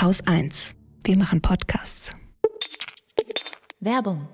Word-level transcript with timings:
Haus 0.00 0.26
1. 0.26 0.76
Wir 1.04 1.18
machen 1.18 1.42
Podcasts. 1.42 2.16
Werbung. 3.80 4.28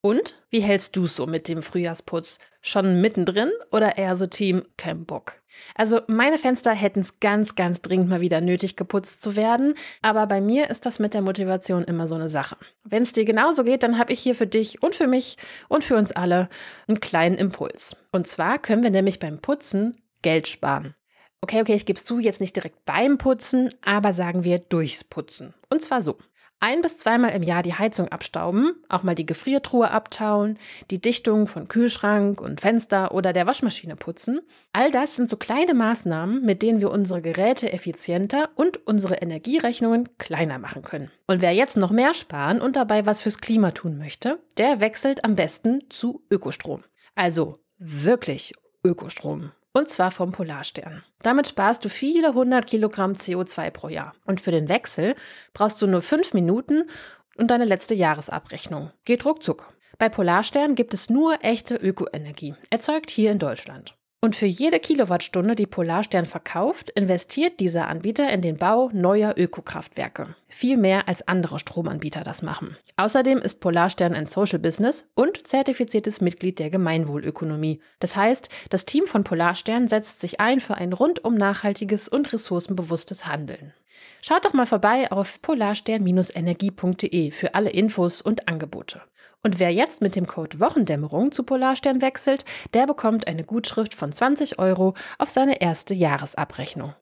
Und 0.00 0.40
wie 0.48 0.60
hältst 0.60 0.94
du 0.94 1.06
es 1.06 1.16
so 1.16 1.26
mit 1.26 1.48
dem 1.48 1.62
Frühjahrsputz? 1.62 2.38
Schon 2.60 3.00
mittendrin 3.00 3.50
oder 3.72 3.98
eher 3.98 4.14
so 4.14 4.28
Team 4.28 4.62
kein 4.76 5.04
Bock? 5.04 5.42
Also 5.74 6.02
meine 6.06 6.38
Fenster 6.38 6.70
hätten 6.70 7.00
es 7.00 7.18
ganz, 7.18 7.56
ganz 7.56 7.82
dringend 7.82 8.08
mal 8.08 8.20
wieder 8.20 8.40
nötig 8.40 8.76
geputzt 8.76 9.20
zu 9.20 9.34
werden, 9.34 9.74
aber 10.00 10.28
bei 10.28 10.40
mir 10.40 10.70
ist 10.70 10.86
das 10.86 11.00
mit 11.00 11.14
der 11.14 11.22
Motivation 11.22 11.82
immer 11.82 12.06
so 12.06 12.14
eine 12.14 12.28
Sache. 12.28 12.56
Wenn 12.84 13.02
es 13.02 13.12
dir 13.12 13.24
genauso 13.24 13.64
geht, 13.64 13.82
dann 13.82 13.98
habe 13.98 14.12
ich 14.12 14.20
hier 14.20 14.36
für 14.36 14.46
dich 14.46 14.80
und 14.80 14.94
für 14.94 15.08
mich 15.08 15.38
und 15.66 15.82
für 15.82 15.96
uns 15.96 16.12
alle 16.12 16.48
einen 16.86 17.00
kleinen 17.00 17.36
Impuls. 17.36 17.96
Und 18.12 18.28
zwar 18.28 18.60
können 18.60 18.84
wir 18.84 18.92
nämlich 18.92 19.18
beim 19.18 19.40
Putzen 19.40 19.96
Geld 20.22 20.46
sparen. 20.46 20.94
Okay, 21.40 21.60
okay, 21.60 21.74
ich 21.74 21.86
gebe 21.86 21.96
es 21.96 22.04
zu, 22.04 22.18
jetzt 22.18 22.40
nicht 22.40 22.56
direkt 22.56 22.84
beim 22.84 23.18
Putzen, 23.18 23.72
aber 23.84 24.12
sagen 24.12 24.44
wir 24.44 24.58
durchs 24.58 25.04
Putzen. 25.04 25.54
Und 25.70 25.82
zwar 25.82 26.02
so 26.02 26.18
ein 26.60 26.82
bis 26.82 26.98
zweimal 26.98 27.30
im 27.30 27.42
Jahr 27.42 27.62
die 27.62 27.74
Heizung 27.74 28.08
abstauben, 28.08 28.72
auch 28.88 29.04
mal 29.04 29.14
die 29.14 29.26
Gefriertruhe 29.26 29.90
abtauen, 29.90 30.58
die 30.90 31.00
Dichtung 31.00 31.46
von 31.46 31.68
Kühlschrank 31.68 32.40
und 32.40 32.60
Fenster 32.60 33.14
oder 33.14 33.32
der 33.32 33.46
Waschmaschine 33.46 33.94
putzen. 33.94 34.40
All 34.72 34.90
das 34.90 35.14
sind 35.14 35.28
so 35.28 35.36
kleine 35.36 35.74
Maßnahmen, 35.74 36.44
mit 36.44 36.62
denen 36.62 36.80
wir 36.80 36.90
unsere 36.90 37.22
Geräte 37.22 37.72
effizienter 37.72 38.50
und 38.56 38.86
unsere 38.86 39.16
Energierechnungen 39.16 40.08
kleiner 40.18 40.58
machen 40.58 40.82
können. 40.82 41.10
Und 41.28 41.42
wer 41.42 41.52
jetzt 41.52 41.76
noch 41.76 41.90
mehr 41.92 42.14
sparen 42.14 42.60
und 42.60 42.74
dabei 42.74 43.06
was 43.06 43.20
fürs 43.20 43.38
Klima 43.38 43.70
tun 43.70 43.96
möchte, 43.96 44.40
der 44.56 44.80
wechselt 44.80 45.24
am 45.24 45.36
besten 45.36 45.84
zu 45.90 46.24
Ökostrom. 46.30 46.82
Also 47.14 47.54
wirklich 47.78 48.52
Ökostrom. 48.84 49.52
Und 49.78 49.88
zwar 49.88 50.10
vom 50.10 50.32
Polarstern. 50.32 51.04
Damit 51.22 51.46
sparst 51.46 51.84
du 51.84 51.88
viele 51.88 52.34
hundert 52.34 52.66
Kilogramm 52.66 53.12
CO2 53.12 53.70
pro 53.70 53.88
Jahr. 53.88 54.12
Und 54.26 54.40
für 54.40 54.50
den 54.50 54.68
Wechsel 54.68 55.14
brauchst 55.54 55.80
du 55.80 55.86
nur 55.86 56.02
fünf 56.02 56.34
Minuten 56.34 56.90
und 57.36 57.52
deine 57.52 57.64
letzte 57.64 57.94
Jahresabrechnung. 57.94 58.90
Geht 59.04 59.24
ruckzuck. 59.24 59.72
Bei 59.96 60.08
Polarstern 60.08 60.74
gibt 60.74 60.94
es 60.94 61.10
nur 61.10 61.44
echte 61.44 61.76
Ökoenergie, 61.76 62.56
erzeugt 62.70 63.08
hier 63.08 63.30
in 63.30 63.38
Deutschland. 63.38 63.97
Und 64.20 64.34
für 64.34 64.46
jede 64.46 64.80
Kilowattstunde, 64.80 65.54
die 65.54 65.68
Polarstern 65.68 66.26
verkauft, 66.26 66.90
investiert 66.90 67.60
dieser 67.60 67.86
Anbieter 67.86 68.32
in 68.32 68.42
den 68.42 68.56
Bau 68.56 68.90
neuer 68.92 69.34
Ökokraftwerke. 69.36 70.34
Viel 70.48 70.76
mehr 70.76 71.06
als 71.06 71.28
andere 71.28 71.60
Stromanbieter 71.60 72.24
das 72.24 72.42
machen. 72.42 72.76
Außerdem 72.96 73.38
ist 73.38 73.60
Polarstern 73.60 74.14
ein 74.14 74.26
Social 74.26 74.58
Business 74.58 75.08
und 75.14 75.46
zertifiziertes 75.46 76.20
Mitglied 76.20 76.58
der 76.58 76.68
Gemeinwohlökonomie. 76.68 77.80
Das 78.00 78.16
heißt, 78.16 78.48
das 78.70 78.86
Team 78.86 79.06
von 79.06 79.22
Polarstern 79.22 79.86
setzt 79.86 80.20
sich 80.20 80.40
ein 80.40 80.58
für 80.58 80.74
ein 80.74 80.92
rundum 80.92 81.36
nachhaltiges 81.36 82.08
und 82.08 82.32
ressourcenbewusstes 82.32 83.26
Handeln. 83.26 83.72
Schaut 84.20 84.44
doch 84.44 84.52
mal 84.52 84.66
vorbei 84.66 85.12
auf 85.12 85.40
polarstern-energie.de 85.42 87.30
für 87.30 87.54
alle 87.54 87.70
Infos 87.70 88.20
und 88.20 88.48
Angebote. 88.48 89.00
Und 89.42 89.58
wer 89.58 89.72
jetzt 89.72 90.00
mit 90.00 90.16
dem 90.16 90.26
Code 90.26 90.60
Wochendämmerung 90.60 91.32
zu 91.32 91.42
Polarstern 91.44 92.02
wechselt, 92.02 92.44
der 92.74 92.86
bekommt 92.86 93.26
eine 93.26 93.44
Gutschrift 93.44 93.94
von 93.94 94.12
20 94.12 94.58
Euro 94.58 94.94
auf 95.18 95.28
seine 95.28 95.60
erste 95.60 95.94
Jahresabrechnung. 95.94 96.94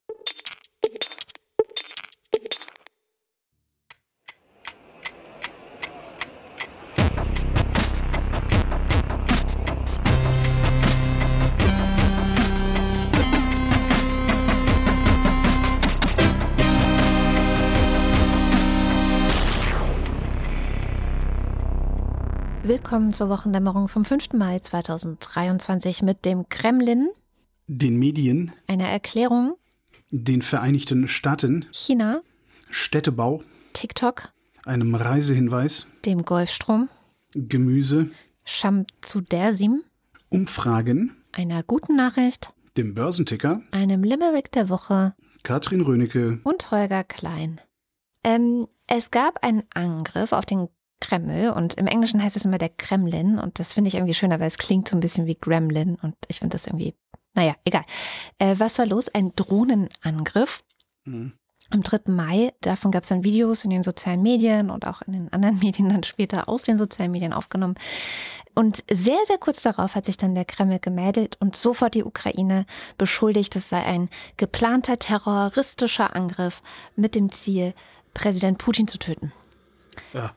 Willkommen 22.66 23.12
zur 23.12 23.28
Wochendämmerung 23.28 23.86
vom 23.86 24.04
5. 24.04 24.32
Mai 24.32 24.58
2023 24.58 26.02
mit 26.02 26.24
dem 26.24 26.48
Kremlin, 26.48 27.10
den 27.68 27.96
Medien, 27.96 28.50
einer 28.66 28.88
Erklärung, 28.88 29.54
den 30.10 30.42
Vereinigten 30.42 31.06
Staaten, 31.06 31.66
China, 31.70 32.22
Städtebau, 32.68 33.44
TikTok, 33.72 34.32
einem 34.64 34.96
Reisehinweis, 34.96 35.86
dem 36.04 36.24
Golfstrom, 36.24 36.88
Gemüse, 37.34 38.10
Shamsudersim, 38.44 39.84
Umfragen, 40.28 41.16
einer 41.30 41.62
guten 41.62 41.94
Nachricht, 41.94 42.52
dem 42.76 42.94
Börsenticker, 42.94 43.62
einem 43.70 44.02
Limerick 44.02 44.50
der 44.50 44.68
Woche, 44.68 45.14
Katrin 45.44 45.82
Rönecke 45.82 46.40
und 46.42 46.68
Holger 46.72 47.04
Klein. 47.04 47.60
Ähm, 48.24 48.66
es 48.88 49.12
gab 49.12 49.44
einen 49.44 49.62
Angriff 49.72 50.32
auf 50.32 50.46
den 50.46 50.68
Kreml 51.00 51.50
und 51.50 51.74
im 51.74 51.86
Englischen 51.86 52.22
heißt 52.22 52.36
es 52.36 52.44
immer 52.44 52.58
der 52.58 52.70
Kremlin 52.70 53.38
und 53.38 53.58
das 53.58 53.74
finde 53.74 53.88
ich 53.88 53.94
irgendwie 53.94 54.14
schöner, 54.14 54.40
weil 54.40 54.46
es 54.46 54.58
klingt 54.58 54.88
so 54.88 54.96
ein 54.96 55.00
bisschen 55.00 55.26
wie 55.26 55.36
Gremlin 55.36 55.96
und 56.00 56.14
ich 56.28 56.38
finde 56.38 56.54
das 56.54 56.66
irgendwie, 56.66 56.94
naja, 57.34 57.54
egal. 57.64 57.84
Äh, 58.38 58.56
was 58.58 58.78
war 58.78 58.86
los? 58.86 59.08
Ein 59.08 59.32
Drohnenangriff. 59.36 60.64
Mhm. 61.04 61.32
Am 61.70 61.82
3. 61.82 62.12
Mai, 62.12 62.52
davon 62.60 62.92
gab 62.92 63.02
es 63.02 63.08
dann 63.08 63.24
Videos 63.24 63.64
in 63.64 63.70
den 63.70 63.82
sozialen 63.82 64.22
Medien 64.22 64.70
und 64.70 64.86
auch 64.86 65.02
in 65.02 65.12
den 65.12 65.32
anderen 65.32 65.58
Medien 65.62 65.88
dann 65.88 66.04
später 66.04 66.48
aus 66.48 66.62
den 66.62 66.78
sozialen 66.78 67.12
Medien 67.12 67.32
aufgenommen. 67.32 67.74
Und 68.54 68.84
sehr, 68.90 69.18
sehr 69.26 69.36
kurz 69.36 69.60
darauf 69.60 69.94
hat 69.96 70.06
sich 70.06 70.16
dann 70.16 70.34
der 70.34 70.46
Kreml 70.46 70.78
gemeldet 70.78 71.36
und 71.40 71.56
sofort 71.56 71.94
die 71.94 72.04
Ukraine 72.04 72.64
beschuldigt, 72.96 73.54
es 73.54 73.68
sei 73.68 73.84
ein 73.84 74.08
geplanter 74.38 74.98
terroristischer 74.98 76.16
Angriff 76.16 76.62
mit 76.94 77.14
dem 77.14 77.30
Ziel, 77.30 77.74
Präsident 78.14 78.56
Putin 78.56 78.88
zu 78.88 78.98
töten. 78.98 79.32
Ja. 80.14 80.34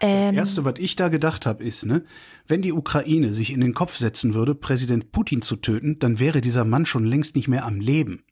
Ähm, 0.00 0.34
das 0.34 0.48
Erste, 0.48 0.64
was 0.64 0.74
ich 0.78 0.96
da 0.96 1.08
gedacht 1.08 1.46
habe, 1.46 1.62
ist, 1.62 1.86
ne, 1.86 2.04
wenn 2.48 2.62
die 2.62 2.72
Ukraine 2.72 3.32
sich 3.34 3.52
in 3.52 3.60
den 3.60 3.74
Kopf 3.74 3.96
setzen 3.96 4.34
würde, 4.34 4.54
Präsident 4.54 5.12
Putin 5.12 5.42
zu 5.42 5.56
töten, 5.56 5.98
dann 5.98 6.18
wäre 6.18 6.40
dieser 6.40 6.64
Mann 6.64 6.86
schon 6.86 7.04
längst 7.04 7.36
nicht 7.36 7.48
mehr 7.48 7.64
am 7.64 7.80
Leben. 7.80 8.24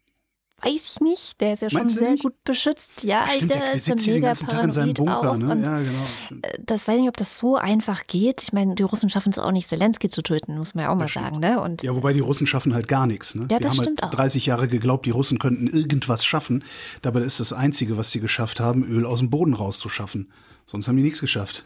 Weiß 0.61 0.87
ich 0.93 1.01
nicht, 1.01 1.41
der 1.41 1.53
ist 1.53 1.63
ja 1.63 1.71
schon 1.71 1.87
sehr 1.87 2.13
nicht? 2.13 2.25
gut 2.25 2.35
beschützt. 2.43 3.05
Ja, 3.05 3.27
Ach, 3.27 3.31
stimmt, 3.31 3.53
der, 3.53 3.77
der, 3.79 3.95
der 3.95 4.21
ganzen 4.21 4.49
Tag 4.49 4.65
in 4.65 4.73
seinem 4.73 4.95
Bunker. 4.95 5.37
Ne? 5.37 5.47
Ja, 5.63 5.79
genau. 5.79 6.43
Äh, 6.43 6.59
das 6.65 6.89
weiß 6.89 6.97
ich 6.97 7.03
nicht, 7.03 7.09
ob 7.09 7.17
das 7.17 7.39
so 7.39 7.55
einfach 7.55 8.09
geht. 8.09 8.43
Ich 8.43 8.53
meine, 8.53 8.75
die 8.75 8.83
Russen 8.83 9.09
schaffen 9.09 9.31
es 9.31 9.39
auch 9.39 9.53
nicht, 9.53 9.69
Zelensky 9.69 10.09
zu 10.09 10.21
töten, 10.21 10.59
muss 10.59 10.75
man 10.75 10.87
ja 10.87 10.91
auch 10.91 10.97
mal 10.97 11.05
das 11.05 11.13
sagen. 11.13 11.39
Ne? 11.39 11.61
Und 11.61 11.85
ja, 11.85 11.95
wobei 11.95 12.13
die 12.13 12.21
Russen 12.21 12.49
schaffen 12.49 12.75
halt 12.75 12.89
gar 12.89 13.07
nichts. 13.07 13.37
Ne? 13.37 13.47
Ja, 13.49 13.61
das 13.61 13.61
die 13.61 13.79
haben 13.79 13.85
stimmt 13.85 14.03
halt 14.03 14.17
30 14.17 14.47
Jahre 14.47 14.67
geglaubt, 14.67 15.07
die 15.07 15.11
Russen 15.11 15.39
könnten 15.39 15.69
irgendwas 15.69 16.25
schaffen. 16.25 16.65
Dabei 17.03 17.21
ist 17.21 17.39
das 17.39 17.53
Einzige, 17.53 17.97
was 17.97 18.11
sie 18.11 18.19
geschafft 18.19 18.59
haben, 18.59 18.83
Öl 18.83 19.07
aus 19.07 19.21
dem 19.21 19.31
Boden 19.31 19.55
rauszuschaffen. 19.55 20.29
Sonst 20.69 20.87
haben 20.87 20.97
die 20.97 21.03
nichts 21.03 21.21
geschafft. 21.21 21.65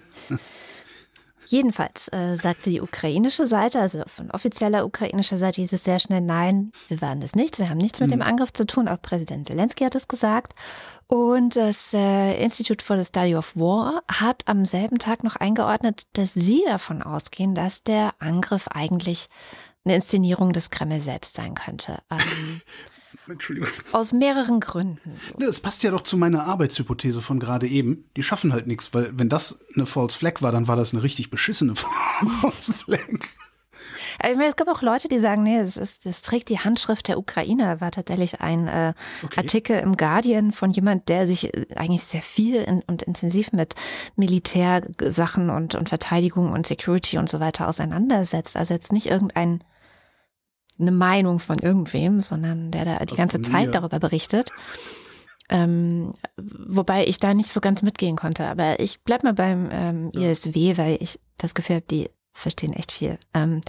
Jedenfalls 1.49 2.09
äh, 2.13 2.35
sagte 2.35 2.71
die 2.71 2.81
ukrainische 2.81 3.47
Seite, 3.47 3.81
also 3.81 4.03
von 4.07 4.31
offizieller 4.31 4.87
ukrainischer 4.87 5.37
Seite 5.37 5.61
hieß 5.61 5.75
es 5.75 5.85
sehr 5.85 5.99
schnell, 5.99 6.23
nein, 6.23 6.73
wir 6.89 7.03
waren 7.03 7.21
das 7.21 7.35
nicht, 7.35 7.59
wir 7.59 7.69
haben 7.69 7.77
nichts 7.77 8.01
mit 8.01 8.09
mhm. 8.09 8.13
dem 8.13 8.23
Angriff 8.23 8.55
zu 8.55 8.65
tun. 8.65 8.89
Auch 8.89 9.03
Präsident 9.03 9.47
Zelensky 9.47 9.85
hat 9.85 9.95
es 9.95 10.09
gesagt. 10.09 10.55
Und 11.09 11.57
das 11.57 11.93
äh, 11.93 12.43
Institute 12.43 12.83
for 12.83 12.97
the 12.97 13.05
Study 13.05 13.37
of 13.37 13.55
War 13.55 14.03
hat 14.09 14.45
am 14.47 14.65
selben 14.65 14.99
Tag 14.99 15.25
noch 15.25 15.37
eingeordnet, 15.37 16.05
dass 16.15 16.33
sie 16.33 16.63
davon 16.67 17.03
ausgehen, 17.03 17.55
dass 17.55 17.83
der 17.83 18.15
Angriff 18.19 18.69
eigentlich 18.69 19.29
eine 19.85 19.97
Inszenierung 19.97 20.55
des 20.55 20.71
Kreml 20.71 21.03
selbst 21.03 21.37
sein 21.37 21.55
könnte. 21.55 21.99
Ähm, 22.11 22.63
Entschuldigung. 23.29 23.69
Aus 23.93 24.13
mehreren 24.13 24.61
Gründen. 24.61 25.17
Das 25.39 25.61
passt 25.61 25.83
ja 25.85 25.91
doch 25.91 26.03
zu 26.03 26.17
meiner 26.17 26.45
Arbeitshypothese 26.45 27.21
von 27.21 27.39
gerade 27.39 27.69
eben. 27.69 28.05
Die 28.17 28.23
schaffen 28.23 28.53
halt 28.53 28.67
nichts, 28.67 28.93
weil 28.95 29.13
wenn 29.17 29.29
das 29.29 29.61
eine 29.75 29.87
False 29.87 30.19
Flag 30.19 30.43
war, 30.43 30.53
dann 30.53 30.67
war 30.67 30.77
das 30.77 30.93
eine 30.93 31.03
richtig 31.03 31.31
beschissene 31.31 31.75
False 32.41 32.73
Flag. 32.73 33.21
Meine, 34.23 34.49
es 34.49 34.57
gab 34.57 34.69
auch 34.69 34.83
Leute, 34.83 35.09
die 35.09 35.21
sagen, 35.21 35.43
nee, 35.43 35.59
das, 35.59 35.77
ist, 35.77 36.07
das 36.07 36.23
trägt 36.23 36.49
die 36.49 36.59
Handschrift 36.59 37.09
der 37.09 37.19
Ukraine. 37.19 37.81
War 37.81 37.91
tatsächlich 37.91 38.41
ein 38.41 38.69
äh, 38.69 38.95
okay. 39.23 39.41
Artikel 39.41 39.79
im 39.79 39.97
Guardian 39.97 40.53
von 40.53 40.71
jemand, 40.71 41.09
der 41.09 41.27
sich 41.27 41.55
äh, 41.55 41.67
eigentlich 41.77 42.05
sehr 42.05 42.23
viel 42.23 42.57
in, 42.57 42.83
und 42.83 43.03
intensiv 43.03 43.53
mit 43.53 43.75
Militärsachen 44.17 45.51
und, 45.51 45.75
und 45.75 45.89
Verteidigung 45.89 46.53
und 46.53 46.67
Security 46.67 47.19
und 47.19 47.29
so 47.29 47.41
weiter 47.41 47.69
auseinandersetzt. 47.69 48.57
Also 48.57 48.75
jetzt 48.75 48.93
nicht 48.93 49.07
irgendein 49.07 49.65
eine 50.83 50.93
Meinung 50.93 51.39
von 51.39 51.59
irgendwem, 51.59 52.21
sondern 52.21 52.71
der 52.71 52.85
da 52.85 53.05
die 53.05 53.17
ganze 53.17 53.41
Zeit 53.43 53.75
darüber 53.75 53.99
berichtet. 53.99 54.51
Ähm, 55.49 56.15
wobei 56.37 57.07
ich 57.07 57.19
da 57.19 57.35
nicht 57.35 57.53
so 57.53 57.61
ganz 57.61 57.83
mitgehen 57.83 58.17
konnte. 58.17 58.47
Aber 58.47 58.81
ich 58.81 59.03
bleib 59.03 59.23
mal 59.23 59.35
beim 59.35 59.69
ähm, 59.71 60.11
ISW, 60.15 60.77
weil 60.79 60.99
ich 61.01 61.21
das 61.37 61.55
Gefühl 61.55 61.77
habe, 61.77 61.87
die 61.91 62.11
verstehen 62.33 62.73
echt 62.73 62.93
viel. 62.93 63.19
Ähm, 63.35 63.61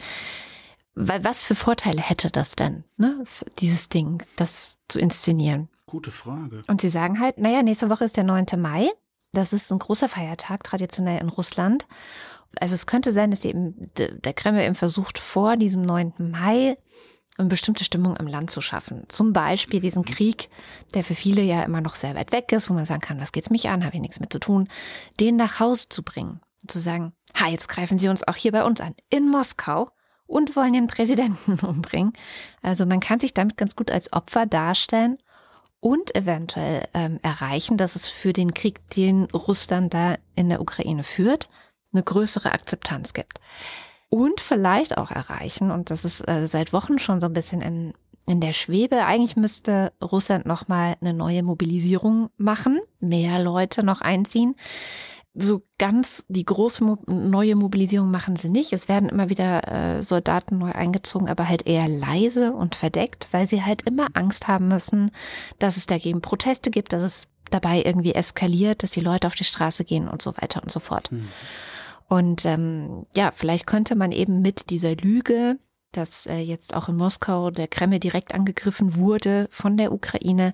weil 0.95 1.23
was 1.23 1.41
für 1.41 1.55
Vorteile 1.55 2.01
hätte 2.01 2.29
das 2.29 2.55
denn, 2.55 2.83
ne, 2.97 3.23
dieses 3.59 3.89
Ding, 3.89 4.23
das 4.35 4.77
zu 4.87 4.99
inszenieren? 4.99 5.67
Gute 5.87 6.11
Frage. 6.11 6.61
Und 6.67 6.81
sie 6.81 6.89
sagen 6.89 7.19
halt, 7.19 7.37
naja, 7.37 7.63
nächste 7.63 7.89
Woche 7.89 8.05
ist 8.05 8.15
der 8.15 8.23
9. 8.23 8.45
Mai. 8.57 8.89
Das 9.31 9.53
ist 9.53 9.71
ein 9.71 9.79
großer 9.79 10.07
Feiertag, 10.07 10.63
traditionell 10.63 11.19
in 11.19 11.29
Russland. 11.29 11.87
Also 12.59 12.75
es 12.75 12.85
könnte 12.85 13.11
sein, 13.11 13.31
dass 13.31 13.43
eben 13.45 13.89
der 13.97 14.33
Kreml 14.33 14.61
eben 14.61 14.75
versucht, 14.75 15.17
vor 15.17 15.57
diesem 15.57 15.81
9. 15.81 16.13
Mai 16.19 16.77
eine 17.37 17.47
bestimmte 17.47 17.83
Stimmung 17.83 18.15
im 18.17 18.27
Land 18.27 18.51
zu 18.51 18.61
schaffen. 18.61 19.03
Zum 19.07 19.33
Beispiel 19.33 19.79
diesen 19.79 20.05
Krieg, 20.05 20.49
der 20.93 21.03
für 21.03 21.15
viele 21.15 21.41
ja 21.41 21.63
immer 21.63 21.81
noch 21.81 21.95
sehr 21.95 22.15
weit 22.15 22.31
weg 22.31 22.51
ist, 22.51 22.69
wo 22.69 22.73
man 22.73 22.85
sagen 22.85 23.01
kann, 23.01 23.19
was 23.19 23.31
geht's 23.31 23.49
mich 23.49 23.69
an, 23.69 23.83
habe 23.83 23.95
ich 23.95 24.01
nichts 24.01 24.19
mit 24.19 24.31
zu 24.31 24.39
tun, 24.39 24.67
den 25.19 25.35
nach 25.35 25.59
Hause 25.59 25.89
zu 25.89 26.03
bringen. 26.03 26.41
Zu 26.67 26.79
sagen, 26.79 27.13
ha, 27.35 27.47
jetzt 27.47 27.67
greifen 27.67 27.97
sie 27.97 28.07
uns 28.07 28.25
auch 28.27 28.35
hier 28.35 28.51
bei 28.51 28.63
uns 28.63 28.81
an, 28.81 28.95
in 29.09 29.29
Moskau 29.29 29.89
und 30.27 30.55
wollen 30.55 30.73
den 30.73 30.87
Präsidenten 30.87 31.59
umbringen. 31.65 32.13
Also 32.61 32.85
man 32.85 32.99
kann 32.99 33.19
sich 33.19 33.33
damit 33.33 33.57
ganz 33.57 33.75
gut 33.75 33.89
als 33.89 34.13
Opfer 34.13 34.45
darstellen 34.45 35.17
und 35.79 36.15
eventuell 36.15 36.87
ähm, 36.93 37.19
erreichen, 37.23 37.77
dass 37.77 37.95
es 37.95 38.05
für 38.05 38.31
den 38.31 38.53
Krieg, 38.53 38.87
den 38.91 39.25
Russland 39.25 39.93
da 39.93 40.17
in 40.35 40.49
der 40.49 40.61
Ukraine 40.61 41.03
führt, 41.03 41.49
eine 41.91 42.03
größere 42.03 42.51
Akzeptanz 42.51 43.13
gibt 43.13 43.39
und 44.13 44.41
vielleicht 44.41 44.95
auch 44.99 45.09
erreichen, 45.09 45.71
und 45.71 45.89
das 45.89 46.05
ist 46.05 46.27
äh, 46.27 46.45
seit 46.45 46.71
Wochen 46.71 46.99
schon 46.99 47.19
so 47.19 47.25
ein 47.25 47.33
bisschen 47.33 47.61
in, 47.61 47.93
in 48.27 48.41
der 48.41 48.51
Schwebe. 48.51 49.05
Eigentlich 49.05 49.35
müsste 49.35 49.91
Russland 50.03 50.45
nochmal 50.45 50.97
eine 51.01 51.15
neue 51.15 51.41
Mobilisierung 51.41 52.29
machen, 52.37 52.79
mehr 52.99 53.41
Leute 53.41 53.83
noch 53.83 54.01
einziehen. 54.01 54.53
So 55.33 55.63
ganz 55.79 56.27
die 56.27 56.45
große 56.45 56.83
Mo 56.83 56.99
neue 57.07 57.55
Mobilisierung 57.55 58.11
machen 58.11 58.35
sie 58.35 58.49
nicht. 58.49 58.71
Es 58.71 58.87
werden 58.87 59.09
immer 59.09 59.31
wieder 59.31 59.67
äh, 59.97 60.03
Soldaten 60.03 60.59
neu 60.59 60.73
eingezogen, 60.73 61.27
aber 61.27 61.49
halt 61.49 61.65
eher 61.65 61.87
leise 61.87 62.53
und 62.53 62.75
verdeckt, 62.75 63.29
weil 63.31 63.47
sie 63.47 63.63
halt 63.63 63.81
immer 63.81 64.09
Angst 64.13 64.47
haben 64.47 64.67
müssen, 64.67 65.09
dass 65.57 65.75
es 65.75 65.87
dagegen 65.87 66.21
Proteste 66.21 66.69
gibt, 66.69 66.93
dass 66.93 67.01
es 67.01 67.23
dabei 67.49 67.81
irgendwie 67.83 68.13
eskaliert, 68.13 68.83
dass 68.83 68.91
die 68.91 68.99
Leute 68.99 69.25
auf 69.25 69.33
die 69.33 69.43
Straße 69.43 69.83
gehen 69.85 70.07
und 70.07 70.21
so 70.21 70.37
weiter 70.37 70.61
und 70.61 70.71
so 70.71 70.79
fort. 70.79 71.11
Mhm. 71.11 71.29
Und 72.07 72.45
ähm, 72.45 73.05
ja, 73.15 73.31
vielleicht 73.35 73.67
könnte 73.67 73.95
man 73.95 74.11
eben 74.11 74.41
mit 74.41 74.69
dieser 74.69 74.95
Lüge, 74.95 75.57
dass 75.91 76.27
äh, 76.27 76.37
jetzt 76.37 76.75
auch 76.75 76.89
in 76.89 76.95
Moskau 76.95 77.51
der 77.51 77.67
Kreml 77.67 77.99
direkt 77.99 78.33
angegriffen 78.33 78.95
wurde 78.95 79.47
von 79.51 79.77
der 79.77 79.91
Ukraine, 79.91 80.53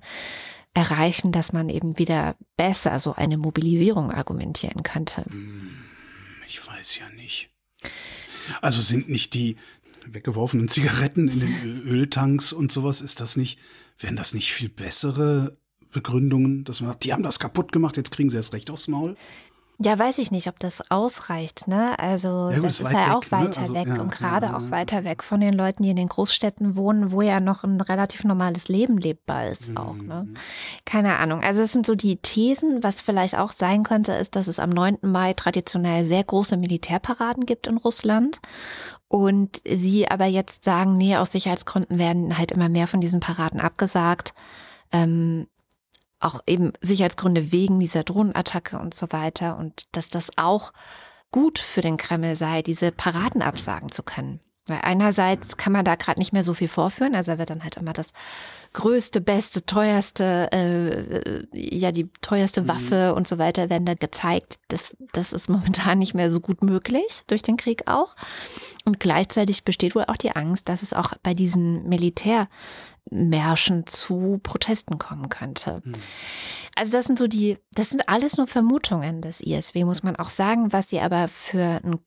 erreichen, 0.74 1.31
dass 1.31 1.51
man 1.51 1.69
eben 1.69 1.98
wieder 1.98 2.36
besser 2.56 3.00
so 3.00 3.13
eine 3.16 3.38
Mobilisierung 3.38 4.12
argumentieren 4.12 4.84
könnte. 4.84 5.25
Hm, 5.25 5.72
ich 6.48 6.66
weiß 6.66 7.00
ja 7.00 7.10
nicht. 7.10 7.50
Also 8.62 8.81
sind 8.81 9.10
nicht 9.10 9.34
die 9.34 9.57
weggeworfenen 10.06 10.68
Zigaretten 10.68 11.28
in 11.28 11.40
den 11.40 11.81
Öltanks 11.84 12.54
und 12.54 12.72
sowas, 12.72 13.02
ist 13.02 13.19
das 13.19 13.36
nicht, 13.36 13.60
wären 13.98 14.16
das 14.16 14.34
nicht 14.34 14.54
viel 14.54 14.69
bessere 14.69 15.57
Begründungen, 15.92 16.63
dass 16.63 16.81
man 16.81 16.92
sagt, 16.92 17.04
die 17.04 17.13
haben 17.13 17.24
das 17.24 17.40
kaputt 17.40 17.72
gemacht, 17.72 17.98
jetzt 17.98 18.12
kriegen 18.12 18.30
sie 18.30 18.38
erst 18.38 18.54
recht 18.54 18.69
aufs 18.72 18.88
Maul? 18.88 19.16
Ja, 19.81 19.98
weiß 19.98 20.18
ich 20.18 20.30
nicht, 20.30 20.48
ob 20.50 20.60
das 20.60 20.92
ausreicht. 20.92 21.70
Ne? 21.70 21.98
Also 21.98 22.50
ja, 22.50 22.56
gut, 22.56 22.66
das 22.66 22.81
ist 22.81 22.92
ja 22.92 23.16
auch 23.16 23.24
weg, 23.24 23.31
ne? 23.31 23.40
weiter 23.40 23.62
ne? 23.62 23.68
also, 23.68 23.74
weg 23.74 23.88
ja, 23.88 24.02
und 24.02 24.12
gerade 24.12 24.48
ja, 24.48 24.58
auch 24.58 24.72
weiter 24.72 25.06
weg 25.06 25.24
von 25.24 25.40
den 25.40 25.54
Leuten, 25.54 25.84
die 25.84 25.90
in 25.90 25.96
den 25.96 26.10
Großstädten 26.10 26.76
wohnen, 26.76 27.14
wo 27.14 27.22
ja 27.22 27.40
noch 27.40 27.64
ein 27.64 27.80
relativ 27.80 28.26
normales 28.26 28.68
Leben 28.68 28.98
lebbar 28.98 29.48
ist 29.48 29.70
mhm. 29.70 29.78
auch. 29.78 29.96
Ne? 29.96 30.28
Mhm. 30.28 30.34
Keine 30.84 31.16
Ahnung. 31.16 31.44
Also 31.44 31.62
es 31.62 31.72
sind 31.72 31.86
so 31.86 31.96
die 31.96 32.18
Thesen. 32.18 32.84
Was 32.84 33.00
vielleicht 33.00 33.38
auch 33.38 33.52
sein 33.52 33.84
könnte, 33.84 34.12
ist, 34.12 34.36
dass 34.36 34.50
es 34.50 34.60
am 34.60 34.70
9. 34.70 34.98
Mai 35.02 35.34
traditionell 35.34 36.04
sehr 36.04 36.26
große 36.26 36.58
Militärparaden 36.58 37.46
gibt 37.46 37.68
in 37.68 37.78
Russland. 37.78 38.42
Und 39.08 39.62
sie 39.66 40.12
aber 40.12 40.26
jetzt 40.26 40.66
sagen, 40.66 40.98
nee, 40.98 41.16
aus 41.16 41.31
Sicherheitsgründen 41.31 41.98
werden 41.98 42.38
halt 42.38 42.52
immer 42.52 42.68
mehr 42.68 42.88
von 42.88 43.00
diesen 43.00 43.22
Paraden 43.22 43.62
abgesagt. 43.62 44.34
Ähm, 44.92 45.48
auch 46.19 46.42
eben 46.48 46.74
Sicherheitsgründe 46.81 47.51
wegen 47.51 47.80
dieser 47.80 48.04
Drohnenattacke 48.04 48.77
und 48.80 48.94
so 48.94 49.07
weiter 49.12 49.57
und 49.57 49.86
dass 49.94 50.10
das 50.10 50.30
auch 50.38 50.74
gut 51.31 51.60
für 51.60 51.81
den 51.81 51.98
Kreml 51.98 52.36
sei, 52.36 52.62
diese 52.62 52.92
Paraden 52.92 53.42
absagen 53.42 53.92
zu 53.92 54.04
können. 54.04 54.39
Weil 54.69 54.81
einerseits 54.83 55.57
kann 55.57 55.74
man 55.74 55.83
da 55.83 55.95
gerade 55.95 56.19
nicht 56.19 56.31
mehr 56.31 56.44
so 56.44 56.54
viel 56.54 56.68
vorführen, 56.68 57.16
also 57.16 57.38
wird 57.38 57.50
dann 57.50 57.63
halt 57.63 57.77
immer 57.77 57.92
das 57.92 58.13
größte, 58.74 59.19
beste, 59.19 59.66
teuerste, 59.66 60.50
äh, 60.51 61.48
ja 61.51 61.92
die 61.92 62.07
teuerste 62.21 62.68
Waffe 62.68 63.10
mhm. 63.12 63.18
und 63.18 63.27
so 63.27 63.39
weiter 63.39 63.69
werden 63.69 63.86
da 63.86 63.95
gezeigt. 63.95 64.60
Das, 64.68 64.95
das 65.12 65.33
ist 65.33 65.50
momentan 65.50 65.98
nicht 65.98 66.13
mehr 66.13 66.30
so 66.30 66.39
gut 66.39 66.63
möglich 66.63 67.24
durch 67.27 67.42
den 67.42 67.57
Krieg 67.57 67.88
auch. 67.88 68.16
Und 68.86 69.00
gleichzeitig 69.00 69.63
besteht 69.63 69.95
wohl 69.95 70.06
auch 70.06 70.18
die 70.18 70.36
Angst, 70.36 70.69
dass 70.69 70.83
es 70.83 70.94
auch 70.94 71.13
bei 71.24 71.33
diesen 71.33 71.89
Militärmärschen 73.09 73.88
zu 73.88 74.39
Protesten 74.41 74.97
kommen 74.97 75.29
könnte. 75.29 75.81
Mhm. 75.83 75.94
Also 76.75 76.97
das 76.97 77.06
sind 77.06 77.19
so 77.19 77.27
die, 77.27 77.57
das 77.73 77.89
sind 77.89 78.07
alles 78.07 78.38
nur 78.38 78.47
Vermutungen 78.47 79.21
des 79.21 79.41
ISW, 79.41 79.83
muss 79.83 80.03
man 80.03 80.15
auch 80.15 80.29
sagen, 80.29 80.71
was 80.71 80.89
sie 80.89 81.00
aber 81.00 81.27
für 81.27 81.81
einen 81.83 82.00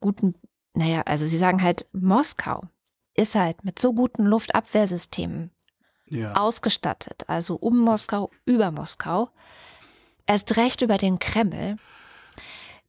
guten 0.00 0.34
naja, 0.74 1.02
also 1.06 1.26
sie 1.26 1.38
sagen 1.38 1.62
halt, 1.62 1.88
Moskau 1.92 2.62
ist 3.14 3.34
halt 3.34 3.64
mit 3.64 3.78
so 3.80 3.92
guten 3.94 4.24
Luftabwehrsystemen 4.24 5.50
ja. 6.06 6.34
ausgestattet, 6.34 7.24
also 7.26 7.56
um 7.56 7.78
Moskau, 7.78 8.30
über 8.44 8.70
Moskau, 8.70 9.30
erst 10.26 10.56
recht 10.56 10.82
über 10.82 10.96
den 10.96 11.18
Kreml, 11.18 11.76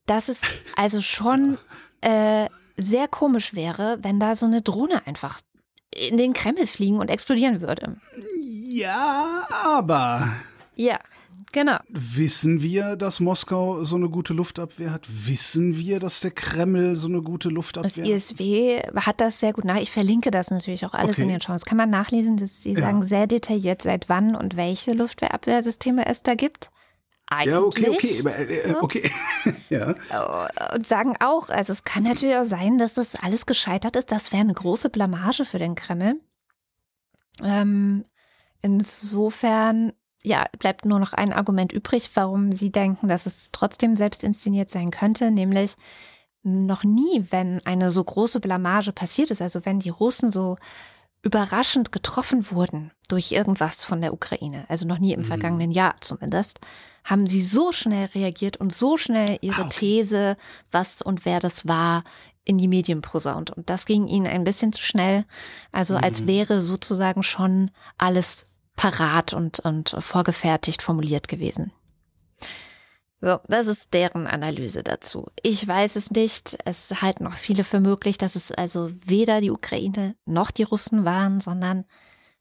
dass 0.05 0.29
es 0.29 0.41
also 0.75 1.01
schon 1.01 1.57
äh, 2.01 2.47
sehr 2.77 3.07
komisch 3.07 3.55
wäre, 3.55 3.97
wenn 4.01 4.19
da 4.19 4.35
so 4.35 4.45
eine 4.45 4.61
Drohne 4.61 5.07
einfach 5.07 5.41
in 5.95 6.17
den 6.17 6.33
Kreml 6.33 6.67
fliegen 6.67 6.99
und 6.99 7.09
explodieren 7.09 7.61
würde. 7.61 7.97
Ja, 8.41 9.47
aber. 9.63 10.29
Ja. 10.75 10.99
Genau. 11.51 11.77
Wissen 11.89 12.61
wir, 12.61 12.95
dass 12.95 13.19
Moskau 13.19 13.83
so 13.83 13.95
eine 13.95 14.09
gute 14.09 14.33
Luftabwehr 14.33 14.91
hat? 14.91 15.07
Wissen 15.07 15.77
wir, 15.77 15.99
dass 15.99 16.19
der 16.19 16.31
Kreml 16.31 16.95
so 16.95 17.07
eine 17.07 17.23
gute 17.23 17.49
Luftabwehr 17.49 17.89
hat? 17.89 17.97
Das 17.97 18.31
ISW 18.31 18.81
hat 18.95 19.19
das 19.19 19.39
sehr 19.39 19.53
gut 19.53 19.65
nach. 19.65 19.77
Ich 19.77 19.89
verlinke 19.89 20.29
das 20.29 20.51
natürlich 20.51 20.85
auch 20.85 20.93
alles 20.93 21.17
okay. 21.17 21.23
in 21.23 21.29
den 21.29 21.41
Shows. 21.41 21.65
Kann 21.65 21.77
man 21.77 21.89
nachlesen, 21.89 22.37
dass 22.37 22.61
sie 22.61 22.73
ja. 22.73 22.81
sagen 22.81 23.01
sehr 23.03 23.25
detailliert, 23.25 23.81
seit 23.81 24.09
wann 24.09 24.35
und 24.35 24.57
welche 24.57 24.93
Luftwehrabwehrsysteme 24.93 26.05
es 26.05 26.21
da 26.21 26.35
gibt. 26.35 26.69
Eigentlich. 27.29 27.85
Ja, 27.85 27.91
okay, 27.91 28.23
okay, 28.23 28.69
äh, 28.69 28.75
okay. 28.81 29.11
ja. 29.69 29.95
Und 30.73 30.85
sagen 30.87 31.15
auch, 31.19 31.49
also 31.49 31.71
es 31.71 31.83
kann 31.83 32.03
natürlich 32.03 32.35
auch 32.35 32.43
sein, 32.43 32.79
dass 32.79 32.95
das 32.95 33.15
alles 33.15 33.45
gescheitert 33.45 33.95
ist. 33.95 34.11
Das 34.11 34.31
wäre 34.31 34.41
eine 34.41 34.53
große 34.53 34.89
Blamage 34.89 35.45
für 35.45 35.59
den 35.59 35.75
Kreml. 35.75 36.19
Ähm, 37.43 38.03
insofern 38.61 39.93
ja, 40.23 40.45
bleibt 40.57 40.85
nur 40.85 40.99
noch 40.99 41.13
ein 41.13 41.31
Argument 41.31 41.71
übrig, 41.71 42.09
warum 42.15 42.51
Sie 42.51 42.71
denken, 42.71 43.07
dass 43.07 43.25
es 43.25 43.51
trotzdem 43.51 43.95
selbst 43.95 44.23
inszeniert 44.23 44.69
sein 44.69 44.91
könnte, 44.91 45.31
nämlich 45.31 45.75
noch 46.43 46.83
nie, 46.83 47.25
wenn 47.29 47.65
eine 47.65 47.91
so 47.91 48.03
große 48.03 48.39
Blamage 48.39 48.91
passiert 48.91 49.31
ist, 49.31 49.41
also 49.41 49.65
wenn 49.65 49.79
die 49.79 49.89
Russen 49.89 50.31
so 50.31 50.55
überraschend 51.21 51.91
getroffen 51.91 52.49
wurden 52.51 52.91
durch 53.09 53.31
irgendwas 53.31 53.83
von 53.83 54.01
der 54.01 54.13
Ukraine, 54.13 54.65
also 54.69 54.87
noch 54.87 54.99
nie 54.99 55.13
im 55.13 55.21
mhm. 55.21 55.25
vergangenen 55.25 55.71
Jahr 55.71 55.95
zumindest, 55.99 56.59
haben 57.03 57.27
sie 57.27 57.41
so 57.41 57.71
schnell 57.71 58.05
reagiert 58.15 58.57
und 58.57 58.73
so 58.73 58.97
schnell 58.97 59.37
ihre 59.41 59.63
okay. 59.63 59.69
These, 59.69 60.37
was 60.71 61.01
und 61.01 61.25
wer 61.25 61.39
das 61.39 61.67
war, 61.67 62.03
in 62.45 62.57
die 62.57 62.67
Medien 62.67 63.01
posaunt. 63.01 63.51
Und 63.51 63.69
das 63.69 63.85
ging 63.85 64.07
ihnen 64.07 64.27
ein 64.27 64.43
bisschen 64.43 64.73
zu 64.73 64.81
schnell. 64.81 65.25
Also 65.71 65.95
als 65.97 66.21
mhm. 66.21 66.27
wäre 66.27 66.61
sozusagen 66.61 67.23
schon 67.23 67.71
alles 67.97 68.45
parat 68.75 69.33
und, 69.33 69.59
und 69.59 69.95
vorgefertigt 69.99 70.81
formuliert 70.81 71.27
gewesen. 71.27 71.71
So, 73.21 73.39
das 73.47 73.67
ist 73.67 73.93
deren 73.93 74.27
Analyse 74.27 74.81
dazu. 74.81 75.27
Ich 75.43 75.67
weiß 75.67 75.97
es 75.97 76.09
nicht. 76.11 76.57
Es 76.63 77.01
halten 77.01 77.25
noch 77.25 77.33
viele 77.33 77.65
für 77.65 77.81
möglich, 77.81 78.17
dass 78.17 78.35
es 78.35 78.51
also 78.51 78.91
weder 79.05 79.41
die 79.41 79.51
Ukraine 79.51 80.15
noch 80.25 80.51
die 80.51 80.63
Russen 80.63 81.03
waren, 81.03 81.41
sondern, 81.41 81.83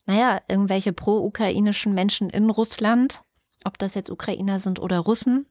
naja, 0.07 0.41
irgendwelche 0.47 0.93
pro-ukrainischen 0.93 1.95
Menschen 1.95 2.31
in 2.31 2.49
Russland, 2.49 3.23
ob 3.65 3.77
das 3.79 3.95
jetzt 3.95 4.11
Ukrainer 4.11 4.61
sind 4.61 4.79
oder 4.79 5.01
Russen. 5.01 5.47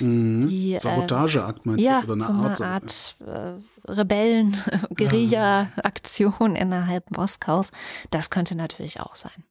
Mhm. 0.00 0.46
Die, 0.48 0.74
äh, 0.74 0.80
Sabotageakt 0.80 1.66
meinst 1.66 1.84
ja, 1.84 2.00
du? 2.00 2.12
Oder 2.12 2.24
eine 2.24 2.24
so 2.24 2.32
Art, 2.32 2.62
eine 2.62 2.70
Art 2.70 3.62
äh, 3.86 3.90
Rebellen, 3.90 4.56
Guerilla-Aktion 4.96 6.56
innerhalb 6.56 7.10
Moskaus. 7.10 7.72
Das 8.10 8.30
könnte 8.30 8.54
natürlich 8.54 9.00
auch 9.00 9.16
sein. 9.16 9.44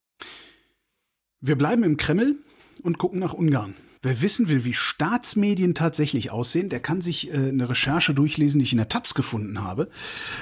Wir 1.42 1.58
bleiben 1.58 1.84
im 1.84 1.98
Kreml 1.98 2.38
und 2.82 2.98
gucken 2.98 3.20
nach 3.20 3.34
Ungarn. 3.34 3.76
Wer 4.04 4.20
wissen 4.24 4.50
will, 4.50 4.66
wie 4.66 4.74
Staatsmedien 4.74 5.76
tatsächlich 5.76 6.32
aussehen, 6.32 6.70
der 6.70 6.80
kann 6.80 7.02
sich 7.02 7.32
äh, 7.32 7.50
eine 7.50 7.70
Recherche 7.70 8.16
durchlesen, 8.16 8.58
die 8.58 8.66
ich 8.66 8.72
in 8.72 8.80
der 8.80 8.90
Taz 8.90 9.14
gefunden 9.14 9.64
habe. 9.64 9.90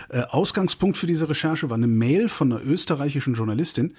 Äh, 0.07 0.21
Ausgangspunkt 0.21 0.95
für 0.95 1.07
diese 1.07 1.27
Recherche 1.27 1.69
war 1.69 1.75
eine 1.75 1.87
Mail 1.87 2.29
von 2.29 2.53
einer 2.53 2.63
österreichischen 2.63 3.33
Journalistin, 3.33 3.95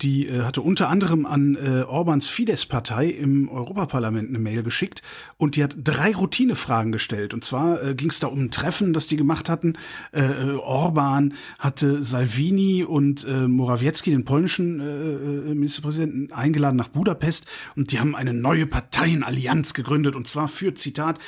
die 0.00 0.26
äh, 0.26 0.42
hatte 0.42 0.62
unter 0.62 0.88
anderem 0.88 1.26
an 1.26 1.56
äh, 1.56 1.82
Orbans 1.82 2.26
Fidesz-Partei 2.28 3.08
im 3.08 3.48
Europaparlament 3.48 4.28
eine 4.28 4.38
Mail 4.38 4.62
geschickt 4.62 5.02
und 5.36 5.56
die 5.56 5.62
hat 5.62 5.76
drei 5.82 6.14
Routinefragen 6.14 6.92
gestellt. 6.92 7.34
Und 7.34 7.44
zwar 7.44 7.82
äh, 7.82 7.94
ging 7.94 8.10
es 8.10 8.18
da 8.18 8.28
um 8.28 8.44
ein 8.44 8.50
Treffen, 8.50 8.92
das 8.92 9.06
die 9.06 9.16
gemacht 9.16 9.48
hatten. 9.48 9.74
Äh, 10.12 10.22
äh, 10.22 10.54
Orban 10.54 11.34
hatte 11.58 12.02
Salvini 12.02 12.84
und 12.84 13.24
äh, 13.24 13.46
Morawiecki, 13.46 14.10
den 14.10 14.24
polnischen 14.24 14.80
äh, 14.80 14.84
äh, 14.84 15.54
Ministerpräsidenten, 15.54 16.32
eingeladen 16.32 16.76
nach 16.76 16.88
Budapest 16.88 17.46
und 17.76 17.92
die 17.92 18.00
haben 18.00 18.16
eine 18.16 18.32
neue 18.32 18.66
Parteienallianz 18.66 19.74
gegründet 19.74 20.16
und 20.16 20.26
zwar 20.26 20.48
für, 20.48 20.74
Zitat, 20.74 21.18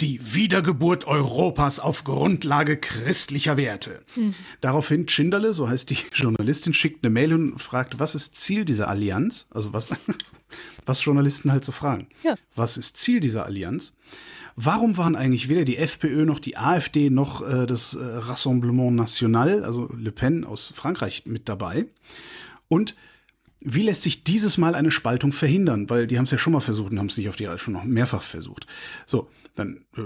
die 0.00 0.34
Wiedergeburt 0.34 1.06
Europas 1.06 1.78
auf 1.80 2.04
Grundlage 2.04 2.76
christlicher 2.76 3.56
Werte. 3.56 4.02
Mhm. 4.16 4.34
Daraufhin 4.60 5.08
Schinderle, 5.08 5.54
so 5.54 5.68
heißt 5.68 5.90
die 5.90 5.98
Journalistin, 6.12 6.72
schickt 6.72 7.04
eine 7.04 7.10
Mail 7.10 7.34
und 7.34 7.58
fragt, 7.58 7.98
was 7.98 8.14
ist 8.14 8.36
Ziel 8.36 8.64
dieser 8.64 8.88
Allianz? 8.88 9.46
Also 9.50 9.72
was, 9.72 9.90
was 10.86 11.04
Journalisten 11.04 11.52
halt 11.52 11.64
so 11.64 11.72
fragen. 11.72 12.08
Ja. 12.22 12.34
Was 12.54 12.76
ist 12.76 12.96
Ziel 12.96 13.20
dieser 13.20 13.46
Allianz? 13.46 13.96
Warum 14.56 14.96
waren 14.96 15.16
eigentlich 15.16 15.48
weder 15.48 15.64
die 15.64 15.76
FPÖ 15.76 16.24
noch 16.24 16.40
die 16.40 16.56
AfD 16.56 17.08
noch 17.08 17.46
äh, 17.48 17.66
das 17.66 17.94
äh, 17.94 18.02
Rassemblement 18.02 18.94
National, 18.94 19.64
also 19.64 19.88
Le 19.96 20.12
Pen 20.12 20.44
aus 20.44 20.72
Frankreich, 20.74 21.24
mit 21.26 21.48
dabei? 21.48 21.86
Und 22.68 22.94
wie 23.60 23.82
lässt 23.82 24.02
sich 24.02 24.24
dieses 24.24 24.58
Mal 24.58 24.74
eine 24.74 24.90
Spaltung 24.90 25.32
verhindern? 25.32 25.90
Weil 25.90 26.06
die 26.06 26.16
haben 26.18 26.24
es 26.24 26.30
ja 26.30 26.38
schon 26.38 26.52
mal 26.52 26.60
versucht 26.60 26.92
und 26.92 26.98
haben 26.98 27.06
es 27.06 27.16
nicht 27.16 27.28
auf 27.28 27.36
die 27.36 27.44
Reihe 27.44 27.58
schon 27.58 27.74
noch 27.74 27.84
mehrfach 27.84 28.22
versucht. 28.22 28.66
So, 29.06 29.28
dann 29.54 29.84
äh, 29.96 30.02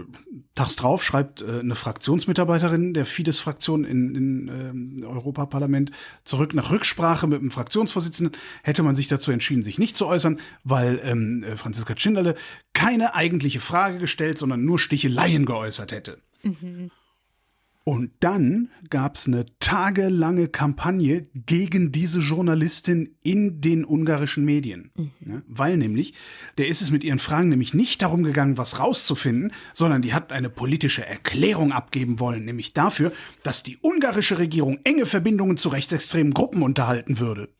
tags 0.54 0.76
drauf 0.76 1.04
schreibt 1.04 1.42
äh, 1.42 1.60
eine 1.60 1.74
Fraktionsmitarbeiterin 1.74 2.94
der 2.94 3.06
Fidesz-Fraktion 3.06 3.84
in, 3.84 4.14
in 4.14 5.02
äh, 5.02 5.06
Europaparlament 5.06 5.92
zurück 6.24 6.54
nach 6.54 6.70
Rücksprache 6.70 7.26
mit 7.26 7.40
dem 7.40 7.50
Fraktionsvorsitzenden 7.50 8.36
hätte 8.62 8.82
man 8.82 8.94
sich 8.94 9.06
dazu 9.08 9.30
entschieden, 9.30 9.62
sich 9.62 9.78
nicht 9.78 9.96
zu 9.96 10.06
äußern, 10.06 10.40
weil 10.64 11.00
ähm, 11.04 11.44
äh, 11.44 11.56
Franziska 11.56 11.94
Tschinderle 11.94 12.34
keine 12.72 13.14
eigentliche 13.14 13.60
Frage 13.60 13.98
gestellt, 13.98 14.38
sondern 14.38 14.64
nur 14.64 14.78
Sticheleien 14.78 15.46
geäußert 15.46 15.92
hätte. 15.92 16.18
Mhm. 16.42 16.90
Und 17.86 18.12
dann 18.20 18.70
gab 18.88 19.16
es 19.16 19.26
eine 19.26 19.44
tagelange 19.60 20.48
Kampagne 20.48 21.26
gegen 21.34 21.92
diese 21.92 22.20
Journalistin 22.20 23.14
in 23.22 23.60
den 23.60 23.84
ungarischen 23.84 24.42
Medien. 24.46 24.90
Mhm. 24.96 25.10
Ja, 25.20 25.42
weil 25.46 25.76
nämlich, 25.76 26.14
der 26.56 26.68
ist 26.68 26.80
es 26.80 26.90
mit 26.90 27.04
ihren 27.04 27.18
Fragen 27.18 27.50
nämlich 27.50 27.74
nicht 27.74 28.00
darum 28.00 28.22
gegangen, 28.22 28.56
was 28.56 28.78
rauszufinden, 28.78 29.52
sondern 29.74 30.00
die 30.00 30.14
hat 30.14 30.32
eine 30.32 30.48
politische 30.48 31.06
Erklärung 31.06 31.72
abgeben 31.72 32.20
wollen, 32.20 32.46
nämlich 32.46 32.72
dafür, 32.72 33.12
dass 33.42 33.62
die 33.62 33.76
ungarische 33.82 34.38
Regierung 34.38 34.78
enge 34.84 35.04
Verbindungen 35.04 35.58
zu 35.58 35.68
rechtsextremen 35.68 36.32
Gruppen 36.32 36.62
unterhalten 36.62 37.18
würde. 37.18 37.50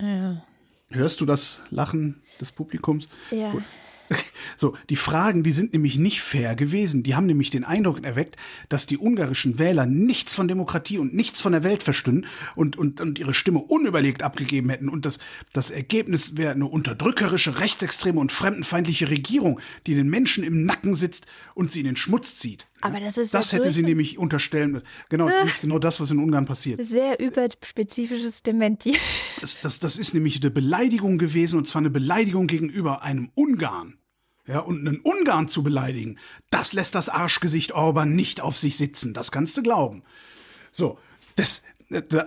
Ja. 0.00 0.44
Hörst 0.90 1.20
du 1.20 1.26
das 1.26 1.62
Lachen 1.70 2.22
des 2.40 2.52
Publikums? 2.52 3.08
Ja. 3.32 3.50
Gut. 3.50 3.64
So, 4.56 4.76
die 4.90 4.96
Fragen, 4.96 5.42
die 5.42 5.52
sind 5.52 5.72
nämlich 5.72 5.98
nicht 5.98 6.20
fair 6.20 6.54
gewesen. 6.54 7.02
Die 7.02 7.14
haben 7.14 7.24
nämlich 7.24 7.48
den 7.48 7.64
Eindruck 7.64 8.04
erweckt, 8.04 8.36
dass 8.68 8.86
die 8.86 8.98
ungarischen 8.98 9.58
Wähler 9.58 9.86
nichts 9.86 10.34
von 10.34 10.48
Demokratie 10.48 10.98
und 10.98 11.14
nichts 11.14 11.40
von 11.40 11.52
der 11.52 11.64
Welt 11.64 11.82
verstünden 11.82 12.26
und, 12.56 12.76
und, 12.76 13.00
und 13.00 13.18
ihre 13.18 13.32
Stimme 13.32 13.60
unüberlegt 13.60 14.22
abgegeben 14.22 14.68
hätten. 14.68 14.90
Und 14.90 15.06
das, 15.06 15.18
das 15.54 15.70
Ergebnis 15.70 16.36
wäre 16.36 16.52
eine 16.52 16.66
unterdrückerische, 16.66 17.58
rechtsextreme 17.58 18.20
und 18.20 18.32
fremdenfeindliche 18.32 19.08
Regierung, 19.08 19.60
die 19.86 19.94
den 19.94 20.08
Menschen 20.08 20.44
im 20.44 20.66
Nacken 20.66 20.94
sitzt 20.94 21.26
und 21.54 21.70
sie 21.70 21.80
in 21.80 21.86
den 21.86 21.96
Schmutz 21.96 22.36
zieht. 22.36 22.66
Aber 22.82 23.00
das 23.00 23.18
ist 23.18 23.34
Das 23.34 23.52
hätte 23.52 23.70
sie 23.70 23.82
nämlich 23.82 24.18
unterstellen. 24.18 24.82
Genau, 25.08 25.26
das 25.28 25.44
ist 25.44 25.60
genau 25.60 25.78
das, 25.78 26.00
was 26.00 26.10
in 26.10 26.18
Ungarn 26.18 26.44
passiert. 26.46 26.84
Sehr 26.84 27.20
überspezifisches 27.20 28.42
Dementi. 28.42 28.96
Das, 29.40 29.60
das, 29.60 29.80
das 29.80 29.98
ist 29.98 30.14
nämlich 30.14 30.40
eine 30.40 30.50
Beleidigung 30.50 31.18
gewesen 31.18 31.58
und 31.58 31.68
zwar 31.68 31.80
eine 31.80 31.90
Beleidigung 31.90 32.46
gegenüber 32.46 33.02
einem 33.02 33.30
Ungarn. 33.34 33.99
Ja, 34.50 34.60
und 34.60 34.80
einen 34.80 34.98
Ungarn 35.00 35.46
zu 35.46 35.62
beleidigen, 35.62 36.18
das 36.50 36.72
lässt 36.72 36.96
das 36.96 37.08
Arschgesicht 37.08 37.70
Orban 37.70 38.16
nicht 38.16 38.40
auf 38.40 38.58
sich 38.58 38.76
sitzen. 38.76 39.14
Das 39.14 39.30
kannst 39.30 39.56
du 39.56 39.62
glauben. 39.62 40.02
So, 40.72 40.98
das, 41.36 41.62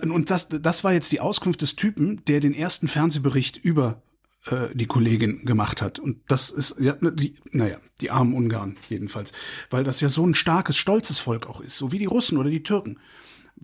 und 0.02 0.30
das, 0.30 0.48
das 0.48 0.84
war 0.84 0.94
jetzt 0.94 1.12
die 1.12 1.20
Auskunft 1.20 1.60
des 1.60 1.76
Typen, 1.76 2.24
der 2.24 2.40
den 2.40 2.54
ersten 2.54 2.88
Fernsehbericht 2.88 3.58
über 3.58 4.00
äh, 4.46 4.74
die 4.74 4.86
Kollegin 4.86 5.44
gemacht 5.44 5.82
hat. 5.82 5.98
Und 5.98 6.22
das 6.26 6.48
ist, 6.48 6.80
ja, 6.80 6.94
die, 6.94 7.34
naja, 7.52 7.78
die 8.00 8.10
armen 8.10 8.32
Ungarn 8.32 8.78
jedenfalls. 8.88 9.32
Weil 9.68 9.84
das 9.84 10.00
ja 10.00 10.08
so 10.08 10.26
ein 10.26 10.34
starkes, 10.34 10.78
stolzes 10.78 11.18
Volk 11.18 11.46
auch 11.46 11.60
ist, 11.60 11.76
so 11.76 11.92
wie 11.92 11.98
die 11.98 12.06
Russen 12.06 12.38
oder 12.38 12.48
die 12.48 12.62
Türken 12.62 12.98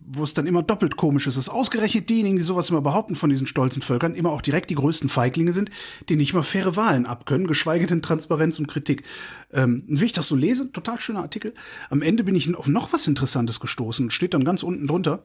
wo 0.07 0.25
es 0.25 0.35
dann 0.35 0.47
immer 0.47 0.63
doppelt 0.63 0.97
komisch 0.97 1.27
ist, 1.27 1.37
dass 1.37 1.49
ausgerechnet 1.49 2.09
diejenigen, 2.09 2.37
die 2.37 2.43
sowas 2.43 2.71
immer 2.71 2.81
behaupten 2.81 3.15
von 3.15 3.31
diesen 3.31 3.47
stolzen 3.47 3.83
Völkern, 3.83 4.15
immer 4.15 4.31
auch 4.31 4.43
direkt 4.43 4.71
die 4.71 4.75
größten 4.75 5.09
Feiglinge 5.09 5.53
sind, 5.53 5.71
die 6.09 6.17
nicht 6.17 6.35
mal 6.35 6.43
faire 6.43 6.77
Wahlen 6.77 7.07
abkönnen, 7.07 7.47
geschweige 7.47 7.87
denn 7.87 8.03
Transparenz 8.03 8.59
und 8.59 8.67
Kritik. 8.67 9.05
Ähm, 9.53 9.85
wie 9.87 10.07
ich 10.07 10.13
das 10.13 10.29
so 10.29 10.37
lese, 10.37 10.73
total 10.73 10.99
schöner 10.99 11.21
Artikel. 11.21 11.55
Am 11.91 12.03
Ende 12.03 12.25
bin 12.25 12.35
ich 12.35 12.55
auf 12.55 12.69
noch 12.69 12.93
was 12.93 13.07
Interessantes 13.07 13.61
gestoßen, 13.61 14.11
steht 14.11 14.35
dann 14.35 14.45
ganz 14.45 14.63
unten 14.63 14.87
drunter. 14.87 15.23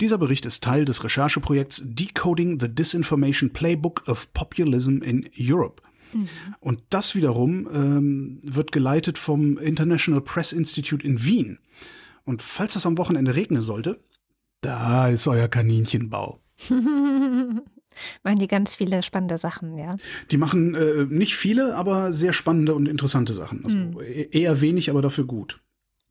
Dieser 0.00 0.18
Bericht 0.18 0.46
ist 0.46 0.62
Teil 0.62 0.84
des 0.84 1.04
Rechercheprojekts 1.04 1.82
Decoding 1.84 2.58
the 2.60 2.68
Disinformation 2.68 3.50
Playbook 3.50 4.02
of 4.08 4.32
Populism 4.32 4.98
in 4.98 5.28
Europe. 5.38 5.82
Mhm. 6.12 6.28
Und 6.60 6.82
das 6.90 7.14
wiederum 7.14 7.68
ähm, 7.72 8.40
wird 8.42 8.72
geleitet 8.72 9.18
vom 9.18 9.58
International 9.58 10.20
Press 10.20 10.52
Institute 10.52 11.06
in 11.06 11.24
Wien. 11.24 11.58
Und 12.24 12.42
falls 12.42 12.76
es 12.76 12.86
am 12.86 12.98
Wochenende 12.98 13.34
regnen 13.34 13.62
sollte, 13.62 14.00
da 14.60 15.08
ist 15.08 15.26
euer 15.26 15.48
Kaninchenbau. 15.48 16.40
machen 18.22 18.38
die 18.38 18.46
ganz 18.46 18.76
viele 18.76 19.02
spannende 19.02 19.38
Sachen, 19.38 19.76
ja? 19.76 19.96
Die 20.30 20.36
machen 20.36 20.74
äh, 20.74 21.04
nicht 21.08 21.36
viele, 21.36 21.74
aber 21.76 22.12
sehr 22.12 22.32
spannende 22.32 22.74
und 22.74 22.86
interessante 22.86 23.32
Sachen. 23.32 23.64
Also 23.64 23.76
mhm. 23.76 23.98
Eher 24.30 24.60
wenig, 24.60 24.90
aber 24.90 25.02
dafür 25.02 25.24
gut. 25.24 25.60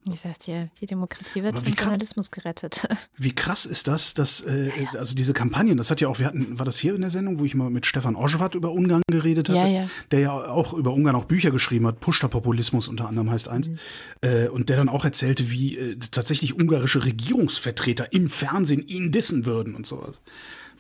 Wie 0.04 0.12
gesagt, 0.12 0.48
ja, 0.48 0.68
die 0.80 0.88
Demokratie 0.88 1.44
wird 1.44 1.56
vom 1.56 1.74
Journalismus 1.74 2.32
gerettet. 2.32 2.88
Wie 3.18 3.36
krass 3.36 3.68
ist 3.68 3.88
das, 3.88 4.16
dass 4.16 4.42
äh, 4.42 4.70
ja, 4.70 4.74
ja. 4.94 5.00
also 5.00 5.14
diese 5.14 5.34
Kampagnen, 5.34 5.78
das 5.78 5.92
hat 5.92 6.02
ja 6.02 6.08
auch, 6.08 6.18
wir 6.18 6.26
hatten, 6.26 6.58
war 6.58 6.66
das 6.66 6.80
hier 6.80 6.96
in 6.96 7.02
der 7.02 7.12
Sendung, 7.12 7.40
wo 7.40 7.46
ich 7.46 7.54
mal 7.54 7.70
mit 7.70 7.86
Stefan 7.86 8.16
Oschwart 8.16 8.56
über 8.56 8.72
Ungarn 8.72 9.04
geredet 9.08 9.50
hatte, 9.50 9.68
ja, 9.68 9.88
der 10.10 10.20
ja 10.20 10.32
auch 10.32 10.74
über 10.74 10.92
Ungarn 10.92 11.16
auch 11.16 11.26
Bücher 11.26 11.52
geschrieben 11.52 11.86
hat, 11.86 12.00
Pushta-Populismus 12.00 12.88
unter 12.88 13.08
anderem 13.08 13.30
heißt 13.30 13.48
eins, 13.48 13.70
mhm. 13.70 13.78
äh, 14.22 14.48
und 14.48 14.70
der 14.70 14.78
dann 14.78 14.90
auch 14.90 15.06
erzählte, 15.06 15.52
wie 15.52 15.78
äh, 15.78 15.98
tatsächlich 15.98 16.60
ungarische 16.60 17.06
Regierungsvertreter 17.06 18.12
im 18.12 18.28
Fernsehen 18.28 18.88
ihn 18.88 19.12
dissen 19.12 19.46
würden 19.46 19.76
und 19.76 19.86
sowas. 19.86 20.22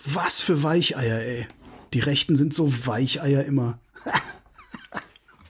Was 0.04 0.42
für 0.42 0.64
Weicheier, 0.64 1.20
ey. 1.20 1.48
Die 1.94 2.00
Rechten 2.00 2.36
sind 2.36 2.56
so 2.56 2.88
Weicheier 2.88 3.46
immer. 3.46 3.78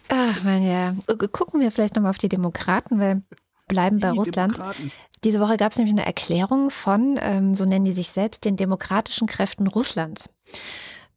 Ach 0.10 0.44
man, 0.44 0.62
ja. 0.62 0.94
Gucken 1.32 1.62
wir 1.62 1.72
vielleicht 1.72 1.96
nochmal 1.96 2.10
auf 2.10 2.18
die 2.18 2.28
Demokraten, 2.28 3.00
weil 3.00 3.22
bleiben 3.72 4.00
bei 4.00 4.12
Russland. 4.12 4.60
Diese 5.24 5.40
Woche 5.40 5.58
gab 5.58 5.72
es 5.72 5.78
nämlich 5.78 5.94
eine 5.94 6.06
Erklärung 6.06 6.70
von, 6.70 7.18
ähm, 7.22 7.56
so 7.56 7.66
nennen 7.66 7.86
die 7.86 7.94
sich 7.94 8.12
selbst, 8.12 8.46
den 8.46 8.58
demokratischen 8.58 9.28
Kräften 9.28 9.68
Russlands. 9.68 10.28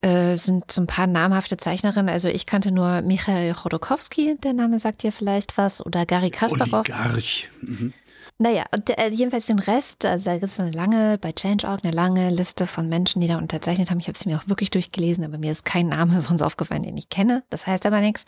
Äh, 0.02 0.36
sind 0.36 0.70
so 0.70 0.82
ein 0.82 0.86
paar 0.86 1.06
namhafte 1.06 1.56
Zeichnerinnen. 1.56 2.10
Also 2.10 2.28
ich 2.28 2.44
kannte 2.44 2.70
nur 2.70 3.00
Michael 3.00 3.54
Chodorkowski, 3.54 4.36
der 4.36 4.52
Name 4.52 4.78
sagt 4.78 5.02
dir 5.02 5.12
vielleicht 5.12 5.56
was, 5.56 5.84
oder 5.84 6.04
Gary 6.04 6.30
Kasparov. 6.30 6.86
Oligarch. 6.86 7.48
Mhm. 7.62 7.94
Naja, 8.38 8.64
und 8.72 8.90
äh, 8.90 9.10
jedenfalls 9.10 9.46
den 9.46 9.60
Rest, 9.60 10.04
also 10.04 10.30
da 10.30 10.38
gibt 10.38 10.50
es 10.50 10.58
eine 10.58 10.72
lange, 10.72 11.18
bei 11.18 11.30
Change.org 11.30 11.84
eine 11.84 11.94
lange 11.94 12.30
Liste 12.30 12.66
von 12.66 12.88
Menschen, 12.88 13.20
die 13.20 13.28
da 13.28 13.38
unterzeichnet 13.38 13.90
haben. 13.90 14.00
Ich 14.00 14.08
habe 14.08 14.18
sie 14.18 14.28
mir 14.28 14.36
auch 14.36 14.48
wirklich 14.48 14.70
durchgelesen, 14.70 15.24
aber 15.24 15.38
mir 15.38 15.52
ist 15.52 15.64
kein 15.64 15.86
Name 15.86 16.20
sonst 16.20 16.42
aufgefallen, 16.42 16.82
den 16.82 16.96
ich 16.96 17.08
kenne. 17.08 17.44
Das 17.50 17.68
heißt 17.68 17.86
aber 17.86 18.00
nichts. 18.00 18.24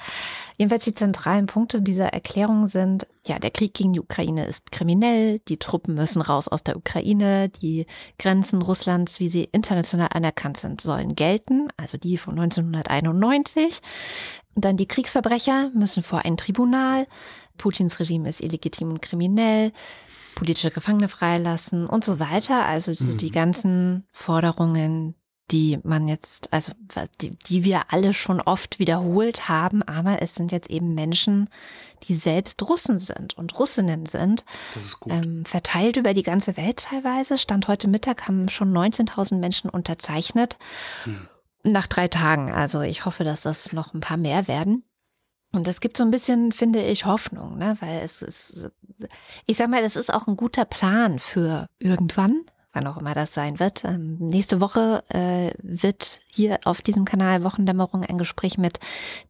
Jedenfalls 0.59 0.85
die 0.85 0.95
zentralen 0.95 1.47
Punkte 1.47 1.83
dieser 1.83 2.07
Erklärung 2.07 2.69
sind, 2.69 3.09
ja, 3.27 3.41
der 3.41 3.51
Krieg 3.51 3.75
gegen 3.75 3.95
die 3.95 4.01
Ukraine 4.01 4.47
ist 4.47 4.71
kriminell, 4.71 5.41
die 5.49 5.57
Truppen 5.57 5.95
müssen 5.95 6.23
raus 6.23 6.47
aus 6.47 6.63
der 6.63 6.77
Ukraine, 6.77 7.49
die 7.49 7.87
Grenzen 8.21 8.63
Russlands, 8.63 9.19
wie 9.19 9.29
sie 9.29 9.49
international 9.51 10.11
anerkannt 10.13 10.57
sind, 10.59 10.81
sollen 10.81 11.17
gelten, 11.17 11.69
also 11.77 11.99
die 11.99 12.17
von 12.17 12.39
1991. 12.39 13.81
Und 14.55 14.65
dann 14.65 14.77
die 14.77 14.87
Kriegsverbrecher 14.87 15.71
müssen 15.75 16.03
vor 16.03 16.25
ein 16.25 16.37
Tribunal. 16.37 17.07
Putins 17.57 17.99
Regime 18.01 18.29
ist 18.29 18.41
illegitim 18.43 18.91
und 18.91 19.03
kriminell, 19.03 19.73
politische 20.35 20.71
Gefangene 20.71 21.09
freilassen 21.09 21.87
und 21.87 22.05
so 22.05 22.21
weiter. 22.21 22.67
Also 22.67 22.93
mhm. 22.99 23.19
die 23.19 23.31
ganzen 23.31 24.07
Forderungen, 24.13 25.15
die 25.51 25.79
man 25.83 26.09
jetzt, 26.09 26.53
also 26.53 26.73
die, 27.21 27.31
die 27.31 27.65
wir 27.65 27.93
alle 27.93 28.13
schon 28.13 28.41
oft 28.41 28.79
wiederholt 28.79 29.49
haben, 29.49 29.83
aber 29.83 30.23
es 30.23 30.35
sind 30.35 30.53
jetzt 30.53 30.71
eben 30.71 30.95
Menschen, 30.95 31.49
die 32.05 32.15
selbst 32.15 32.63
Russen 32.63 32.99
sind 32.99 33.37
und 33.39 33.59
Russinnen 33.59 34.07
sind, 34.07 34.45
ähm, 35.09 35.45
verteilt 35.45 35.97
über 35.97 36.15
die 36.15 36.23
ganze 36.23 36.57
Welt 36.57 36.85
teilweise. 36.85 37.39
Stand 37.39 37.69
heute 37.69 37.89
Mittag 37.89 38.29
haben 38.29 38.49
schon 38.49 38.73
19.000 38.73 39.39
Menschen 39.39 39.71
unterzeichnet. 39.71 40.59
Hm. 41.05 41.29
Nach 41.63 41.89
drei 41.89 42.07
Tagen. 42.07 42.53
Also 42.53 42.83
ich 42.83 43.07
hoffe, 43.07 43.25
dass 43.25 43.41
das 43.41 43.73
noch 43.73 43.93
ein 43.93 44.01
paar 44.01 44.17
mehr 44.17 44.47
werden. 44.47 44.85
Und 45.57 45.69
es 45.69 45.81
gibt 45.81 45.97
so 45.97 46.05
ein 46.05 46.11
bisschen, 46.11 46.53
finde 46.53 46.83
ich, 46.83 47.07
Hoffnung, 47.07 47.59
ne? 47.59 47.77
weil 47.81 48.01
es 48.03 48.23
ist, 48.23 48.69
ich 49.47 49.57
sag 49.57 49.71
mal, 49.71 49.83
das 49.83 49.97
ist 49.97 50.13
auch 50.13 50.27
ein 50.27 50.37
guter 50.37 50.65
Plan 50.65 51.19
für 51.19 51.69
irgendwann, 51.79 52.43
wann 52.73 52.87
auch 52.87 52.99
immer 52.99 53.15
das 53.15 53.33
sein 53.33 53.59
wird. 53.59 53.85
Ähm, 53.85 54.19
nächste 54.19 54.61
Woche 54.61 55.03
äh, 55.09 55.53
wird 55.63 56.21
hier 56.31 56.59
auf 56.65 56.83
diesem 56.83 57.07
Kanal 57.07 57.43
Wochendämmerung 57.43 58.05
ein 58.05 58.19
Gespräch 58.19 58.59
mit 58.59 58.79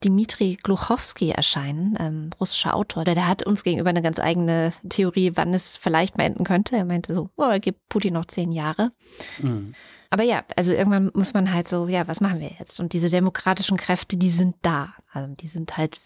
Dimitri 0.02 0.58
Gluchowski 0.60 1.30
erscheinen, 1.30 1.96
ähm, 2.00 2.30
russischer 2.40 2.74
Autor. 2.74 3.04
Der, 3.04 3.14
der 3.14 3.28
hat 3.28 3.46
uns 3.46 3.62
gegenüber 3.62 3.90
eine 3.90 4.02
ganz 4.02 4.18
eigene 4.18 4.72
Theorie, 4.88 5.32
wann 5.36 5.54
es 5.54 5.76
vielleicht 5.76 6.18
mal 6.18 6.24
enden 6.24 6.44
könnte. 6.44 6.76
Er 6.76 6.84
meinte 6.84 7.14
so, 7.14 7.30
oh, 7.36 7.44
er 7.44 7.60
gibt 7.60 7.88
Putin 7.88 8.14
noch 8.14 8.26
zehn 8.26 8.50
Jahre. 8.50 8.90
Mhm. 9.38 9.74
Aber 10.10 10.24
ja, 10.24 10.44
also 10.56 10.72
irgendwann 10.72 11.10
muss 11.14 11.34
man 11.34 11.52
halt 11.52 11.68
so, 11.68 11.88
ja, 11.88 12.08
was 12.08 12.20
machen 12.20 12.40
wir 12.40 12.50
jetzt? 12.58 12.80
Und 12.80 12.92
diese 12.92 13.10
demokratischen 13.10 13.76
Kräfte, 13.76 14.16
die 14.16 14.30
sind 14.30 14.56
da. 14.62 14.94
Also 15.12 15.34
die 15.34 15.48
sind 15.48 15.76
halt 15.76 15.98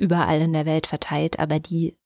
überall 0.00 0.40
in 0.40 0.52
der 0.52 0.66
Welt 0.66 0.86
verteilt, 0.86 1.38
aber 1.38 1.60
die 1.60 1.96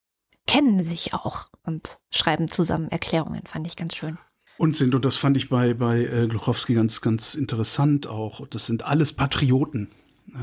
kennen 0.46 0.84
sich 0.84 1.14
auch 1.14 1.48
und 1.62 1.98
schreiben 2.10 2.50
zusammen 2.50 2.88
Erklärungen. 2.88 3.42
Fand 3.46 3.66
ich 3.66 3.76
ganz 3.76 3.96
schön. 3.96 4.18
Und 4.58 4.76
sind, 4.76 4.94
und 4.94 5.04
das 5.04 5.16
fand 5.16 5.36
ich 5.36 5.48
bei, 5.48 5.74
bei 5.74 6.04
äh, 6.04 6.26
Gluchowski 6.28 6.74
ganz, 6.74 7.00
ganz 7.00 7.34
interessant 7.34 8.06
auch, 8.06 8.46
das 8.46 8.66
sind 8.66 8.84
alles 8.84 9.12
Patrioten. 9.12 9.90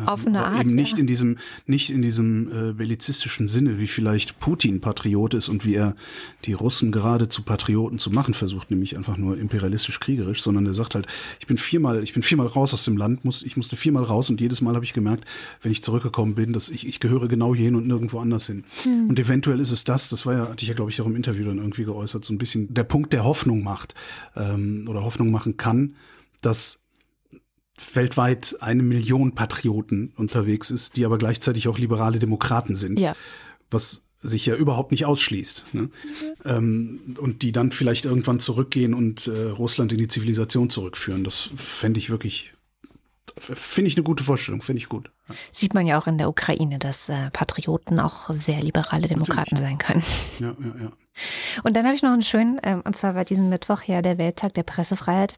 Auf 0.06 0.26
eine 0.26 0.46
Art. 0.46 0.62
Eben 0.62 0.74
nicht 0.74 0.94
ja. 0.94 1.00
in 1.00 1.08
diesem, 1.08 1.38
nicht 1.66 1.90
in 1.90 2.02
diesem 2.02 2.70
äh, 2.70 2.74
bellizistischen 2.74 3.48
Sinne, 3.48 3.80
wie 3.80 3.88
vielleicht 3.88 4.40
Putin 4.40 4.80
Patriot 4.80 5.34
ist 5.34 5.50
und 5.50 5.66
wie 5.66 5.76
er 5.76 5.96
die 6.46 6.54
Russen 6.54 6.92
gerade 6.92 7.28
zu 7.28 7.44
Patrioten 7.44 8.00
zu 8.00 8.10
machen 8.10 8.34
versucht, 8.34 8.72
nämlich 8.72 8.96
einfach 8.96 9.18
nur 9.18 9.38
imperialistisch 9.38 10.00
kriegerisch, 10.00 10.42
sondern 10.42 10.66
er 10.66 10.74
sagt 10.74 10.96
halt, 10.96 11.08
ich 11.40 11.48
bin 11.48 11.58
viermal, 11.58 12.04
ich 12.04 12.14
bin 12.14 12.24
viermal 12.24 12.48
raus 12.48 12.74
aus 12.74 12.86
dem 12.86 12.96
Land, 12.96 13.26
muss, 13.26 13.44
ich 13.44 13.58
musste 13.58 13.76
viermal 13.76 14.04
raus 14.04 14.30
und 14.30 14.40
jedes 14.40 14.62
Mal 14.62 14.76
habe 14.76 14.86
ich 14.86 14.94
gemerkt, 14.94 15.26
wenn 15.62 15.72
ich 15.72 15.84
zurückgekommen 15.84 16.36
bin, 16.36 16.54
dass 16.54 16.70
ich, 16.70 16.88
ich 16.88 17.00
gehöre 17.00 17.28
genau 17.28 17.54
hierhin 17.54 17.76
und 17.76 17.88
nirgendwo 17.88 18.20
anders 18.20 18.48
hin. 18.48 18.64
Hm. 18.84 19.10
Und 19.10 19.20
eventuell 19.20 19.60
ist 19.60 19.72
es 19.72 19.84
das, 19.84 20.10
das 20.10 20.26
war 20.26 20.34
ja, 20.34 20.50
hatte 20.50 20.64
ich 20.64 20.70
ja, 20.70 20.74
glaube 20.74 20.92
ich, 20.92 21.02
auch 21.02 21.06
im 21.06 21.16
Interview 21.16 21.44
dann 21.44 21.58
irgendwie 21.58 21.84
geäußert, 21.84 22.24
so 22.24 22.34
ein 22.34 22.38
bisschen 22.38 22.74
der 22.74 22.84
Punkt, 22.84 23.12
der 23.12 23.26
Hoffnung 23.26 23.62
macht 23.64 23.94
ähm, 24.36 24.86
oder 24.88 25.04
Hoffnung 25.04 25.32
machen 25.32 25.58
kann, 25.58 25.96
dass 26.42 26.81
weltweit 27.94 28.58
eine 28.60 28.84
Million 28.84 29.34
Patrioten 29.34 30.14
unterwegs 30.16 30.72
ist, 30.72 30.98
die 30.98 31.06
aber 31.06 31.18
gleichzeitig 31.18 31.68
auch 31.68 31.78
liberale 31.78 32.20
Demokraten 32.20 32.76
sind. 32.76 33.00
Ja. 33.00 33.16
Was 33.70 34.06
sich 34.18 34.46
ja 34.46 34.56
überhaupt 34.56 34.92
nicht 34.92 35.06
ausschließt. 35.06 35.66
Ne? 35.74 35.82
Mhm. 35.82 35.90
Ähm, 36.46 37.16
und 37.20 37.42
die 37.42 37.52
dann 37.52 37.72
vielleicht 37.72 38.06
irgendwann 38.06 38.40
zurückgehen 38.40 38.94
und 38.94 39.28
äh, 39.28 39.50
Russland 39.50 39.92
in 39.92 39.98
die 39.98 40.08
Zivilisation 40.08 40.70
zurückführen. 40.70 41.24
Das 41.24 41.50
fände 41.56 41.98
ich 41.98 42.12
wirklich, 42.12 42.54
finde 43.40 43.88
ich 43.88 43.98
eine 43.98 44.04
gute 44.04 44.24
Vorstellung, 44.24 44.62
finde 44.62 44.78
ich 44.78 44.90
gut. 44.90 45.10
Ja. 45.28 45.36
Sieht 45.52 45.74
man 45.74 45.88
ja 45.88 46.00
auch 46.00 46.06
in 46.06 46.20
der 46.20 46.30
Ukraine, 46.30 46.78
dass 46.78 47.10
äh, 47.10 47.32
Patrioten 47.32 48.00
auch 48.00 48.30
sehr 48.32 48.62
liberale 48.62 49.08
Demokraten 49.08 49.56
Natürlich. 49.56 49.70
sein 49.70 49.78
können. 49.80 50.04
Ja, 50.40 50.56
ja, 50.64 50.84
ja. 50.84 50.92
Und 51.64 51.76
dann 51.76 51.86
habe 51.86 51.96
ich 51.96 52.04
noch 52.04 52.12
einen 52.12 52.22
schönen, 52.22 52.60
äh, 52.60 52.78
und 52.84 52.96
zwar 52.96 53.16
war 53.16 53.26
diesen 53.26 53.50
Mittwoch 53.50 53.84
ja 53.84 54.02
der 54.02 54.18
Welttag 54.18 54.54
der 54.54 54.64
Pressefreiheit. 54.64 55.36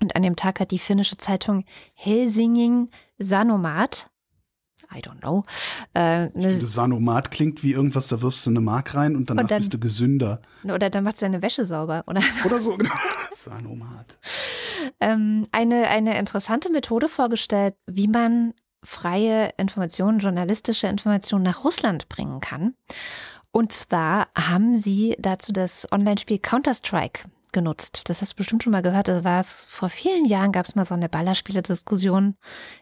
Und 0.00 0.16
an 0.16 0.22
dem 0.22 0.36
Tag 0.36 0.60
hat 0.60 0.70
die 0.70 0.78
finnische 0.78 1.16
Zeitung 1.16 1.64
Helsingin 1.94 2.90
Sanomat, 3.18 4.06
I 4.92 5.00
don't 5.00 5.20
know. 5.20 5.44
Äh, 5.94 6.30
ne 6.30 6.66
Sanomat 6.66 7.30
klingt 7.30 7.62
wie 7.62 7.72
irgendwas, 7.72 8.08
da 8.08 8.22
wirfst 8.22 8.46
du 8.46 8.50
eine 8.50 8.60
Mark 8.60 8.94
rein 8.94 9.14
und 9.14 9.30
danach 9.30 9.42
und 9.42 9.50
dann, 9.50 9.58
bist 9.58 9.74
du 9.74 9.78
gesünder. 9.78 10.40
Oder 10.64 10.90
dann 10.90 11.04
macht 11.04 11.18
seine 11.18 11.42
Wäsche 11.42 11.64
sauber. 11.64 12.04
Oder, 12.06 12.22
oder 12.44 12.58
so, 12.60 12.76
genau. 12.76 12.94
Sanomat. 13.32 14.18
Ähm, 14.98 15.46
eine, 15.52 15.88
eine 15.88 16.18
interessante 16.18 16.70
Methode 16.70 17.08
vorgestellt, 17.08 17.74
wie 17.86 18.08
man 18.08 18.54
freie 18.82 19.52
Informationen, 19.58 20.18
journalistische 20.18 20.86
Informationen 20.86 21.44
nach 21.44 21.64
Russland 21.64 22.08
bringen 22.08 22.40
kann. 22.40 22.74
Und 23.52 23.72
zwar 23.72 24.28
haben 24.36 24.76
sie 24.76 25.16
dazu 25.18 25.52
das 25.52 25.90
Online-Spiel 25.92 26.38
Counter-Strike 26.38 27.24
genutzt. 27.52 28.02
Das 28.06 28.20
hast 28.20 28.32
du 28.32 28.36
bestimmt 28.36 28.62
schon 28.62 28.72
mal 28.72 28.82
gehört. 28.82 29.08
Da 29.08 29.24
war 29.24 29.40
es 29.40 29.64
vor 29.64 29.88
vielen 29.88 30.24
Jahren 30.24 30.52
gab 30.52 30.66
es 30.66 30.74
mal 30.74 30.84
so 30.84 30.94
eine 30.94 31.08
Ballerspiele-Diskussion 31.08 32.36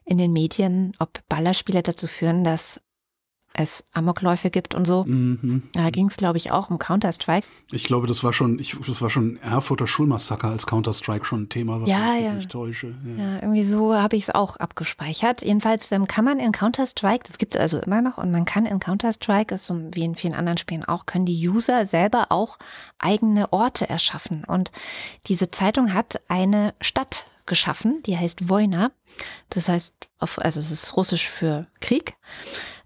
in 0.04 0.18
den 0.18 0.32
Medien, 0.32 0.92
ob 0.98 1.26
Ballerspiele 1.28 1.82
dazu 1.82 2.06
führen, 2.06 2.44
dass 2.44 2.80
es 3.54 3.84
Amokläufe 3.92 4.50
gibt 4.50 4.74
und 4.74 4.86
so. 4.86 5.04
Mhm. 5.04 5.64
Da 5.72 5.90
ging 5.90 6.06
es, 6.06 6.16
glaube 6.16 6.38
ich, 6.38 6.52
auch 6.52 6.70
um 6.70 6.78
Counter-Strike. 6.78 7.46
Ich 7.72 7.84
glaube, 7.84 8.06
das 8.06 8.22
war 8.22 8.32
schon, 8.32 8.58
ich, 8.58 8.76
das 8.86 9.02
war 9.02 9.10
schon 9.10 9.36
Erfurter 9.38 9.86
Schulmassaker 9.86 10.48
als 10.48 10.66
Counter-Strike 10.66 11.24
schon 11.24 11.42
ein 11.42 11.48
Thema, 11.48 11.80
was 11.80 11.88
ja, 11.88 12.14
ich 12.16 12.24
ja. 12.24 12.34
mich 12.34 12.48
täusche. 12.48 12.94
Ja. 13.16 13.24
ja, 13.24 13.34
irgendwie 13.42 13.64
so 13.64 13.94
habe 13.94 14.16
ich 14.16 14.24
es 14.24 14.30
auch 14.34 14.56
abgespeichert. 14.56 15.42
Jedenfalls 15.42 15.90
ähm, 15.92 16.06
kann 16.06 16.24
man 16.24 16.38
in 16.38 16.52
Counter-Strike, 16.52 17.24
das 17.26 17.38
gibt 17.38 17.54
es 17.54 17.60
also 17.60 17.78
immer 17.78 18.00
noch, 18.00 18.18
und 18.18 18.30
man 18.30 18.44
kann 18.44 18.64
in 18.64 18.78
Counter-Strike, 18.78 19.58
so 19.58 19.80
wie 19.92 20.04
in 20.04 20.14
vielen 20.14 20.34
anderen 20.34 20.58
Spielen 20.58 20.84
auch, 20.84 21.06
können 21.06 21.26
die 21.26 21.48
User 21.48 21.84
selber 21.84 22.26
auch 22.30 22.58
eigene 22.98 23.52
Orte 23.52 23.88
erschaffen. 23.88 24.44
Und 24.44 24.70
diese 25.26 25.50
Zeitung 25.50 25.94
hat 25.94 26.20
eine 26.28 26.74
Stadt 26.80 27.26
geschaffen, 27.48 28.02
die 28.06 28.16
heißt 28.16 28.48
Wojna. 28.48 28.92
Das 29.50 29.68
heißt, 29.68 29.94
auf, 30.20 30.38
also 30.38 30.60
es 30.60 30.70
ist 30.70 30.96
russisch 30.96 31.28
für 31.28 31.66
Krieg. 31.80 32.16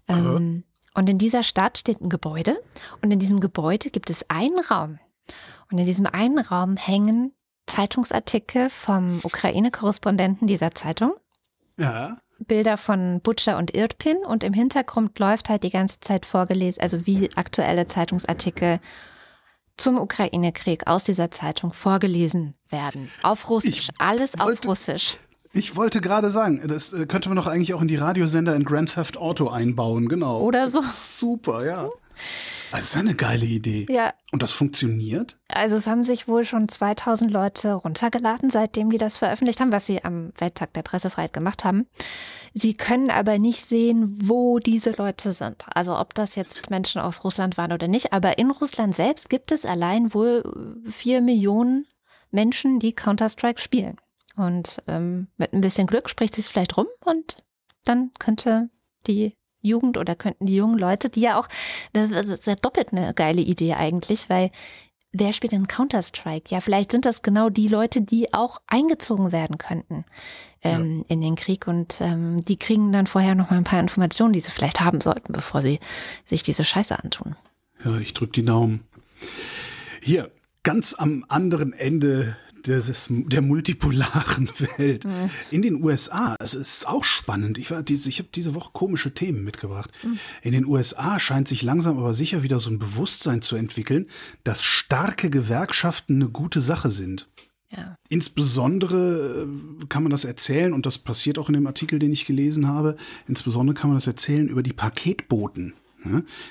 Ähm, 0.07 0.63
und 0.93 1.09
in 1.09 1.17
dieser 1.17 1.43
Stadt 1.43 1.77
steht 1.77 2.01
ein 2.01 2.09
Gebäude 2.09 2.61
und 3.01 3.11
in 3.11 3.19
diesem 3.19 3.39
Gebäude 3.39 3.89
gibt 3.89 4.09
es 4.09 4.29
einen 4.29 4.59
Raum. 4.59 4.99
Und 5.71 5.77
in 5.77 5.85
diesem 5.85 6.05
einen 6.05 6.39
Raum 6.39 6.77
hängen 6.77 7.33
Zeitungsartikel 7.65 8.69
vom 8.69 9.19
Ukraine-Korrespondenten 9.23 10.47
dieser 10.47 10.75
Zeitung. 10.75 11.13
Ja. 11.77 12.17
Bilder 12.39 12.77
von 12.77 13.21
Butcher 13.21 13.57
und 13.57 13.75
Irpin 13.75 14.17
und 14.17 14.43
im 14.43 14.53
Hintergrund 14.53 15.17
läuft 15.17 15.49
halt 15.49 15.63
die 15.63 15.69
ganze 15.69 15.99
Zeit 16.01 16.25
vorgelesen, 16.25 16.81
also 16.81 17.05
wie 17.05 17.29
aktuelle 17.35 17.87
Zeitungsartikel 17.87 18.79
zum 19.77 19.97
Ukraine-Krieg 19.97 20.87
aus 20.87 21.03
dieser 21.03 21.31
Zeitung 21.31 21.73
vorgelesen 21.73 22.55
werden. 22.69 23.09
Auf 23.23 23.49
Russisch. 23.49 23.89
Ich 23.89 24.01
Alles 24.01 24.39
auf 24.39 24.65
Russisch. 24.65 25.17
Ich 25.55 25.75
wollte 25.75 26.01
gerade 26.01 26.31
sagen, 26.31 26.67
das 26.67 26.93
äh, 26.93 27.05
könnte 27.05 27.29
man 27.29 27.35
doch 27.35 27.45
eigentlich 27.45 27.75
auch 27.75 27.81
in 27.81 27.87
die 27.87 27.95
Radiosender 27.95 28.55
in 28.55 28.65
Grand 28.65 28.91
Theft 28.95 29.17
Auto 29.17 29.49
einbauen, 29.49 30.09
genau. 30.09 30.41
Oder 30.41 30.67
so. 30.67 30.81
Super, 30.89 31.63
ja. 31.63 31.89
Das 32.71 32.85
ist 32.85 32.97
eine 32.97 33.13
geile 33.13 33.45
Idee. 33.45 33.85
Ja. 33.87 34.13
Und 34.31 34.41
das 34.41 34.51
funktioniert? 34.51 35.37
Also 35.47 35.75
es 35.75 35.85
haben 35.85 36.03
sich 36.03 36.27
wohl 36.27 36.43
schon 36.43 36.69
2000 36.69 37.29
Leute 37.29 37.73
runtergeladen, 37.73 38.49
seitdem 38.49 38.89
die 38.89 38.97
das 38.97 39.19
veröffentlicht 39.19 39.59
haben, 39.59 39.71
was 39.71 39.85
sie 39.85 40.03
am 40.03 40.31
Welttag 40.39 40.73
der 40.73 40.81
Pressefreiheit 40.81 41.33
gemacht 41.33 41.63
haben. 41.63 41.85
Sie 42.55 42.73
können 42.73 43.11
aber 43.11 43.37
nicht 43.37 43.63
sehen, 43.63 44.17
wo 44.23 44.57
diese 44.57 44.93
Leute 44.97 45.33
sind. 45.33 45.65
Also 45.67 45.95
ob 45.99 46.15
das 46.15 46.33
jetzt 46.33 46.71
Menschen 46.71 46.99
aus 46.99 47.23
Russland 47.23 47.57
waren 47.57 47.71
oder 47.71 47.87
nicht. 47.87 48.11
Aber 48.11 48.39
in 48.39 48.49
Russland 48.49 48.95
selbst 48.95 49.29
gibt 49.29 49.51
es 49.51 49.67
allein 49.67 50.15
wohl 50.15 50.81
vier 50.83 51.21
Millionen 51.21 51.85
Menschen, 52.31 52.79
die 52.79 52.93
Counter-Strike 52.93 53.61
spielen. 53.61 53.97
Und 54.35 54.81
ähm, 54.87 55.27
mit 55.37 55.53
ein 55.53 55.61
bisschen 55.61 55.87
Glück 55.87 56.09
spricht 56.09 56.35
sich 56.35 56.45
vielleicht 56.45 56.77
rum 56.77 56.87
und 57.05 57.37
dann 57.85 58.11
könnte 58.19 58.69
die 59.05 59.35
Jugend 59.61 59.97
oder 59.97 60.15
könnten 60.15 60.45
die 60.45 60.55
jungen 60.55 60.77
Leute, 60.77 61.09
die 61.09 61.21
ja 61.21 61.39
auch, 61.39 61.47
das 61.93 62.11
ist 62.11 62.47
ja 62.47 62.55
doppelt 62.55 62.91
eine 62.91 63.13
geile 63.13 63.41
Idee 63.41 63.73
eigentlich, 63.73 64.29
weil 64.29 64.51
wer 65.13 65.31
spielt 65.31 65.53
denn 65.53 65.67
Counter-Strike? 65.67 66.53
Ja, 66.53 66.59
vielleicht 66.59 66.91
sind 66.91 67.05
das 67.05 67.21
genau 67.21 67.49
die 67.49 67.67
Leute, 67.67 68.01
die 68.01 68.33
auch 68.33 68.61
eingezogen 68.67 69.31
werden 69.31 69.57
könnten 69.57 70.05
ähm, 70.63 70.99
ja. 70.99 71.13
in 71.13 71.21
den 71.21 71.35
Krieg 71.35 71.67
und 71.67 72.01
ähm, 72.01 72.43
die 72.43 72.57
kriegen 72.57 72.91
dann 72.91 73.07
vorher 73.07 73.35
noch 73.35 73.51
mal 73.51 73.57
ein 73.57 73.63
paar 73.63 73.79
Informationen, 73.79 74.33
die 74.33 74.41
sie 74.41 74.51
vielleicht 74.51 74.81
haben 74.81 74.99
sollten, 74.99 75.31
bevor 75.31 75.61
sie 75.61 75.79
sich 76.25 76.43
diese 76.43 76.63
Scheiße 76.63 77.01
antun. 77.01 77.35
Ja, 77.85 77.97
ich 77.97 78.13
drücke 78.13 78.33
die 78.33 78.45
Daumen. 78.45 78.81
Hier, 80.01 80.31
ganz 80.63 80.93
am 80.93 81.25
anderen 81.29 81.73
Ende 81.73 82.35
des, 82.67 83.07
der 83.09 83.41
multipolaren 83.41 84.49
Welt. 84.77 85.05
Mhm. 85.05 85.29
In 85.51 85.61
den 85.61 85.83
USA, 85.83 86.35
es 86.39 86.53
ist 86.53 86.87
auch 86.87 87.03
spannend. 87.03 87.57
Ich, 87.57 87.71
war 87.71 87.83
ich 87.87 88.19
habe 88.19 88.29
diese 88.33 88.55
Woche 88.55 88.71
komische 88.73 89.13
Themen 89.13 89.43
mitgebracht. 89.43 89.91
Mhm. 90.03 90.19
In 90.41 90.51
den 90.51 90.65
USA 90.65 91.19
scheint 91.19 91.47
sich 91.47 91.61
langsam 91.61 91.97
aber 91.97 92.13
sicher 92.13 92.43
wieder 92.43 92.59
so 92.59 92.69
ein 92.69 92.79
Bewusstsein 92.79 93.41
zu 93.41 93.55
entwickeln, 93.55 94.07
dass 94.43 94.63
starke 94.63 95.29
Gewerkschaften 95.29 96.15
eine 96.15 96.29
gute 96.29 96.61
Sache 96.61 96.91
sind. 96.91 97.29
Ja. 97.69 97.97
Insbesondere 98.09 99.47
äh, 99.81 99.85
kann 99.87 100.03
man 100.03 100.11
das 100.11 100.25
erzählen, 100.25 100.73
und 100.73 100.85
das 100.85 100.99
passiert 100.99 101.39
auch 101.39 101.49
in 101.49 101.53
dem 101.53 101.65
Artikel, 101.67 101.97
den 101.97 102.11
ich 102.11 102.25
gelesen 102.25 102.67
habe, 102.67 102.97
insbesondere 103.27 103.75
kann 103.75 103.89
man 103.89 103.97
das 103.97 104.07
erzählen 104.07 104.47
über 104.47 104.61
die 104.61 104.73
Paketboten. 104.73 105.73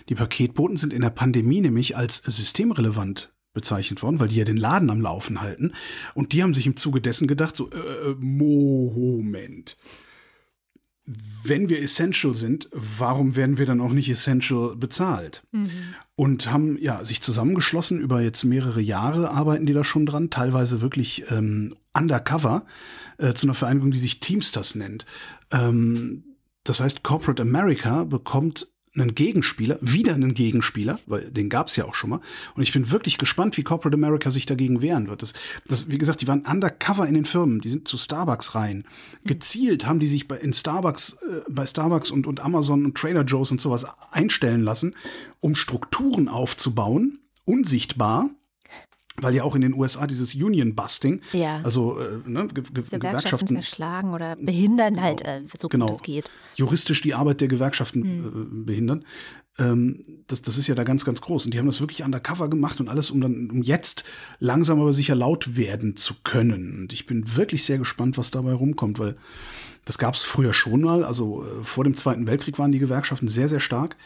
Die 0.08 0.14
Paketboten 0.14 0.76
sind 0.76 0.92
in 0.92 1.02
der 1.02 1.10
Pandemie 1.10 1.60
nämlich 1.60 1.96
als 1.96 2.16
systemrelevant 2.16 3.32
bezeichnet 3.52 4.02
worden, 4.02 4.20
weil 4.20 4.28
die 4.28 4.36
ja 4.36 4.44
den 4.44 4.56
Laden 4.56 4.90
am 4.90 5.00
Laufen 5.00 5.40
halten. 5.40 5.72
Und 6.14 6.32
die 6.32 6.42
haben 6.42 6.54
sich 6.54 6.66
im 6.66 6.76
Zuge 6.76 7.00
dessen 7.00 7.28
gedacht, 7.28 7.56
so, 7.56 7.70
äh, 7.70 8.10
äh, 8.10 8.14
Moment. 8.18 9.76
Wenn 11.04 11.68
wir 11.68 11.82
essential 11.82 12.34
sind, 12.34 12.68
warum 12.72 13.34
werden 13.34 13.58
wir 13.58 13.66
dann 13.66 13.80
auch 13.80 13.90
nicht 13.92 14.08
essential 14.08 14.76
bezahlt? 14.76 15.42
Mhm. 15.50 15.70
Und 16.14 16.50
haben 16.52 16.78
ja 16.78 17.04
sich 17.04 17.20
zusammengeschlossen 17.20 18.00
über 18.00 18.20
jetzt 18.20 18.44
mehrere 18.44 18.80
Jahre 18.80 19.30
arbeiten 19.30 19.66
die 19.66 19.72
da 19.72 19.82
schon 19.82 20.06
dran, 20.06 20.30
teilweise 20.30 20.80
wirklich 20.80 21.24
ähm, 21.30 21.74
undercover 21.92 22.64
äh, 23.18 23.34
zu 23.34 23.46
einer 23.46 23.54
Vereinigung, 23.54 23.90
die 23.90 23.98
sich 23.98 24.20
Teamsters 24.20 24.76
nennt. 24.76 25.04
Ähm, 25.50 26.22
das 26.64 26.80
heißt, 26.80 27.02
Corporate 27.02 27.42
America 27.42 28.04
bekommt 28.04 28.68
einen 28.94 29.14
Gegenspieler, 29.14 29.78
wieder 29.80 30.14
einen 30.14 30.34
Gegenspieler, 30.34 30.98
weil 31.06 31.30
den 31.30 31.48
gab 31.48 31.68
es 31.68 31.76
ja 31.76 31.86
auch 31.86 31.94
schon 31.94 32.10
mal. 32.10 32.20
Und 32.54 32.62
ich 32.62 32.72
bin 32.72 32.90
wirklich 32.90 33.16
gespannt, 33.16 33.56
wie 33.56 33.62
Corporate 33.62 33.96
America 33.96 34.30
sich 34.30 34.44
dagegen 34.44 34.82
wehren 34.82 35.08
wird. 35.08 35.22
Das, 35.22 35.32
das, 35.66 35.90
wie 35.90 35.96
gesagt, 35.96 36.20
die 36.20 36.28
waren 36.28 36.42
undercover 36.42 37.06
in 37.06 37.14
den 37.14 37.24
Firmen, 37.24 37.60
die 37.60 37.70
sind 37.70 37.88
zu 37.88 37.96
Starbucks 37.96 38.54
rein. 38.54 38.84
Gezielt 39.24 39.86
haben 39.86 39.98
die 39.98 40.06
sich 40.06 40.28
bei, 40.28 40.36
in 40.36 40.52
Starbucks, 40.52 41.22
äh, 41.22 41.40
bei 41.48 41.64
Starbucks 41.64 42.10
und, 42.10 42.26
und 42.26 42.40
Amazon 42.40 42.84
und 42.84 42.96
Trader 42.96 43.22
Joe's 43.22 43.50
und 43.50 43.60
sowas 43.60 43.86
einstellen 44.10 44.62
lassen, 44.62 44.94
um 45.40 45.54
Strukturen 45.54 46.28
aufzubauen, 46.28 47.20
unsichtbar, 47.44 48.28
weil 49.20 49.34
ja 49.34 49.42
auch 49.42 49.54
in 49.54 49.60
den 49.60 49.74
USA 49.74 50.06
dieses 50.06 50.34
Union-Busting, 50.34 51.20
Ja. 51.32 51.60
also 51.62 51.98
äh, 51.98 52.04
ne, 52.26 52.46
Ge 52.48 52.62
Ge 52.62 52.62
Gewerkschaften 52.72 53.00
Gewerkschaften 53.00 53.56
erschlagen 53.56 54.14
oder 54.14 54.36
behindern 54.36 55.00
halt, 55.00 55.22
äh, 55.22 55.42
so 55.58 55.68
Genau. 55.68 55.86
gut 55.86 55.96
es 55.96 56.02
geht. 56.02 56.30
juristisch 56.56 57.00
die 57.02 57.14
Arbeit 57.14 57.40
der 57.40 57.48
Gewerkschaften 57.48 58.02
Hm. 58.02 58.26
äh, 58.26 58.64
behindern. 58.66 59.04
Ähm, 59.58 60.02
das, 60.28 60.40
das 60.40 60.56
ist 60.56 60.66
ja 60.66 60.74
da 60.74 60.82
ganz, 60.82 61.04
ganz 61.04 61.20
groß. 61.20 61.44
Und 61.44 61.52
die 61.52 61.58
haben 61.58 61.66
das 61.66 61.80
wirklich 61.80 62.02
undercover 62.02 62.48
gemacht 62.48 62.80
und 62.80 62.88
alles, 62.88 63.10
um 63.10 63.20
dann, 63.20 63.50
um 63.50 63.62
jetzt 63.62 64.04
langsam 64.38 64.80
aber 64.80 64.94
sicher 64.94 65.14
laut 65.14 65.58
werden 65.58 65.94
zu 65.94 66.14
können. 66.24 66.78
Und 66.80 66.94
ich 66.94 67.04
bin 67.04 67.36
wirklich 67.36 67.64
sehr 67.64 67.76
gespannt, 67.76 68.16
was 68.16 68.30
dabei 68.30 68.54
rumkommt, 68.54 68.98
weil 68.98 69.14
das 69.84 69.98
gab 69.98 70.14
es 70.14 70.22
früher 70.22 70.54
schon 70.54 70.80
mal. 70.80 71.04
Also 71.04 71.44
äh, 71.44 71.62
vor 71.64 71.84
dem 71.84 71.96
Zweiten 71.96 72.26
Weltkrieg 72.26 72.58
waren 72.58 72.72
die 72.72 72.78
Gewerkschaften 72.78 73.28
sehr, 73.28 73.50
sehr 73.50 73.60
stark. 73.60 73.96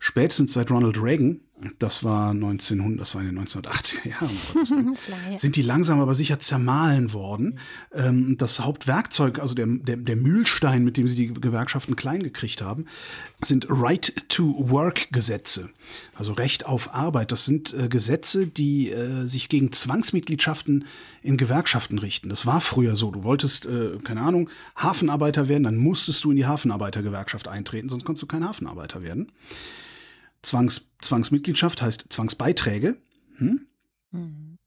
Spätestens 0.00 0.54
seit 0.54 0.70
Ronald 0.70 1.00
Reagan, 1.02 1.40
das 1.78 2.04
war 2.04 2.30
1900, 2.30 3.00
das 3.00 3.14
war 3.14 3.22
in 3.22 3.34
den 3.34 3.46
1980er 3.46 4.08
Jahren, 4.08 4.96
sind 5.36 5.56
die 5.56 5.62
langsam 5.62 6.00
aber 6.00 6.14
sicher 6.14 6.38
zermahlen 6.38 7.12
worden. 7.12 7.58
Ähm, 7.94 8.36
das 8.36 8.60
Hauptwerkzeug, 8.60 9.38
also 9.38 9.54
der, 9.54 9.66
der, 9.66 9.96
der 9.96 10.16
Mühlstein, 10.16 10.84
mit 10.84 10.96
dem 10.96 11.08
sie 11.08 11.16
die 11.16 11.32
Gewerkschaften 11.32 11.96
klein 11.96 12.22
gekriegt 12.22 12.60
haben, 12.60 12.86
sind 13.40 13.66
Right-to-Work-Gesetze, 13.68 15.70
also 16.14 16.34
Recht 16.34 16.66
auf 16.66 16.94
Arbeit. 16.94 17.32
Das 17.32 17.46
sind 17.46 17.72
äh, 17.72 17.88
Gesetze, 17.88 18.46
die 18.46 18.90
äh, 18.90 19.26
sich 19.26 19.48
gegen 19.48 19.72
Zwangsmitgliedschaften 19.72 20.84
in 21.22 21.38
Gewerkschaften 21.38 21.98
richten. 21.98 22.28
Das 22.28 22.44
war 22.44 22.60
früher 22.60 22.96
so. 22.96 23.10
Du 23.10 23.24
wolltest, 23.24 23.64
äh, 23.64 23.98
keine 24.04 24.20
Ahnung, 24.20 24.50
Hafenarbeiter 24.76 25.48
werden, 25.48 25.64
dann 25.64 25.76
musstest 25.76 26.22
du 26.24 26.30
in 26.30 26.36
die 26.36 26.46
Hafenarbeitergewerkschaft 26.46 27.48
eintreten, 27.48 27.88
sonst 27.88 28.04
konntest 28.04 28.24
du 28.24 28.26
kein 28.26 28.46
Hafenarbeiter 28.46 29.02
werden. 29.02 29.32
Zwangs, 30.46 30.90
Zwangsmitgliedschaft 31.02 31.82
heißt 31.82 32.06
Zwangsbeiträge. 32.08 32.96
Hm? 33.36 33.66
Mhm. 34.12 34.58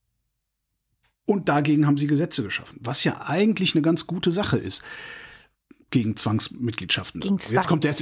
Und 1.25 1.47
dagegen 1.47 1.87
haben 1.87 1.97
sie 1.97 2.07
Gesetze 2.07 2.43
geschaffen, 2.43 2.79
was 2.81 3.03
ja 3.03 3.21
eigentlich 3.21 3.75
eine 3.75 3.81
ganz 3.81 4.05
gute 4.05 4.31
Sache 4.31 4.57
ist. 4.57 4.83
Gegen 5.89 6.17
Zwangsmitgliedschaften. 6.17 7.21
Gegen 7.21 7.39
Zwang. 7.39 7.55
Jetzt 7.55 7.67
kommt 7.67 7.83
der 7.83 7.95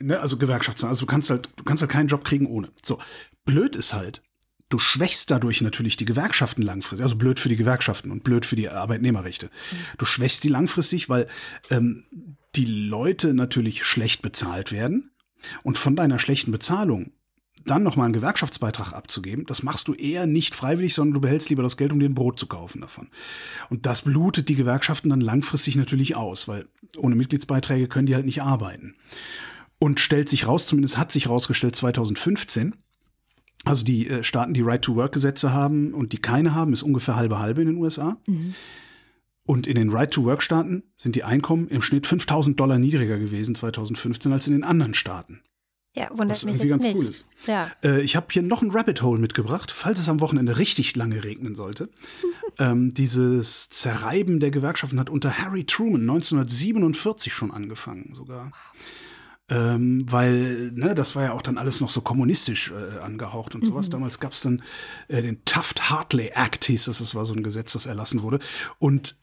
ne, 0.00 0.18
also 0.18 0.38
Gewerkschaftszwang. 0.38 0.88
Also 0.88 1.02
du 1.02 1.06
kannst 1.06 1.30
halt, 1.30 1.48
du 1.56 1.64
kannst 1.64 1.82
halt 1.82 1.92
keinen 1.92 2.08
Job 2.08 2.24
kriegen 2.24 2.46
ohne. 2.46 2.70
So. 2.84 2.98
Blöd 3.44 3.76
ist 3.76 3.94
halt, 3.94 4.22
du 4.70 4.78
schwächst 4.78 5.30
dadurch 5.30 5.60
natürlich 5.60 5.96
die 5.96 6.06
Gewerkschaften 6.06 6.62
langfristig. 6.62 7.04
Also 7.04 7.16
blöd 7.16 7.38
für 7.38 7.48
die 7.48 7.56
Gewerkschaften 7.56 8.10
und 8.10 8.24
blöd 8.24 8.44
für 8.44 8.56
die 8.56 8.68
Arbeitnehmerrechte. 8.68 9.50
Du 9.98 10.04
schwächst 10.04 10.42
die 10.42 10.48
langfristig, 10.48 11.08
weil 11.08 11.28
ähm, 11.70 12.04
die 12.56 12.66
Leute 12.66 13.34
natürlich 13.34 13.84
schlecht 13.84 14.20
bezahlt 14.20 14.72
werden. 14.72 15.12
Und 15.62 15.78
von 15.78 15.96
deiner 15.96 16.18
schlechten 16.18 16.50
Bezahlung 16.50 17.12
dann 17.66 17.82
nochmal 17.82 18.06
einen 18.06 18.14
Gewerkschaftsbeitrag 18.14 18.92
abzugeben, 18.92 19.46
das 19.46 19.62
machst 19.62 19.88
du 19.88 19.94
eher 19.94 20.26
nicht 20.26 20.54
freiwillig, 20.54 20.94
sondern 20.94 21.14
du 21.14 21.20
behältst 21.20 21.48
lieber 21.48 21.62
das 21.62 21.76
Geld, 21.76 21.92
um 21.92 22.00
dir 22.00 22.08
ein 22.08 22.14
Brot 22.14 22.38
zu 22.38 22.46
kaufen 22.46 22.80
davon. 22.82 23.08
Und 23.70 23.86
das 23.86 24.02
blutet 24.02 24.48
die 24.48 24.54
Gewerkschaften 24.54 25.08
dann 25.08 25.20
langfristig 25.20 25.76
natürlich 25.76 26.16
aus, 26.16 26.46
weil 26.46 26.66
ohne 26.96 27.14
Mitgliedsbeiträge 27.14 27.88
können 27.88 28.06
die 28.06 28.14
halt 28.14 28.26
nicht 28.26 28.42
arbeiten. 28.42 28.96
Und 29.78 30.00
stellt 30.00 30.28
sich 30.28 30.46
raus, 30.46 30.66
zumindest 30.66 30.98
hat 30.98 31.10
sich 31.10 31.28
rausgestellt 31.28 31.74
2015, 31.74 32.74
also 33.64 33.84
die 33.84 34.08
äh, 34.08 34.22
Staaten, 34.22 34.54
die 34.54 34.62
Right-to-Work-Gesetze 34.62 35.52
haben 35.52 35.94
und 35.94 36.12
die 36.12 36.18
keine 36.18 36.54
haben, 36.54 36.72
ist 36.72 36.82
ungefähr 36.82 37.16
halbe 37.16 37.38
halbe 37.38 37.62
in 37.62 37.68
den 37.68 37.76
USA. 37.78 38.18
Und 39.46 39.66
in 39.66 39.74
den 39.74 39.90
Right-to-Work-Staaten 39.90 40.84
sind 40.96 41.16
die 41.16 41.24
Einkommen 41.24 41.68
im 41.68 41.82
Schnitt 41.82 42.06
5000 42.06 42.58
Dollar 42.58 42.78
niedriger 42.78 43.18
gewesen 43.18 43.54
2015 43.54 44.32
als 44.32 44.46
in 44.46 44.54
den 44.54 44.64
anderen 44.64 44.94
Staaten. 44.94 45.42
Ja, 45.96 46.08
wundert 46.10 46.30
Was 46.30 46.44
mich 46.44 46.56
irgendwie 46.56 46.68
jetzt 46.68 46.82
ganz 46.82 46.84
nicht. 46.84 46.96
cool 46.96 47.08
ist. 47.08 47.28
Ja. 47.46 47.70
Äh, 47.84 48.00
ich 48.00 48.16
habe 48.16 48.26
hier 48.30 48.42
noch 48.42 48.62
ein 48.62 48.72
Rabbit 48.72 49.02
Hole 49.02 49.20
mitgebracht, 49.20 49.70
falls 49.70 50.00
es 50.00 50.08
am 50.08 50.20
Wochenende 50.20 50.58
richtig 50.58 50.96
lange 50.96 51.22
regnen 51.22 51.54
sollte. 51.54 51.88
ähm, 52.58 52.92
dieses 52.92 53.70
Zerreiben 53.70 54.40
der 54.40 54.50
Gewerkschaften 54.50 54.98
hat 54.98 55.08
unter 55.08 55.38
Harry 55.38 55.64
Truman 55.64 56.00
1947 56.00 57.32
schon 57.32 57.52
angefangen 57.52 58.12
sogar. 58.12 58.50
Ähm, 59.50 60.10
weil, 60.10 60.72
ne, 60.72 60.94
das 60.94 61.14
war 61.14 61.24
ja 61.24 61.32
auch 61.32 61.42
dann 61.42 61.58
alles 61.58 61.80
noch 61.80 61.90
so 61.90 62.00
kommunistisch 62.00 62.72
äh, 62.72 62.98
angehaucht 62.98 63.54
und 63.54 63.64
sowas. 63.64 63.90
Damals 63.90 64.18
gab 64.18 64.32
es 64.32 64.40
dann 64.40 64.62
äh, 65.08 65.20
den 65.20 65.44
Taft-Hartley 65.44 66.32
Act, 66.34 66.64
hieß 66.64 66.86
das, 66.86 66.98
das 66.98 67.14
war 67.14 67.26
so 67.26 67.34
ein 67.34 67.42
Gesetz, 67.42 67.74
das 67.74 67.84
erlassen 67.86 68.22
wurde. 68.22 68.40
Und 68.78 69.16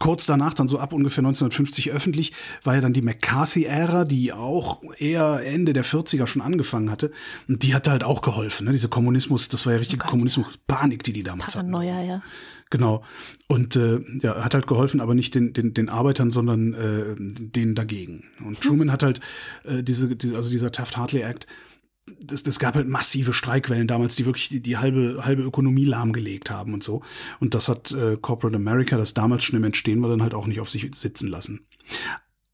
kurz 0.00 0.26
danach, 0.26 0.54
dann 0.54 0.66
so 0.66 0.80
ab 0.80 0.92
ungefähr 0.92 1.22
1950 1.22 1.92
öffentlich, 1.92 2.32
war 2.64 2.74
ja 2.74 2.80
dann 2.80 2.92
die 2.92 3.02
McCarthy-Ära, 3.02 4.04
die 4.04 4.32
auch 4.32 4.82
eher 4.98 5.42
Ende 5.44 5.72
der 5.72 5.84
40er 5.84 6.26
schon 6.26 6.42
angefangen 6.42 6.90
hatte. 6.90 7.12
Und 7.46 7.62
die 7.62 7.74
hatte 7.74 7.92
halt 7.92 8.02
auch 8.02 8.22
geholfen. 8.22 8.64
Ne? 8.64 8.72
Diese 8.72 8.88
Kommunismus, 8.88 9.48
das 9.48 9.66
war 9.66 9.74
ja 9.74 9.78
richtige 9.78 10.00
Gott, 10.00 10.10
Kommunismus-Panik, 10.10 11.04
die 11.04 11.12
die 11.12 11.22
damals 11.22 11.54
hatten. 11.54 11.70
Paranoia, 11.70 12.02
ja. 12.02 12.22
Genau. 12.70 13.02
Und 13.48 13.76
äh, 13.76 14.00
ja, 14.20 14.42
hat 14.44 14.54
halt 14.54 14.66
geholfen, 14.66 15.00
aber 15.00 15.14
nicht 15.14 15.34
den, 15.34 15.52
den, 15.52 15.74
den 15.74 15.88
Arbeitern, 15.88 16.30
sondern 16.30 16.72
äh, 16.72 17.16
denen 17.18 17.74
dagegen. 17.74 18.24
Und 18.44 18.60
Truman 18.60 18.92
hat 18.92 19.02
halt 19.02 19.20
äh, 19.64 19.82
diese, 19.82 20.14
diese, 20.16 20.36
also 20.36 20.50
dieser 20.50 20.72
Taft-Hartley 20.72 21.22
Act, 21.22 21.46
das, 22.06 22.42
das 22.42 22.58
gab 22.58 22.74
halt 22.74 22.88
massive 22.88 23.32
Streikwellen 23.32 23.86
damals, 23.86 24.16
die 24.16 24.26
wirklich 24.26 24.48
die, 24.48 24.60
die 24.60 24.78
halbe, 24.78 25.24
halbe 25.24 25.42
Ökonomie 25.42 25.84
lahmgelegt 25.84 26.50
haben 26.50 26.74
und 26.74 26.82
so. 26.82 27.02
Und 27.38 27.54
das 27.54 27.68
hat 27.68 27.92
äh, 27.92 28.16
Corporate 28.16 28.56
America, 28.56 28.96
das 28.96 29.14
damals 29.14 29.44
schon 29.44 29.56
im 29.56 29.64
Entstehen 29.64 30.02
war, 30.02 30.10
dann 30.10 30.22
halt 30.22 30.34
auch 30.34 30.46
nicht 30.46 30.60
auf 30.60 30.70
sich 30.70 30.88
sitzen 30.94 31.28
lassen. 31.28 31.66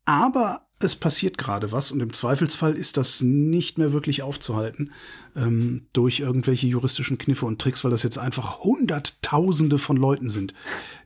Aber 0.05 0.67
es 0.79 0.95
passiert 0.95 1.39
gerade 1.39 1.73
was 1.73 1.91
und 1.91 2.01
im 2.01 2.13
Zweifelsfall 2.13 2.77
ist 2.77 2.97
das 2.97 3.23
nicht 3.23 3.79
mehr 3.79 3.93
wirklich 3.93 4.23
aufzuhalten 4.23 4.93
ähm, 5.35 5.87
durch 5.93 6.21
irgendwelche 6.21 6.67
juristischen 6.67 7.17
Kniffe 7.19 7.47
und 7.47 7.61
Tricks, 7.61 7.83
weil 7.83 7.91
das 7.91 8.03
jetzt 8.03 8.19
einfach 8.19 8.61
Hunderttausende 8.61 9.79
von 9.79 9.97
Leuten 9.97 10.29
sind, 10.29 10.53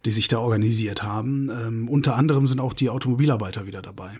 die 0.04 0.10
sich 0.10 0.28
da 0.28 0.38
organisiert 0.38 1.02
haben. 1.02 1.50
Ähm, 1.50 1.88
unter 1.88 2.16
anderem 2.16 2.48
sind 2.48 2.60
auch 2.60 2.74
die 2.74 2.90
Automobilarbeiter 2.90 3.66
wieder 3.66 3.80
dabei. 3.80 4.18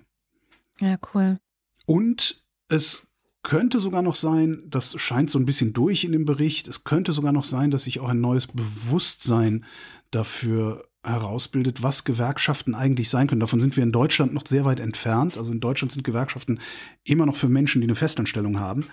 Ja, 0.78 0.96
cool. 1.14 1.38
Und 1.84 2.44
es 2.68 3.09
könnte 3.42 3.80
sogar 3.80 4.02
noch 4.02 4.14
sein, 4.14 4.62
das 4.66 5.00
scheint 5.00 5.30
so 5.30 5.38
ein 5.38 5.46
bisschen 5.46 5.72
durch 5.72 6.04
in 6.04 6.12
dem 6.12 6.24
Bericht, 6.24 6.68
es 6.68 6.84
könnte 6.84 7.12
sogar 7.12 7.32
noch 7.32 7.44
sein, 7.44 7.70
dass 7.70 7.84
sich 7.84 8.00
auch 8.00 8.08
ein 8.08 8.20
neues 8.20 8.46
Bewusstsein 8.46 9.64
dafür 10.10 10.84
herausbildet, 11.02 11.82
was 11.82 12.04
Gewerkschaften 12.04 12.74
eigentlich 12.74 13.08
sein 13.08 13.26
können. 13.26 13.40
Davon 13.40 13.60
sind 13.60 13.76
wir 13.76 13.82
in 13.82 13.92
Deutschland 13.92 14.34
noch 14.34 14.46
sehr 14.46 14.66
weit 14.66 14.80
entfernt. 14.80 15.38
Also 15.38 15.52
in 15.52 15.60
Deutschland 15.60 15.92
sind 15.92 16.04
Gewerkschaften 16.04 16.60
immer 17.04 17.24
noch 17.24 17.36
für 17.36 17.48
Menschen, 17.48 17.80
die 17.80 17.86
eine 17.86 17.94
Festanstellung 17.94 18.60
haben. 18.60 18.86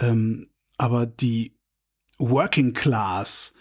Ähm, 0.00 0.48
aber 0.76 1.06
die 1.06 1.56
Working 2.18 2.72
Class 2.72 3.54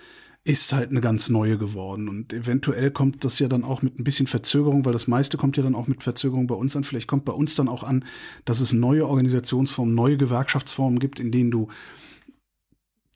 ist 0.45 0.73
halt 0.73 0.89
eine 0.89 0.99
ganz 0.99 1.29
neue 1.29 1.57
geworden. 1.57 2.09
Und 2.09 2.33
eventuell 2.33 2.91
kommt 2.91 3.23
das 3.23 3.39
ja 3.39 3.47
dann 3.47 3.63
auch 3.63 3.81
mit 3.81 3.97
ein 3.97 4.03
bisschen 4.03 4.27
Verzögerung, 4.27 4.83
weil 4.83 4.91
das 4.91 5.07
meiste 5.07 5.37
kommt 5.37 5.55
ja 5.55 5.63
dann 5.63 5.75
auch 5.75 5.87
mit 5.87 6.03
Verzögerung 6.03 6.47
bei 6.47 6.55
uns 6.55 6.75
an. 6.75 6.83
Vielleicht 6.83 7.07
kommt 7.07 7.23
bei 7.23 7.33
uns 7.33 7.55
dann 7.55 7.69
auch 7.69 7.83
an, 7.83 8.03
dass 8.43 8.59
es 8.59 8.73
neue 8.73 9.07
Organisationsformen, 9.07 9.95
neue 9.95 10.17
Gewerkschaftsformen 10.17 10.99
gibt, 10.99 11.19
in 11.19 11.31
denen 11.31 11.49
du 11.49 11.69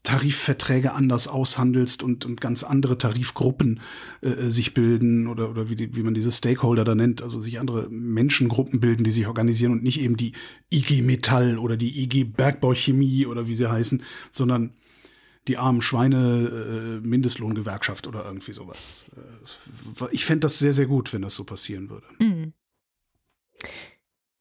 Tarifverträge 0.04 0.94
anders 0.94 1.28
aushandelst 1.28 2.02
und, 2.02 2.26
und 2.26 2.40
ganz 2.40 2.64
andere 2.64 2.98
Tarifgruppen 2.98 3.82
äh, 4.22 4.50
sich 4.50 4.74
bilden 4.74 5.28
oder, 5.28 5.50
oder 5.50 5.70
wie, 5.70 5.76
die, 5.76 5.98
wie 5.98 6.04
man 6.04 6.14
diese 6.14 6.32
Stakeholder 6.32 6.86
da 6.86 6.96
nennt, 6.96 7.22
also 7.22 7.42
sich 7.42 7.60
andere 7.60 7.90
Menschengruppen 7.90 8.80
bilden, 8.80 9.04
die 9.04 9.12
sich 9.12 9.28
organisieren 9.28 9.74
und 9.74 9.84
nicht 9.84 10.00
eben 10.00 10.16
die 10.16 10.32
IG 10.72 11.02
Metall 11.02 11.58
oder 11.58 11.76
die 11.76 12.04
IG 12.04 12.24
Bergbauchemie 12.24 13.26
oder 13.26 13.50
wie 13.50 13.56
sie 13.56 13.70
heißen, 13.70 14.02
sondern 14.32 14.72
die 15.48 15.58
armen 15.58 15.82
Schweine 15.82 17.00
äh, 17.04 17.08
Mindestlohngewerkschaft 17.08 18.08
oder 18.08 18.26
irgendwie 18.26 18.54
sowas. 18.54 19.10
Äh, 19.16 20.06
ich 20.12 20.26
fände 20.26 20.42
das 20.42 20.60
sehr, 20.60 20.74
sehr 20.74 20.86
gut, 20.88 21.14
wenn 21.14 21.22
das 21.22 21.36
so 21.36 21.44
passieren 21.44 21.90
würde. 21.90 22.06
Mhm. 22.20 22.54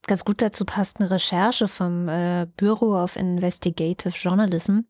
Ganz 0.07 0.25
gut 0.25 0.41
dazu 0.41 0.65
passt 0.65 1.01
eine 1.01 1.11
Recherche 1.11 1.67
vom 1.69 2.09
äh, 2.09 2.47
Bureau 2.57 3.03
of 3.03 3.17
Investigative 3.17 4.15
Journalism. 4.17 4.81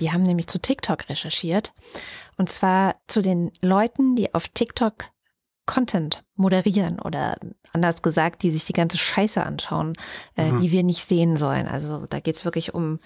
Die 0.00 0.10
haben 0.10 0.22
nämlich 0.22 0.48
zu 0.48 0.58
TikTok 0.58 1.08
recherchiert. 1.08 1.72
Und 2.36 2.48
zwar 2.48 2.96
zu 3.06 3.20
den 3.22 3.52
Leuten, 3.60 4.16
die 4.16 4.34
auf 4.34 4.48
TikTok 4.48 5.10
Content 5.64 6.24
moderieren 6.34 6.98
oder 6.98 7.38
anders 7.72 8.02
gesagt, 8.02 8.42
die 8.42 8.50
sich 8.50 8.64
die 8.64 8.72
ganze 8.72 8.98
Scheiße 8.98 9.44
anschauen, 9.44 9.94
äh, 10.36 10.50
Mhm. 10.50 10.60
die 10.60 10.70
wir 10.72 10.82
nicht 10.82 11.04
sehen 11.04 11.36
sollen. 11.36 11.68
Also 11.68 12.06
da 12.06 12.18
geht 12.18 12.34
es 12.34 12.44
wirklich 12.44 12.74
um 12.74 12.98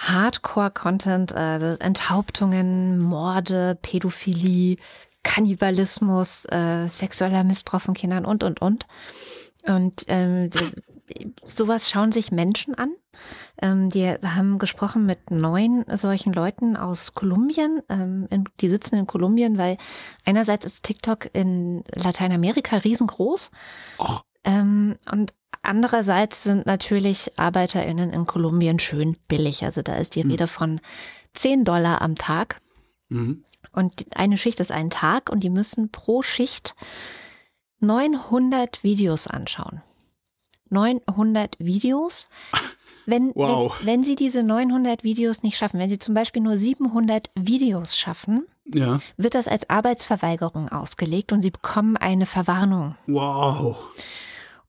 Hardcore-Content, 0.00 1.32
äh, 1.32 1.74
Enthauptungen, 1.76 2.98
Morde, 2.98 3.78
Pädophilie, 3.82 4.78
Kannibalismus, 5.22 6.46
äh, 6.46 6.86
sexueller 6.88 7.44
Missbrauch 7.44 7.82
von 7.82 7.94
Kindern 7.94 8.24
und, 8.24 8.42
und, 8.42 8.62
und. 8.62 8.86
Und 9.66 10.04
ähm, 10.08 10.48
das, 10.48 10.76
sowas 11.44 11.90
schauen 11.90 12.12
sich 12.12 12.32
Menschen 12.32 12.74
an. 12.74 12.94
Ähm, 13.60 13.90
die 13.90 14.08
haben 14.08 14.58
gesprochen 14.58 15.04
mit 15.04 15.30
neun 15.30 15.84
solchen 15.92 16.32
Leuten 16.32 16.78
aus 16.78 17.12
Kolumbien. 17.12 17.82
Ähm, 17.90 18.26
in, 18.30 18.44
die 18.60 18.70
sitzen 18.70 18.96
in 18.96 19.06
Kolumbien, 19.06 19.58
weil 19.58 19.76
einerseits 20.24 20.64
ist 20.64 20.84
TikTok 20.84 21.28
in 21.34 21.84
Lateinamerika 21.94 22.76
riesengroß. 22.76 23.50
Och. 23.98 24.24
Ähm, 24.44 24.96
und 25.10 25.34
andererseits 25.62 26.42
sind 26.44 26.66
natürlich 26.66 27.38
ArbeiterInnen 27.38 28.10
in 28.10 28.26
Kolumbien 28.26 28.78
schön 28.78 29.16
billig. 29.28 29.64
Also 29.64 29.82
da 29.82 29.96
ist 29.96 30.14
die 30.14 30.22
Hm. 30.22 30.30
Rede 30.30 30.46
von 30.46 30.80
10 31.34 31.64
Dollar 31.64 32.00
am 32.02 32.14
Tag. 32.16 32.60
Mhm. 33.08 33.44
Und 33.72 34.06
eine 34.16 34.36
Schicht 34.36 34.58
ist 34.60 34.72
ein 34.72 34.90
Tag 34.90 35.30
und 35.30 35.44
die 35.44 35.50
müssen 35.50 35.90
pro 35.92 36.22
Schicht 36.22 36.74
900 37.80 38.82
Videos 38.82 39.26
anschauen. 39.26 39.82
900 40.70 41.56
Videos. 41.58 42.28
Wenn, 43.06 43.32
Wow. 43.34 43.76
wenn, 43.80 43.86
wenn 43.86 44.04
Sie 44.04 44.14
diese 44.16 44.42
900 44.42 45.02
Videos 45.02 45.42
nicht 45.42 45.56
schaffen, 45.56 45.78
wenn 45.80 45.88
Sie 45.88 45.98
zum 45.98 46.14
Beispiel 46.14 46.42
nur 46.42 46.56
700 46.56 47.30
Videos 47.38 47.96
schaffen, 47.98 48.46
Ja. 48.72 49.00
wird 49.16 49.34
das 49.34 49.48
als 49.48 49.68
Arbeitsverweigerung 49.68 50.68
ausgelegt 50.68 51.32
und 51.32 51.42
Sie 51.42 51.50
bekommen 51.50 51.96
eine 51.96 52.26
Verwarnung 52.26 52.94
Wow. 53.06 53.76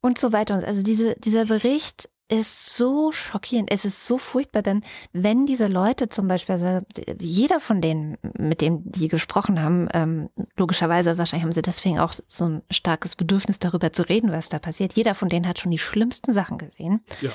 Und 0.01 0.17
so 0.17 0.31
weiter. 0.33 0.55
Und 0.55 0.63
Also 0.63 0.83
diese, 0.83 1.15
dieser 1.15 1.45
Bericht 1.45 2.09
ist 2.27 2.77
so 2.77 3.11
schockierend, 3.11 3.69
es 3.73 3.83
ist 3.83 4.05
so 4.05 4.17
furchtbar, 4.17 4.61
denn 4.61 4.83
wenn 5.11 5.45
diese 5.45 5.67
Leute 5.67 6.07
zum 6.07 6.29
Beispiel, 6.29 6.55
also 6.55 6.79
jeder 7.19 7.59
von 7.59 7.81
denen, 7.81 8.17
mit 8.37 8.61
denen 8.61 8.89
die 8.89 9.09
gesprochen 9.09 9.61
haben, 9.61 9.89
ähm, 9.93 10.29
logischerweise, 10.55 11.17
wahrscheinlich 11.17 11.43
haben 11.43 11.51
sie 11.51 11.61
deswegen 11.61 11.99
auch 11.99 12.13
so 12.29 12.45
ein 12.45 12.61
starkes 12.71 13.17
Bedürfnis 13.17 13.59
darüber 13.59 13.91
zu 13.91 14.07
reden, 14.07 14.31
was 14.31 14.47
da 14.47 14.59
passiert. 14.59 14.93
Jeder 14.93 15.13
von 15.13 15.27
denen 15.27 15.45
hat 15.45 15.59
schon 15.59 15.71
die 15.71 15.77
schlimmsten 15.77 16.31
Sachen 16.31 16.57
gesehen. 16.57 17.01
Ja. 17.19 17.31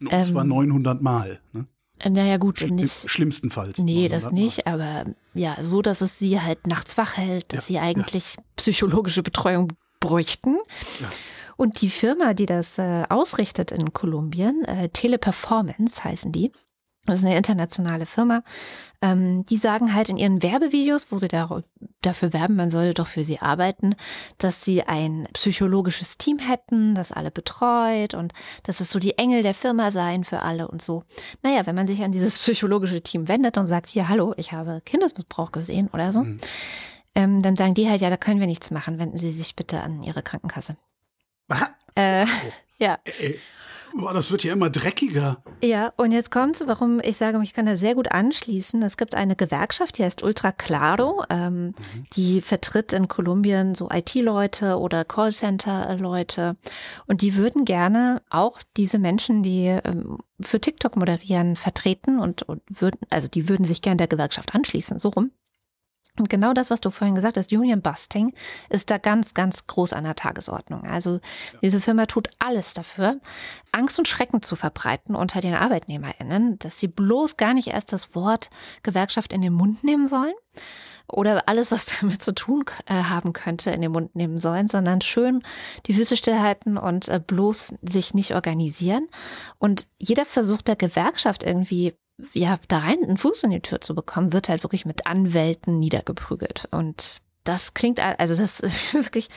Und 0.00 0.10
Ähm, 0.10 0.24
zwar 0.24 0.44
900 0.44 1.02
Mal. 1.02 1.40
Ne? 1.52 1.66
Äh, 1.98 2.08
Naja, 2.08 2.38
gut, 2.38 2.60
Schlimm- 2.60 2.76
nicht. 2.76 3.10
Schlimmstenfalls. 3.10 3.78
Nee, 3.80 4.08
das 4.08 4.22
900 4.22 4.32
Mal. 4.32 4.40
nicht, 4.42 4.66
aber 4.66 5.04
ja, 5.34 5.56
so, 5.62 5.82
dass 5.82 6.00
es 6.00 6.18
sie 6.18 6.40
halt 6.40 6.66
nachts 6.66 6.96
wach 6.96 7.18
hält, 7.18 7.52
dass 7.52 7.68
Ja, 7.68 7.82
sie 7.82 7.86
eigentlich 7.86 8.36
psychologische 8.56 9.22
Betreuung 9.22 9.68
bräuchten. 10.00 10.56
Ja. 11.00 11.08
Und 11.56 11.80
die 11.80 11.90
Firma, 11.90 12.34
die 12.34 12.46
das 12.46 12.78
äh, 12.78 13.04
ausrichtet 13.08 13.70
in 13.72 13.92
Kolumbien, 13.92 14.64
äh, 14.64 14.88
Teleperformance 14.88 16.02
heißen 16.04 16.32
die, 16.32 16.52
das 17.06 17.18
ist 17.20 17.26
eine 17.26 17.36
internationale 17.36 18.06
Firma, 18.06 18.42
ähm, 19.02 19.44
die 19.44 19.58
sagen 19.58 19.92
halt 19.92 20.08
in 20.08 20.16
ihren 20.16 20.42
Werbevideos, 20.42 21.12
wo 21.12 21.18
sie 21.18 21.28
dar 21.28 21.62
dafür 22.00 22.32
werben, 22.32 22.56
man 22.56 22.70
solle 22.70 22.94
doch 22.94 23.06
für 23.06 23.24
sie 23.24 23.40
arbeiten, 23.40 23.94
dass 24.38 24.64
sie 24.64 24.84
ein 24.84 25.28
psychologisches 25.34 26.16
Team 26.16 26.38
hätten, 26.38 26.94
das 26.94 27.12
alle 27.12 27.30
betreut 27.30 28.14
und 28.14 28.32
dass 28.62 28.80
es 28.80 28.88
so 28.90 28.98
die 28.98 29.18
Engel 29.18 29.42
der 29.42 29.52
Firma 29.52 29.90
seien 29.90 30.24
für 30.24 30.40
alle 30.40 30.66
und 30.66 30.80
so. 30.80 31.04
Naja, 31.42 31.66
wenn 31.66 31.74
man 31.74 31.86
sich 31.86 32.02
an 32.02 32.12
dieses 32.12 32.38
psychologische 32.42 33.02
Team 33.02 33.28
wendet 33.28 33.58
und 33.58 33.66
sagt, 33.66 33.90
hier, 33.90 34.08
hallo, 34.08 34.32
ich 34.38 34.52
habe 34.52 34.80
Kindesmissbrauch 34.86 35.52
gesehen 35.52 35.88
oder 35.92 36.10
so, 36.10 36.22
Mhm. 36.22 36.38
ähm, 37.14 37.42
dann 37.42 37.54
sagen 37.56 37.74
die 37.74 37.88
halt, 37.90 38.00
ja, 38.00 38.08
da 38.08 38.16
können 38.16 38.40
wir 38.40 38.46
nichts 38.46 38.70
machen, 38.70 38.98
wenden 38.98 39.18
Sie 39.18 39.30
sich 39.30 39.54
bitte 39.56 39.82
an 39.82 40.02
Ihre 40.02 40.22
Krankenkasse. 40.22 40.78
Äh, 41.94 42.26
ja. 42.78 42.98
Ey, 43.04 43.38
boah, 43.94 44.12
das 44.12 44.32
wird 44.32 44.44
ja 44.44 44.52
immer 44.52 44.70
dreckiger. 44.70 45.42
Ja, 45.62 45.92
und 45.96 46.10
jetzt 46.10 46.30
kommt's, 46.30 46.64
warum 46.66 47.00
ich 47.00 47.16
sage, 47.16 47.40
ich 47.42 47.54
kann 47.54 47.66
da 47.66 47.76
sehr 47.76 47.94
gut 47.94 48.10
anschließen. 48.10 48.82
Es 48.82 48.96
gibt 48.96 49.14
eine 49.14 49.36
Gewerkschaft, 49.36 49.98
die 49.98 50.04
heißt 50.04 50.22
Ultra 50.22 50.52
Claro. 50.52 51.24
Ähm, 51.30 51.74
Die 52.16 52.40
vertritt 52.40 52.92
in 52.92 53.08
Kolumbien 53.08 53.74
so 53.74 53.88
IT-Leute 53.90 54.78
oder 54.78 55.04
Callcenter-Leute. 55.04 56.56
Und 57.06 57.22
die 57.22 57.36
würden 57.36 57.64
gerne 57.64 58.22
auch 58.30 58.60
diese 58.76 58.98
Menschen, 58.98 59.42
die 59.42 59.66
ähm, 59.66 60.18
für 60.40 60.60
TikTok 60.60 60.96
moderieren, 60.96 61.56
vertreten 61.56 62.18
und, 62.18 62.42
und 62.42 62.62
würden, 62.68 62.98
also 63.10 63.28
die 63.28 63.48
würden 63.48 63.64
sich 63.64 63.82
gerne 63.82 63.98
der 63.98 64.08
Gewerkschaft 64.08 64.54
anschließen, 64.54 64.98
so 64.98 65.10
rum. 65.10 65.30
Und 66.18 66.28
genau 66.28 66.52
das, 66.52 66.70
was 66.70 66.80
du 66.80 66.90
vorhin 66.90 67.16
gesagt 67.16 67.36
hast, 67.36 67.52
Union 67.52 67.82
Busting, 67.82 68.32
ist 68.70 68.90
da 68.90 68.98
ganz, 68.98 69.34
ganz 69.34 69.66
groß 69.66 69.92
an 69.92 70.04
der 70.04 70.14
Tagesordnung. 70.14 70.84
Also 70.84 71.18
diese 71.60 71.80
Firma 71.80 72.06
tut 72.06 72.28
alles 72.38 72.72
dafür, 72.72 73.20
Angst 73.72 73.98
und 73.98 74.06
Schrecken 74.06 74.40
zu 74.40 74.54
verbreiten 74.54 75.16
unter 75.16 75.40
den 75.40 75.54
ArbeitnehmerInnen, 75.54 76.58
dass 76.60 76.78
sie 76.78 76.86
bloß 76.86 77.36
gar 77.36 77.52
nicht 77.52 77.68
erst 77.68 77.92
das 77.92 78.14
Wort 78.14 78.50
Gewerkschaft 78.84 79.32
in 79.32 79.42
den 79.42 79.52
Mund 79.52 79.82
nehmen 79.82 80.06
sollen 80.06 80.34
oder 81.08 81.48
alles, 81.48 81.72
was 81.72 81.86
damit 82.00 82.22
zu 82.22 82.32
tun 82.32 82.64
äh, 82.86 82.94
haben 82.94 83.32
könnte, 83.32 83.70
in 83.70 83.80
den 83.80 83.92
Mund 83.92 84.14
nehmen 84.14 84.38
sollen, 84.38 84.68
sondern 84.68 85.00
schön 85.00 85.42
die 85.86 85.94
Füße 85.94 86.16
stillhalten 86.16 86.78
und 86.78 87.08
äh, 87.08 87.20
bloß 87.24 87.74
sich 87.82 88.14
nicht 88.14 88.34
organisieren. 88.34 89.08
Und 89.58 89.88
jeder 89.98 90.24
Versuch 90.24 90.62
der 90.62 90.76
Gewerkschaft 90.76 91.42
irgendwie 91.42 91.94
ja, 92.32 92.58
da 92.68 92.78
rein 92.78 93.02
einen 93.02 93.16
Fuß 93.16 93.42
in 93.42 93.50
die 93.50 93.60
Tür 93.60 93.80
zu 93.80 93.94
bekommen, 93.94 94.32
wird 94.32 94.48
halt 94.48 94.62
wirklich 94.62 94.86
mit 94.86 95.06
Anwälten 95.06 95.78
niedergeprügelt. 95.78 96.68
Und 96.70 97.20
das 97.44 97.74
klingt, 97.74 98.00
also 98.00 98.34
das 98.36 98.60
ist 98.60 98.94
wirklich 98.94 99.28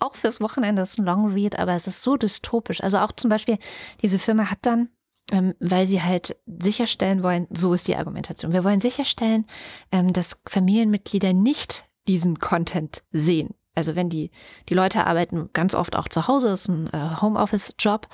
auch 0.00 0.14
fürs 0.14 0.40
Wochenende 0.40 0.82
ist 0.82 0.98
ein 0.98 1.04
Long 1.04 1.32
Read, 1.32 1.58
aber 1.58 1.74
es 1.74 1.86
ist 1.86 2.02
so 2.02 2.16
dystopisch. 2.16 2.82
Also 2.82 2.98
auch 2.98 3.12
zum 3.12 3.30
Beispiel, 3.30 3.58
diese 4.02 4.18
Firma 4.18 4.50
hat 4.50 4.60
dann, 4.62 4.90
ähm, 5.32 5.54
weil 5.60 5.86
sie 5.86 6.02
halt 6.02 6.36
sicherstellen 6.46 7.22
wollen, 7.22 7.46
so 7.50 7.74
ist 7.74 7.88
die 7.88 7.96
Argumentation. 7.96 8.52
Wir 8.52 8.64
wollen 8.64 8.78
sicherstellen, 8.78 9.46
ähm, 9.90 10.12
dass 10.12 10.40
Familienmitglieder 10.46 11.32
nicht 11.32 11.84
diesen 12.06 12.38
Content 12.38 13.02
sehen. 13.10 13.54
Also 13.78 13.94
wenn 13.94 14.08
die, 14.08 14.32
die 14.68 14.74
Leute 14.74 15.06
arbeiten 15.06 15.50
ganz 15.52 15.76
oft 15.76 15.94
auch 15.94 16.08
zu 16.08 16.26
Hause, 16.26 16.48
ist 16.48 16.66
ein 16.66 16.88
äh, 16.92 17.20
Homeoffice-Job 17.20 18.08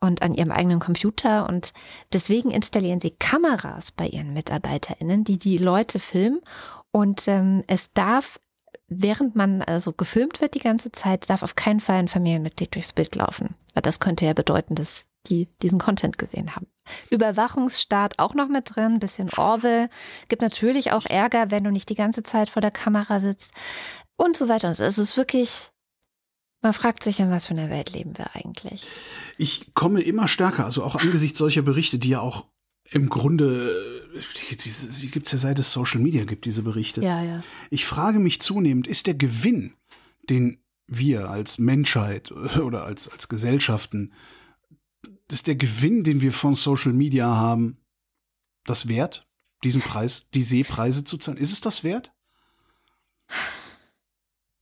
und 0.00 0.20
an 0.20 0.34
ihrem 0.34 0.50
eigenen 0.50 0.80
Computer. 0.80 1.48
Und 1.48 1.72
deswegen 2.12 2.50
installieren 2.50 3.00
sie 3.00 3.12
Kameras 3.12 3.92
bei 3.92 4.08
ihren 4.08 4.32
MitarbeiterInnen, 4.32 5.22
die 5.22 5.38
die 5.38 5.58
Leute 5.58 6.00
filmen. 6.00 6.40
Und 6.90 7.28
ähm, 7.28 7.62
es 7.68 7.92
darf, 7.92 8.40
während 8.88 9.36
man 9.36 9.62
also 9.62 9.92
gefilmt 9.92 10.40
wird 10.40 10.54
die 10.54 10.60
ganze 10.60 10.90
Zeit, 10.90 11.30
darf 11.30 11.44
auf 11.44 11.54
keinen 11.54 11.78
Fall 11.78 12.00
ein 12.00 12.08
Familienmitglied 12.08 12.74
durchs 12.74 12.92
Bild 12.92 13.14
laufen. 13.14 13.54
Weil 13.74 13.82
das 13.82 14.00
könnte 14.00 14.26
ja 14.26 14.32
bedeuten, 14.32 14.74
dass 14.74 15.06
die 15.28 15.48
diesen 15.62 15.78
Content 15.78 16.18
gesehen 16.18 16.56
haben. 16.56 16.66
Überwachungsstaat 17.10 18.18
auch 18.18 18.34
noch 18.34 18.48
mit 18.48 18.74
drin, 18.74 18.98
bisschen 18.98 19.30
Orwell. 19.36 19.88
Gibt 20.28 20.42
natürlich 20.42 20.90
auch 20.90 21.06
Ärger, 21.06 21.52
wenn 21.52 21.62
du 21.62 21.70
nicht 21.70 21.90
die 21.90 21.94
ganze 21.94 22.24
Zeit 22.24 22.50
vor 22.50 22.62
der 22.62 22.70
Kamera 22.72 23.20
sitzt 23.20 23.52
und 24.16 24.36
so 24.36 24.48
weiter. 24.48 24.68
Also 24.68 24.84
es 24.84 24.98
ist 24.98 25.16
wirklich, 25.16 25.70
man 26.62 26.72
fragt 26.72 27.02
sich, 27.02 27.20
in 27.20 27.30
was 27.30 27.46
für 27.46 27.54
einer 27.54 27.70
Welt 27.70 27.92
leben 27.92 28.16
wir 28.18 28.34
eigentlich. 28.34 28.86
Ich 29.38 29.74
komme 29.74 30.02
immer 30.02 30.28
stärker, 30.28 30.64
also 30.64 30.82
auch 30.82 30.96
angesichts 30.96 31.38
solcher 31.38 31.62
Berichte, 31.62 31.98
die 31.98 32.10
ja 32.10 32.20
auch 32.20 32.46
im 32.90 33.08
Grunde, 33.08 34.02
die, 34.50 34.56
die, 34.56 34.70
die 35.00 35.10
gibt 35.10 35.26
es 35.26 35.32
ja 35.32 35.38
seit 35.38 35.58
es 35.58 35.72
Social 35.72 36.00
Media 36.00 36.24
gibt, 36.24 36.44
diese 36.44 36.62
Berichte. 36.62 37.02
Ja, 37.02 37.22
ja. 37.22 37.42
Ich 37.70 37.84
frage 37.84 38.18
mich 38.18 38.40
zunehmend, 38.40 38.86
ist 38.86 39.06
der 39.06 39.14
Gewinn, 39.14 39.74
den 40.28 40.58
wir 40.86 41.30
als 41.30 41.58
Menschheit 41.58 42.30
oder 42.32 42.84
als, 42.84 43.08
als 43.08 43.28
Gesellschaften, 43.28 44.12
ist 45.30 45.48
der 45.48 45.56
Gewinn, 45.56 46.04
den 46.04 46.20
wir 46.20 46.32
von 46.32 46.54
Social 46.54 46.92
Media 46.92 47.26
haben, 47.26 47.78
das 48.64 48.88
wert, 48.88 49.26
diesen 49.64 49.80
Preis, 49.80 50.28
die 50.30 50.42
Seepreise 50.42 51.04
zu 51.04 51.16
zahlen? 51.16 51.38
Ist 51.38 51.52
es 51.52 51.60
das 51.60 51.82
wert? 51.82 52.12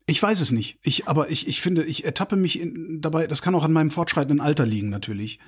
Ich 0.07 0.23
weiß 0.23 0.41
es 0.43 0.53
nicht. 0.53 0.79
Ich, 0.83 1.09
aber 1.09 1.31
ich, 1.31 1.49
ich 1.49 1.63
finde, 1.63 1.85
ich 1.85 2.05
ertappe 2.05 2.37
mich 2.37 2.61
in, 2.61 3.01
dabei, 3.01 3.27
das 3.27 3.41
kann 3.41 3.55
auch 3.55 3.65
an 3.65 3.73
meinem 3.73 3.91
fortschreitenden 3.91 4.41
Alter 4.41 4.67
liegen 4.67 4.91
natürlich, 4.91 5.39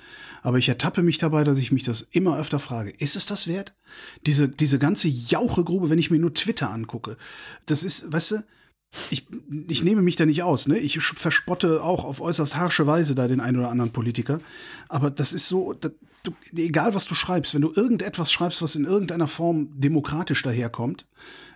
aber 0.41 0.57
ich 0.57 0.67
ertappe 0.67 1.03
mich 1.03 1.19
dabei, 1.19 1.43
dass 1.43 1.59
ich 1.59 1.71
mich 1.71 1.83
das 1.83 2.01
immer 2.01 2.39
öfter 2.39 2.57
frage. 2.57 2.89
Ist 2.89 3.15
es 3.15 3.27
das 3.27 3.47
wert? 3.47 3.73
Diese, 4.25 4.49
diese 4.49 4.79
ganze 4.79 5.09
Jauchegrube, 5.09 5.91
wenn 5.91 5.99
ich 5.99 6.09
mir 6.09 6.17
nur 6.17 6.33
Twitter 6.33 6.71
angucke, 6.71 7.17
das 7.67 7.83
ist, 7.83 8.11
weißt 8.11 8.31
du, 8.31 8.43
ich, 9.11 9.27
ich 9.67 9.83
nehme 9.83 10.01
mich 10.01 10.15
da 10.15 10.25
nicht 10.25 10.41
aus, 10.41 10.67
ne? 10.67 10.79
Ich 10.79 10.97
verspotte 10.99 11.83
auch 11.83 12.03
auf 12.03 12.21
äußerst 12.21 12.55
harsche 12.55 12.87
Weise 12.87 13.15
da 13.15 13.27
den 13.27 13.41
einen 13.41 13.59
oder 13.59 13.69
anderen 13.69 13.91
Politiker. 13.91 14.39
Aber 14.87 15.11
das 15.11 15.33
ist 15.33 15.47
so, 15.49 15.73
das, 15.73 15.91
du, 16.23 16.31
egal 16.55 16.95
was 16.95 17.05
du 17.05 17.13
schreibst, 17.13 17.53
wenn 17.53 17.61
du 17.61 17.73
irgendetwas 17.75 18.31
schreibst, 18.31 18.61
was 18.61 18.75
in 18.75 18.85
irgendeiner 18.85 19.27
Form 19.27 19.69
demokratisch 19.79 20.41
daherkommt, 20.41 21.05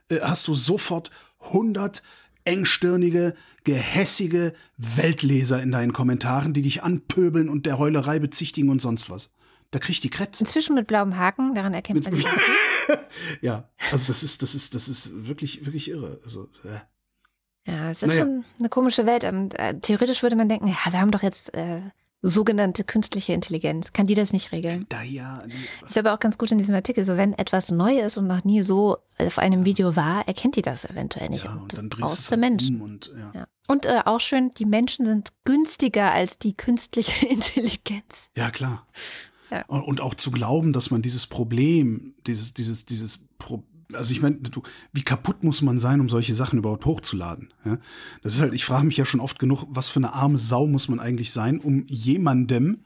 äh, 0.10 0.20
hast 0.22 0.48
du 0.48 0.54
sofort 0.54 1.10
100 1.40 2.04
engstirnige, 2.46 3.36
gehässige 3.64 4.54
Weltleser 4.78 5.62
in 5.62 5.72
deinen 5.72 5.94
Kommentaren, 5.94 6.54
die 6.54 6.62
dich 6.62 6.84
anpöbeln 6.84 7.50
und 7.50 7.66
der 7.66 7.78
Heulerei 7.78 8.20
bezichtigen 8.20 8.70
und 8.70 8.82
sonst 8.82 9.10
was. 9.10 9.32
Da 9.72 9.80
krieg 9.80 9.92
ich 9.96 10.02
die 10.02 10.10
Krätze. 10.10 10.44
Inzwischen 10.44 10.76
mit 10.76 10.88
blauem 10.88 11.18
Haken, 11.18 11.56
daran 11.56 11.74
erkennt 11.74 12.04
man 12.04 12.16
sich. 12.16 12.26
Ja, 13.42 13.70
also 13.92 14.08
das 14.08 14.22
ist, 14.24 14.42
das 14.42 14.54
ist, 14.56 14.76
das 14.76 14.90
ist 14.90 15.28
wirklich, 15.28 15.66
wirklich 15.66 15.90
irre. 15.90 16.20
Also, 16.26 16.50
äh. 16.66 17.72
Ja, 17.72 17.92
es 17.92 18.02
ist 18.04 18.10
Naja. 18.10 18.22
schon 18.24 18.44
eine 18.60 18.70
komische 18.70 19.06
Welt. 19.06 19.24
Und, 19.24 19.58
äh, 19.60 19.80
theoretisch 19.80 20.24
würde 20.24 20.36
man 20.36 20.50
denken, 20.50 20.68
ja, 20.68 20.76
wir 20.92 21.00
haben 21.00 21.12
doch 21.12 21.22
jetzt 21.24 21.54
äh, 21.54 21.82
sogenannte 22.22 22.84
künstliche 22.84 23.34
Intelligenz. 23.34 23.94
Kann 23.94 24.08
die 24.08 24.14
das 24.14 24.34
nicht 24.34 24.52
regeln? 24.52 24.86
Da 24.90 25.02
ja, 25.02 25.44
Ist 25.88 25.98
aber 25.98 26.14
auch 26.14 26.20
ganz 26.20 26.38
gut 26.38 26.52
in 26.52 26.58
diesem 26.58 26.76
Artikel, 26.76 27.04
so 27.04 27.18
wenn 27.18 27.34
etwas 27.34 27.72
neu 27.72 28.00
ist 28.00 28.18
und 28.18 28.28
noch 28.28 28.44
nie 28.44 28.62
so 28.62 28.98
auf 29.18 29.40
einem 29.40 29.66
Video 29.66 29.96
war, 29.96 30.28
erkennt 30.28 30.56
die 30.56 30.62
das 30.62 30.86
eventuell 30.86 31.30
nicht. 31.30 31.46
ja, 31.46 31.54
und 31.54 31.62
und 31.62 31.78
dann 31.78 31.90
drehst 31.90 32.20
es 32.20 32.26
du 32.26 32.32
halt 32.32 32.42
Menschen. 32.42 32.76
um 32.76 32.82
und 32.82 33.12
ja. 33.18 33.32
Ja. 33.34 33.48
Und 33.68 33.86
äh, 33.86 34.02
auch 34.06 34.20
schön, 34.20 34.52
die 34.52 34.66
Menschen 34.66 35.06
sind 35.06 35.30
günstiger 35.46 36.12
als 36.12 36.38
die 36.38 36.54
künstliche 36.54 37.26
Intelligenz. 37.30 38.30
Ja, 38.36 38.52
klar. 38.52 38.86
Ja. 39.50 39.66
Und, 39.66 40.00
auch 40.00 40.16
zu 40.16 40.32
glauben, 40.32 40.72
dass 40.72 40.92
man 40.92 41.02
dieses 41.02 41.28
Problem, 41.28 42.14
dieses, 42.26 42.54
dieses, 42.54 42.86
dieses 42.86 43.20
Pro 43.38 43.64
also 43.96 44.12
ich 44.12 44.22
meine, 44.22 44.40
wie 44.94 45.04
kaputt 45.04 45.44
muss 45.44 45.62
man 45.62 45.80
sein, 45.80 46.00
um 46.02 46.10
solche 46.10 46.36
Sachen 46.36 46.60
überhaupt 46.60 46.86
hochzuladen? 46.86 47.50
Ja? 47.66 47.78
Das 48.24 48.34
ist 48.34 48.42
halt, 48.42 48.54
ich 48.54 48.66
frage 48.66 48.86
mich 48.86 48.98
ja 48.98 49.06
schon 49.06 49.20
oft 49.20 49.40
genug, 49.40 49.66
was 49.70 49.90
für 49.90 50.00
eine 50.00 50.14
arme 50.14 50.38
Sau 50.38 50.68
muss 50.68 50.88
man 50.90 51.00
eigentlich 51.00 51.32
sein, 51.32 51.60
um 51.60 51.86
jemandem 51.88 52.80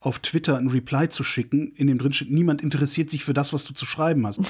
auf 0.00 0.20
Twitter 0.20 0.56
ein 0.56 0.68
Reply 0.68 1.08
zu 1.08 1.24
schicken, 1.24 1.72
in 1.72 1.88
dem 1.88 1.98
drin 1.98 2.12
steht, 2.12 2.30
niemand 2.30 2.62
interessiert 2.62 3.10
sich 3.10 3.24
für 3.24 3.34
das, 3.34 3.52
was 3.52 3.64
du 3.64 3.74
zu 3.74 3.84
schreiben 3.84 4.26
hast. 4.26 4.40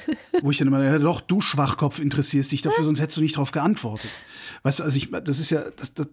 Wo 0.42 0.50
ich 0.50 0.58
dann 0.58 0.66
immer, 0.66 0.82
ja 0.82 0.98
doch, 0.98 1.20
du 1.20 1.40
Schwachkopf 1.40 2.00
interessierst 2.00 2.50
dich 2.50 2.62
dafür, 2.62 2.84
sonst 2.84 3.00
hättest 3.00 3.18
du 3.18 3.20
nicht 3.20 3.36
darauf 3.36 3.52
geantwortet. 3.52 4.10
Weißt 4.64 4.80
du, 4.80 4.84
also 4.84 4.96
ich, 4.96 5.10
das 5.10 5.38
ist 5.38 5.50
ja, 5.50 5.62
das, 5.76 5.94
das, 5.94 6.08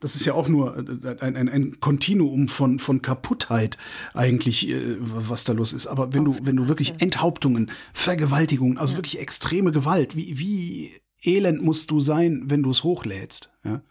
das 0.00 0.16
ist 0.16 0.26
ja 0.26 0.34
auch 0.34 0.48
nur 0.48 0.76
ein, 0.76 1.36
ein, 1.36 1.48
ein 1.48 1.80
Kontinuum 1.80 2.48
von, 2.48 2.78
von 2.78 3.00
Kaputtheit 3.00 3.78
eigentlich, 4.12 4.68
äh, 4.68 4.96
was 4.98 5.44
da 5.44 5.54
los 5.54 5.72
ist. 5.72 5.86
Aber 5.86 6.12
wenn 6.12 6.26
du, 6.26 6.36
wenn 6.42 6.56
du 6.56 6.68
wirklich 6.68 7.00
Enthauptungen, 7.00 7.70
Vergewaltigungen, 7.94 8.76
also 8.76 8.92
ja. 8.92 8.98
wirklich 8.98 9.18
extreme 9.18 9.70
Gewalt, 9.70 10.14
wie, 10.14 10.38
wie 10.38 11.00
elend 11.22 11.62
musst 11.62 11.90
du 11.90 12.00
sein, 12.00 12.42
wenn 12.46 12.62
du 12.62 12.70
es 12.70 12.84
hochlädst, 12.84 13.54
ja? 13.64 13.82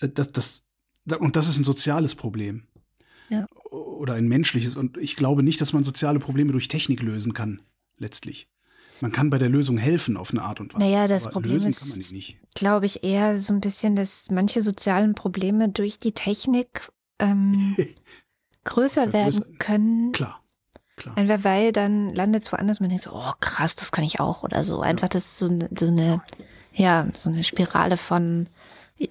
Äh, 0.00 0.08
das, 0.08 0.32
das, 0.32 0.64
und 1.20 1.36
das 1.36 1.48
ist 1.48 1.58
ein 1.58 1.64
soziales 1.64 2.16
Problem. 2.16 2.64
Ja. 3.30 3.46
Oder 3.70 4.14
ein 4.14 4.28
menschliches. 4.28 4.76
Und 4.76 4.96
ich 4.98 5.16
glaube 5.16 5.42
nicht, 5.42 5.60
dass 5.60 5.72
man 5.72 5.84
soziale 5.84 6.18
Probleme 6.18 6.52
durch 6.52 6.68
Technik 6.68 7.02
lösen 7.02 7.32
kann, 7.32 7.62
letztlich. 7.96 8.48
Man 9.00 9.12
kann 9.12 9.30
bei 9.30 9.38
der 9.38 9.48
Lösung 9.48 9.78
helfen 9.78 10.16
auf 10.16 10.30
eine 10.30 10.42
Art 10.42 10.60
und 10.60 10.74
Weise. 10.74 10.84
Naja, 10.84 11.06
das 11.06 11.30
Problem 11.30 11.56
ist, 11.56 12.12
glaube 12.54 12.86
ich, 12.86 13.02
eher 13.02 13.38
so 13.38 13.54
ein 13.54 13.60
bisschen, 13.60 13.96
dass 13.96 14.30
manche 14.30 14.60
sozialen 14.60 15.14
Probleme 15.14 15.70
durch 15.70 15.98
die 15.98 16.12
Technik 16.12 16.90
ähm, 17.18 17.76
größer 18.64 19.12
werden 19.12 19.58
können. 19.58 20.12
Klar. 20.12 20.42
Klar. 20.96 21.16
Einfach 21.16 21.44
weil 21.44 21.72
dann 21.72 22.14
landet 22.14 22.42
es 22.42 22.52
woanders, 22.52 22.80
man 22.80 22.90
denkt 22.90 23.04
so, 23.04 23.12
oh 23.14 23.32
krass, 23.40 23.74
das 23.74 23.90
kann 23.90 24.04
ich 24.04 24.20
auch 24.20 24.42
oder 24.42 24.64
so. 24.64 24.82
Einfach, 24.82 25.08
das 25.08 25.24
ist 25.24 25.38
so, 25.38 25.58
so 25.74 25.86
eine, 25.86 26.20
ja, 26.74 27.06
so 27.14 27.30
eine 27.30 27.42
Spirale 27.42 27.96
von 27.96 28.48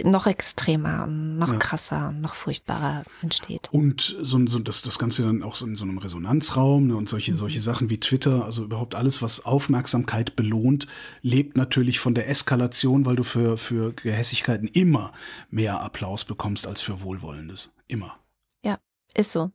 noch 0.03 0.27
extremer 0.27 1.03
und 1.03 1.37
noch 1.37 1.51
ja. 1.51 1.57
krasser 1.57 2.09
und 2.09 2.21
noch 2.21 2.35
furchtbarer 2.35 3.03
entsteht. 3.21 3.69
Und 3.71 4.17
so, 4.21 4.45
so 4.45 4.59
das, 4.59 4.83
das 4.83 4.99
Ganze 4.99 5.23
dann 5.23 5.41
auch 5.41 5.55
so 5.55 5.65
in 5.65 5.75
so 5.75 5.85
einem 5.85 5.97
Resonanzraum 5.97 6.87
ne, 6.87 6.95
und 6.95 7.09
solche, 7.09 7.31
mhm. 7.31 7.37
solche 7.37 7.61
Sachen 7.61 7.89
wie 7.89 7.99
Twitter, 7.99 8.45
also 8.45 8.63
überhaupt 8.63 8.93
alles, 8.95 9.21
was 9.21 9.45
Aufmerksamkeit 9.45 10.35
belohnt, 10.35 10.87
lebt 11.21 11.57
natürlich 11.57 11.99
von 11.99 12.13
der 12.13 12.29
Eskalation, 12.29 13.05
weil 13.05 13.15
du 13.15 13.23
für, 13.23 13.57
für 13.57 13.93
Gehässigkeiten 13.93 14.67
immer 14.67 15.11
mehr 15.49 15.81
Applaus 15.81 16.23
bekommst 16.23 16.67
als 16.67 16.81
für 16.81 17.01
Wohlwollendes. 17.01 17.73
Immer. 17.87 18.19
Ja, 18.63 18.77
ist 19.15 19.31
so. 19.31 19.51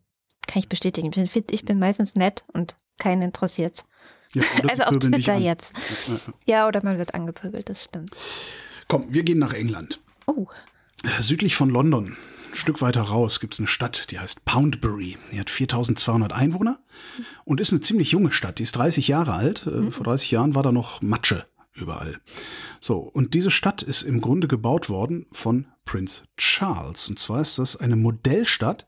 Kann 0.46 0.60
ich 0.60 0.68
bestätigen. 0.68 1.08
Ich 1.08 1.32
bin, 1.32 1.44
ich 1.50 1.64
bin 1.64 1.78
meistens 1.78 2.16
nett 2.16 2.44
und 2.52 2.74
keinen 2.98 3.22
interessiert. 3.22 3.84
Ja, 4.32 4.42
also 4.68 4.82
auf 4.84 4.98
Twitter 4.98 5.36
jetzt. 5.36 5.74
Ja, 6.44 6.66
oder 6.66 6.82
man 6.82 6.98
wird 6.98 7.14
angepöbelt, 7.14 7.68
das 7.68 7.84
stimmt. 7.84 8.10
Komm, 8.88 9.12
wir 9.14 9.22
gehen 9.22 9.38
nach 9.38 9.52
England. 9.52 10.00
Oh. 10.26 10.46
Südlich 11.18 11.54
von 11.54 11.70
London, 11.70 12.16
ein 12.50 12.54
Stück 12.54 12.80
weiter 12.80 13.02
raus, 13.02 13.40
gibt 13.40 13.54
es 13.54 13.60
eine 13.60 13.66
Stadt, 13.66 14.10
die 14.10 14.18
heißt 14.18 14.44
Poundbury. 14.44 15.18
Die 15.32 15.40
hat 15.40 15.50
4200 15.50 16.32
Einwohner 16.32 16.78
und 17.44 17.60
ist 17.60 17.72
eine 17.72 17.80
ziemlich 17.80 18.10
junge 18.12 18.32
Stadt. 18.32 18.58
Die 18.58 18.62
ist 18.62 18.76
30 18.76 19.08
Jahre 19.08 19.34
alt. 19.34 19.66
Mhm. 19.66 19.92
Vor 19.92 20.04
30 20.04 20.30
Jahren 20.30 20.54
war 20.54 20.62
da 20.62 20.72
noch 20.72 21.02
Matsche 21.02 21.46
überall. 21.74 22.20
So, 22.80 22.98
und 22.98 23.34
diese 23.34 23.50
Stadt 23.50 23.82
ist 23.82 24.02
im 24.02 24.20
Grunde 24.20 24.48
gebaut 24.48 24.88
worden 24.88 25.26
von 25.32 25.66
Prince 25.84 26.22
Charles. 26.36 27.08
Und 27.08 27.18
zwar 27.18 27.40
ist 27.40 27.58
das 27.58 27.76
eine 27.76 27.96
Modellstadt, 27.96 28.86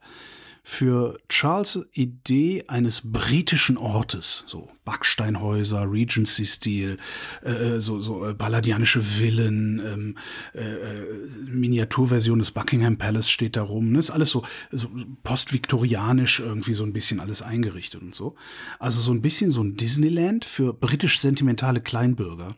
für 0.69 1.17
Charles 1.29 1.87
Idee 1.93 2.65
eines 2.67 3.01
britischen 3.13 3.77
Ortes, 3.77 4.43
so 4.47 4.67
Backsteinhäuser, 4.83 5.89
Regency-Stil, 5.89 6.97
äh, 7.41 7.49
äh 7.49 7.79
so, 7.79 8.01
so 8.01 8.25
äh, 8.25 8.35
palladianische 8.35 9.01
Villen, 9.01 9.79
ähm, 9.79 10.17
äh, 10.53 10.59
äh, 10.59 11.27
Miniaturversion 11.45 12.39
des 12.39 12.51
Buckingham 12.51 12.97
Palace 12.97 13.29
steht 13.29 13.55
da 13.55 13.61
rum. 13.61 13.93
Ne? 13.93 13.99
Ist 13.99 14.09
alles 14.09 14.29
so, 14.29 14.43
so 14.69 14.89
postviktorianisch 15.23 16.41
irgendwie 16.41 16.73
so 16.73 16.83
ein 16.83 16.91
bisschen 16.91 17.21
alles 17.21 17.41
eingerichtet 17.41 18.01
und 18.01 18.13
so. 18.13 18.35
Also 18.77 18.99
so 18.99 19.13
ein 19.13 19.21
bisschen 19.21 19.51
so 19.51 19.63
ein 19.63 19.77
Disneyland 19.77 20.43
für 20.43 20.73
britisch 20.73 21.21
sentimentale 21.21 21.79
Kleinbürger. 21.79 22.57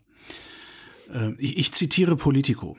Äh, 1.14 1.34
ich, 1.38 1.58
ich 1.58 1.72
zitiere 1.74 2.16
Politico. 2.16 2.76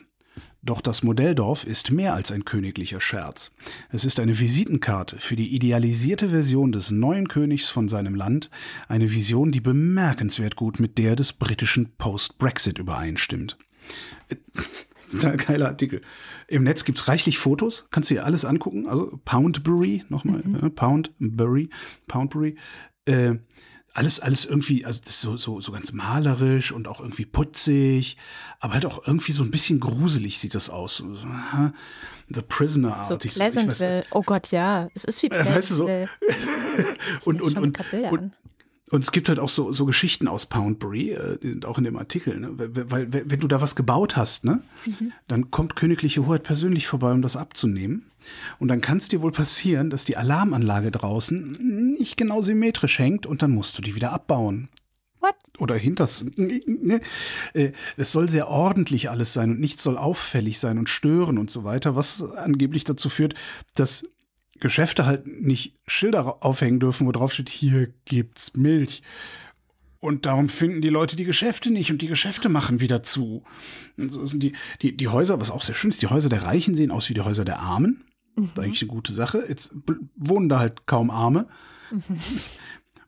Doch 0.62 0.82
das 0.82 1.02
Modelldorf 1.02 1.64
ist 1.64 1.90
mehr 1.90 2.12
als 2.12 2.30
ein 2.30 2.44
königlicher 2.44 3.00
Scherz. 3.00 3.52
Es 3.88 4.04
ist 4.04 4.20
eine 4.20 4.38
Visitenkarte 4.38 5.18
für 5.18 5.34
die 5.34 5.54
idealisierte 5.54 6.28
Version 6.28 6.70
des 6.70 6.90
neuen 6.90 7.28
Königs 7.28 7.70
von 7.70 7.88
seinem 7.88 8.14
Land, 8.14 8.50
eine 8.86 9.10
Vision, 9.10 9.52
die 9.52 9.60
bemerkenswert 9.60 10.56
gut 10.56 10.78
mit 10.78 10.98
der 10.98 11.16
des 11.16 11.32
britischen 11.32 11.92
Post-Brexit 11.96 12.78
übereinstimmt. 12.78 13.56
Ist 15.06 15.24
ein 15.24 15.38
geiler 15.38 15.68
Artikel. 15.68 16.02
Im 16.46 16.62
Netz 16.62 16.84
gibt's 16.84 17.08
reichlich 17.08 17.38
Fotos, 17.38 17.88
kannst 17.90 18.10
du 18.10 18.14
dir 18.14 18.24
alles 18.24 18.44
angucken. 18.44 18.86
Also 18.86 19.18
Poundbury, 19.24 20.04
nochmal, 20.08 20.42
mhm. 20.44 20.52
Ne, 20.52 20.70
Poundbury, 20.70 21.68
Poundbury. 22.06 22.56
Äh, 23.06 23.36
alles, 23.92 24.20
alles 24.20 24.44
irgendwie, 24.44 24.84
also 24.84 25.00
das 25.00 25.14
ist 25.14 25.20
so, 25.20 25.36
so, 25.36 25.60
so 25.60 25.72
ganz 25.72 25.92
malerisch 25.92 26.72
und 26.72 26.86
auch 26.88 27.00
irgendwie 27.00 27.26
putzig, 27.26 28.16
aber 28.60 28.74
halt 28.74 28.86
auch 28.86 29.06
irgendwie 29.06 29.32
so 29.32 29.42
ein 29.42 29.50
bisschen 29.50 29.80
gruselig 29.80 30.38
sieht 30.38 30.54
das 30.54 30.70
aus. 30.70 30.98
So, 30.98 31.16
The 32.32 32.42
Prisoner-artig. 32.42 33.32
So 33.32 33.40
Pleasantville. 33.40 34.04
oh 34.12 34.22
Gott, 34.22 34.52
ja. 34.52 34.88
Es 34.94 35.04
ist 35.04 35.22
wie 35.22 35.28
Pleasantville. 35.28 35.52
Äh, 35.52 35.56
weißt 35.56 35.70
du 35.70 35.74
so. 35.74 35.88
und, 37.24 37.42
und, 37.42 37.58
und, 37.58 37.94
und, 38.12 38.32
und 38.90 39.04
es 39.04 39.12
gibt 39.12 39.28
halt 39.28 39.38
auch 39.38 39.48
so, 39.48 39.72
so 39.72 39.86
Geschichten 39.86 40.26
aus 40.26 40.46
Poundbury, 40.46 41.10
äh, 41.10 41.38
die 41.38 41.50
sind 41.50 41.64
auch 41.64 41.78
in 41.78 41.84
dem 41.84 41.96
Artikel, 41.96 42.38
ne? 42.38 42.50
weil, 42.54 42.90
weil 42.90 43.30
wenn 43.30 43.40
du 43.40 43.48
da 43.48 43.60
was 43.60 43.76
gebaut 43.76 44.16
hast, 44.16 44.44
ne, 44.44 44.62
mhm. 44.84 45.12
dann 45.28 45.50
kommt 45.50 45.76
königliche 45.76 46.26
Hoheit 46.26 46.42
persönlich 46.42 46.86
vorbei, 46.86 47.12
um 47.12 47.22
das 47.22 47.36
abzunehmen. 47.36 48.10
Und 48.58 48.68
dann 48.68 48.80
kann 48.80 48.98
es 48.98 49.08
dir 49.08 49.22
wohl 49.22 49.32
passieren, 49.32 49.90
dass 49.90 50.04
die 50.04 50.16
Alarmanlage 50.16 50.90
draußen 50.90 51.92
nicht 51.98 52.16
genau 52.16 52.42
symmetrisch 52.42 52.98
hängt 52.98 53.26
und 53.26 53.42
dann 53.42 53.52
musst 53.52 53.78
du 53.78 53.82
die 53.82 53.94
wieder 53.94 54.12
abbauen. 54.12 54.68
What? 55.20 55.34
Oder 55.58 55.76
hinters. 55.76 56.24
Ne? 56.36 57.00
Äh, 57.52 57.72
es 57.96 58.12
soll 58.12 58.28
sehr 58.28 58.48
ordentlich 58.48 59.10
alles 59.10 59.32
sein 59.32 59.50
und 59.50 59.60
nichts 59.60 59.82
soll 59.82 59.98
auffällig 59.98 60.58
sein 60.58 60.78
und 60.78 60.88
stören 60.88 61.38
und 61.38 61.50
so 61.50 61.64
weiter, 61.64 61.94
was 61.94 62.22
angeblich 62.22 62.84
dazu 62.84 63.08
führt, 63.08 63.34
dass 63.74 64.08
Geschäfte 64.60 65.06
halt 65.06 65.26
nicht 65.26 65.78
Schilder 65.86 66.44
aufhängen 66.44 66.80
dürfen, 66.80 67.06
wo 67.06 67.12
drauf 67.12 67.32
steht, 67.32 67.48
hier 67.48 67.92
gibt's 68.04 68.54
Milch. 68.54 69.02
Und 70.00 70.24
darum 70.24 70.48
finden 70.48 70.80
die 70.80 70.88
Leute 70.88 71.14
die 71.14 71.24
Geschäfte 71.24 71.70
nicht 71.70 71.90
und 71.90 72.00
die 72.00 72.06
Geschäfte 72.06 72.48
machen 72.48 72.80
wieder 72.80 73.02
zu. 73.02 73.44
Und 73.98 74.10
so 74.10 74.24
sind 74.24 74.42
die, 74.42 74.52
die, 74.80 74.96
die 74.96 75.08
Häuser, 75.08 75.40
was 75.40 75.50
auch 75.50 75.62
sehr 75.62 75.74
schön 75.74 75.90
ist, 75.90 76.00
die 76.00 76.06
Häuser 76.06 76.30
der 76.30 76.42
Reichen 76.42 76.74
sehen 76.74 76.90
aus 76.90 77.10
wie 77.10 77.14
die 77.14 77.20
Häuser 77.20 77.44
der 77.44 77.58
Armen. 77.58 78.04
Mhm. 78.34 78.42
Das 78.42 78.52
ist 78.52 78.58
eigentlich 78.60 78.82
eine 78.82 78.90
gute 78.90 79.12
Sache. 79.12 79.44
Jetzt 79.46 79.74
wohnen 80.16 80.48
da 80.48 80.58
halt 80.58 80.86
kaum 80.86 81.10
Arme. 81.10 81.48
Mhm. 81.90 82.20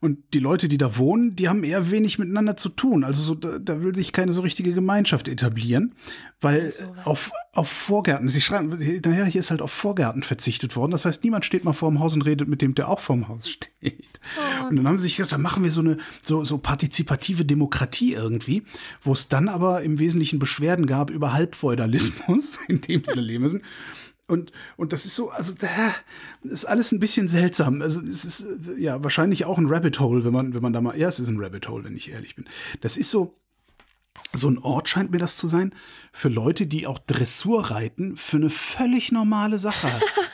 Und 0.02 0.34
die 0.34 0.40
Leute, 0.40 0.66
die 0.66 0.78
da 0.78 0.98
wohnen, 0.98 1.36
die 1.36 1.48
haben 1.48 1.62
eher 1.62 1.92
wenig 1.92 2.18
miteinander 2.18 2.56
zu 2.56 2.70
tun. 2.70 3.04
Also 3.04 3.22
so, 3.22 3.34
da, 3.36 3.60
da 3.60 3.82
will 3.82 3.94
sich 3.94 4.12
keine 4.12 4.32
so 4.32 4.42
richtige 4.42 4.72
Gemeinschaft 4.72 5.28
etablieren, 5.28 5.94
weil 6.40 6.72
so 6.72 6.82
auf, 7.04 7.30
auf 7.52 7.68
Vorgärten, 7.68 8.28
sie 8.28 8.40
schreiben, 8.40 8.76
naja, 9.04 9.24
hier 9.26 9.38
ist 9.38 9.52
halt 9.52 9.62
auf 9.62 9.70
Vorgärten 9.70 10.24
verzichtet 10.24 10.74
worden. 10.74 10.90
Das 10.90 11.04
heißt, 11.04 11.22
niemand 11.22 11.44
steht 11.44 11.62
mal 11.62 11.72
vor 11.72 11.88
dem 11.88 12.00
Haus 12.00 12.16
und 12.16 12.22
redet 12.22 12.48
mit 12.48 12.62
dem, 12.62 12.74
der 12.74 12.88
auch 12.88 12.98
vor 12.98 13.14
dem 13.14 13.28
Haus 13.28 13.48
steht. 13.48 14.18
Oh. 14.64 14.68
Und 14.70 14.74
dann 14.74 14.88
haben 14.88 14.98
sie 14.98 15.04
sich 15.04 15.18
gedacht, 15.18 15.30
da 15.30 15.38
machen 15.38 15.62
wir 15.62 15.70
so 15.70 15.82
eine 15.82 15.98
so, 16.20 16.42
so 16.42 16.58
partizipative 16.58 17.44
Demokratie 17.44 18.14
irgendwie, 18.14 18.64
wo 19.02 19.12
es 19.12 19.28
dann 19.28 19.48
aber 19.48 19.82
im 19.82 20.00
Wesentlichen 20.00 20.40
Beschwerden 20.40 20.86
gab 20.86 21.10
über 21.10 21.32
Halbfeudalismus, 21.32 22.58
in 22.66 22.80
dem 22.80 23.04
da 23.04 23.12
leben 23.12 23.44
müssen. 23.44 23.62
Und, 24.28 24.52
und 24.76 24.92
das 24.92 25.04
ist 25.04 25.14
so, 25.14 25.30
also 25.30 25.54
das 25.60 26.52
ist 26.52 26.64
alles 26.64 26.92
ein 26.92 27.00
bisschen 27.00 27.28
seltsam. 27.28 27.82
Also 27.82 28.00
es 28.00 28.24
ist 28.24 28.46
ja 28.78 29.02
wahrscheinlich 29.02 29.44
auch 29.44 29.58
ein 29.58 29.66
Rabbit 29.66 30.00
Hole, 30.00 30.24
wenn 30.24 30.32
man, 30.32 30.54
wenn 30.54 30.62
man 30.62 30.72
da 30.72 30.80
mal, 30.80 30.96
ja, 30.96 31.08
es 31.08 31.20
ist 31.20 31.28
ein 31.28 31.40
Rabbit 31.40 31.68
Hole, 31.68 31.84
wenn 31.84 31.96
ich 31.96 32.10
ehrlich 32.10 32.36
bin. 32.36 32.46
Das 32.80 32.96
ist 32.96 33.10
so, 33.10 33.34
so 34.32 34.48
ein 34.48 34.58
Ort 34.58 34.88
scheint 34.88 35.10
mir 35.10 35.18
das 35.18 35.36
zu 35.36 35.48
sein, 35.48 35.74
für 36.12 36.28
Leute, 36.28 36.66
die 36.66 36.86
auch 36.86 36.98
Dressur 36.98 37.70
reiten, 37.70 38.16
für 38.16 38.38
eine 38.38 38.50
völlig 38.50 39.12
normale 39.12 39.58
Sache. 39.58 39.88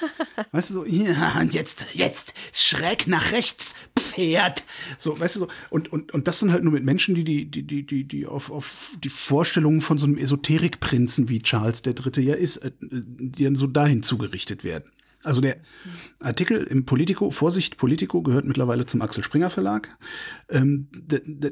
weißt 0.53 0.71
du, 0.71 0.75
so, 0.75 0.85
ja, 0.85 1.41
und 1.41 1.55
jetzt, 1.55 1.87
jetzt, 1.95 2.35
schräg 2.53 3.07
nach 3.07 3.33
rechts, 3.33 3.75
Pferd. 3.99 4.65
So, 4.99 5.19
weißt 5.19 5.37
du, 5.37 5.41
so, 5.41 5.49
und, 5.71 5.93
und, 5.93 6.13
und 6.13 6.29
das 6.29 6.41
dann 6.41 6.53
halt 6.53 6.65
nur 6.65 6.73
mit 6.73 6.85
Menschen, 6.85 7.15
die, 7.15 7.25
die, 7.25 7.47
die, 7.51 7.63
die, 7.63 7.87
die, 7.87 8.05
die 8.05 8.27
auf, 8.27 8.51
auf 8.51 8.93
die 9.03 9.11
Vorstellungen 9.11 9.81
von 9.81 9.99
so 9.99 10.07
einem 10.07 10.19
Esoterikprinzen 10.19 11.29
wie 11.29 11.41
Charles 11.41 11.83
der 11.83 11.95
Dritte 11.95 12.21
ja 12.21 12.35
ist, 12.35 12.59
äh, 12.59 12.73
die 12.81 13.45
dann 13.45 13.57
so 13.57 13.67
dahin 13.67 14.03
zugerichtet 14.03 14.65
werden. 14.65 14.91
Also 15.25 15.41
der 15.41 15.57
Artikel 16.21 16.63
im 16.63 16.85
Politico, 16.85 17.31
Vorsicht, 17.31 17.77
Politico 17.77 18.23
gehört 18.23 18.45
mittlerweile 18.45 18.87
zum 18.87 19.03
Axel 19.03 19.25
Springer 19.25 19.51
Verlag. 19.51 19.97
Ähm, 20.49 20.89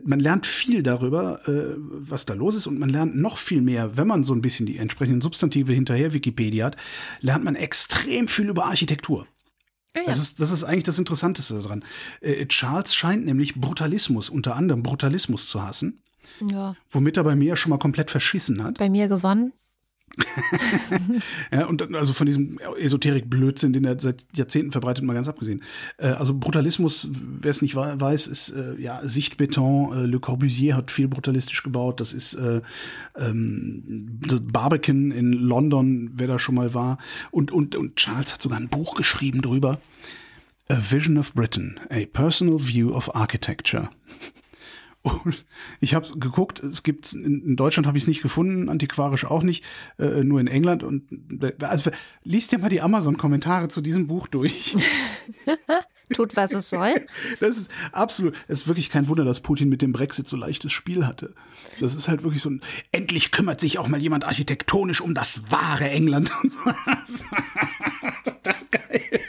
man 0.04 0.20
lernt 0.20 0.46
viel 0.46 0.84
darüber, 0.84 1.46
äh, 1.48 1.74
was 1.76 2.26
da 2.26 2.34
los 2.34 2.54
ist 2.54 2.68
und 2.68 2.78
man 2.78 2.88
lernt 2.88 3.16
noch 3.16 3.38
viel 3.38 3.62
mehr, 3.62 3.96
wenn 3.96 4.06
man 4.06 4.22
so 4.22 4.34
ein 4.34 4.40
bisschen 4.42 4.66
die 4.66 4.78
entsprechenden 4.78 5.20
Substantive 5.20 5.72
hinterher 5.72 6.12
Wikipedia 6.12 6.66
hat, 6.66 6.76
lernt 7.20 7.44
man 7.44 7.56
extrem 7.56 8.28
viel 8.28 8.48
über 8.48 8.66
Architektur. 8.66 9.26
Ja, 9.94 10.02
ja. 10.02 10.08
Das, 10.08 10.20
ist, 10.20 10.40
das 10.40 10.52
ist 10.52 10.62
eigentlich 10.62 10.84
das 10.84 10.98
Interessanteste 10.98 11.54
daran. 11.54 11.84
Äh, 12.20 12.46
Charles 12.46 12.94
scheint 12.94 13.24
nämlich 13.24 13.56
Brutalismus, 13.56 14.28
unter 14.28 14.54
anderem 14.54 14.82
Brutalismus 14.82 15.48
zu 15.48 15.62
hassen. 15.62 16.02
Ja. 16.50 16.76
Womit 16.90 17.16
er 17.16 17.24
bei 17.24 17.34
mir 17.34 17.56
schon 17.56 17.70
mal 17.70 17.78
komplett 17.78 18.10
verschissen 18.10 18.62
hat. 18.62 18.78
Bei 18.78 18.90
mir 18.90 19.08
gewonnen. 19.08 19.52
ja, 21.52 21.66
und 21.66 21.94
also 21.94 22.12
von 22.12 22.26
diesem 22.26 22.58
Esoterik-Blödsinn, 22.78 23.72
den 23.72 23.84
er 23.84 23.98
seit 24.00 24.24
Jahrzehnten 24.34 24.72
verbreitet, 24.72 25.04
mal 25.04 25.12
ganz 25.12 25.28
abgesehen. 25.28 25.62
Äh, 25.98 26.08
also 26.08 26.38
Brutalismus, 26.38 27.08
wer 27.12 27.50
es 27.50 27.60
nicht 27.60 27.76
weiß, 27.76 28.26
ist 28.26 28.50
äh, 28.50 28.80
ja 28.80 29.00
Sichtbeton. 29.06 29.92
Äh, 29.92 30.06
Le 30.06 30.18
Corbusier 30.18 30.76
hat 30.76 30.90
viel 30.90 31.08
brutalistisch 31.08 31.62
gebaut. 31.62 32.00
Das 32.00 32.12
ist 32.12 32.34
äh, 32.34 32.62
ähm, 33.18 34.20
das 34.26 34.40
Barbican 34.42 35.10
in 35.10 35.32
London, 35.32 36.10
wer 36.14 36.28
da 36.28 36.38
schon 36.38 36.54
mal 36.54 36.72
war. 36.72 36.98
Und, 37.30 37.52
und, 37.52 37.76
und 37.76 37.96
Charles 37.96 38.32
hat 38.32 38.42
sogar 38.42 38.58
ein 38.58 38.68
Buch 38.68 38.94
geschrieben 38.94 39.42
drüber. 39.42 39.80
A 40.68 40.78
Vision 40.90 41.18
of 41.18 41.32
Britain, 41.34 41.78
a 41.90 42.06
Personal 42.12 42.58
View 42.58 42.92
of 42.92 43.14
Architecture. 43.14 43.90
Und 45.06 45.44
ich 45.80 45.94
habe 45.94 46.18
geguckt, 46.18 46.60
es 46.64 46.82
gibt 46.82 47.12
in 47.12 47.54
Deutschland 47.54 47.86
habe 47.86 47.96
ich 47.96 48.04
es 48.04 48.08
nicht 48.08 48.22
gefunden, 48.22 48.68
antiquarisch 48.68 49.24
auch 49.24 49.44
nicht, 49.44 49.64
äh, 49.98 50.24
nur 50.24 50.40
in 50.40 50.48
England. 50.48 50.82
Und 50.82 51.04
also 51.62 51.92
liest 52.24 52.50
dir 52.50 52.58
mal 52.58 52.70
die 52.70 52.80
Amazon-Kommentare 52.80 53.68
zu 53.68 53.80
diesem 53.80 54.08
Buch 54.08 54.26
durch. 54.26 54.76
Tut, 56.14 56.34
was 56.34 56.54
es 56.54 56.70
soll. 56.70 57.06
Das 57.38 57.56
ist 57.56 57.70
absolut, 57.92 58.34
es 58.48 58.62
ist 58.62 58.68
wirklich 58.68 58.90
kein 58.90 59.06
Wunder, 59.06 59.24
dass 59.24 59.40
Putin 59.40 59.68
mit 59.68 59.80
dem 59.80 59.92
Brexit 59.92 60.26
so 60.26 60.36
leichtes 60.36 60.72
Spiel 60.72 61.06
hatte. 61.06 61.34
Das 61.80 61.94
ist 61.94 62.08
halt 62.08 62.24
wirklich 62.24 62.42
so 62.42 62.50
ein, 62.50 62.60
endlich 62.90 63.30
kümmert 63.30 63.60
sich 63.60 63.78
auch 63.78 63.86
mal 63.88 64.00
jemand 64.00 64.24
architektonisch 64.24 65.00
um 65.00 65.14
das 65.14 65.50
wahre 65.50 65.88
England 65.88 66.32
und 66.42 66.50
so. 66.50 66.58
Total 68.24 68.56
geil. 68.70 69.20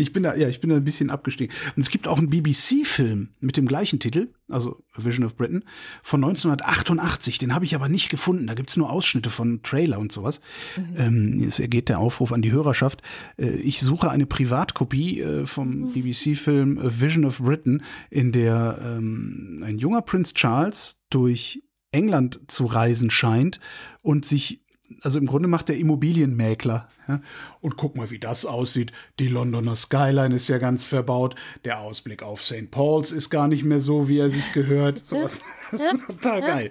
Ich 0.00 0.12
bin 0.12 0.22
da, 0.22 0.34
ja, 0.34 0.48
ich 0.48 0.60
bin 0.60 0.70
da 0.70 0.76
ein 0.76 0.84
bisschen 0.84 1.10
abgestiegen. 1.10 1.54
Und 1.76 1.82
es 1.82 1.90
gibt 1.90 2.08
auch 2.08 2.18
einen 2.18 2.30
BBC-Film 2.30 3.28
mit 3.40 3.56
dem 3.56 3.66
gleichen 3.66 4.00
Titel, 4.00 4.28
also 4.48 4.82
Vision 4.96 5.24
of 5.24 5.36
Britain, 5.36 5.64
von 6.02 6.24
1988. 6.24 7.38
Den 7.38 7.54
habe 7.54 7.64
ich 7.64 7.74
aber 7.74 7.88
nicht 7.88 8.08
gefunden. 8.08 8.46
Da 8.46 8.54
gibt 8.54 8.70
es 8.70 8.76
nur 8.76 8.90
Ausschnitte 8.90 9.30
von 9.30 9.62
Trailer 9.62 9.98
und 9.98 10.12
sowas. 10.12 10.40
Mhm. 10.76 10.96
Ähm, 10.96 11.44
es 11.46 11.60
ergeht 11.60 11.88
der 11.88 11.98
Aufruf 11.98 12.32
an 12.32 12.42
die 12.42 12.52
Hörerschaft. 12.52 13.02
Äh, 13.36 13.50
ich 13.56 13.80
suche 13.80 14.10
eine 14.10 14.26
Privatkopie 14.26 15.20
äh, 15.20 15.46
vom 15.46 15.92
BBC-Film 15.92 16.78
A 16.78 17.00
Vision 17.00 17.24
of 17.24 17.38
Britain, 17.38 17.82
in 18.10 18.32
der 18.32 18.78
ähm, 18.82 19.62
ein 19.64 19.78
junger 19.78 20.02
Prinz 20.02 20.34
Charles 20.34 21.02
durch 21.10 21.62
England 21.92 22.40
zu 22.46 22.66
reisen 22.66 23.10
scheint 23.10 23.60
und 24.02 24.24
sich 24.24 24.60
also 25.02 25.18
im 25.18 25.26
Grunde 25.26 25.48
macht 25.48 25.68
der 25.68 25.78
Immobilienmäkler. 25.78 26.88
Ja? 27.08 27.20
Und 27.60 27.76
guck 27.76 27.96
mal, 27.96 28.10
wie 28.10 28.18
das 28.18 28.44
aussieht. 28.44 28.92
Die 29.18 29.28
Londoner 29.28 29.76
Skyline 29.76 30.34
ist 30.34 30.48
ja 30.48 30.58
ganz 30.58 30.86
verbaut. 30.86 31.34
Der 31.64 31.80
Ausblick 31.80 32.22
auf 32.22 32.42
St. 32.42 32.70
Paul's 32.70 33.12
ist 33.12 33.30
gar 33.30 33.48
nicht 33.48 33.64
mehr 33.64 33.80
so, 33.80 34.08
wie 34.08 34.18
er 34.18 34.30
sich 34.30 34.52
gehört. 34.52 35.06
Sowas. 35.06 35.40
Das 35.70 35.80
ist 35.80 36.06
total 36.06 36.40
geil. 36.40 36.70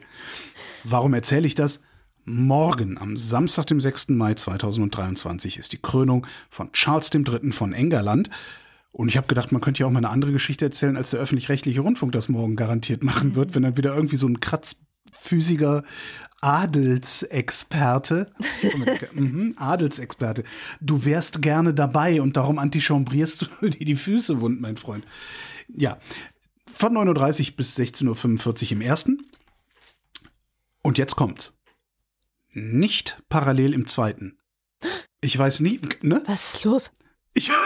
Warum 0.84 1.14
erzähle 1.14 1.48
ich 1.48 1.56
das? 1.56 1.82
Morgen, 2.26 2.98
am 3.00 3.18
Samstag, 3.18 3.66
dem 3.68 3.82
6. 3.82 4.10
Mai 4.10 4.36
2023, 4.36 5.58
ist 5.58 5.74
die 5.74 5.82
Krönung 5.82 6.28
von 6.50 6.72
Charles 6.74 7.10
III. 7.14 7.52
von 7.52 7.74
Engerland. 7.74 8.30
Und 8.92 9.10
ich 9.10 9.18
habe 9.18 9.28
gedacht, 9.28 9.52
man 9.52 9.62
könnte 9.62 9.82
ja 9.82 9.88
auch 9.88 9.92
mal 9.92 10.00
eine 10.00 10.10
andere 10.10 10.32
Geschichte 10.32 10.66
erzählen, 10.66 10.98
als 10.98 11.12
der 11.12 11.20
öffentlich-rechtliche 11.20 11.82
Rundfunk 11.82 12.12
das 12.12 12.30
morgen 12.30 12.56
garantiert 12.56 13.04
machen 13.04 13.36
wird, 13.36 13.56
wenn 13.56 13.64
dann 13.64 13.78
wieder 13.78 13.96
irgendwie 13.96 14.16
so 14.16 14.28
ein 14.28 14.40
kratzfüßiger 15.12 15.84
Adelsexperte. 16.42 18.32
mhm, 19.14 19.56
Adelsexperte. 19.58 20.44
Du 20.80 21.04
wärst 21.04 21.42
gerne 21.42 21.74
dabei 21.74 22.22
und 22.22 22.38
darum 22.38 22.60
antichambrierst 22.60 23.50
du 23.62 23.70
dir 23.70 23.86
die 23.86 23.96
Füße 23.96 24.40
wund, 24.40 24.62
mein 24.62 24.78
Freund. 24.78 25.06
Ja, 25.68 26.00
von 26.66 26.94
9.30 26.94 27.52
Uhr 27.52 27.58
bis 27.58 27.78
16.45 27.78 28.66
Uhr 28.66 28.72
im 28.72 28.82
ersten. 28.82 29.26
Und 30.82 30.98
jetzt 30.98 31.16
kommt's. 31.16 31.54
Nicht 32.52 33.22
parallel 33.30 33.74
im 33.74 33.86
zweiten. 33.86 34.38
Ich 35.22 35.38
weiß 35.38 35.60
nie, 35.60 35.82
ne? 36.02 36.24
Was 36.26 36.56
ist 36.56 36.64
los? 36.64 36.92
Ich. 37.34 37.52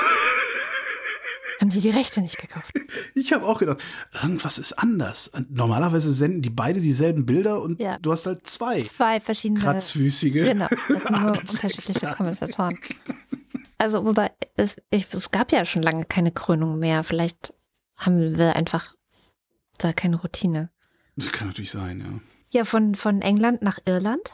Haben 1.63 1.69
die 1.69 1.79
die 1.79 1.91
Rechte 1.91 2.19
nicht 2.19 2.37
gekauft? 2.37 2.73
Ich 3.15 3.31
habe 3.31 3.45
auch 3.45 3.59
gedacht, 3.59 3.77
irgendwas 4.21 4.57
ist 4.57 4.73
anders. 4.73 5.31
Normalerweise 5.49 6.11
senden 6.11 6.41
die 6.41 6.49
beide 6.49 6.81
dieselben 6.81 7.25
Bilder 7.25 7.61
und 7.61 7.79
ja. 7.79 7.97
du 7.99 8.11
hast 8.11 8.25
halt 8.25 8.45
zwei. 8.45 8.81
Zwei 8.81 9.21
verschiedene. 9.21 9.61
Kratzfüßige. 9.61 10.43
Genau, 10.45 10.67
das 10.67 10.87
sind 10.87 11.11
nur 11.21 11.37
unterschiedliche 11.37 12.07
Kommentatoren. 12.07 12.77
Also, 13.77 14.03
wobei, 14.03 14.31
es, 14.57 14.75
es 14.89 15.31
gab 15.31 15.53
ja 15.53 15.63
schon 15.63 15.83
lange 15.83 16.03
keine 16.03 16.33
Krönung 16.33 16.79
mehr. 16.79 17.05
Vielleicht 17.05 17.53
haben 17.95 18.37
wir 18.37 18.57
einfach 18.57 18.93
da 19.77 19.93
keine 19.93 20.17
Routine. 20.17 20.69
Das 21.15 21.31
kann 21.31 21.47
natürlich 21.47 21.71
sein, 21.71 22.01
ja. 22.01 22.19
Ja, 22.49 22.65
von, 22.65 22.93
von 22.93 23.21
England 23.21 23.61
nach 23.61 23.79
Irland. 23.85 24.33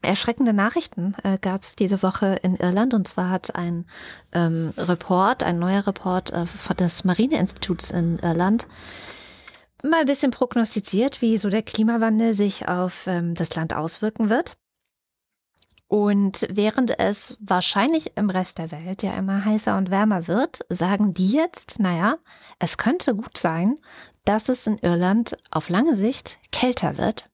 Erschreckende 0.00 0.52
Nachrichten 0.52 1.14
äh, 1.24 1.38
gab 1.38 1.62
es 1.62 1.74
diese 1.74 2.02
Woche 2.02 2.38
in 2.42 2.56
Irland 2.56 2.94
und 2.94 3.08
zwar 3.08 3.30
hat 3.30 3.54
ein 3.56 3.84
ähm, 4.32 4.72
Report, 4.76 5.42
ein 5.42 5.58
neuer 5.58 5.86
Report 5.86 6.32
äh, 6.32 6.74
des 6.76 7.04
Marineinstituts 7.04 7.90
in 7.90 8.18
Irland 8.20 8.66
mal 9.82 10.00
ein 10.00 10.06
bisschen 10.06 10.30
prognostiziert, 10.30 11.22
wie 11.22 11.38
so 11.38 11.50
der 11.50 11.62
Klimawandel 11.62 12.32
sich 12.32 12.68
auf 12.68 13.06
ähm, 13.06 13.34
das 13.34 13.54
Land 13.54 13.74
auswirken 13.74 14.30
wird. 14.30 14.56
Und 15.86 16.46
während 16.50 16.98
es 16.98 17.38
wahrscheinlich 17.40 18.16
im 18.16 18.28
Rest 18.28 18.58
der 18.58 18.70
Welt 18.70 19.02
ja 19.02 19.16
immer 19.16 19.44
heißer 19.44 19.76
und 19.76 19.90
wärmer 19.90 20.28
wird, 20.28 20.66
sagen 20.68 21.14
die 21.14 21.30
jetzt, 21.30 21.80
naja, 21.80 22.18
es 22.58 22.76
könnte 22.76 23.14
gut 23.14 23.38
sein, 23.38 23.76
dass 24.26 24.50
es 24.50 24.66
in 24.66 24.76
Irland 24.78 25.38
auf 25.50 25.70
lange 25.70 25.96
Sicht 25.96 26.38
kälter 26.52 26.98
wird 26.98 27.30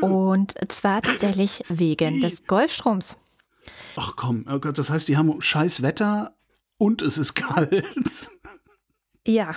und 0.00 0.54
zwar 0.68 1.02
tatsächlich 1.02 1.62
wegen 1.68 2.20
des 2.20 2.46
Golfstroms. 2.46 3.16
Ach 3.96 4.14
komm, 4.16 4.46
oh 4.50 4.58
Gott, 4.58 4.78
das 4.78 4.90
heißt, 4.90 5.08
die 5.08 5.16
haben 5.16 5.40
scheiß 5.40 5.82
Wetter 5.82 6.36
und 6.76 7.02
es 7.02 7.18
ist 7.18 7.34
kalt. 7.34 8.30
Ja, 9.26 9.54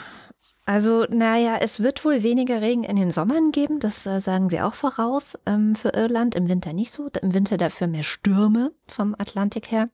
also 0.65 1.05
naja, 1.09 1.57
es 1.59 1.81
wird 1.81 2.05
wohl 2.05 2.23
weniger 2.23 2.61
Regen 2.61 2.83
in 2.83 2.95
den 2.95 3.11
Sommern 3.11 3.51
geben, 3.51 3.79
das 3.79 4.05
äh, 4.05 4.21
sagen 4.21 4.49
sie 4.49 4.61
auch 4.61 4.75
voraus 4.75 5.37
ähm, 5.45 5.75
für 5.75 5.89
Irland. 5.89 6.35
Im 6.35 6.49
Winter 6.49 6.73
nicht 6.73 6.93
so, 6.93 7.09
im 7.21 7.33
Winter 7.33 7.57
dafür 7.57 7.87
mehr 7.87 8.03
Stürme 8.03 8.71
vom 8.87 9.15
Atlantik 9.17 9.71
her. 9.71 9.89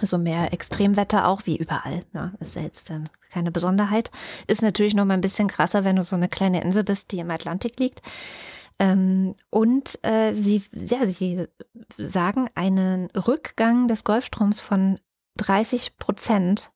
Also 0.00 0.16
mehr 0.16 0.52
Extremwetter 0.52 1.26
auch, 1.26 1.42
wie 1.44 1.56
überall. 1.56 2.02
Ja, 2.14 2.32
ist 2.40 2.56
ja 2.56 2.62
jetzt 2.62 2.90
ähm, 2.90 3.04
keine 3.30 3.50
Besonderheit. 3.50 4.10
Ist 4.46 4.62
natürlich 4.62 4.94
noch 4.94 5.04
mal 5.04 5.14
ein 5.14 5.20
bisschen 5.20 5.48
krasser, 5.48 5.84
wenn 5.84 5.96
du 5.96 6.02
so 6.02 6.16
eine 6.16 6.28
kleine 6.28 6.62
Insel 6.62 6.84
bist, 6.84 7.12
die 7.12 7.18
im 7.18 7.30
Atlantik 7.30 7.78
liegt. 7.78 8.02
Ähm, 8.78 9.34
und 9.50 9.98
äh, 10.02 10.34
sie, 10.34 10.62
ja, 10.72 11.04
sie 11.06 11.46
sagen 11.96 12.48
einen 12.54 13.10
Rückgang 13.10 13.88
des 13.88 14.04
Golfstroms 14.04 14.60
von 14.60 15.00
30 15.36 15.96
Prozent 15.96 16.70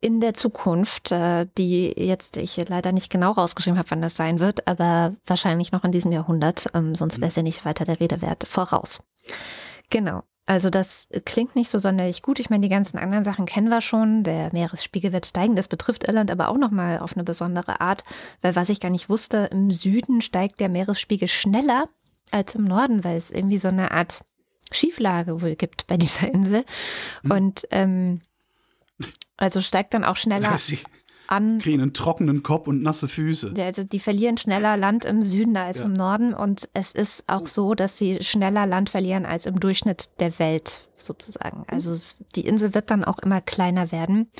in 0.00 0.20
der 0.20 0.34
Zukunft, 0.34 1.12
äh, 1.12 1.46
die 1.58 1.92
jetzt 1.96 2.36
ich 2.36 2.56
leider 2.68 2.92
nicht 2.92 3.10
genau 3.10 3.32
rausgeschrieben 3.32 3.78
habe, 3.78 3.90
wann 3.90 4.02
das 4.02 4.16
sein 4.16 4.38
wird, 4.38 4.66
aber 4.66 5.16
wahrscheinlich 5.26 5.72
noch 5.72 5.84
in 5.84 5.92
diesem 5.92 6.12
Jahrhundert, 6.12 6.66
ähm, 6.74 6.94
sonst 6.94 7.18
wäre 7.18 7.28
es 7.28 7.36
ja 7.36 7.42
nicht 7.42 7.64
weiter 7.64 7.84
der 7.84 8.00
Rede 8.00 8.22
wert, 8.22 8.46
voraus. 8.46 9.00
Genau. 9.90 10.22
Also 10.48 10.70
das 10.70 11.10
klingt 11.26 11.56
nicht 11.56 11.68
so 11.68 11.78
sonderlich 11.78 12.22
gut. 12.22 12.40
Ich 12.40 12.48
meine, 12.48 12.62
die 12.62 12.70
ganzen 12.70 12.96
anderen 12.96 13.22
Sachen 13.22 13.44
kennen 13.44 13.68
wir 13.68 13.82
schon. 13.82 14.24
Der 14.24 14.48
Meeresspiegel 14.54 15.12
wird 15.12 15.26
steigen. 15.26 15.56
Das 15.56 15.68
betrifft 15.68 16.08
Irland 16.08 16.30
aber 16.30 16.48
auch 16.48 16.56
nochmal 16.56 17.00
auf 17.00 17.12
eine 17.12 17.22
besondere 17.22 17.82
Art, 17.82 18.02
weil 18.40 18.56
was 18.56 18.70
ich 18.70 18.80
gar 18.80 18.88
nicht 18.88 19.10
wusste, 19.10 19.50
im 19.52 19.70
Süden 19.70 20.22
steigt 20.22 20.58
der 20.58 20.70
Meeresspiegel 20.70 21.28
schneller 21.28 21.90
als 22.30 22.54
im 22.54 22.64
Norden, 22.64 23.04
weil 23.04 23.18
es 23.18 23.30
irgendwie 23.30 23.58
so 23.58 23.68
eine 23.68 23.90
Art 23.90 24.24
Schieflage 24.70 25.42
wohl 25.42 25.54
gibt 25.54 25.86
bei 25.86 25.98
dieser 25.98 26.32
Insel. 26.32 26.64
Hm. 27.24 27.30
Und 27.30 27.68
ähm, 27.70 28.20
also 29.36 29.60
steigt 29.60 29.92
dann 29.92 30.04
auch 30.04 30.16
schneller 30.16 30.56
an. 31.28 31.58
Kriegen 31.58 31.80
einen 31.80 31.92
trockenen 31.92 32.42
Kopf 32.42 32.66
und 32.66 32.82
nasse 32.82 33.08
Füße. 33.08 33.54
Also 33.58 33.84
die 33.84 34.00
verlieren 34.00 34.38
schneller 34.38 34.76
Land 34.76 35.04
im 35.04 35.22
Süden 35.22 35.56
als 35.56 35.78
ja. 35.78 35.84
im 35.84 35.92
Norden 35.92 36.34
und 36.34 36.68
es 36.74 36.92
ist 36.92 37.24
auch 37.28 37.46
so, 37.46 37.74
dass 37.74 37.98
sie 37.98 38.22
schneller 38.22 38.66
Land 38.66 38.90
verlieren 38.90 39.26
als 39.26 39.46
im 39.46 39.60
Durchschnitt 39.60 40.20
der 40.20 40.38
Welt 40.38 40.88
sozusagen. 40.96 41.64
Also 41.68 41.92
es, 41.92 42.16
die 42.34 42.46
Insel 42.46 42.74
wird 42.74 42.90
dann 42.90 43.04
auch 43.04 43.18
immer 43.18 43.40
kleiner 43.40 43.92
werden. 43.92 44.30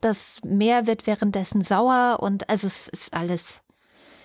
Das 0.00 0.40
Meer 0.44 0.86
wird 0.86 1.06
währenddessen 1.06 1.62
sauer 1.62 2.18
und 2.20 2.48
also 2.48 2.66
es 2.66 2.88
ist 2.88 3.14
alles. 3.14 3.62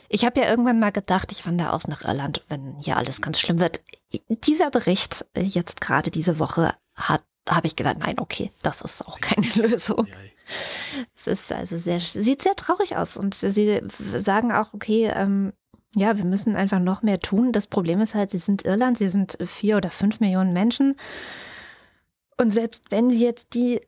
Ich 0.10 0.26
habe 0.26 0.40
ja 0.40 0.50
irgendwann 0.50 0.80
mal 0.80 0.92
gedacht, 0.92 1.32
ich 1.32 1.46
wandere 1.46 1.74
aus 1.74 1.88
nach 1.88 2.04
Irland, 2.04 2.44
wenn 2.48 2.78
hier 2.80 2.98
alles 2.98 3.22
ganz 3.22 3.40
schlimm 3.40 3.60
wird. 3.60 3.82
Dieser 4.30 4.70
Bericht 4.70 5.26
äh, 5.34 5.42
jetzt 5.42 5.82
gerade 5.82 6.12
diese 6.12 6.38
Woche 6.40 6.74
hat 6.96 7.24
habe 7.50 7.68
ich 7.68 7.76
gedacht, 7.76 7.98
nein, 8.00 8.20
okay, 8.20 8.52
das 8.62 8.82
ist 8.82 9.06
auch 9.06 9.20
keine 9.20 9.48
Lösung. 9.56 10.08
Es 11.16 11.28
ist 11.28 11.52
also 11.52 11.78
sehr, 11.78 12.00
sieht 12.00 12.42
sehr 12.42 12.56
traurig 12.56 12.98
aus 12.98 13.18
und 13.18 13.34
sie 13.34 13.82
sagen 14.16 14.52
auch, 14.52 14.74
okay, 14.74 15.12
ähm, 15.14 15.54
ja, 15.96 16.18
wir 16.18 16.26
müssen 16.26 16.56
einfach 16.56 16.80
noch 16.80 17.04
mehr 17.04 17.20
tun. 17.20 17.52
Das 17.52 17.68
Problem 17.68 18.02
ist 18.02 18.16
halt, 18.16 18.32
sie 18.32 18.40
sind 18.40 18.66
Irland, 18.66 18.98
sie 18.98 19.10
sind 19.10 19.38
vier 19.46 19.78
oder 19.78 19.92
fünf 19.92 20.20
Millionen 20.20 20.52
Menschen. 20.52 20.96
Und 22.38 22.52
selbst 22.52 22.86
wenn 22.90 23.10
sie 23.10 23.24
jetzt 23.24 23.54
die 23.54 23.80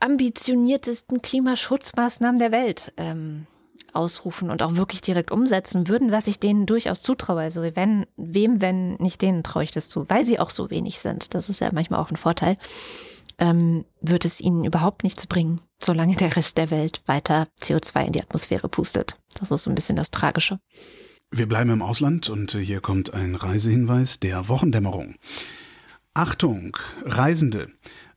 ambitioniertesten 0.00 1.22
Klimaschutzmaßnahmen 1.22 2.38
der 2.38 2.52
Welt 2.52 2.92
ähm, 2.96 3.46
ausrufen 3.92 4.50
und 4.50 4.62
auch 4.62 4.76
wirklich 4.76 5.00
direkt 5.00 5.30
umsetzen 5.30 5.88
würden, 5.88 6.12
was 6.12 6.26
ich 6.26 6.38
denen 6.38 6.66
durchaus 6.66 7.02
zutraue. 7.02 7.40
Also 7.40 7.62
wenn, 7.74 8.06
wem, 8.16 8.60
wenn 8.60 8.94
nicht 8.94 9.22
denen 9.22 9.42
traue 9.42 9.64
ich 9.64 9.70
das 9.70 9.88
zu, 9.88 10.08
weil 10.08 10.24
sie 10.24 10.38
auch 10.38 10.50
so 10.50 10.70
wenig 10.70 11.00
sind. 11.00 11.34
Das 11.34 11.48
ist 11.48 11.60
ja 11.60 11.70
manchmal 11.72 12.00
auch 12.00 12.10
ein 12.10 12.16
Vorteil. 12.16 12.56
Ähm, 13.40 13.84
wird 14.00 14.24
es 14.24 14.40
ihnen 14.40 14.64
überhaupt 14.64 15.02
nichts 15.02 15.26
bringen, 15.26 15.60
solange 15.82 16.14
der 16.14 16.36
Rest 16.36 16.58
der 16.58 16.70
Welt 16.70 17.02
weiter 17.06 17.48
CO2 17.60 18.06
in 18.06 18.12
die 18.12 18.22
Atmosphäre 18.22 18.68
pustet. 18.68 19.18
Das 19.38 19.50
ist 19.50 19.62
so 19.62 19.70
ein 19.70 19.74
bisschen 19.74 19.96
das 19.96 20.10
Tragische. 20.10 20.60
Wir 21.32 21.48
bleiben 21.48 21.70
im 21.70 21.82
Ausland 21.82 22.28
und 22.28 22.52
hier 22.52 22.80
kommt 22.80 23.14
ein 23.14 23.34
Reisehinweis 23.34 24.20
der 24.20 24.48
Wochendämmerung. 24.48 25.14
Achtung, 26.12 26.76
Reisende! 27.04 27.70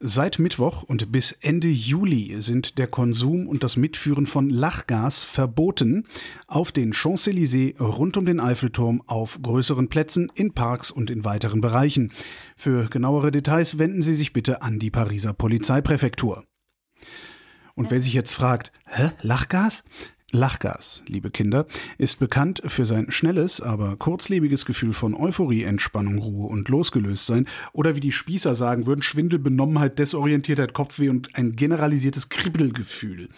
Seit 0.05 0.37
Mittwoch 0.37 0.83
und 0.83 1.13
bis 1.13 1.31
Ende 1.31 1.69
Juli 1.69 2.35
sind 2.41 2.77
der 2.77 2.87
Konsum 2.87 3.47
und 3.47 3.63
das 3.63 3.77
Mitführen 3.77 4.25
von 4.25 4.49
Lachgas 4.49 5.23
verboten 5.23 6.07
auf 6.45 6.73
den 6.73 6.91
Champs-Élysées, 6.91 7.79
rund 7.79 8.17
um 8.17 8.25
den 8.25 8.41
Eiffelturm, 8.41 9.01
auf 9.07 9.41
größeren 9.41 9.87
Plätzen, 9.87 10.29
in 10.35 10.53
Parks 10.53 10.91
und 10.91 11.09
in 11.09 11.23
weiteren 11.23 11.61
Bereichen. 11.61 12.11
Für 12.57 12.89
genauere 12.89 13.31
Details 13.31 13.77
wenden 13.77 14.01
Sie 14.01 14.13
sich 14.13 14.33
bitte 14.33 14.61
an 14.61 14.77
die 14.77 14.91
Pariser 14.91 15.31
Polizeipräfektur. 15.31 16.43
Und 17.73 17.89
wer 17.89 18.01
sich 18.01 18.13
jetzt 18.13 18.33
fragt, 18.33 18.73
hä, 18.85 19.11
Lachgas? 19.21 19.85
Lachgas, 20.33 21.03
liebe 21.05 21.29
Kinder, 21.29 21.67
ist 21.99 22.17
bekannt 22.17 22.63
für 22.65 22.87
sein 22.87 23.11
schnelles, 23.11 23.61
aber 23.61 23.95
kurzlebiges 23.97 24.65
Gefühl 24.65 24.93
von 24.93 25.13
Euphorie, 25.13 25.61
Entspannung, 25.61 26.17
Ruhe 26.17 26.47
und 26.47 26.69
Losgelöstsein 26.69 27.47
oder 27.71 27.95
wie 27.95 27.99
die 27.99 28.11
Spießer 28.11 28.55
sagen 28.55 28.87
würden, 28.87 29.03
Schwindel, 29.03 29.37
Benommenheit, 29.37 29.99
Desorientiertheit, 29.99 30.73
Kopfweh 30.73 31.09
und 31.09 31.35
ein 31.35 31.55
generalisiertes 31.55 32.29
Kribbelgefühl. 32.29 33.29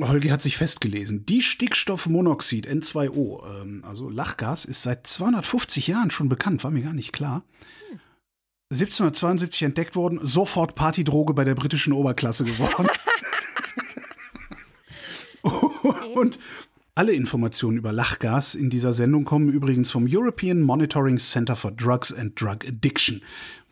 Holgi 0.00 0.30
hat 0.30 0.42
sich 0.42 0.56
festgelesen. 0.56 1.24
Die 1.26 1.42
Stickstoffmonoxid, 1.42 2.66
N2O, 2.66 3.62
ähm, 3.62 3.84
also 3.86 4.10
Lachgas, 4.10 4.64
ist 4.64 4.82
seit 4.82 5.06
250 5.06 5.86
Jahren 5.86 6.10
schon 6.10 6.28
bekannt, 6.28 6.64
war 6.64 6.72
mir 6.72 6.82
gar 6.82 6.94
nicht 6.94 7.12
klar. 7.12 7.44
1772 8.72 9.62
entdeckt 9.62 9.94
worden, 9.94 10.18
sofort 10.22 10.74
Partydroge 10.74 11.34
bei 11.34 11.44
der 11.44 11.54
britischen 11.54 11.92
Oberklasse 11.92 12.44
geworden. 12.44 12.88
Und 16.14 16.38
alle 16.94 17.12
Informationen 17.12 17.78
über 17.78 17.92
Lachgas 17.92 18.54
in 18.54 18.68
dieser 18.68 18.92
Sendung 18.92 19.24
kommen 19.24 19.48
übrigens 19.48 19.90
vom 19.90 20.06
European 20.08 20.60
Monitoring 20.60 21.18
Center 21.18 21.56
for 21.56 21.70
Drugs 21.70 22.12
and 22.12 22.38
Drug 22.40 22.58
Addiction. 22.66 23.22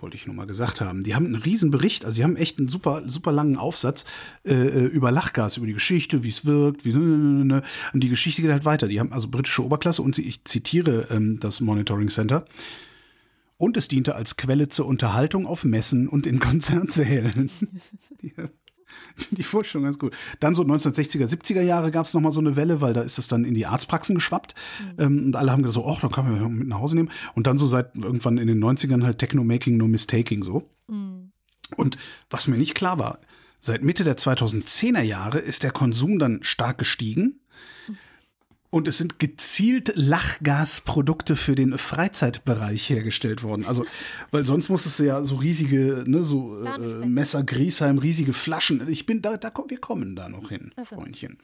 Wollte 0.01 0.17
ich 0.17 0.27
nur 0.27 0.37
mal 0.37 0.47
gesagt 0.47 0.81
haben. 0.81 1.03
Die 1.03 1.17
haben 1.17 1.27
einen 1.27 1.35
riesen 1.35 1.73
Bericht, 1.73 2.05
also 2.05 2.15
sie 2.15 2.25
haben 2.25 2.37
echt 2.37 2.59
einen 2.59 2.69
super, 2.69 3.03
super 3.07 3.33
langen 3.33 3.57
Aufsatz 3.57 4.05
äh, 4.45 4.55
über 4.55 5.11
Lachgas, 5.11 5.57
über 5.57 5.67
die 5.67 5.73
Geschichte, 5.73 6.23
wie 6.23 6.29
es 6.29 6.47
wirkt, 6.47 6.85
wie 6.85 6.93
und 6.95 7.63
die 7.95 8.09
Geschichte 8.09 8.41
geht 8.41 8.53
halt 8.53 8.65
weiter. 8.65 8.87
Die 8.87 9.01
haben 9.01 9.13
also 9.13 9.29
britische 9.29 9.65
Oberklasse 9.65 10.01
und 10.01 10.17
ich 10.19 10.45
zitiere 10.45 11.09
ähm, 11.11 11.41
das 11.41 11.61
Monitoring 11.61 12.09
Center. 12.09 12.45
Und 13.57 13.77
es 13.77 13.89
diente 13.89 14.15
als 14.15 14.37
Quelle 14.37 14.69
zur 14.69 14.87
Unterhaltung 14.87 15.45
auf 15.45 15.65
Messen 15.65 16.09
und 16.09 16.29
in 16.29 16.39
Konzertsälen. 16.39 17.51
Die 19.31 19.43
Vorstellung 19.43 19.85
ganz 19.85 19.99
gut. 19.99 20.15
Dann 20.41 20.55
so 20.55 20.63
1960er, 20.63 21.27
70er 21.27 21.63
Jahre 21.63 21.91
gab 21.91 22.07
es 22.07 22.15
nochmal 22.15 22.33
so 22.33 22.41
eine 22.41 22.57
Welle, 22.57 22.81
weil 22.81 22.93
da 22.93 23.03
ist 23.03 23.19
es 23.19 23.29
dann 23.29 23.45
in 23.45 23.55
die 23.55 23.67
Arztpraxen 23.67 24.15
geschwappt. 24.15 24.55
Mhm. 24.81 25.03
Ähm, 25.03 25.27
und 25.27 25.37
alle 25.37 25.53
haben 25.53 25.63
gesagt, 25.63 25.85
so, 25.85 25.91
ach, 25.91 26.01
da 26.01 26.09
können 26.09 26.41
wir 26.41 26.49
mit 26.49 26.69
nach 26.69 26.79
Hause 26.79 26.97
nehmen. 26.97 27.11
Und 27.35 27.47
dann 27.47 27.59
so 27.59 27.67
seit 27.67 27.97
irgendwann 27.97 28.39
in 28.39 28.47
den 28.47 28.63
90ern 28.63 29.05
halt 29.05 29.19
Techno-Making, 29.19 29.77
no 29.77 29.89
mistaking 29.89 30.43
so. 30.43 30.69
Mhm. 30.89 31.33
Und 31.77 31.99
was 32.31 32.49
mir 32.49 32.57
nicht 32.57 32.75
klar 32.75 32.99
war, 32.99 33.19
seit 33.61 33.83
Mitte 33.83 34.05
der 34.05 34.17
2010er 34.17 35.03
Jahre 35.03 35.39
ist 35.39 35.63
der 35.63 35.73
Konsum 35.73 36.19
dann 36.19 36.43
stark 36.43 36.79
gestiegen. 36.79 37.41
Und 38.71 38.87
es 38.87 38.99
sind 38.99 39.19
gezielt 39.19 39.93
Lachgasprodukte 39.95 41.37
für 41.37 41.55
den 41.55 41.79
Freizeitbereich 41.79 42.91
hergestellt 42.91 43.43
worden. 43.43 43.65
Also, 43.65 43.87
weil 44.31 44.45
sonst 44.45 44.69
muss 44.69 44.85
es 44.85 44.99
ja 44.99 45.25
so 45.25 45.37
riesige, 45.37 46.05
ne, 46.07 46.23
so 46.23 46.63
äh, 46.63 47.07
Messer 47.07 47.45
Griesheim, 47.45 47.97
riesige 47.97 48.35
Flaschen. 48.35 48.87
Ich 48.89 49.07
bin 49.07 49.23
da, 49.23 49.39
da 49.39 49.51
wir 49.69 49.79
kommen 49.79 50.17
da 50.17 50.29
noch 50.29 50.51
hin, 50.51 50.73
so. 50.77 50.97
Freundchen. 50.97 51.39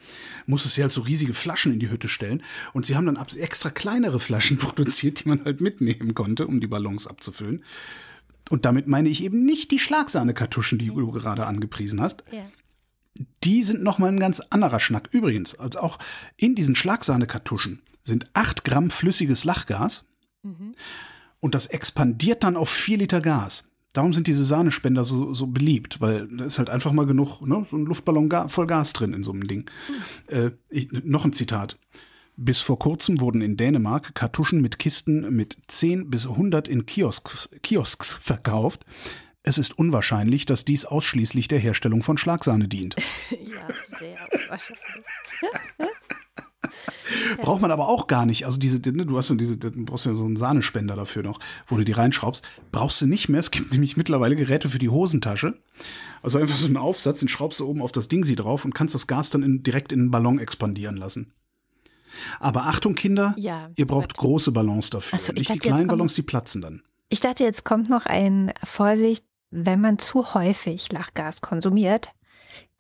Muss 0.47 0.67
es 0.67 0.77
ja 0.77 0.83
halt 0.83 0.93
so 0.93 1.01
riesige 1.01 1.33
Flaschen 1.33 1.73
in 1.73 1.79
die 1.79 1.91
Hütte 1.91 2.09
stellen. 2.09 2.43
Und 2.75 2.85
sie 2.85 2.95
haben 2.95 3.07
dann 3.07 3.19
extra 3.39 3.71
kleinere 3.71 4.21
Flaschen 4.21 4.59
produziert, 4.59 5.25
die 5.25 5.29
man 5.31 5.47
halt 5.47 5.63
mitnehmen 5.63 6.15
konnte, 6.15 6.47
um 6.47 6.61
die 6.61 6.67
Ballons 6.67 7.07
abzufüllen. 7.07 7.65
Und 8.51 8.67
damit 8.67 8.87
meine 8.87 9.09
ich 9.09 9.25
eben 9.25 9.47
nicht 9.47 9.71
die 9.71 9.79
Schlagsahne-Kartuschen, 9.79 10.79
die 10.79 10.89
du 10.89 11.11
gerade 11.11 11.47
angepriesen 11.47 12.03
hast, 12.03 12.23
ja 12.31 12.45
die 13.45 13.63
sind 13.63 13.83
nochmal 13.83 14.11
ein 14.11 14.21
ganz 14.21 14.41
anderer 14.51 14.81
Schnack. 14.81 15.09
Übrigens, 15.13 15.55
also 15.59 15.79
auch 15.81 15.99
in 16.37 16.55
diesen 16.55 16.77
Schlagsahne-Kartuschen 16.77 17.83
sind 18.03 18.27
8 18.35 18.65
Gramm 18.65 18.91
flüssiges 18.91 19.45
Lachgas 19.45 20.05
mhm. 20.43 20.73
und 21.41 21.55
das 21.55 21.67
expandiert 21.67 22.45
dann 22.45 22.57
auf 22.57 22.71
4 22.71 22.99
Liter 22.99 23.21
Gas. 23.21 23.69
Darum 23.93 24.13
sind 24.13 24.27
diese 24.27 24.45
Sahnespender 24.45 25.05
so, 25.05 25.33
so 25.35 25.47
beliebt, 25.47 26.01
weil 26.01 26.27
da 26.27 26.45
ist 26.45 26.59
halt 26.59 26.69
einfach 26.69 26.93
mal 26.93 27.07
genug, 27.07 27.41
ne, 27.43 27.65
so 27.71 27.77
ein 27.77 27.87
Luftballon 27.87 28.29
ga 28.29 28.49
voll 28.49 28.67
Gas 28.67 28.93
drin 28.93 29.15
in 29.15 29.23
so 29.23 29.31
einem 29.31 29.47
Ding. 29.47 29.71
Mhm. 29.89 30.37
Äh, 30.37 30.51
ich, 30.69 30.91
noch 30.91 31.25
ein 31.25 31.33
Zitat. 31.33 31.79
Bis 32.37 32.59
vor 32.59 32.81
kurzem 32.81 33.21
wurden 33.21 33.41
in 33.41 33.57
Dänemark 33.57 34.17
Kartuschen 34.17 34.61
mit 34.61 34.81
Kisten 34.81 35.33
mit 35.35 35.57
10 35.69 36.11
bis 36.11 36.27
100 36.27 36.67
in 36.67 36.85
Kiosks, 36.87 37.49
Kiosks 37.63 38.15
verkauft. 38.15 38.85
Es 39.47 39.59
ist 39.59 39.79
unwahrscheinlich, 39.79 40.47
dass 40.47 40.65
dies 40.65 40.87
ausschließlich 40.87 41.49
der 41.49 41.59
Herstellung 41.59 42.03
von 42.03 42.17
Schlagsahne 42.17 42.67
dient. 42.67 42.97
ja, 43.31 43.99
sehr 43.99 44.17
unwahrscheinlich. 44.33 45.05
Braucht 47.43 47.61
man 47.61 47.71
aber 47.71 47.89
auch 47.89 48.07
gar 48.07 48.25
nicht. 48.25 48.47
Also 48.47 48.59
diese, 48.59 48.81
ne, 48.91 49.05
du 49.05 49.19
hast 49.19 49.29
ja 49.29 49.37
diese, 49.37 49.59
du 49.59 49.71
brauchst 49.85 50.07
ja 50.07 50.15
so 50.15 50.25
einen 50.25 50.37
Sahnespender 50.37 50.97
dafür 50.97 51.23
noch, 51.23 51.41
wo 51.67 51.77
du 51.77 51.85
die 51.85 51.93
reinschraubst. 51.93 52.43
Brauchst 52.73 53.03
du 53.03 53.07
nicht 53.07 53.29
mehr. 53.29 53.41
Es 53.41 53.51
gibt 53.51 53.71
nämlich 53.71 53.99
mittlerweile 53.99 54.35
Geräte 54.35 54.71
für 54.71 54.79
die 54.79 54.89
Hosentasche. 54.89 55.59
Also 56.23 56.39
einfach 56.39 56.57
so 56.57 56.67
einen 56.67 56.79
Aufsatz, 56.79 57.19
den 57.19 57.29
schraubst 57.29 57.61
du 57.61 57.69
oben 57.69 57.83
auf 57.83 57.93
das 57.93 58.09
Ding 58.09 58.25
sie 58.25 58.37
drauf 58.37 58.65
und 58.65 58.75
kannst 58.75 58.95
das 58.95 59.07
Gas 59.07 59.29
dann 59.29 59.43
in, 59.43 59.63
direkt 59.63 59.93
in 59.93 60.01
den 60.01 60.11
Ballon 60.11 60.39
expandieren 60.39 60.97
lassen. 60.97 61.35
Aber 62.41 62.65
Achtung, 62.65 62.95
Kinder, 62.95 63.35
ja, 63.37 63.71
ihr 63.77 63.87
braucht 63.87 64.17
große 64.17 64.53
Ballons 64.53 64.89
dafür. 64.89 65.19
Also, 65.19 65.35
nicht 65.35 65.53
die 65.53 65.59
kleinen 65.59 65.89
Ballons, 65.89 66.15
die 66.15 66.23
platzen 66.23 66.63
dann. 66.63 66.83
Ich 67.11 67.21
dachte, 67.21 67.45
jetzt 67.45 67.65
kommt 67.65 67.91
noch 67.91 68.07
ein 68.07 68.53
Vorsicht, 68.63 69.25
wenn 69.55 69.81
man 69.81 69.99
zu 69.99 70.35
häufig 70.35 70.91
Lachgas 70.93 71.41
konsumiert, 71.41 72.11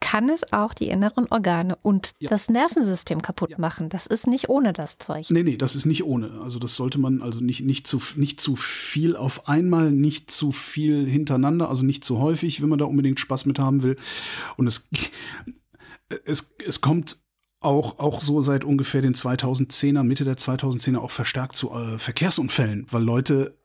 kann 0.00 0.28
es 0.28 0.52
auch 0.52 0.74
die 0.74 0.88
inneren 0.88 1.26
Organe 1.30 1.76
und 1.76 2.10
ja. 2.18 2.28
das 2.28 2.50
Nervensystem 2.50 3.22
kaputt 3.22 3.52
ja. 3.52 3.58
machen. 3.58 3.88
Das 3.88 4.06
ist 4.06 4.26
nicht 4.26 4.48
ohne 4.48 4.72
das 4.72 4.98
Zeug. 4.98 5.30
Nee, 5.30 5.42
nee, 5.42 5.56
das 5.56 5.74
ist 5.74 5.86
nicht 5.86 6.04
ohne. 6.04 6.40
Also 6.42 6.58
das 6.58 6.76
sollte 6.76 6.98
man 6.98 7.22
also 7.22 7.42
nicht, 7.42 7.62
nicht, 7.64 7.86
zu, 7.86 8.02
nicht 8.16 8.40
zu 8.40 8.56
viel 8.56 9.16
auf 9.16 9.48
einmal, 9.48 9.92
nicht 9.92 10.30
zu 10.30 10.52
viel 10.52 11.06
hintereinander, 11.06 11.68
also 11.68 11.84
nicht 11.84 12.04
zu 12.04 12.18
häufig, 12.18 12.60
wenn 12.60 12.68
man 12.68 12.78
da 12.78 12.84
unbedingt 12.84 13.18
Spaß 13.18 13.46
mit 13.46 13.58
haben 13.58 13.82
will. 13.82 13.96
Und 14.56 14.66
es, 14.66 14.90
es, 16.26 16.54
es 16.66 16.80
kommt 16.80 17.18
auch, 17.60 17.98
auch 17.98 18.20
so 18.20 18.42
seit 18.42 18.64
ungefähr 18.64 19.00
den 19.00 19.14
2010er, 19.14 20.02
Mitte 20.02 20.24
der 20.24 20.36
2010er 20.36 20.98
auch 20.98 21.12
verstärkt 21.12 21.56
zu 21.56 21.70
äh, 21.70 21.98
Verkehrsunfällen, 21.98 22.86
weil 22.90 23.02
Leute 23.02 23.56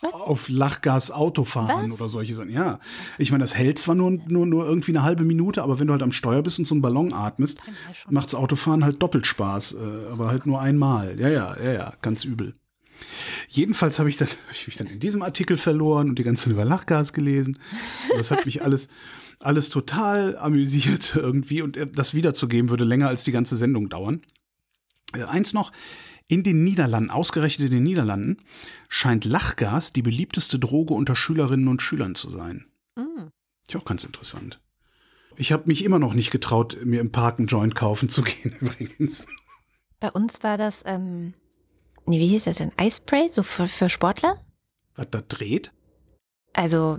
was? 0.00 0.12
auf 0.12 0.48
Lachgas 0.48 1.10
Auto 1.10 1.44
fahren 1.44 1.90
Was? 1.90 2.00
oder 2.00 2.08
solche 2.08 2.34
Sachen. 2.34 2.50
Ja, 2.50 2.78
ich 3.18 3.30
meine, 3.30 3.42
das 3.42 3.56
hält 3.56 3.78
zwar 3.78 3.94
nur, 3.94 4.10
nur, 4.10 4.46
nur 4.46 4.66
irgendwie 4.66 4.92
eine 4.92 5.02
halbe 5.02 5.24
Minute, 5.24 5.62
aber 5.62 5.80
wenn 5.80 5.86
du 5.86 5.92
halt 5.92 6.02
am 6.02 6.12
Steuer 6.12 6.42
bist 6.42 6.58
und 6.58 6.66
so 6.66 6.74
einen 6.74 6.82
Ballon 6.82 7.12
atmest, 7.12 7.60
macht's 8.08 8.34
Autofahren 8.34 8.84
halt 8.84 9.02
doppelt 9.02 9.26
Spaß, 9.26 9.74
äh, 9.74 10.12
aber 10.12 10.28
halt 10.28 10.46
nur 10.46 10.60
einmal. 10.60 11.18
Ja, 11.18 11.28
ja, 11.28 11.56
ja, 11.62 11.72
ja, 11.72 11.92
ganz 12.02 12.24
übel. 12.24 12.54
Jedenfalls 13.48 13.98
habe 13.98 14.08
ich, 14.08 14.16
dann, 14.16 14.28
hab 14.46 14.52
ich 14.52 14.66
mich 14.66 14.76
dann 14.76 14.86
in 14.86 15.00
diesem 15.00 15.22
Artikel 15.22 15.56
verloren 15.56 16.08
und 16.08 16.18
die 16.18 16.24
ganze 16.24 16.44
Zeit 16.44 16.52
über 16.52 16.64
Lachgas 16.64 17.12
gelesen. 17.12 17.58
Das 18.16 18.30
hat 18.30 18.46
mich 18.46 18.62
alles, 18.64 18.88
alles 19.40 19.70
total 19.70 20.36
amüsiert 20.38 21.14
irgendwie 21.16 21.62
und 21.62 21.76
äh, 21.76 21.86
das 21.86 22.14
wiederzugeben 22.14 22.70
würde 22.70 22.84
länger 22.84 23.08
als 23.08 23.24
die 23.24 23.32
ganze 23.32 23.56
Sendung 23.56 23.88
dauern. 23.88 24.22
Äh, 25.14 25.24
eins 25.24 25.54
noch, 25.54 25.72
in 26.28 26.42
den 26.42 26.62
Niederlanden, 26.62 27.10
ausgerechnet 27.10 27.68
in 27.68 27.76
den 27.76 27.82
Niederlanden, 27.82 28.36
scheint 28.88 29.24
Lachgas 29.24 29.92
die 29.92 30.02
beliebteste 30.02 30.58
Droge 30.58 30.94
unter 30.94 31.16
Schülerinnen 31.16 31.68
und 31.68 31.82
Schülern 31.82 32.14
zu 32.14 32.30
sein. 32.30 32.66
Mhm. 32.96 33.30
Ist 33.66 33.76
auch 33.76 33.84
ganz 33.84 34.04
interessant. 34.04 34.60
Ich 35.36 35.52
habe 35.52 35.64
mich 35.66 35.84
immer 35.84 35.98
noch 35.98 36.14
nicht 36.14 36.30
getraut, 36.30 36.76
mir 36.84 37.00
im 37.00 37.12
Park 37.12 37.38
einen 37.38 37.48
Joint 37.48 37.74
kaufen 37.74 38.08
zu 38.08 38.22
gehen, 38.24 38.56
übrigens. 38.60 39.26
Bei 40.00 40.10
uns 40.12 40.42
war 40.42 40.58
das, 40.58 40.82
ähm, 40.86 41.34
nee, 42.06 42.18
wie 42.18 42.28
hieß 42.28 42.44
das 42.44 42.58
denn? 42.58 42.72
Eispray, 42.76 43.28
so 43.28 43.42
für, 43.42 43.66
für 43.66 43.88
Sportler? 43.88 44.38
Was 44.96 45.08
da 45.10 45.22
dreht? 45.26 45.72
Also, 46.52 46.98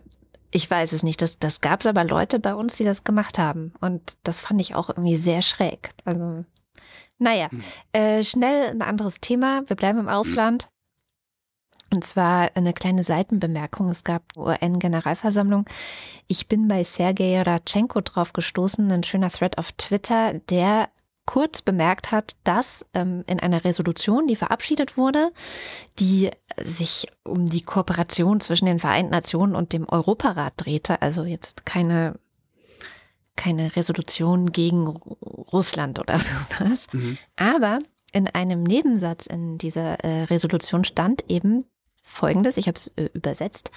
ich 0.52 0.70
weiß 0.70 0.94
es 0.94 1.04
nicht. 1.04 1.22
Das, 1.22 1.38
das 1.38 1.62
gab 1.62 1.82
es 1.82 1.86
aber 1.86 2.04
Leute 2.04 2.40
bei 2.40 2.56
uns, 2.56 2.78
die 2.78 2.84
das 2.84 3.04
gemacht 3.04 3.38
haben. 3.38 3.74
Und 3.80 4.18
das 4.24 4.42
fand 4.42 4.60
ich 4.60 4.74
auch 4.74 4.90
irgendwie 4.90 5.18
sehr 5.18 5.42
schräg. 5.42 5.92
Also, 6.06 6.46
naja, 7.20 7.50
hm. 7.52 7.64
äh, 7.94 8.24
schnell 8.24 8.72
ein 8.72 8.82
anderes 8.82 9.20
Thema. 9.22 9.64
Wir 9.68 9.76
bleiben 9.76 10.00
im 10.00 10.10
Ausland. 10.10 10.70
Und 11.92 12.04
zwar 12.04 12.52
eine 12.56 12.74
kleine 12.74 13.04
Seitenbemerkung. 13.04 13.90
Es 13.90 14.04
gab 14.04 14.24
UN-Generalversammlung. 14.38 15.66
Ich 16.28 16.48
bin 16.48 16.68
bei 16.68 16.84
Sergei 16.84 17.42
Ratchenko 17.42 18.02
drauf 18.02 18.34
gestoßen, 18.34 18.92
ein 18.92 19.04
schöner 19.04 19.32
Thread 19.32 19.58
auf 19.58 19.72
Twitter, 19.72 20.34
der 20.50 20.90
kurz 21.26 21.62
bemerkt 21.62 22.12
hat, 22.12 22.36
dass 22.44 22.86
ähm, 22.96 23.24
in 23.28 23.40
einer 23.40 23.64
Resolution, 23.64 24.28
die 24.28 24.36
verabschiedet 24.36 24.98
wurde, 24.98 25.32
die 26.00 26.32
sich 26.58 27.08
um 27.24 27.46
die 27.46 27.62
Kooperation 27.62 28.42
zwischen 28.42 28.66
den 28.66 28.80
Vereinten 28.80 29.12
Nationen 29.12 29.56
und 29.56 29.74
dem 29.74 29.88
Europarat 29.88 30.54
drehte, 30.58 31.02
also 31.02 31.24
jetzt 31.24 31.68
keine 31.68 32.16
keine 33.40 33.76
Resolution 33.76 34.52
gegen 34.52 34.88
Russland 34.88 35.98
oder 36.00 36.20
sowas. 36.20 36.88
Mhm. 36.92 37.18
Aber 37.38 37.80
in 38.12 38.28
einem 38.28 38.64
Nebensatz 38.64 39.28
in 39.28 39.58
dieser 39.58 40.04
äh, 40.04 40.24
Resolution 40.24 40.84
stand 40.84 41.24
eben 41.30 41.66
Folgendes, 42.04 42.58
ich 42.58 42.68
habe 42.68 42.76
es 42.76 42.88
äh, 42.96 43.10
übersetzt, 43.14 43.72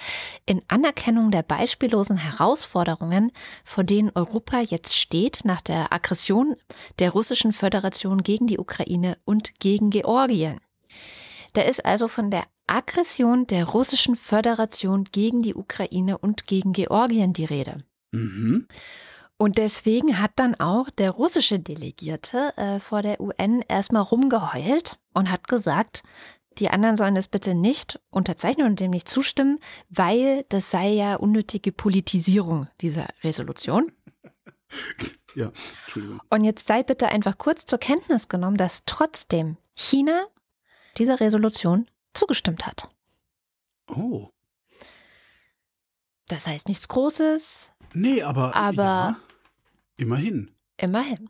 in 0.45 0.63
Anerkennung 0.67 1.29
der 1.29 1.43
beispiellosen 1.43 2.17
Herausforderungen, 2.17 3.31
vor 3.63 3.83
denen 3.83 4.11
Europa 4.15 4.59
jetzt 4.59 4.97
steht 4.97 5.45
nach 5.45 5.61
der 5.61 5.93
Aggression 5.93 6.55
der 6.99 7.11
russischen 7.11 7.53
Föderation 7.53 8.23
gegen 8.23 8.47
die 8.47 8.57
Ukraine 8.57 9.17
und 9.23 9.59
gegen 9.59 9.91
Georgien. 9.91 10.59
Da 11.53 11.61
ist 11.61 11.85
also 11.85 12.07
von 12.07 12.31
der 12.31 12.43
Aggression 12.65 13.45
der 13.45 13.65
russischen 13.65 14.15
Föderation 14.15 15.03
gegen 15.03 15.43
die 15.43 15.53
Ukraine 15.53 16.17
und 16.17 16.47
gegen 16.47 16.73
Georgien 16.73 17.33
die 17.33 17.45
Rede. 17.45 17.83
Mhm. 18.11 18.67
Und 19.37 19.57
deswegen 19.57 20.19
hat 20.21 20.31
dann 20.35 20.55
auch 20.55 20.89
der 20.89 21.11
russische 21.11 21.59
Delegierte 21.59 22.55
äh, 22.57 22.79
vor 22.79 23.01
der 23.01 23.19
UN 23.19 23.61
erstmal 23.67 24.03
rumgeheult 24.03 24.97
und 25.13 25.29
hat 25.29 25.47
gesagt, 25.47 26.03
die 26.59 26.69
anderen 26.69 26.95
sollen 26.95 27.15
das 27.15 27.27
bitte 27.27 27.55
nicht 27.55 27.99
unterzeichnen 28.09 28.67
und 28.67 28.79
dem 28.79 28.91
nicht 28.91 29.09
zustimmen, 29.09 29.59
weil 29.89 30.45
das 30.49 30.69
sei 30.69 30.89
ja 30.89 31.15
unnötige 31.15 31.71
Politisierung 31.71 32.67
dieser 32.81 33.07
Resolution. 33.23 33.91
Ja, 35.35 35.51
Entschuldigung. 35.81 36.21
Und 36.29 36.43
jetzt 36.43 36.67
sei 36.67 36.83
bitte 36.83 37.07
einfach 37.07 37.39
kurz 37.39 37.65
zur 37.65 37.79
Kenntnis 37.79 38.29
genommen, 38.29 38.55
dass 38.55 38.83
trotzdem 38.85 39.57
China 39.75 40.27
dieser 40.99 41.19
Resolution 41.19 41.89
zugestimmt 42.13 42.67
hat. 42.67 42.87
Oh. 43.87 44.29
Das 46.27 46.47
heißt 46.47 46.67
nichts 46.67 46.87
Großes. 46.87 47.72
Nee, 47.93 48.21
aber. 48.21 48.55
Aber. 48.55 48.83
Ja, 48.83 49.17
immerhin. 49.97 50.51
Immerhin. 50.77 51.29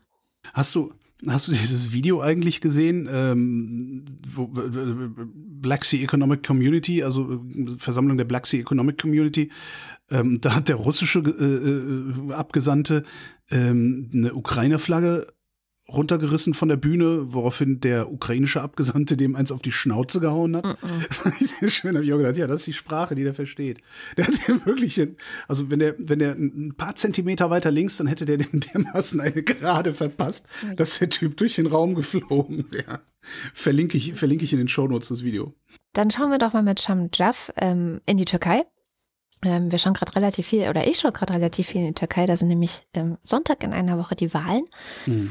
Hast 0.52 0.74
du, 0.74 0.92
Hast 1.26 1.48
du 1.48 1.52
dieses 1.52 1.92
Video 1.92 2.20
eigentlich 2.20 2.60
gesehen? 2.60 3.08
Ähm, 3.10 4.04
wo, 4.28 4.46
Black 4.46 5.84
Sea 5.84 6.02
Economic 6.02 6.46
Community, 6.46 7.02
also 7.02 7.42
Versammlung 7.78 8.18
der 8.18 8.24
Black 8.24 8.46
Sea 8.46 8.60
Economic 8.60 9.00
Community. 9.00 9.50
Ähm, 10.10 10.40
da 10.40 10.54
hat 10.54 10.68
der 10.68 10.76
russische 10.76 11.20
äh, 11.20 12.30
äh 12.30 12.34
Abgesandte 12.34 13.04
ähm, 13.50 14.10
eine 14.12 14.34
Ukraine-Flagge 14.34 15.26
runtergerissen 15.88 16.54
von 16.54 16.68
der 16.68 16.76
Bühne, 16.76 17.32
woraufhin 17.32 17.80
der 17.80 18.10
ukrainische 18.10 18.62
Abgesandte 18.62 19.16
dem 19.16 19.36
eins 19.36 19.52
auf 19.52 19.60
die 19.60 19.72
Schnauze 19.72 20.18
gehauen 20.20 20.56
hat. 20.56 20.64
Mm 20.64 20.68
-mm. 20.68 21.08
Das 21.08 21.16
fand 21.18 21.40
ich 21.40 21.48
sehr 21.48 21.68
schön. 21.68 21.94
habe 21.94 22.04
ich 22.04 22.12
auch 22.12 22.18
gedacht, 22.18 22.36
ja, 22.36 22.46
das 22.46 22.60
ist 22.60 22.66
die 22.66 22.72
Sprache, 22.72 23.14
die 23.14 23.24
der 23.24 23.34
versteht. 23.34 23.82
Der 24.16 24.26
hat 24.26 24.48
ja 24.48 24.64
wirklich, 24.64 25.00
also 25.46 25.70
wenn 25.70 25.80
der, 25.80 25.94
wenn 25.98 26.18
der 26.18 26.32
ein 26.32 26.74
paar 26.76 26.94
Zentimeter 26.94 27.50
weiter 27.50 27.70
links, 27.70 27.98
dann 27.98 28.06
hätte 28.06 28.24
der 28.24 28.38
dem 28.38 28.60
dermaßen 28.60 29.20
eine 29.20 29.42
Gerade 29.42 29.92
verpasst, 29.92 30.46
dass 30.76 30.98
der 30.98 31.10
Typ 31.10 31.36
durch 31.36 31.56
den 31.56 31.66
Raum 31.66 31.94
geflogen 31.94 32.66
wäre. 32.70 33.00
Verlinke 33.52 33.98
ich, 33.98 34.14
verlinke 34.14 34.44
ich 34.44 34.52
in 34.52 34.58
den 34.58 34.68
Shownotes 34.68 35.08
das 35.08 35.22
Video. 35.22 35.54
Dann 35.92 36.10
schauen 36.10 36.30
wir 36.30 36.38
doch 36.38 36.52
mal 36.52 36.62
mit 36.62 36.80
Sham 36.80 37.10
Jaff 37.12 37.52
ähm, 37.56 38.00
in 38.06 38.16
die 38.16 38.24
Türkei. 38.24 38.64
Ähm, 39.42 39.70
wir 39.70 39.78
schauen 39.78 39.94
gerade 39.94 40.16
relativ 40.16 40.46
viel, 40.46 40.68
oder 40.68 40.86
ich 40.86 40.98
schaue 40.98 41.12
gerade 41.12 41.34
relativ 41.34 41.68
viel 41.68 41.82
in 41.82 41.88
die 41.88 41.94
Türkei. 41.94 42.26
Da 42.26 42.36
sind 42.36 42.48
nämlich 42.48 42.82
ähm, 42.94 43.18
Sonntag 43.22 43.62
in 43.62 43.72
einer 43.72 43.98
Woche 43.98 44.16
die 44.16 44.32
Wahlen. 44.32 44.64
Mhm. 45.06 45.30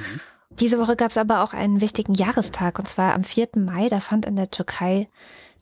Diese 0.60 0.80
Woche 0.80 0.96
gab 0.96 1.12
es 1.12 1.18
aber 1.18 1.44
auch 1.44 1.54
einen 1.54 1.82
wichtigen 1.82 2.14
Jahrestag 2.14 2.80
und 2.80 2.88
zwar 2.88 3.14
am 3.14 3.24
4. 3.24 3.50
Mai. 3.56 3.90
Da 3.90 4.00
fand 4.00 4.26
in 4.26 4.36
der 4.36 4.52
Türkei 4.52 5.10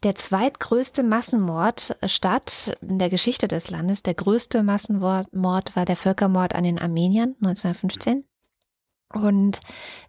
der 0.04 0.16
zweitgrößte 0.16 1.04
Massenmord 1.04 1.96
statt 2.06 2.78
in 2.82 3.00
der 3.00 3.10
Geschichte 3.10 3.48
des 3.48 3.70
Landes. 3.70 4.04
Der 4.04 4.16
größte 4.16 4.64
Massenmord 4.64 5.76
war 5.76 5.86
der 5.86 5.96
Völkermord 5.96 6.56
an 6.56 6.64
den 6.64 6.80
Armeniern 6.80 7.36
1915. 7.42 8.26
Und 9.14 9.60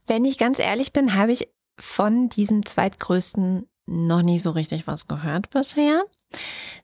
wenn 0.06 0.24
ich 0.24 0.38
ganz 0.38 0.58
ehrlich 0.58 0.92
bin, 0.92 1.14
habe 1.14 1.32
ich 1.32 1.48
von 1.78 2.28
diesem 2.28 2.64
zweitgrößten 2.64 3.68
noch 3.86 4.22
nie 4.22 4.38
so 4.38 4.50
richtig 4.50 4.86
was 4.86 5.08
gehört 5.08 5.50
bisher. 5.50 6.04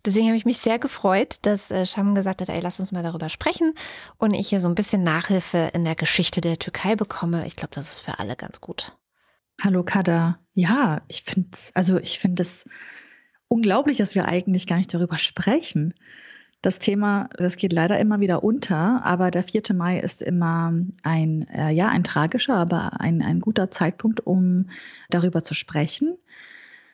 Deswegen 0.04 0.26
habe 0.26 0.36
ich 0.36 0.44
mich 0.44 0.58
sehr 0.58 0.78
gefreut, 0.78 1.36
dass 1.42 1.70
äh, 1.70 1.86
Sham 1.86 2.14
gesagt 2.14 2.40
hat, 2.40 2.48
ey, 2.48 2.60
lass 2.60 2.80
uns 2.80 2.92
mal 2.92 3.02
darüber 3.02 3.28
sprechen 3.28 3.74
und 4.16 4.34
ich 4.34 4.48
hier 4.48 4.60
so 4.60 4.68
ein 4.68 4.74
bisschen 4.74 5.02
Nachhilfe 5.02 5.70
in 5.74 5.84
der 5.84 5.94
Geschichte 5.94 6.40
der 6.40 6.58
Türkei 6.58 6.96
bekomme. 6.96 7.46
Ich 7.46 7.56
glaube, 7.56 7.74
das 7.74 7.90
ist 7.90 8.00
für 8.00 8.18
alle 8.18 8.36
ganz 8.36 8.60
gut. 8.60 8.96
Hallo 9.60 9.82
Kada. 9.82 10.38
Ja, 10.54 11.02
ich 11.08 11.22
finde 11.24 11.48
also 11.74 11.98
ich 11.98 12.24
es 12.38 12.64
unglaublich, 13.48 13.98
dass 13.98 14.14
wir 14.14 14.26
eigentlich 14.26 14.66
gar 14.66 14.76
nicht 14.76 14.94
darüber 14.94 15.18
sprechen. 15.18 15.94
Das 16.60 16.80
Thema, 16.80 17.28
das 17.36 17.56
geht 17.56 17.72
leider 17.72 18.00
immer 18.00 18.18
wieder 18.18 18.42
unter, 18.42 19.04
aber 19.04 19.30
der 19.30 19.44
4. 19.44 19.62
Mai 19.74 20.00
ist 20.00 20.22
immer 20.22 20.72
ein, 21.04 21.46
äh, 21.48 21.70
ja, 21.70 21.88
ein 21.88 22.02
tragischer, 22.02 22.54
aber 22.54 23.00
ein, 23.00 23.22
ein 23.22 23.40
guter 23.40 23.70
Zeitpunkt, 23.70 24.26
um 24.26 24.68
darüber 25.08 25.44
zu 25.44 25.54
sprechen. 25.54 26.18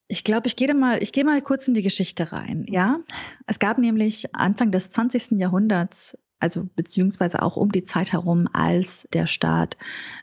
Ich 0.07 0.23
glaube, 0.23 0.47
ich 0.47 0.57
gehe 0.57 0.73
mal, 0.75 1.03
ich 1.03 1.13
gehe 1.13 1.25
mal 1.25 1.41
kurz 1.41 1.67
in 1.67 1.75
die 1.75 1.83
Geschichte 1.83 2.31
rein. 2.33 2.67
Ja, 2.69 3.01
es 3.47 3.59
gab 3.59 3.79
nämlich 3.79 4.35
Anfang 4.35 4.71
des 4.71 4.91
20. 4.91 5.33
Jahrhunderts, 5.33 6.19
also 6.41 6.69
beziehungsweise 6.77 7.41
auch 7.41 7.57
um 7.57 7.73
die 7.73 7.85
Zeit 7.85 8.13
herum, 8.13 8.47
als 8.53 9.09
der 9.15 9.27
Staat 9.27 9.79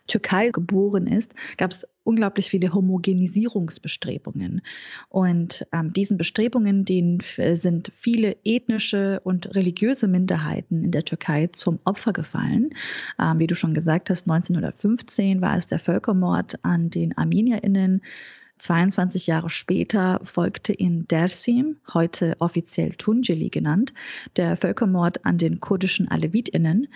Türkei 0.07 0.49
geboren 0.51 1.07
ist, 1.07 1.33
gab 1.57 1.71
es 1.71 1.87
unglaublich 2.03 2.51
viele 2.51 2.73
Homogenisierungsbestrebungen. 2.73 4.61
Und 5.09 5.65
ähm, 5.71 5.91
diesen 5.93 6.17
Bestrebungen, 6.17 6.85
denen 6.85 7.19
sind 7.55 7.91
viele 7.95 8.37
ethnische 8.43 9.19
und 9.23 9.55
religiöse 9.55 10.07
Minderheiten 10.07 10.83
in 10.83 10.91
der 10.91 11.05
Türkei 11.05 11.47
zum 11.47 11.79
Opfer 11.85 12.13
gefallen. 12.13 12.69
Ähm, 13.19 13.39
wie 13.39 13.47
du 13.47 13.55
schon 13.55 13.73
gesagt 13.73 14.11
hast, 14.11 14.29
1915 14.29 15.41
war 15.41 15.57
es 15.57 15.65
der 15.65 15.79
Völkermord 15.79 16.63
an 16.63 16.91
den 16.91 17.17
ArmenierInnen. 17.17 18.01
22 18.61 19.27
Jahre 19.27 19.49
später 19.49 20.21
folgte 20.23 20.71
in 20.71 21.05
Dersim, 21.07 21.75
heute 21.93 22.37
offiziell 22.39 22.91
Tunceli 22.91 23.49
genannt, 23.49 23.93
der 24.37 24.55
Völkermord 24.55 25.25
an 25.25 25.37
den 25.37 25.59
kurdischen 25.59 26.07
Alevitinnen. 26.07 26.87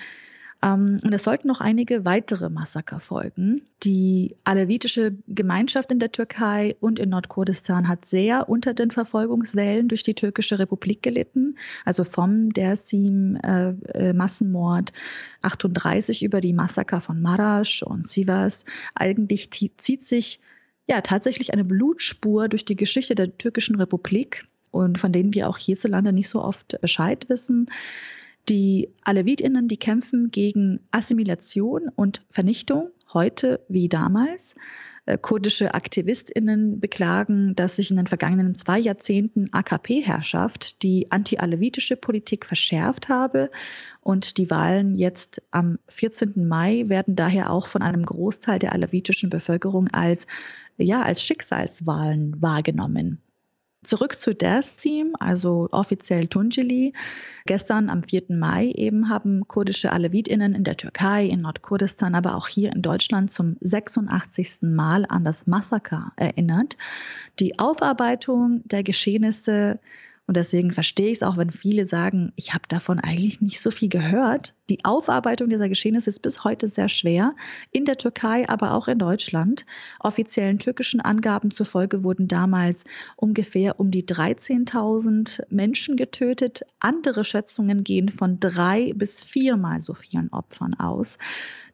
Ähm, 0.61 0.99
und 1.03 1.11
es 1.11 1.23
sollten 1.23 1.47
noch 1.47 1.61
einige 1.61 2.05
weitere 2.05 2.49
Massaker 2.49 2.99
folgen. 2.99 3.63
Die 3.83 4.35
alevitische 4.43 5.15
Gemeinschaft 5.27 5.91
in 5.91 5.97
der 5.97 6.11
Türkei 6.11 6.75
und 6.79 6.99
in 6.99 7.09
Nordkurdistan 7.09 7.87
hat 7.87 8.05
sehr 8.05 8.47
unter 8.47 8.75
den 8.75 8.91
Verfolgungswellen 8.91 9.87
durch 9.87 10.03
die 10.03 10.13
türkische 10.13 10.59
Republik 10.59 11.01
gelitten. 11.01 11.57
Also 11.83 12.03
vom 12.03 12.53
Dersim-Massenmord 12.53 14.91
äh, 14.91 14.93
38 15.41 16.21
über 16.23 16.41
die 16.41 16.53
Massaker 16.53 17.01
von 17.01 17.19
Marasch 17.21 17.81
und 17.81 18.07
Sivas. 18.07 18.65
Eigentlich 18.93 19.49
zieht 19.51 20.05
sich 20.05 20.41
ja 20.87 21.01
tatsächlich 21.01 21.53
eine 21.53 21.63
Blutspur 21.63 22.49
durch 22.49 22.65
die 22.65 22.75
Geschichte 22.75 23.15
der 23.15 23.37
türkischen 23.37 23.75
Republik 23.75 24.47
und 24.71 24.99
von 24.99 25.11
denen 25.11 25.33
wir 25.33 25.49
auch 25.49 25.57
hierzulande 25.57 26.13
nicht 26.13 26.29
so 26.29 26.41
oft 26.41 26.79
Bescheid 26.81 27.27
wissen. 27.29 27.67
Die 28.49 28.89
Alevitinnen, 29.03 29.67
die 29.67 29.77
kämpfen 29.77 30.29
gegen 30.29 30.79
Assimilation 30.91 31.89
und 31.95 32.23
Vernichtung, 32.29 32.89
heute 33.13 33.61
wie 33.69 33.89
damals. 33.89 34.55
Äh, 35.07 35.19
kurdische 35.19 35.75
Aktivistinnen 35.75 36.79
beklagen, 36.79 37.55
dass 37.55 37.75
sich 37.75 37.91
in 37.91 37.97
den 37.97 38.07
vergangenen 38.07 38.55
zwei 38.55 38.79
Jahrzehnten 38.79 39.49
AKP-Herrschaft 39.51 40.81
die 40.81 41.11
anti-alevitische 41.11 41.95
Politik 41.95 42.45
verschärft 42.45 43.07
habe 43.07 43.51
und 44.01 44.37
die 44.37 44.49
Wahlen 44.49 44.95
jetzt 44.95 45.43
am 45.51 45.77
14. 45.89 46.47
Mai 46.47 46.85
werden 46.87 47.15
daher 47.15 47.51
auch 47.51 47.67
von 47.67 47.83
einem 47.83 48.03
Großteil 48.03 48.57
der 48.57 48.73
alevitischen 48.73 49.29
Bevölkerung 49.29 49.89
als 49.89 50.25
ja, 50.77 51.03
als 51.03 51.23
Schicksalswahlen 51.23 52.41
wahrgenommen. 52.41 53.21
Zurück 53.85 54.19
zu 54.19 54.33
Dersim, 54.33 55.15
also 55.19 55.67
offiziell 55.71 56.27
Tunceli. 56.27 56.93
Gestern 57.45 57.89
am 57.89 58.03
4. 58.03 58.23
Mai 58.29 58.71
eben 58.75 59.09
haben 59.09 59.47
kurdische 59.47 59.91
Alevitinnen 59.91 60.55
in 60.55 60.63
der 60.63 60.77
Türkei, 60.77 61.25
in 61.25 61.41
Nordkurdistan, 61.41 62.15
aber 62.15 62.35
auch 62.35 62.47
hier 62.47 62.73
in 62.73 62.81
Deutschland 62.81 63.31
zum 63.31 63.57
86. 63.61 64.63
Mal 64.63 65.05
an 65.07 65.23
das 65.23 65.45
Massaker 65.45 66.11
erinnert. 66.15 66.77
Die 67.39 67.59
Aufarbeitung 67.59 68.61
der 68.65 68.83
Geschehnisse 68.83 69.79
Und 70.27 70.37
deswegen 70.37 70.71
verstehe 70.71 71.07
ich 71.07 71.17
es 71.17 71.23
auch, 71.23 71.37
wenn 71.37 71.51
viele 71.51 71.85
sagen, 71.85 72.33
ich 72.35 72.55
habe 72.55 72.63
davon 72.67 72.99
eigentlich 72.99 73.41
nicht 73.41 73.61
so 73.61 73.69
viel 73.69 73.89
gehört. 73.89 74.55
Die 74.69 74.83
Aufarbeitung 74.83 75.49
dieser 75.49 75.69
Geschehnisse 75.69 76.09
ist 76.09 76.23
bis 76.23 76.43
heute 76.43 76.67
sehr 76.67 76.89
schwer. 76.89 77.35
In 77.71 77.85
der 77.85 77.97
Türkei, 77.97 78.49
aber 78.49 78.73
auch 78.73 78.87
in 78.87 78.97
Deutschland. 78.97 79.67
Offiziellen 79.99 80.57
türkischen 80.57 80.99
Angaben 80.99 81.51
zufolge 81.51 82.03
wurden 82.03 82.27
damals 82.27 82.85
ungefähr 83.17 83.79
um 83.79 83.91
die 83.91 84.03
13.000 84.03 85.43
Menschen 85.49 85.95
getötet. 85.95 86.61
Andere 86.79 87.23
Schätzungen 87.23 87.83
gehen 87.83 88.09
von 88.09 88.39
drei 88.39 88.93
bis 88.95 89.23
viermal 89.23 89.79
so 89.79 89.93
vielen 89.93 90.29
Opfern 90.33 90.73
aus. 90.73 91.19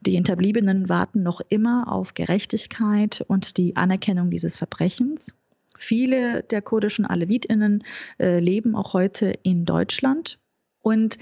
Die 0.01 0.13
Hinterbliebenen 0.13 0.89
warten 0.89 1.23
noch 1.23 1.39
immer 1.47 1.89
auf 1.89 2.15
Gerechtigkeit 2.15 3.23
und 3.27 3.57
die 3.57 3.77
Anerkennung 3.77 4.29
dieses 4.29 4.57
Verbrechens. 4.57 5.35
Viele 5.81 6.43
der 6.43 6.61
kurdischen 6.61 7.05
Alevitinnen 7.05 7.83
äh, 8.19 8.39
leben 8.39 8.75
auch 8.75 8.93
heute 8.93 9.33
in 9.43 9.65
Deutschland. 9.65 10.39
Und 10.81 11.17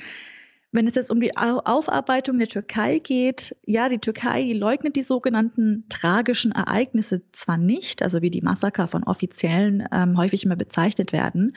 wenn 0.71 0.87
es 0.87 0.93
jetzt 0.93 1.09
um 1.09 1.19
die 1.19 1.35
Aufarbeitung 1.35 2.37
der 2.37 2.47
Türkei 2.47 2.99
geht, 2.99 3.55
ja, 3.65 3.89
die 3.89 3.97
Türkei 3.97 4.53
leugnet 4.53 4.95
die 4.95 5.01
sogenannten 5.01 5.85
tragischen 5.89 6.51
Ereignisse 6.51 7.23
zwar 7.31 7.57
nicht, 7.57 8.03
also 8.03 8.21
wie 8.21 8.29
die 8.29 8.41
Massaker 8.41 8.87
von 8.87 9.03
Offiziellen 9.03 9.87
ähm, 9.91 10.15
häufig 10.15 10.45
immer 10.45 10.55
bezeichnet 10.55 11.11
werden. 11.11 11.53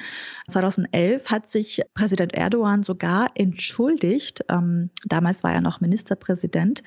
2011 0.49 1.31
hat 1.31 1.51
sich 1.51 1.83
Präsident 1.93 2.35
Erdogan 2.35 2.85
sogar 2.85 3.29
entschuldigt. 3.35 4.47
Ähm, 4.49 4.89
damals 5.05 5.45
war 5.45 5.53
er 5.53 5.61
noch 5.61 5.83
Ministerpräsident. 5.83 6.83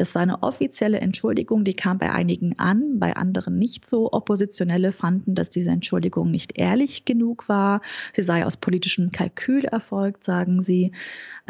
Das 0.00 0.14
war 0.14 0.22
eine 0.22 0.42
offizielle 0.42 0.98
Entschuldigung, 0.98 1.62
die 1.62 1.74
kam 1.74 1.98
bei 1.98 2.10
einigen 2.10 2.58
an, 2.58 2.98
bei 2.98 3.16
anderen 3.16 3.58
nicht 3.58 3.86
so. 3.86 4.10
Oppositionelle 4.10 4.92
fanden, 4.92 5.34
dass 5.34 5.50
diese 5.50 5.72
Entschuldigung 5.72 6.30
nicht 6.30 6.58
ehrlich 6.58 7.04
genug 7.04 7.50
war. 7.50 7.82
Sie 8.14 8.22
sei 8.22 8.46
aus 8.46 8.56
politischem 8.56 9.12
Kalkül 9.12 9.66
erfolgt, 9.66 10.24
sagen 10.24 10.62
sie. 10.62 10.92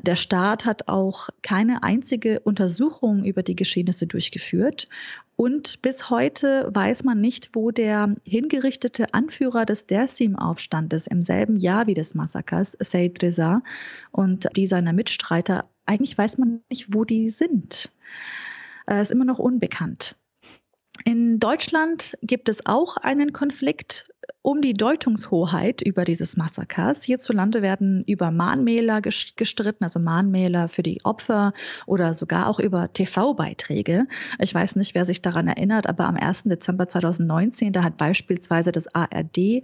Der 0.02 0.16
Staat 0.16 0.64
hat 0.64 0.88
auch 0.88 1.28
keine 1.42 1.84
einzige 1.84 2.40
Untersuchung 2.40 3.24
über 3.24 3.44
die 3.44 3.54
Geschehnisse 3.54 4.08
durchgeführt. 4.08 4.88
Und 5.36 5.80
bis 5.80 6.10
heute 6.10 6.70
weiß 6.74 7.04
man 7.04 7.20
nicht, 7.20 7.50
wo 7.52 7.70
der 7.70 8.16
hingerichtete 8.24 9.14
Anführer 9.14 9.64
des 9.64 9.86
Dersim-Aufstandes 9.86 11.06
im 11.06 11.22
selben 11.22 11.54
Jahr 11.54 11.86
wie 11.86 11.94
des 11.94 12.16
Massakers, 12.16 12.76
Said 12.80 13.22
Reza, 13.22 13.62
und 14.10 14.48
die 14.56 14.66
seiner 14.66 14.92
Mitstreiter, 14.92 15.70
eigentlich 15.86 16.18
weiß 16.18 16.38
man 16.38 16.62
nicht, 16.68 16.92
wo 16.92 17.04
die 17.04 17.30
sind. 17.30 17.92
Äh, 18.86 19.00
ist 19.00 19.12
immer 19.12 19.24
noch 19.24 19.38
unbekannt. 19.38 20.16
In 21.04 21.38
Deutschland 21.38 22.18
gibt 22.22 22.48
es 22.48 22.66
auch 22.66 22.96
einen 22.96 23.32
Konflikt 23.32 24.12
um 24.42 24.62
die 24.62 24.74
Deutungshoheit 24.74 25.82
über 25.82 26.04
dieses 26.04 26.36
Massakers. 26.36 27.02
Hierzulande 27.02 27.62
werden 27.62 28.04
über 28.06 28.30
Mahnmäler 28.30 29.00
gestritten, 29.02 29.84
also 29.84 30.00
Mahnmäler 30.00 30.68
für 30.68 30.82
die 30.82 31.04
Opfer 31.04 31.52
oder 31.86 32.14
sogar 32.14 32.48
auch 32.48 32.58
über 32.58 32.92
TV-Beiträge. 32.92 34.06
Ich 34.38 34.54
weiß 34.54 34.76
nicht, 34.76 34.94
wer 34.94 35.04
sich 35.04 35.20
daran 35.20 35.46
erinnert, 35.46 35.88
aber 35.88 36.06
am 36.06 36.16
1. 36.16 36.44
Dezember 36.44 36.88
2019, 36.88 37.72
da 37.72 37.82
hat 37.82 37.96
beispielsweise 37.96 38.72
das 38.72 38.94
ARD 38.94 39.62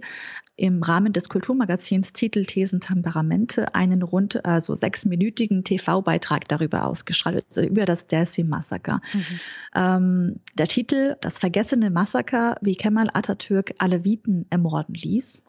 im 0.57 0.81
Rahmen 0.81 1.13
des 1.13 1.29
Kulturmagazins 1.29 2.13
Titel 2.13 2.43
Thesen 2.43 2.81
Temperamente 2.81 3.75
einen 3.75 4.01
rund 4.01 4.43
also 4.43 4.73
sechsminütigen 4.73 5.63
TV-Beitrag 5.63 6.47
darüber 6.47 6.85
ausgestrahlt, 6.85 7.45
also 7.49 7.61
über 7.61 7.85
das 7.85 8.07
Dersim-Massaker. 8.07 9.01
Mhm. 9.13 9.39
Ähm, 9.75 10.39
der 10.57 10.67
Titel 10.67 11.15
Das 11.21 11.37
vergessene 11.37 11.91
Massaker, 11.91 12.57
wie 12.61 12.75
Kemal 12.75 13.09
Atatürk 13.13 13.75
Aleviten 13.77 14.46
ermorden 14.49 14.95
ließ. 14.95 15.43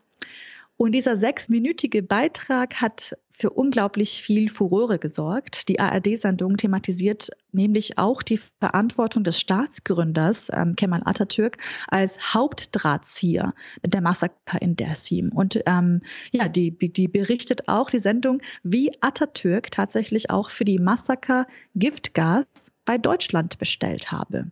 Und 0.76 0.92
dieser 0.92 1.16
sechsminütige 1.16 2.03
Beitrag 2.03 2.80
hat 2.80 3.16
für 3.39 3.51
unglaublich 3.51 4.20
viel 4.20 4.49
Furore 4.49 4.99
gesorgt. 4.99 5.68
Die 5.68 5.78
ARD-Sendung 5.78 6.57
thematisiert 6.57 7.30
nämlich 7.53 7.97
auch 7.97 8.22
die 8.22 8.41
Verantwortung 8.61 9.22
des 9.22 9.39
Staatsgründers 9.39 10.51
ähm, 10.53 10.74
Kemal 10.74 11.03
Atatürk 11.05 11.57
als 11.86 12.34
Hauptdrahtzieher 12.34 13.55
der 13.84 14.01
Massaker 14.01 14.61
in 14.61 14.74
Dersim. 14.74 15.30
Und 15.32 15.61
ähm, 15.66 16.03
ja, 16.32 16.49
die, 16.49 16.76
die 16.76 17.07
berichtet 17.07 17.68
auch 17.68 17.91
die 17.91 18.01
Sendung, 18.01 18.43
wie 18.64 18.91
Atatürk 19.01 19.70
tatsächlich 19.70 20.30
auch 20.30 20.51
für 20.51 20.64
die 20.64 20.80
Massaker 20.80 21.47
Giftgas 21.76 22.72
bei 22.89 22.97
Deutschland 22.97 23.59
bestellt 23.59 24.11
habe. 24.11 24.51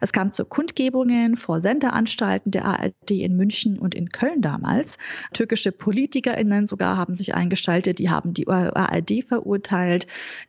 Es 0.00 0.14
kam 0.14 0.32
zu 0.32 0.46
Kundgebungen 0.46 1.36
vor 1.36 1.60
Sendeanstalten 1.60 2.50
der 2.50 2.64
ARD 2.64 3.10
in 3.10 3.36
München 3.36 3.78
und 3.78 3.94
in 3.94 4.08
Köln 4.08 4.40
damals. 4.40 4.96
Türkische 5.34 5.70
PolitikerInnen 5.70 6.66
sogar 6.66 6.96
haben 6.96 7.14
sich 7.14 7.34
eingeschaltet, 7.34 7.98
die 7.98 8.08
haben 8.08 8.23
die 8.32 8.48
ARD 8.48 9.24
verurteilt, 9.26 10.06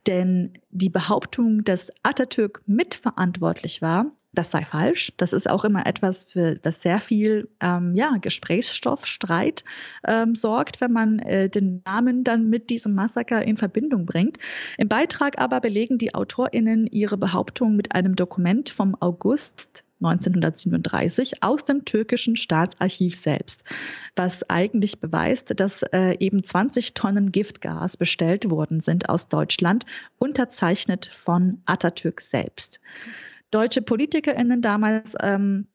denn 0.07 0.53
die 0.71 0.89
Behauptung, 0.89 1.63
dass 1.63 1.91
Atatürk 2.03 2.61
mitverantwortlich 2.65 3.82
war, 3.82 4.11
das 4.36 4.51
sei 4.51 4.63
falsch. 4.65 5.13
Das 5.17 5.34
ist 5.34 5.49
auch 5.49 5.65
immer 5.65 5.86
etwas, 5.86 6.26
für 6.26 6.55
das 6.55 6.82
sehr 6.82 6.99
viel 6.99 7.49
ähm, 7.61 7.95
ja, 7.95 8.17
Gesprächsstoff, 8.19 9.05
Streit 9.05 9.63
ähm, 10.05 10.36
sorgt, 10.36 10.82
wenn 10.82 10.91
man 10.91 11.19
äh, 11.19 11.49
den 11.49 11.82
Namen 11.86 12.23
dann 12.23 12.49
mit 12.49 12.69
diesem 12.69 12.93
Massaker 12.93 13.43
in 13.43 13.57
Verbindung 13.57 14.05
bringt. 14.05 14.38
Im 14.78 14.89
Beitrag 14.89 15.39
aber 15.39 15.61
belegen 15.61 15.97
die 15.97 16.13
AutorInnen 16.13 16.88
ihre 16.88 17.17
Behauptung 17.17 17.76
mit 17.76 17.93
einem 17.93 18.15
Dokument 18.15 18.69
vom 18.69 18.95
August 18.99 19.84
1937 20.01 21.43
aus 21.43 21.65
dem 21.65 21.85
türkischen 21.85 22.35
Staatsarchiv 22.35 23.15
selbst, 23.15 23.63
was 24.15 24.49
eigentlich 24.49 24.99
beweist, 24.99 25.59
dass 25.59 25.83
äh, 25.83 26.17
eben 26.19 26.43
20 26.43 26.93
Tonnen 26.93 27.31
Giftgas 27.31 27.97
bestellt 27.97 28.49
worden 28.49 28.81
sind 28.81 29.09
aus 29.09 29.27
Deutschland, 29.27 29.85
unterzeichnet 30.17 31.07
von 31.13 31.61
Atatürk 31.65 32.21
selbst. 32.21 32.79
Deutsche 33.51 33.81
PolitikerInnen 33.81 34.61
damals 34.61 35.13
ähm, 35.21 35.67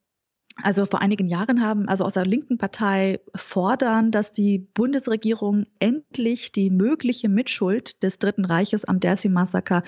also 0.62 0.86
vor 0.86 1.00
einigen 1.00 1.28
Jahren 1.28 1.62
haben, 1.62 1.88
also 1.88 2.04
aus 2.04 2.14
der 2.14 2.26
linken 2.26 2.58
Partei 2.58 3.20
fordern, 3.34 4.10
dass 4.10 4.32
die 4.32 4.58
Bundesregierung 4.58 5.66
endlich 5.78 6.52
die 6.52 6.70
mögliche 6.70 7.28
Mitschuld 7.28 8.02
des 8.02 8.18
Dritten 8.18 8.44
Reiches 8.44 8.84
am 8.84 9.00
Dersim-Massaker 9.00 9.82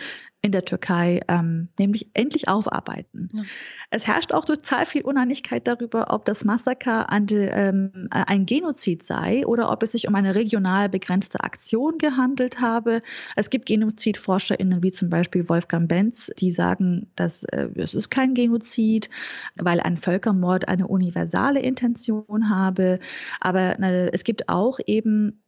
in 0.44 0.50
der 0.50 0.64
Türkei 0.64 1.20
ähm, 1.28 1.68
nämlich 1.78 2.10
endlich 2.14 2.48
aufarbeiten. 2.48 3.28
Ja. 3.32 3.42
Es 3.90 4.08
herrscht 4.08 4.34
auch 4.34 4.44
total 4.44 4.86
viel 4.86 5.02
Uneinigkeit 5.02 5.68
darüber, 5.68 6.12
ob 6.12 6.24
das 6.24 6.44
Massaker 6.44 7.06
die, 7.20 7.36
ähm, 7.36 8.08
ein 8.10 8.44
Genozid 8.44 9.04
sei 9.04 9.46
oder 9.46 9.70
ob 9.70 9.84
es 9.84 9.92
sich 9.92 10.08
um 10.08 10.14
eine 10.16 10.34
regional 10.34 10.88
begrenzte 10.88 11.44
Aktion 11.44 11.96
gehandelt 11.98 12.60
habe. 12.60 13.02
Es 13.36 13.50
gibt 13.50 13.66
GenozidforscherInnen 13.66 14.82
wie 14.82 14.90
zum 14.90 15.10
Beispiel 15.10 15.48
Wolfgang 15.48 15.88
Benz, 15.88 16.32
die 16.38 16.50
sagen, 16.50 17.06
dass 17.14 17.44
äh, 17.44 17.68
es 17.76 17.94
ist 17.94 18.10
kein 18.10 18.34
Genozid, 18.34 19.10
weil 19.54 19.78
ein 19.78 19.96
Völkermord 19.96 20.61
eine 20.68 20.86
universale 20.86 21.60
Intention 21.60 22.50
habe. 22.50 22.98
Aber 23.40 23.78
es 24.12 24.24
gibt 24.24 24.48
auch 24.48 24.78
eben 24.86 25.42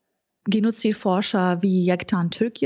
Genozidforscher 0.47 1.63
wie 1.63 1.87
Yektan 1.87 2.31
Türk 2.31 2.61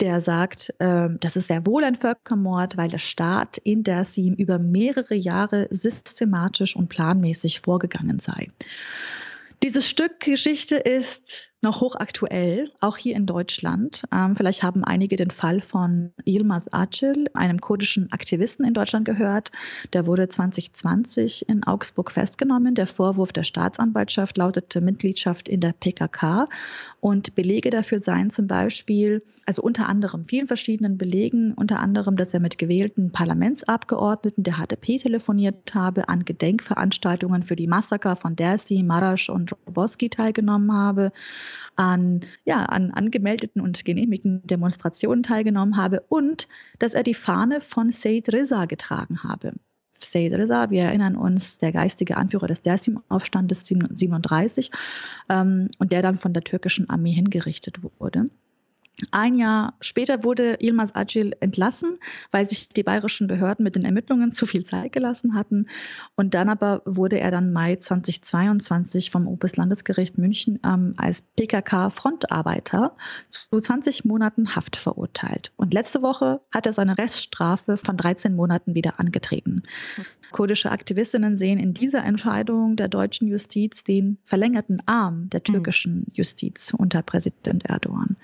der 0.00 0.20
sagt, 0.20 0.74
äh, 0.80 1.08
das 1.20 1.36
ist 1.36 1.46
sehr 1.46 1.64
wohl 1.64 1.84
ein 1.84 1.94
Völkermord, 1.94 2.76
weil 2.76 2.88
der 2.88 2.98
Staat 2.98 3.58
in 3.58 3.84
Dersim 3.84 4.34
über 4.34 4.58
mehrere 4.58 5.14
Jahre 5.14 5.68
systematisch 5.70 6.74
und 6.74 6.88
planmäßig 6.88 7.60
vorgegangen 7.60 8.18
sei. 8.18 8.50
Dieses 9.62 9.88
Stück 9.88 10.18
Geschichte 10.18 10.76
ist 10.76 11.51
noch 11.62 11.80
hochaktuell, 11.80 12.68
auch 12.80 12.96
hier 12.96 13.14
in 13.14 13.24
Deutschland. 13.24 14.02
Ähm, 14.12 14.34
vielleicht 14.34 14.64
haben 14.64 14.82
einige 14.82 15.14
den 15.14 15.30
Fall 15.30 15.60
von 15.60 16.12
Yilmaz 16.26 16.68
Acil, 16.72 17.26
einem 17.34 17.60
kurdischen 17.60 18.10
Aktivisten 18.10 18.66
in 18.66 18.74
Deutschland 18.74 19.04
gehört. 19.04 19.52
Der 19.92 20.06
wurde 20.06 20.28
2020 20.28 21.48
in 21.48 21.62
Augsburg 21.62 22.10
festgenommen. 22.10 22.74
Der 22.74 22.88
Vorwurf 22.88 23.32
der 23.32 23.44
Staatsanwaltschaft 23.44 24.36
lautete 24.36 24.80
Mitgliedschaft 24.80 25.48
in 25.48 25.60
der 25.60 25.72
PKK. 25.72 26.48
Und 26.98 27.36
Belege 27.36 27.70
dafür 27.70 28.00
seien 28.00 28.30
zum 28.30 28.48
Beispiel, 28.48 29.22
also 29.46 29.62
unter 29.62 29.88
anderem 29.88 30.24
vielen 30.24 30.48
verschiedenen 30.48 30.98
Belegen, 30.98 31.54
unter 31.54 31.78
anderem, 31.78 32.16
dass 32.16 32.34
er 32.34 32.40
mit 32.40 32.58
gewählten 32.58 33.12
Parlamentsabgeordneten 33.12 34.42
der 34.42 34.54
HDP 34.54 34.98
telefoniert 34.98 35.74
habe, 35.74 36.08
an 36.08 36.24
Gedenkveranstaltungen 36.24 37.44
für 37.44 37.56
die 37.56 37.68
Massaker 37.68 38.16
von 38.16 38.34
Dersi, 38.34 38.82
Marasch 38.82 39.30
und 39.30 39.52
Roboski 39.66 40.10
teilgenommen 40.10 40.72
habe 40.72 41.12
an, 41.76 42.20
ja, 42.44 42.64
an 42.64 42.90
angemeldeten 42.90 43.60
und 43.60 43.84
genehmigten 43.84 44.46
Demonstrationen 44.46 45.22
teilgenommen 45.22 45.76
habe 45.76 46.04
und 46.08 46.48
dass 46.78 46.94
er 46.94 47.02
die 47.02 47.14
Fahne 47.14 47.60
von 47.60 47.92
Seyd 47.92 48.32
Reza 48.32 48.66
getragen 48.66 49.22
habe. 49.22 49.52
Seyd 49.98 50.32
Reza, 50.32 50.70
wir 50.70 50.82
erinnern 50.82 51.16
uns, 51.16 51.58
der 51.58 51.72
geistige 51.72 52.16
Anführer 52.16 52.46
des 52.46 52.62
Dersim-Aufstandes 52.62 53.64
37 53.66 54.70
ähm, 55.28 55.70
und 55.78 55.92
der 55.92 56.02
dann 56.02 56.16
von 56.16 56.32
der 56.32 56.44
türkischen 56.44 56.90
Armee 56.90 57.12
hingerichtet 57.12 57.80
wurde. 57.98 58.30
Ein 59.10 59.34
Jahr 59.34 59.74
später 59.80 60.24
wurde 60.24 60.58
Yilmaz 60.60 60.92
Acil 60.94 61.34
entlassen, 61.40 61.98
weil 62.30 62.46
sich 62.46 62.68
die 62.68 62.82
bayerischen 62.82 63.26
Behörden 63.26 63.64
mit 63.64 63.76
den 63.76 63.84
Ermittlungen 63.84 64.32
zu 64.32 64.46
viel 64.46 64.64
Zeit 64.64 64.92
gelassen 64.92 65.34
hatten. 65.34 65.66
Und 66.14 66.34
dann 66.34 66.48
aber 66.48 66.82
wurde 66.84 67.18
er 67.18 67.30
dann 67.30 67.52
Mai 67.52 67.76
2022 67.76 69.10
vom 69.10 69.26
Oberlandesgericht 69.26 70.18
München 70.18 70.60
ähm, 70.64 70.94
als 70.96 71.22
PKK-Frontarbeiter 71.36 72.96
zu 73.28 73.58
20 73.58 74.04
Monaten 74.04 74.54
Haft 74.54 74.76
verurteilt. 74.76 75.52
Und 75.56 75.74
letzte 75.74 76.02
Woche 76.02 76.40
hat 76.52 76.66
er 76.66 76.72
seine 76.72 76.98
Reststrafe 76.98 77.76
von 77.76 77.96
13 77.96 78.34
Monaten 78.36 78.74
wieder 78.74 79.00
angetreten. 79.00 79.62
Kurdische 80.32 80.70
Aktivistinnen 80.70 81.36
sehen 81.36 81.58
in 81.58 81.74
dieser 81.74 82.02
Entscheidung 82.04 82.76
der 82.76 82.88
deutschen 82.88 83.28
Justiz 83.28 83.84
den 83.84 84.18
verlängerten 84.24 84.82
Arm 84.86 85.28
der 85.28 85.42
türkischen 85.42 86.06
Justiz 86.14 86.74
unter 86.76 87.02
Präsident 87.02 87.66
Erdogan. 87.66 88.16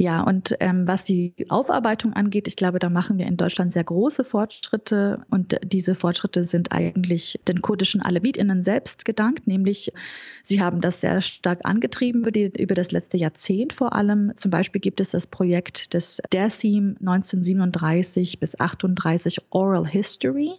Ja, 0.00 0.22
und 0.22 0.56
ähm, 0.60 0.88
was 0.88 1.02
die 1.02 1.34
Aufarbeitung 1.50 2.14
angeht, 2.14 2.48
ich 2.48 2.56
glaube, 2.56 2.78
da 2.78 2.88
machen 2.88 3.18
wir 3.18 3.26
in 3.26 3.36
Deutschland 3.36 3.70
sehr 3.70 3.84
große 3.84 4.24
Fortschritte 4.24 5.26
und 5.28 5.58
diese 5.62 5.94
Fortschritte 5.94 6.42
sind 6.42 6.72
eigentlich 6.72 7.38
den 7.46 7.60
kurdischen 7.60 8.00
Alevitinnen 8.00 8.62
selbst 8.62 9.04
gedankt, 9.04 9.46
nämlich 9.46 9.92
sie 10.42 10.62
haben 10.62 10.80
das 10.80 11.02
sehr 11.02 11.20
stark 11.20 11.66
angetrieben 11.66 12.22
über, 12.22 12.30
die, 12.30 12.50
über 12.58 12.74
das 12.74 12.92
letzte 12.92 13.18
Jahrzehnt 13.18 13.74
vor 13.74 13.94
allem. 13.94 14.32
Zum 14.36 14.50
Beispiel 14.50 14.80
gibt 14.80 15.02
es 15.02 15.10
das 15.10 15.26
Projekt 15.26 15.92
des 15.92 16.22
DERSIM 16.32 16.96
1937 17.00 18.40
bis 18.40 18.58
38 18.58 19.36
Oral 19.50 19.86
History. 19.86 20.52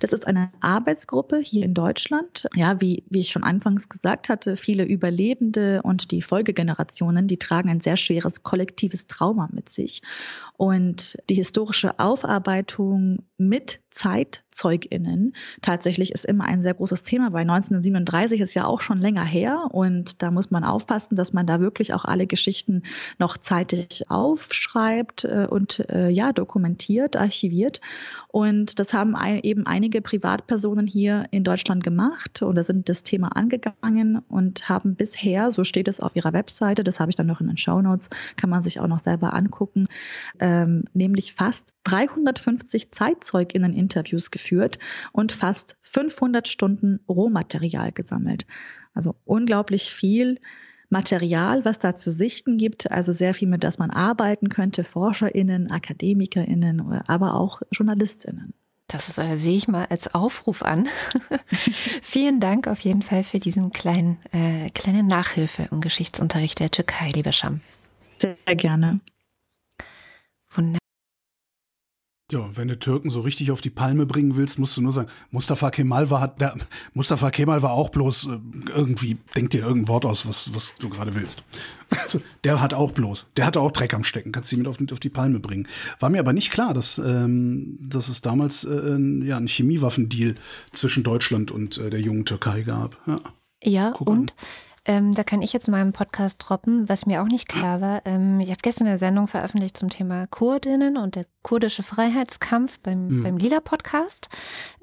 Das 0.00 0.14
ist 0.14 0.26
eine 0.26 0.50
Arbeitsgruppe 0.60 1.36
hier 1.36 1.66
in 1.66 1.74
Deutschland. 1.74 2.48
Ja, 2.54 2.80
wie, 2.80 3.04
wie 3.10 3.20
ich 3.20 3.30
schon 3.30 3.44
anfangs 3.44 3.90
gesagt 3.90 4.30
hatte, 4.30 4.56
viele 4.56 4.86
Überlebende 4.86 5.82
und 5.82 6.12
die 6.12 6.22
Folgegenerationen, 6.22 7.28
die 7.28 7.36
tragen 7.36 7.68
ein 7.68 7.82
sehr 7.82 7.98
schweres 7.98 8.42
Kollektiv 8.42 8.85
kollektives 8.86 9.06
Trauma 9.06 9.48
mit 9.52 9.68
sich. 9.68 10.02
Und 10.56 11.18
die 11.28 11.34
historische 11.34 11.98
Aufarbeitung 11.98 13.18
mit 13.36 13.80
ZeitzeugInnen 13.90 15.34
tatsächlich 15.62 16.12
ist 16.12 16.24
immer 16.24 16.44
ein 16.44 16.62
sehr 16.62 16.74
großes 16.74 17.02
Thema, 17.02 17.32
weil 17.32 17.42
1937 17.42 18.40
ist 18.40 18.54
ja 18.54 18.66
auch 18.66 18.80
schon 18.80 18.98
länger 18.98 19.24
her 19.24 19.68
und 19.70 20.22
da 20.22 20.30
muss 20.30 20.50
man 20.50 20.64
aufpassen, 20.64 21.16
dass 21.16 21.32
man 21.32 21.46
da 21.46 21.60
wirklich 21.60 21.94
auch 21.94 22.04
alle 22.04 22.26
Geschichten 22.26 22.82
noch 23.18 23.36
zeitig 23.36 24.04
aufschreibt 24.08 25.24
äh, 25.24 25.46
und 25.48 25.88
äh, 25.90 26.08
ja, 26.08 26.32
dokumentiert, 26.32 27.16
archiviert. 27.16 27.80
Und 28.28 28.78
das 28.78 28.92
haben 28.92 29.14
eben 29.42 29.66
einige 29.66 30.02
Privatpersonen 30.02 30.86
hier 30.86 31.26
in 31.30 31.44
Deutschland 31.44 31.82
gemacht 31.82 32.42
oder 32.42 32.62
sind 32.62 32.88
das 32.88 33.02
Thema 33.02 33.28
angegangen 33.28 34.18
und 34.28 34.68
haben 34.68 34.94
bisher, 34.94 35.50
so 35.50 35.64
steht 35.64 35.88
es 35.88 36.00
auf 36.00 36.16
ihrer 36.16 36.34
Webseite, 36.34 36.84
das 36.84 37.00
habe 37.00 37.10
ich 37.10 37.16
dann 37.16 37.26
noch 37.26 37.40
in 37.40 37.46
den 37.46 37.56
Show 37.56 37.80
Notes, 37.80 38.10
kann 38.36 38.50
man 38.50 38.62
sich 38.66 38.80
auch 38.80 38.86
noch 38.86 38.98
selber 38.98 39.34
angucken, 39.34 39.86
ähm, 40.38 40.84
nämlich 40.92 41.34
fast 41.34 41.72
350 41.84 42.92
Zeitzeuginnen-Interviews 42.92 44.30
geführt 44.30 44.78
und 45.12 45.32
fast 45.32 45.76
500 45.82 46.48
Stunden 46.48 47.00
Rohmaterial 47.08 47.92
gesammelt. 47.92 48.46
Also 48.94 49.16
unglaublich 49.24 49.92
viel 49.92 50.38
Material, 50.88 51.64
was 51.64 51.78
da 51.78 51.96
zu 51.96 52.12
sichten 52.12 52.58
gibt, 52.58 52.90
also 52.90 53.12
sehr 53.12 53.34
viel, 53.34 53.48
mit 53.48 53.64
das 53.64 53.78
man 53.78 53.90
arbeiten 53.90 54.48
könnte, 54.48 54.84
ForscherInnen, 54.84 55.70
AkademikerInnen, 55.70 56.80
aber 57.06 57.34
auch 57.34 57.62
JournalistInnen. 57.72 58.54
Das 58.88 59.18
äh, 59.18 59.34
sehe 59.34 59.56
ich 59.56 59.66
mal 59.66 59.86
als 59.86 60.14
Aufruf 60.14 60.62
an. 60.62 60.88
Vielen 62.02 62.38
Dank 62.38 62.68
auf 62.68 62.78
jeden 62.80 63.02
Fall 63.02 63.24
für 63.24 63.40
diesen 63.40 63.72
kleinen, 63.72 64.18
äh, 64.30 64.70
kleine 64.70 65.02
Nachhilfe 65.02 65.68
im 65.72 65.80
Geschichtsunterricht 65.80 66.60
der 66.60 66.70
Türkei, 66.70 67.08
lieber 67.08 67.32
Scham. 67.32 67.60
Sehr 68.18 68.36
gerne. 68.56 69.00
Wunderbar. 70.54 70.80
Ja, 72.32 72.56
wenn 72.56 72.66
du 72.66 72.76
Türken 72.76 73.08
so 73.08 73.20
richtig 73.20 73.52
auf 73.52 73.60
die 73.60 73.70
Palme 73.70 74.04
bringen 74.04 74.34
willst, 74.34 74.58
musst 74.58 74.76
du 74.76 74.80
nur 74.80 74.90
sagen, 74.90 75.08
Mustafa 75.30 75.70
Kemal 75.70 76.10
war, 76.10 76.26
der, 76.26 76.56
Mustafa 76.92 77.30
Kemal 77.30 77.62
war 77.62 77.70
auch 77.70 77.88
bloß 77.90 78.26
äh, 78.26 78.38
irgendwie, 78.74 79.18
denk 79.36 79.50
dir 79.50 79.60
irgendein 79.60 79.86
Wort 79.86 80.04
aus, 80.04 80.26
was, 80.26 80.52
was 80.52 80.74
du 80.80 80.88
gerade 80.88 81.14
willst. 81.14 81.44
Der 82.42 82.60
hat 82.60 82.74
auch 82.74 82.90
bloß, 82.90 83.26
der 83.36 83.46
hatte 83.46 83.60
auch 83.60 83.70
Dreck 83.70 83.94
am 83.94 84.02
Stecken, 84.02 84.32
kannst 84.32 84.50
du 84.50 84.56
mit 84.56 84.66
auf, 84.66 84.76
auf 84.90 84.98
die 84.98 85.08
Palme 85.08 85.38
bringen. 85.38 85.68
War 86.00 86.10
mir 86.10 86.18
aber 86.18 86.32
nicht 86.32 86.50
klar, 86.50 86.74
dass, 86.74 86.98
ähm, 86.98 87.78
dass 87.80 88.08
es 88.08 88.22
damals 88.22 88.64
äh, 88.64 88.98
ja, 89.24 89.36
einen 89.36 89.46
Chemiewaffendeal 89.46 90.34
zwischen 90.72 91.04
Deutschland 91.04 91.52
und 91.52 91.78
äh, 91.78 91.90
der 91.90 92.00
jungen 92.00 92.24
Türkei 92.24 92.62
gab. 92.62 92.98
Ja, 93.06 93.20
ja 93.62 93.92
und 93.92 94.32
an. 94.32 94.36
Ähm, 94.86 95.12
da 95.12 95.24
kann 95.24 95.42
ich 95.42 95.52
jetzt 95.52 95.68
mal 95.68 95.80
einen 95.80 95.92
Podcast 95.92 96.38
droppen, 96.38 96.88
was 96.88 97.06
mir 97.06 97.20
auch 97.20 97.26
nicht 97.26 97.48
klar 97.48 97.80
war. 97.80 98.02
Ähm, 98.04 98.38
ich 98.38 98.50
habe 98.50 98.60
gestern 98.62 98.86
eine 98.86 98.98
Sendung 98.98 99.26
veröffentlicht 99.26 99.76
zum 99.76 99.90
Thema 99.90 100.28
Kurdinnen 100.28 100.96
und 100.96 101.16
der 101.16 101.26
kurdische 101.42 101.82
Freiheitskampf 101.82 102.78
beim, 102.78 103.08
mhm. 103.08 103.22
beim 103.24 103.36
Lila-Podcast. 103.36 104.28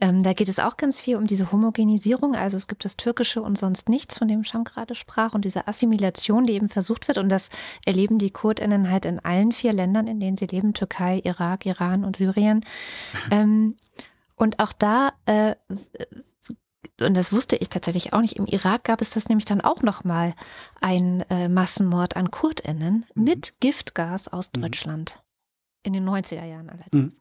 Ähm, 0.02 0.22
da 0.22 0.34
geht 0.34 0.50
es 0.50 0.60
auch 0.60 0.76
ganz 0.76 1.00
viel 1.00 1.16
um 1.16 1.26
diese 1.26 1.52
Homogenisierung. 1.52 2.36
Also 2.36 2.58
es 2.58 2.68
gibt 2.68 2.84
das 2.84 2.98
Türkische 2.98 3.42
und 3.42 3.58
sonst 3.58 3.88
nichts, 3.88 4.18
von 4.18 4.28
dem 4.28 4.44
Sham 4.44 4.66
gerade 4.66 4.94
sprach, 4.94 5.34
und 5.34 5.46
diese 5.46 5.68
Assimilation, 5.68 6.46
die 6.46 6.54
eben 6.54 6.70
versucht 6.70 7.08
wird. 7.08 7.18
Und 7.18 7.30
das 7.30 7.50
erleben 7.86 8.20
die 8.20 8.32
Kurdinnen 8.32 8.92
halt 8.92 9.06
in 9.06 9.20
allen 9.20 9.54
vier 9.54 9.72
Ländern, 9.72 10.08
in 10.08 10.20
denen 10.20 10.36
sie 10.36 10.48
leben, 10.48 10.74
Türkei, 10.74 11.22
Irak, 11.24 11.66
Iran 11.66 12.04
und 12.04 12.18
Syrien. 12.18 12.62
Ähm, 13.32 13.78
und 14.36 14.60
auch 14.60 14.74
da 14.74 15.14
äh, 15.26 15.56
und 17.04 17.14
das 17.14 17.32
wusste 17.32 17.56
ich 17.56 17.70
tatsächlich 17.70 18.14
auch 18.14 18.22
nicht, 18.22 18.38
im 18.38 18.46
Irak 18.46 18.84
gab 18.86 19.02
es 19.02 19.12
das 19.12 19.30
nämlich 19.30 19.46
dann 19.46 19.62
auch 19.62 19.82
nochmal 19.82 20.34
ein 20.82 21.22
äh, 21.30 21.50
Massenmord 21.50 22.16
an 22.16 22.32
KurdInnen 22.32 23.06
mhm. 23.14 23.24
mit 23.24 23.54
Giftgas 23.60 24.28
aus 24.28 24.50
mhm. 24.56 24.62
Deutschland. 24.62 25.22
In 25.84 25.94
den 25.94 26.08
90er 26.08 26.46
Jahren 26.46 26.70
allerdings. 26.70 27.14
Mhm. 27.14 27.20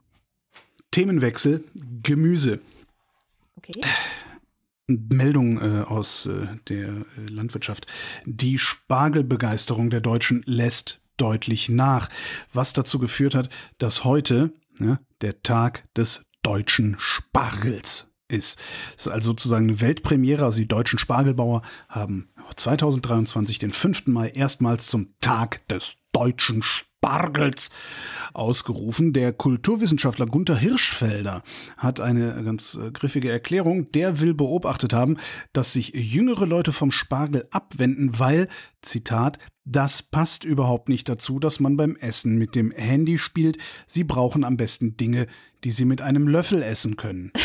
Themenwechsel, 0.90 1.64
Gemüse. 2.02 2.60
Okay. 3.56 3.80
Meldung 4.86 5.58
äh, 5.58 5.82
aus 5.82 6.26
äh, 6.26 6.46
der 6.68 6.88
äh, 6.88 7.04
Landwirtschaft. 7.28 7.86
Die 8.24 8.58
Spargelbegeisterung 8.58 9.90
der 9.90 10.00
Deutschen 10.00 10.42
lässt 10.44 11.00
deutlich 11.16 11.68
nach, 11.68 12.08
was 12.52 12.72
dazu 12.72 12.98
geführt 12.98 13.34
hat, 13.34 13.48
dass 13.78 14.04
heute 14.04 14.52
ja, 14.78 14.98
der 15.20 15.42
Tag 15.42 15.84
des 15.94 16.24
deutschen 16.42 16.96
Spargels 16.98 18.11
ist. 18.32 18.58
Es 18.96 19.06
ist 19.06 19.12
also 19.12 19.30
sozusagen 19.30 19.68
eine 19.68 19.80
Weltpremiere. 19.80 20.44
Also 20.44 20.58
die 20.58 20.68
deutschen 20.68 20.98
Spargelbauer 20.98 21.62
haben 21.88 22.28
2023 22.56 23.58
den 23.58 23.72
5. 23.72 24.08
Mai 24.08 24.28
erstmals 24.28 24.86
zum 24.86 25.14
Tag 25.20 25.66
des 25.68 25.96
deutschen 26.12 26.62
Spargels 26.62 27.70
ausgerufen. 28.32 29.12
Der 29.12 29.32
Kulturwissenschaftler 29.32 30.26
Gunther 30.26 30.56
Hirschfelder 30.56 31.42
hat 31.76 32.00
eine 32.00 32.42
ganz 32.44 32.78
äh, 32.80 32.90
griffige 32.92 33.30
Erklärung. 33.30 33.90
Der 33.92 34.20
will 34.20 34.34
beobachtet 34.34 34.92
haben, 34.92 35.16
dass 35.52 35.72
sich 35.72 35.92
jüngere 35.94 36.46
Leute 36.46 36.72
vom 36.72 36.92
Spargel 36.92 37.48
abwenden, 37.50 38.18
weil, 38.18 38.48
Zitat, 38.82 39.38
das 39.64 40.02
passt 40.02 40.44
überhaupt 40.44 40.88
nicht 40.88 41.08
dazu, 41.08 41.38
dass 41.38 41.60
man 41.60 41.76
beim 41.76 41.96
Essen 41.96 42.36
mit 42.36 42.54
dem 42.54 42.70
Handy 42.70 43.18
spielt. 43.18 43.58
Sie 43.86 44.04
brauchen 44.04 44.44
am 44.44 44.56
besten 44.56 44.96
Dinge, 44.96 45.26
die 45.64 45.70
sie 45.70 45.84
mit 45.84 46.02
einem 46.02 46.28
Löffel 46.28 46.62
essen 46.62 46.96
können. 46.96 47.32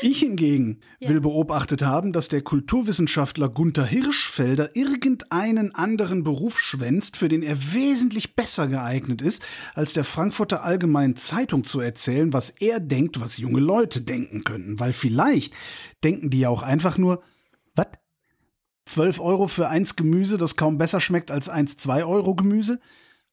Ich 0.00 0.20
hingegen 0.20 0.80
ja. 1.00 1.08
will 1.08 1.20
beobachtet 1.20 1.82
haben, 1.82 2.12
dass 2.12 2.28
der 2.28 2.42
Kulturwissenschaftler 2.42 3.48
Gunther 3.48 3.84
Hirschfelder 3.84 4.76
irgendeinen 4.76 5.74
anderen 5.74 6.24
Beruf 6.24 6.58
schwänzt, 6.58 7.16
für 7.16 7.28
den 7.28 7.42
er 7.42 7.72
wesentlich 7.72 8.34
besser 8.34 8.68
geeignet 8.68 9.22
ist, 9.22 9.42
als 9.74 9.92
der 9.92 10.04
Frankfurter 10.04 10.64
Allgemeinen 10.64 11.16
Zeitung 11.16 11.64
zu 11.64 11.80
erzählen, 11.80 12.32
was 12.32 12.50
er 12.50 12.80
denkt, 12.80 13.20
was 13.20 13.38
junge 13.38 13.60
Leute 13.60 14.02
denken 14.02 14.44
könnten. 14.44 14.78
Weil 14.80 14.92
vielleicht 14.92 15.54
denken 16.04 16.30
die 16.30 16.40
ja 16.40 16.48
auch 16.48 16.62
einfach 16.62 16.98
nur, 16.98 17.22
was? 17.74 17.88
12 18.86 19.20
Euro 19.20 19.48
für 19.48 19.68
eins 19.68 19.96
Gemüse, 19.96 20.38
das 20.38 20.56
kaum 20.56 20.78
besser 20.78 21.00
schmeckt 21.00 21.30
als 21.30 21.48
eins 21.48 21.76
2 21.76 22.04
Euro 22.04 22.34
Gemüse? 22.34 22.80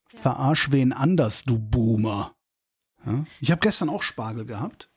Verarsch 0.05 0.71
wen 0.71 0.91
anders, 0.91 1.43
du 1.43 1.59
Boomer. 1.59 2.35
Ja? 3.05 3.25
Ich 3.39 3.51
habe 3.51 3.61
gestern 3.61 3.89
auch 3.89 4.03
Spargel 4.03 4.45
gehabt. 4.45 4.89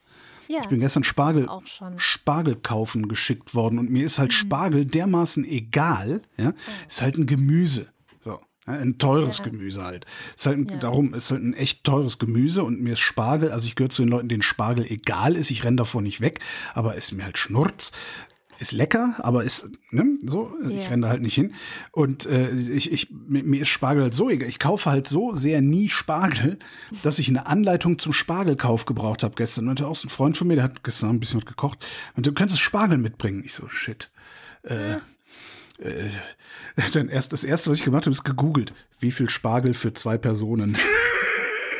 Ja, 0.48 0.60
ich 0.62 0.68
bin 0.68 0.80
gestern 0.80 1.04
Spargel, 1.04 1.48
Spargel 1.96 2.56
kaufen 2.56 3.08
geschickt 3.08 3.54
worden 3.54 3.78
und 3.78 3.90
mir 3.90 4.04
ist 4.04 4.18
halt 4.18 4.30
mhm. 4.30 4.34
Spargel 4.34 4.84
dermaßen 4.84 5.44
egal. 5.44 6.22
Ja, 6.36 6.50
oh. 6.50 6.86
ist 6.88 7.02
halt 7.02 7.16
ein 7.18 7.26
Gemüse. 7.26 7.86
So. 8.20 8.40
ein 8.66 8.98
teures 8.98 9.38
ja. 9.38 9.44
Gemüse 9.44 9.84
halt. 9.84 10.06
Ist 10.34 10.46
halt 10.46 10.58
ein, 10.58 10.68
ja. 10.68 10.76
darum 10.76 11.14
ist 11.14 11.30
halt 11.30 11.42
ein 11.42 11.54
echt 11.54 11.84
teures 11.84 12.18
Gemüse 12.18 12.64
und 12.64 12.80
mir 12.80 12.94
ist 12.94 13.00
Spargel, 13.00 13.50
also 13.50 13.66
ich 13.66 13.74
gehöre 13.74 13.90
zu 13.90 14.02
den 14.02 14.10
Leuten, 14.10 14.28
denen 14.28 14.42
Spargel 14.42 14.86
egal 14.86 15.36
ist. 15.36 15.50
Ich 15.50 15.64
renne 15.64 15.76
davor 15.76 16.02
nicht 16.02 16.20
weg, 16.20 16.40
aber 16.74 16.94
ist 16.94 17.12
mir 17.12 17.24
halt 17.24 17.38
Schnurz 17.38 17.92
ist 18.58 18.72
lecker, 18.72 19.14
aber 19.18 19.44
ist, 19.44 19.70
ne, 19.90 20.18
so, 20.24 20.52
yeah. 20.62 20.70
ich 20.70 20.90
renne 20.90 21.02
da 21.02 21.08
halt 21.08 21.22
nicht 21.22 21.34
hin. 21.34 21.54
Und 21.92 22.26
äh, 22.26 22.50
ich, 22.50 22.92
ich, 22.92 23.10
mir 23.10 23.62
ist 23.62 23.68
Spargel 23.68 24.04
halt 24.04 24.14
so 24.14 24.30
egal. 24.30 24.48
Ich 24.48 24.58
kaufe 24.58 24.90
halt 24.90 25.08
so 25.08 25.34
sehr 25.34 25.60
nie 25.60 25.88
Spargel, 25.88 26.58
dass 27.02 27.18
ich 27.18 27.28
eine 27.28 27.46
Anleitung 27.46 27.98
zum 27.98 28.12
Spargelkauf 28.12 28.84
gebraucht 28.86 29.22
habe 29.22 29.34
gestern. 29.36 29.68
Und 29.68 29.82
auch 29.82 29.96
so 29.96 30.06
ein 30.06 30.10
Freund 30.10 30.36
von 30.36 30.48
mir, 30.48 30.56
der 30.56 30.64
hat 30.64 30.84
gestern 30.84 31.10
ein 31.10 31.20
bisschen 31.20 31.40
was 31.40 31.46
gekocht. 31.46 31.84
Und 32.16 32.26
du 32.26 32.32
könntest 32.32 32.60
Spargel 32.60 32.98
mitbringen. 32.98 33.42
Ich 33.44 33.54
so, 33.54 33.68
shit. 33.68 34.10
Äh, 34.62 34.96
äh, 35.78 36.10
dann 36.92 37.08
erst 37.08 37.32
das 37.32 37.44
erste, 37.44 37.70
was 37.70 37.78
ich 37.78 37.84
gemacht 37.84 38.04
habe, 38.06 38.12
ist 38.12 38.24
gegoogelt. 38.24 38.72
Wie 38.98 39.10
viel 39.10 39.28
Spargel 39.30 39.74
für 39.74 39.92
zwei 39.92 40.18
Personen? 40.18 40.76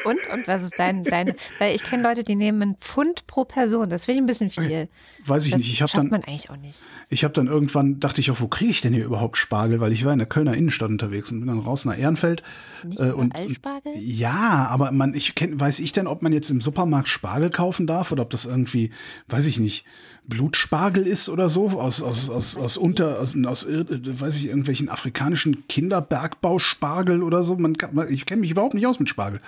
Und? 0.07 0.18
Und 0.32 0.46
was 0.46 0.62
ist 0.62 0.78
dein, 0.78 1.04
dein 1.04 1.34
weil 1.59 1.74
ich 1.74 1.82
kenne 1.82 2.02
Leute, 2.02 2.24
die 2.24 2.34
nehmen 2.36 2.62
einen 2.62 2.76
Pfund 2.76 3.26
pro 3.26 3.44
Person. 3.44 3.88
Das 3.88 4.04
finde 4.04 4.18
ich 4.18 4.22
ein 4.22 4.26
bisschen 4.26 4.50
viel. 4.50 4.88
Weiß 5.24 5.44
ich 5.44 5.52
das 5.52 5.59
nicht. 5.59 5.72
Ich 5.72 5.82
habe 5.82 5.88
schafft 5.90 6.04
dann, 6.04 6.11
man 6.11 6.24
eigentlich 6.24 6.50
auch 6.50 6.57
nicht. 6.57 6.84
ich 7.09 7.24
habe 7.24 7.34
dann 7.34 7.46
irgendwann 7.46 8.00
dachte 8.00 8.20
ich 8.20 8.30
auch, 8.30 8.40
wo 8.40 8.48
kriege 8.48 8.70
ich 8.70 8.80
denn 8.80 8.94
hier 8.94 9.04
überhaupt 9.04 9.36
Spargel? 9.36 9.80
Weil 9.80 9.92
ich 9.92 10.04
war 10.04 10.12
in 10.12 10.18
der 10.18 10.28
Kölner 10.28 10.54
Innenstadt 10.54 10.90
unterwegs 10.90 11.30
und 11.32 11.40
bin 11.40 11.48
dann 11.48 11.59
raus 11.59 11.84
nach 11.84 11.98
Ehrenfeld. 11.98 12.42
Nicht 12.84 13.00
Äh, 13.00 13.11
und- 13.12 13.38
und- 13.38 13.52
Spargel? 13.54 13.92
Ja, 13.96 14.68
aber 14.70 14.92
man, 14.92 15.14
ich 15.14 15.34
kenn, 15.34 15.59
weiß 15.59 15.80
ich 15.80 15.92
denn, 15.92 16.07
ob 16.07 16.22
man 16.22 16.32
jetzt 16.32 16.50
im 16.50 16.61
Supermarkt 16.61 17.09
Spargel 17.09 17.50
kaufen 17.50 17.86
darf 17.86 18.12
oder 18.12 18.22
ob 18.22 18.30
das 18.30 18.44
irgendwie, 18.44 18.90
weiß 19.28 19.46
ich 19.46 19.59
nicht, 19.59 19.84
Blutspargel 20.28 21.06
ist 21.06 21.28
oder 21.28 21.48
so 21.48 21.68
aus 21.80 22.02
aus 22.02 22.28
aus 22.30 22.56
aus 22.56 22.76
unter 22.76 23.20
aus, 23.20 23.36
aus 23.44 23.64
äh, 23.64 23.84
weiß 23.88 24.36
ich 24.36 24.46
irgendwelchen 24.46 24.88
afrikanischen 24.88 25.66
Kinderbergbauspargel 25.68 27.22
oder 27.22 27.42
so. 27.42 27.56
Man, 27.56 27.76
kann, 27.76 27.94
man 27.94 28.12
ich 28.12 28.26
kenne 28.26 28.40
mich 28.40 28.50
überhaupt 28.50 28.74
nicht 28.74 28.86
aus 28.86 28.98
mit 28.98 29.08
Spargel 29.08 29.40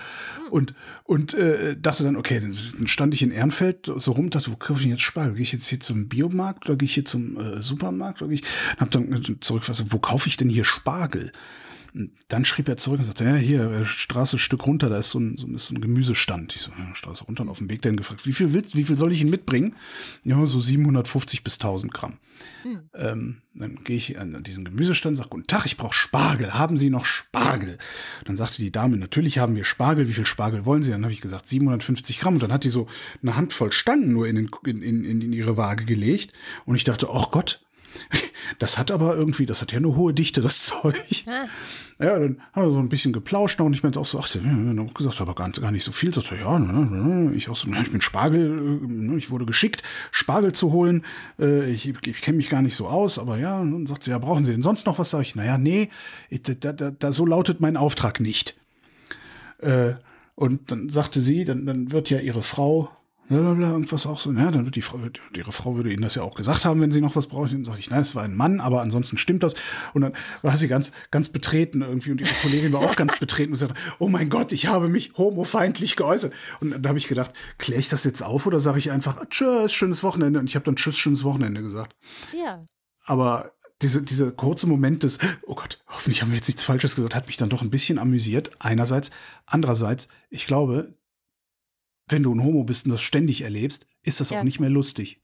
und 0.50 0.74
und 1.04 1.34
äh, 1.34 1.76
dachte 1.80 2.04
dann, 2.04 2.16
okay, 2.16 2.40
dann, 2.40 2.86
stand 2.86 3.14
ich 3.14 3.22
in 3.22 3.30
Ehrenfeld 3.30 3.92
so 3.96 4.12
rum, 4.12 4.30
dachte, 4.30 4.52
wo 4.52 4.56
kaufe 4.56 4.80
ich 4.80 4.86
jetzt 4.86 5.02
Spargel? 5.02 5.34
Gehe 5.34 5.42
ich 5.42 5.52
jetzt 5.52 5.68
hier 5.68 5.80
zum 5.80 6.08
Biomarkt 6.08 6.68
oder 6.68 6.76
gehe 6.76 6.86
ich 6.86 6.94
hier 6.94 7.04
zum 7.04 7.38
äh, 7.38 7.62
Supermarkt 7.62 8.22
oder 8.22 8.28
gehe 8.28 8.40
ich? 8.40 8.44
Hab 8.78 8.90
dann 8.90 9.38
zurück, 9.40 9.64
wo 9.90 9.98
kaufe 9.98 10.28
ich 10.28 10.36
denn 10.36 10.48
hier 10.48 10.64
Spargel? 10.64 11.32
Und 11.98 12.12
Dann 12.28 12.44
schrieb 12.44 12.68
er 12.68 12.76
zurück 12.76 13.00
und 13.00 13.04
sagte, 13.04 13.24
ja, 13.24 13.34
hier, 13.34 13.70
äh, 13.72 13.84
Straße 13.84 14.36
ein 14.36 14.38
Stück 14.38 14.66
runter, 14.66 14.88
da 14.88 14.98
ist 14.98 15.10
so 15.10 15.18
ein, 15.18 15.36
so, 15.36 15.48
ist 15.48 15.66
so 15.66 15.74
ein 15.74 15.80
Gemüsestand. 15.80 16.54
Ich 16.54 16.62
so, 16.62 16.70
ja, 16.70 16.94
Straße 16.94 17.24
runter 17.24 17.42
und 17.42 17.48
auf 17.48 17.58
dem 17.58 17.68
Weg 17.70 17.82
dahin 17.82 17.96
gefragt, 17.96 18.24
wie 18.24 18.32
viel 18.32 18.52
willst, 18.52 18.76
wie 18.76 18.84
viel 18.84 18.96
soll 18.96 19.12
ich 19.12 19.22
ihn 19.22 19.30
mitbringen? 19.30 19.74
Ja, 20.22 20.46
so 20.46 20.60
750 20.60 21.42
bis 21.42 21.54
1000 21.54 21.92
Gramm. 21.92 22.18
Ähm, 22.94 23.42
dann 23.52 23.82
gehe 23.82 23.96
ich 23.96 24.16
an 24.16 24.44
diesen 24.44 24.64
Gemüsestand, 24.64 25.16
sage, 25.16 25.30
guten 25.30 25.48
Tag, 25.48 25.66
ich 25.66 25.76
brauche 25.76 25.94
Spargel. 25.94 26.54
Haben 26.54 26.78
Sie 26.78 26.88
noch 26.88 27.04
Spargel? 27.04 27.78
Dann 28.26 28.36
sagte 28.36 28.62
die 28.62 28.70
Dame, 28.70 28.96
natürlich 28.96 29.40
haben 29.40 29.56
wir 29.56 29.64
Spargel. 29.64 30.08
Wie 30.08 30.12
viel 30.12 30.26
Spargel 30.26 30.64
wollen 30.64 30.84
Sie? 30.84 30.92
Dann 30.92 31.02
habe 31.02 31.12
ich 31.12 31.20
gesagt, 31.20 31.48
750 31.48 32.20
Gramm. 32.20 32.34
Und 32.34 32.42
dann 32.44 32.52
hat 32.52 32.62
die 32.62 32.70
so 32.70 32.86
eine 33.22 33.34
Handvoll 33.34 33.72
Stangen 33.72 34.12
nur 34.12 34.28
in, 34.28 34.36
den, 34.36 34.48
in, 34.64 34.82
in, 34.82 35.20
in 35.20 35.32
ihre 35.32 35.56
Waage 35.56 35.84
gelegt. 35.84 36.32
Und 36.64 36.76
ich 36.76 36.84
dachte, 36.84 37.08
ach 37.12 37.32
Gott, 37.32 37.60
das 38.58 38.78
hat 38.78 38.90
aber 38.90 39.16
irgendwie, 39.16 39.46
das 39.46 39.62
hat 39.62 39.72
ja 39.72 39.78
eine 39.78 39.96
hohe 39.96 40.14
Dichte, 40.14 40.40
das 40.40 40.62
Zeug. 40.64 41.24
Ah. 41.26 41.46
Ja, 42.00 42.16
dann 42.16 42.40
haben 42.52 42.66
wir 42.66 42.70
so 42.70 42.78
ein 42.78 42.88
bisschen 42.88 43.12
geplauscht 43.12 43.60
und 43.60 43.72
ich 43.72 43.82
meinte 43.82 43.98
auch 43.98 44.06
so, 44.06 44.20
ach, 44.20 44.32
ja, 44.32 44.40
dann 44.40 44.78
auch 44.78 44.94
gesagt, 44.94 45.20
aber 45.20 45.34
gar, 45.34 45.50
gar 45.50 45.72
nicht 45.72 45.82
so 45.82 45.90
viel. 45.90 46.12
Ja, 46.40 46.58
ne, 46.60 46.72
ne, 46.72 47.34
ich 47.34 47.48
auch 47.48 47.56
so, 47.56 47.68
ja, 47.68 47.80
ich 47.82 47.90
bin 47.90 48.00
Spargel, 48.00 48.80
äh, 48.84 48.86
ne, 48.86 49.16
ich 49.16 49.32
wurde 49.32 49.46
geschickt, 49.46 49.82
Spargel 50.12 50.52
zu 50.52 50.70
holen. 50.70 51.04
Äh, 51.40 51.70
Ich, 51.72 51.88
ich 51.88 52.22
kenne 52.22 52.36
mich 52.36 52.50
gar 52.50 52.62
nicht 52.62 52.76
so 52.76 52.86
aus, 52.86 53.18
aber 53.18 53.38
ja, 53.38 53.58
und 53.58 53.72
dann 53.72 53.86
sagt 53.86 54.04
sie, 54.04 54.10
ja, 54.12 54.18
brauchen 54.18 54.44
Sie 54.44 54.52
denn 54.52 54.62
sonst 54.62 54.86
noch 54.86 55.00
was? 55.00 55.10
Sag 55.10 55.22
ich, 55.22 55.34
naja, 55.34 55.58
nee, 55.58 55.88
ich, 56.30 56.42
da, 56.42 56.72
da, 56.72 56.92
da, 56.92 57.10
so 57.10 57.26
lautet 57.26 57.60
mein 57.60 57.76
Auftrag 57.76 58.20
nicht. 58.20 58.54
Äh, 59.58 59.94
und 60.36 60.70
dann 60.70 60.88
sagte 60.88 61.20
sie, 61.20 61.42
dann, 61.44 61.66
dann 61.66 61.90
wird 61.90 62.10
ja 62.10 62.20
ihre 62.20 62.42
Frau, 62.42 62.90
blablabla, 63.28 63.70
irgendwas 63.70 64.06
auch 64.06 64.18
so, 64.18 64.32
ja, 64.32 64.50
dann 64.50 64.64
wird 64.64 64.74
die 64.74 64.82
Frau, 64.82 64.98
ihre 65.34 65.52
Frau 65.52 65.76
würde 65.76 65.92
ihnen 65.92 66.02
das 66.02 66.14
ja 66.14 66.22
auch 66.22 66.34
gesagt 66.34 66.64
haben, 66.64 66.80
wenn 66.80 66.92
sie 66.92 67.00
noch 67.00 67.16
was 67.16 67.26
braucht. 67.26 67.52
Dann 67.52 67.64
sage 67.64 67.78
ich, 67.78 67.90
nein, 67.90 68.00
es 68.00 68.14
war 68.14 68.24
ein 68.24 68.34
Mann, 68.34 68.60
aber 68.60 68.80
ansonsten 68.82 69.18
stimmt 69.18 69.42
das. 69.42 69.54
Und 69.94 70.02
dann 70.02 70.12
war 70.42 70.56
sie 70.56 70.68
ganz, 70.68 70.92
ganz 71.10 71.28
betreten 71.28 71.82
irgendwie 71.82 72.10
und 72.10 72.20
ihre 72.20 72.34
Kollegin 72.42 72.72
war 72.72 72.80
auch 72.80 72.96
ganz 72.96 73.18
betreten 73.18 73.52
und 73.52 73.58
sagte, 73.58 73.74
oh 73.98 74.08
mein 74.08 74.30
Gott, 74.30 74.52
ich 74.52 74.66
habe 74.66 74.88
mich 74.88 75.12
homofeindlich 75.16 75.96
geäußert. 75.96 76.32
Und 76.60 76.70
dann 76.70 76.86
habe 76.86 76.98
ich 76.98 77.08
gedacht, 77.08 77.32
kläre 77.58 77.80
ich 77.80 77.88
das 77.88 78.04
jetzt 78.04 78.22
auf 78.22 78.46
oder 78.46 78.60
sage 78.60 78.78
ich 78.78 78.90
einfach, 78.90 79.24
tschüss, 79.28 79.72
schönes 79.72 80.02
Wochenende. 80.02 80.40
Und 80.40 80.46
ich 80.46 80.56
habe 80.56 80.64
dann 80.64 80.76
tschüss, 80.76 80.96
schönes 80.96 81.24
Wochenende 81.24 81.62
gesagt. 81.62 81.96
Ja. 82.36 82.64
Aber 83.06 83.52
diese, 83.82 84.02
diese 84.02 84.32
kurze 84.32 84.66
Moment 84.66 85.02
des, 85.04 85.18
oh 85.46 85.54
Gott, 85.54 85.80
hoffentlich 85.86 86.22
haben 86.22 86.30
wir 86.30 86.36
jetzt 86.36 86.48
nichts 86.48 86.64
Falsches 86.64 86.96
gesagt, 86.96 87.14
hat 87.14 87.26
mich 87.26 87.36
dann 87.36 87.48
doch 87.48 87.62
ein 87.62 87.70
bisschen 87.70 87.98
amüsiert. 87.98 88.50
Einerseits. 88.58 89.10
Andererseits, 89.46 90.08
ich 90.30 90.46
glaube, 90.46 90.94
wenn 92.08 92.22
du 92.22 92.34
ein 92.34 92.42
Homo 92.42 92.64
bist 92.64 92.86
und 92.86 92.92
das 92.92 93.02
ständig 93.02 93.42
erlebst, 93.42 93.86
ist 94.02 94.20
das 94.20 94.30
Ja. 94.30 94.40
auch 94.40 94.44
nicht 94.44 94.60
mehr 94.60 94.70
lustig. 94.70 95.20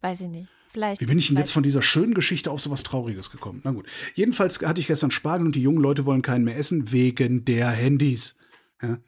Weiß 0.00 0.20
ich 0.22 0.28
nicht. 0.28 0.48
Vielleicht. 0.72 1.00
Wie 1.00 1.06
bin 1.06 1.18
ich 1.18 1.28
denn 1.28 1.38
jetzt 1.38 1.52
von 1.52 1.62
dieser 1.62 1.80
schönen 1.80 2.12
Geschichte 2.12 2.50
auf 2.50 2.60
so 2.60 2.70
was 2.70 2.82
Trauriges 2.82 3.30
gekommen? 3.30 3.60
Na 3.64 3.70
gut. 3.70 3.86
Jedenfalls 4.14 4.60
hatte 4.60 4.80
ich 4.80 4.86
gestern 4.86 5.10
Spargel 5.10 5.46
und 5.46 5.54
die 5.56 5.62
jungen 5.62 5.80
Leute 5.80 6.04
wollen 6.04 6.20
keinen 6.22 6.44
mehr 6.44 6.56
essen 6.58 6.92
wegen 6.92 7.44
der 7.46 7.70
Handys. 7.70 8.36
Ja. 8.82 8.98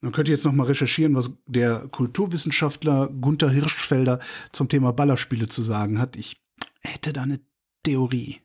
Man 0.00 0.12
könnte 0.12 0.30
jetzt 0.30 0.44
noch 0.44 0.52
mal 0.52 0.66
recherchieren, 0.66 1.14
was 1.16 1.32
der 1.46 1.88
Kulturwissenschaftler 1.88 3.08
Gunther 3.08 3.50
Hirschfelder 3.50 4.20
zum 4.52 4.68
Thema 4.68 4.92
Ballerspiele 4.92 5.48
zu 5.48 5.62
sagen 5.62 5.98
hat. 5.98 6.14
Ich 6.16 6.36
hätte 6.82 7.12
da 7.12 7.22
eine 7.22 7.40
Theorie. 7.84 8.40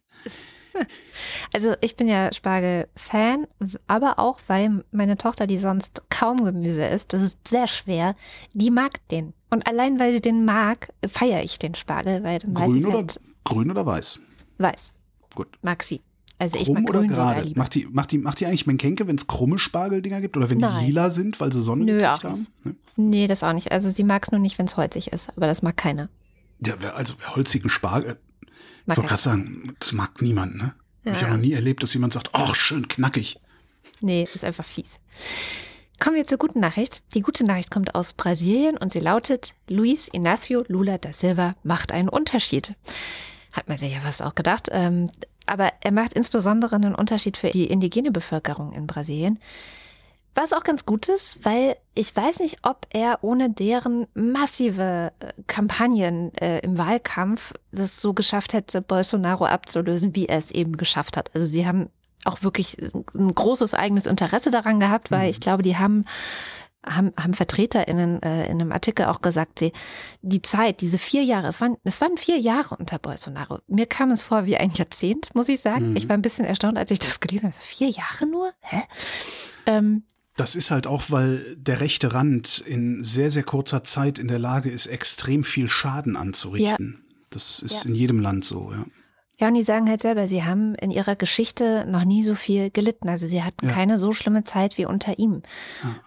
Also 1.54 1.74
ich 1.82 1.96
bin 1.96 2.08
ja 2.08 2.34
Spargel-Fan, 2.34 3.48
aber 3.88 4.20
auch, 4.20 4.40
weil 4.48 4.84
meine 4.92 5.18
Tochter, 5.18 5.46
die 5.48 5.60
sonst 5.60 6.10
kaum 6.10 6.44
Gemüse 6.44 6.84
isst, 6.86 7.14
das 7.14 7.22
ist 7.22 7.48
sehr 7.48 7.68
schwer, 7.68 8.16
die 8.54 8.72
mag 8.72 9.08
den. 9.10 9.34
Und 9.50 9.68
allein 9.68 10.00
weil 10.00 10.14
sie 10.14 10.22
den 10.22 10.46
mag, 10.46 10.90
feiere 11.08 11.44
ich 11.44 11.60
den 11.60 11.76
Spargel, 11.76 12.24
weil 12.24 12.40
dann 12.40 12.56
weiß 12.56 12.66
Grün 12.66 12.78
ich 12.78 12.86
oder, 12.88 12.98
halt, 12.98 13.20
grün 13.44 13.72
oder 13.72 13.86
weiß? 13.86 14.20
weiß, 14.58 14.94
Gut. 15.36 15.48
mag 15.62 15.84
sie. 15.84 16.02
Also 16.40 16.58
ich 16.58 16.66
Krumm 16.66 16.84
mag 16.84 16.90
oder 16.90 17.04
gerade? 17.04 17.52
Macht 17.56 17.76
die, 17.76 17.86
macht, 17.86 18.12
die, 18.12 18.18
macht 18.18 18.40
die 18.40 18.48
eigentlich 18.48 18.66
Menkenke, 18.66 19.08
wenn 19.08 19.16
es 19.16 19.28
krumme 19.28 19.60
Spargeldinger 19.60 20.20
gibt? 20.20 20.36
Oder 20.36 20.50
wenn 20.50 20.58
Nein. 20.58 20.80
die 20.80 20.86
lila 20.88 21.10
sind, 21.10 21.40
weil 21.40 21.54
sie 21.54 21.62
Sonne 21.62 21.86
Nö, 21.86 22.00
gekriegt 22.00 22.10
auch 22.10 22.24
haben? 22.24 22.48
Ne? 22.64 22.76
Nee, 22.96 23.28
das 23.28 23.44
auch 23.44 23.54
nicht. 23.54 23.72
Also 23.72 23.90
sie 23.90 24.04
mag 24.04 24.24
es 24.26 24.32
nur 24.32 24.42
nicht, 24.42 24.58
wenn 24.58 24.66
es 24.66 24.76
holzig 24.76 25.14
ist, 25.14 25.30
aber 25.38 25.48
das 25.48 25.62
mag 25.62 25.78
keiner. 25.78 26.10
Ja, 26.66 26.76
also 26.96 27.14
holzigen 27.36 27.70
Spargel, 27.70 28.18
ich 28.88 28.98
wollte 28.98 29.10
gerade 29.10 29.22
sagen, 29.22 29.76
das 29.80 29.94
mag 29.94 30.22
niemand, 30.22 30.56
ne? 30.56 30.74
Hab 31.06 31.16
ich 31.16 31.22
Ja. 31.22 31.28
auch 31.28 31.32
noch 31.32 31.40
nie 31.40 31.54
erlebt, 31.54 31.84
dass 31.84 31.94
jemand 31.94 32.14
sagt, 32.14 32.30
ach, 32.34 32.56
schön 32.56 32.88
knackig. 32.88 33.40
Nee, 34.02 34.24
ist 34.24 34.44
einfach 34.44 34.66
fies. 34.66 35.00
Kommen 36.00 36.16
wir 36.18 36.26
zur 36.26 36.38
guten 36.38 36.60
Nachricht. 36.60 37.02
Die 37.14 37.22
gute 37.22 37.46
Nachricht 37.46 37.72
kommt 37.72 37.96
aus 37.96 38.14
Brasilien 38.14 38.78
und 38.78 38.92
sie 38.92 39.00
lautet, 39.00 39.56
Luis 39.70 40.12
Inácio 40.12 40.66
Lula 40.68 40.98
da 40.98 41.14
Silva 41.14 41.56
macht 41.64 41.92
einen 41.92 42.10
Unterschied. 42.10 42.76
Hat 43.54 43.70
man 43.70 43.78
sich 43.78 43.94
ja 43.94 44.00
was 44.04 44.22
auch 44.22 44.36
gedacht. 44.36 44.68
Ähm, 44.72 45.10
aber 45.46 45.72
er 45.82 45.92
macht 45.92 46.14
insbesondere 46.14 46.76
einen 46.76 46.96
Unterschied 46.96 47.38
für 47.38 47.50
die 47.52 47.66
indigene 47.68 48.12
Bevölkerung 48.12 48.74
in 48.74 48.88
Brasilien. 48.88 49.40
Was 50.36 50.52
auch 50.54 50.64
ganz 50.64 50.86
gut 50.86 51.10
ist, 51.10 51.46
weil 51.46 51.76
ich 51.94 52.16
weiß 52.16 52.40
nicht, 52.40 52.58
ob 52.64 52.88
er 52.92 53.20
ohne 53.24 53.50
deren 53.52 54.08
massive 54.16 55.12
äh, 55.20 55.42
Kampagnen 55.48 56.34
äh, 56.36 56.60
im 56.60 56.78
Wahlkampf 56.78 57.54
das 57.72 58.02
so 58.02 58.14
geschafft 58.14 58.54
hätte, 58.54 58.82
Bolsonaro 58.82 59.46
abzulösen, 59.46 60.16
wie 60.16 60.26
er 60.28 60.40
es 60.40 60.50
eben 60.52 60.76
geschafft 60.78 61.18
hat. 61.18 61.30
Also 61.36 61.46
sie 61.46 61.68
haben 61.68 61.90
auch 62.26 62.42
wirklich 62.42 62.78
ein 63.14 63.34
großes 63.36 63.74
eigenes 63.74 64.06
Interesse 64.08 64.50
daran 64.50 64.80
gehabt, 64.80 65.12
weil 65.12 65.26
Mhm. 65.26 65.30
ich 65.30 65.40
glaube, 65.40 65.62
die 65.64 65.78
haben 65.78 66.06
haben, 66.86 67.14
haben 67.18 67.34
VertreterInnen 67.34 68.22
äh, 68.24 68.46
in 68.48 68.60
einem 68.60 68.74
Artikel 68.74 69.06
auch 69.06 69.22
gesagt, 69.22 69.60
sie, 69.60 69.72
die 70.22 70.42
Zeit, 70.42 70.82
diese 70.82 70.98
vier 70.98 71.24
Jahre, 71.24 71.48
es 71.48 71.62
waren, 71.62 71.78
es 71.86 72.02
waren 72.02 72.18
vier 72.18 72.38
Jahre 72.38 72.76
unter 72.76 73.00
Bolsonaro. 73.00 73.60
Mir 73.68 73.86
kam 73.86 74.12
es 74.12 74.22
vor 74.22 74.46
wie 74.46 74.58
ein 74.58 74.70
Jahrzehnt, 74.72 75.34
muss 75.34 75.48
ich 75.48 75.62
sagen. 75.62 75.92
Mhm. 75.92 75.96
Ich 75.96 76.10
war 76.10 76.18
ein 76.18 76.22
bisschen 76.22 76.44
erstaunt, 76.44 76.78
als 76.78 76.92
ich 76.92 77.00
das 77.00 77.22
gelesen 77.22 77.46
habe. 77.54 77.56
Vier 77.58 77.88
Jahre 77.88 78.26
nur? 78.26 78.52
Hä? 78.60 78.82
Ähm, 79.66 80.04
Das 80.36 80.56
ist 80.56 80.72
halt 80.72 80.88
auch, 80.88 81.04
weil 81.10 81.56
der 81.58 81.80
rechte 81.80 82.14
Rand 82.14 82.60
in 82.66 83.04
sehr, 83.04 83.30
sehr 83.30 83.44
kurzer 83.44 83.84
Zeit 83.84 84.18
in 84.18 84.28
der 84.28 84.40
Lage 84.40 84.70
ist, 84.72 84.88
extrem 84.88 85.44
viel 85.44 85.70
Schaden 85.70 86.16
anzurichten. 86.16 87.06
Das 87.30 87.60
ist 87.60 87.84
Ja. 87.84 87.90
in 87.90 87.96
jedem 87.96 88.20
Land 88.20 88.44
so, 88.46 88.72
ja. 88.72 88.86
Ja, 89.40 89.48
und 89.48 89.56
die 89.56 89.64
sagen 89.64 89.90
halt 89.90 90.02
selber, 90.02 90.28
sie 90.28 90.44
haben 90.44 90.76
in 90.76 90.92
ihrer 90.92 91.16
Geschichte 91.16 91.86
noch 91.90 92.06
nie 92.06 92.24
so 92.24 92.36
viel 92.36 92.70
gelitten. 92.70 93.10
Also 93.10 93.28
sie 93.28 93.42
hatten 93.44 93.66
Ja. 93.68 93.74
keine 93.74 93.98
so 93.98 94.12
schlimme 94.12 94.44
Zeit 94.44 94.78
wie 94.78 94.86
unter 94.86 95.18
ihm. 95.18 95.42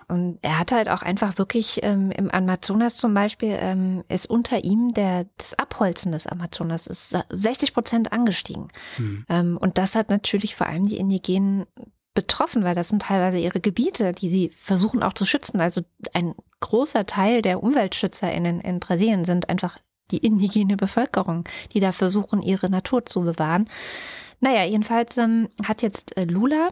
Und 0.07 0.39
er 0.43 0.59
hat 0.61 0.71
halt 0.71 0.89
auch 0.89 1.03
einfach 1.03 1.37
wirklich 1.37 1.81
ähm, 1.83 2.13
im 2.13 2.31
Amazonas 2.31 2.97
zum 2.97 3.13
Beispiel, 3.15 3.57
ähm, 3.61 4.05
ist 4.09 4.31
unter 4.31 4.63
ihm 4.65 4.95
der, 4.95 5.27
das 5.39 5.55
Abholzen 5.59 6.13
des 6.13 6.29
Amazonas 6.29 6.87
ist 6.87 7.17
60 7.31 7.75
Prozent 7.75 8.13
angestiegen. 8.13 8.69
Hm. 8.97 9.25
Ähm, 9.29 9.57
und 9.61 9.77
das 9.77 9.97
hat 9.97 10.09
natürlich 10.09 10.55
vor 10.55 10.69
allem 10.69 10.87
die 10.87 10.97
Indigenen 10.97 11.67
betroffen, 12.17 12.65
weil 12.65 12.75
das 12.75 12.89
sind 12.89 13.03
teilweise 13.03 13.39
ihre 13.39 13.61
Gebiete, 13.61 14.13
die 14.13 14.29
sie 14.29 14.51
versuchen 14.57 15.05
auch 15.05 15.13
zu 15.13 15.25
schützen. 15.25 15.61
Also 15.61 15.83
ein 16.13 16.35
großer 16.59 17.07
Teil 17.07 17.43
der 17.43 17.63
UmweltschützerInnen 17.63 18.61
in 18.61 18.81
Brasilien 18.81 19.25
sind 19.25 19.49
einfach 19.49 19.79
die 20.11 20.19
indigene 20.19 20.77
Bevölkerung, 20.77 21.45
die 21.73 21.81
da 21.81 21.93
versuchen, 21.93 22.43
ihre 22.43 22.71
Natur 22.71 23.07
zu 23.07 23.23
bewahren. 23.23 23.69
Naja, 24.41 24.65
jedenfalls 24.65 25.17
ähm, 25.17 25.49
hat 25.65 25.83
jetzt 25.83 26.17
äh, 26.17 26.25
Lula 26.25 26.71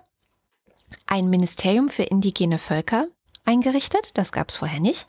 ein 1.07 1.31
Ministerium 1.31 1.89
für 1.89 2.05
indigene 2.05 2.59
Völker 2.59 3.07
eingerichtet. 3.45 4.11
Das 4.15 4.33
gab 4.33 4.49
es 4.49 4.57
vorher 4.57 4.81
nicht. 4.81 5.07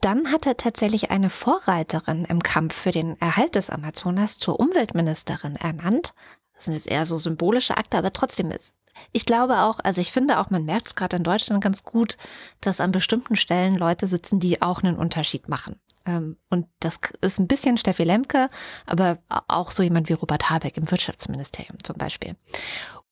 Dann 0.00 0.30
hat 0.30 0.46
er 0.46 0.56
tatsächlich 0.56 1.10
eine 1.10 1.30
Vorreiterin 1.30 2.24
im 2.26 2.42
Kampf 2.42 2.74
für 2.74 2.90
den 2.90 3.18
Erhalt 3.20 3.54
des 3.54 3.70
Amazonas 3.70 4.38
zur 4.38 4.60
Umweltministerin 4.60 5.56
ernannt. 5.56 6.12
Das 6.54 6.66
sind 6.66 6.74
jetzt 6.74 6.88
eher 6.88 7.06
so 7.06 7.16
symbolische 7.16 7.76
Akte, 7.76 7.96
aber 7.96 8.12
trotzdem 8.12 8.50
ist. 8.50 8.74
Ich 9.12 9.26
glaube 9.26 9.60
auch, 9.60 9.80
also 9.80 10.00
ich 10.00 10.12
finde 10.12 10.38
auch, 10.38 10.50
man 10.50 10.64
merkt 10.64 10.88
es 10.88 10.94
gerade 10.94 11.16
in 11.16 11.24
Deutschland 11.24 11.62
ganz 11.62 11.84
gut, 11.84 12.16
dass 12.60 12.80
an 12.80 12.92
bestimmten 12.92 13.36
Stellen 13.36 13.76
Leute 13.76 14.06
sitzen, 14.06 14.40
die 14.40 14.62
auch 14.62 14.82
einen 14.82 14.96
Unterschied 14.96 15.48
machen. 15.48 15.80
Ähm, 16.06 16.36
und 16.50 16.66
das 16.80 16.98
ist 17.20 17.38
ein 17.38 17.48
bisschen 17.48 17.78
Steffi 17.78 18.04
Lemke, 18.04 18.48
aber 18.86 19.18
auch 19.48 19.70
so 19.70 19.82
jemand 19.82 20.08
wie 20.08 20.14
Robert 20.14 20.50
Habeck 20.50 20.76
im 20.76 20.90
Wirtschaftsministerium 20.90 21.82
zum 21.82 21.96
Beispiel. 21.96 22.36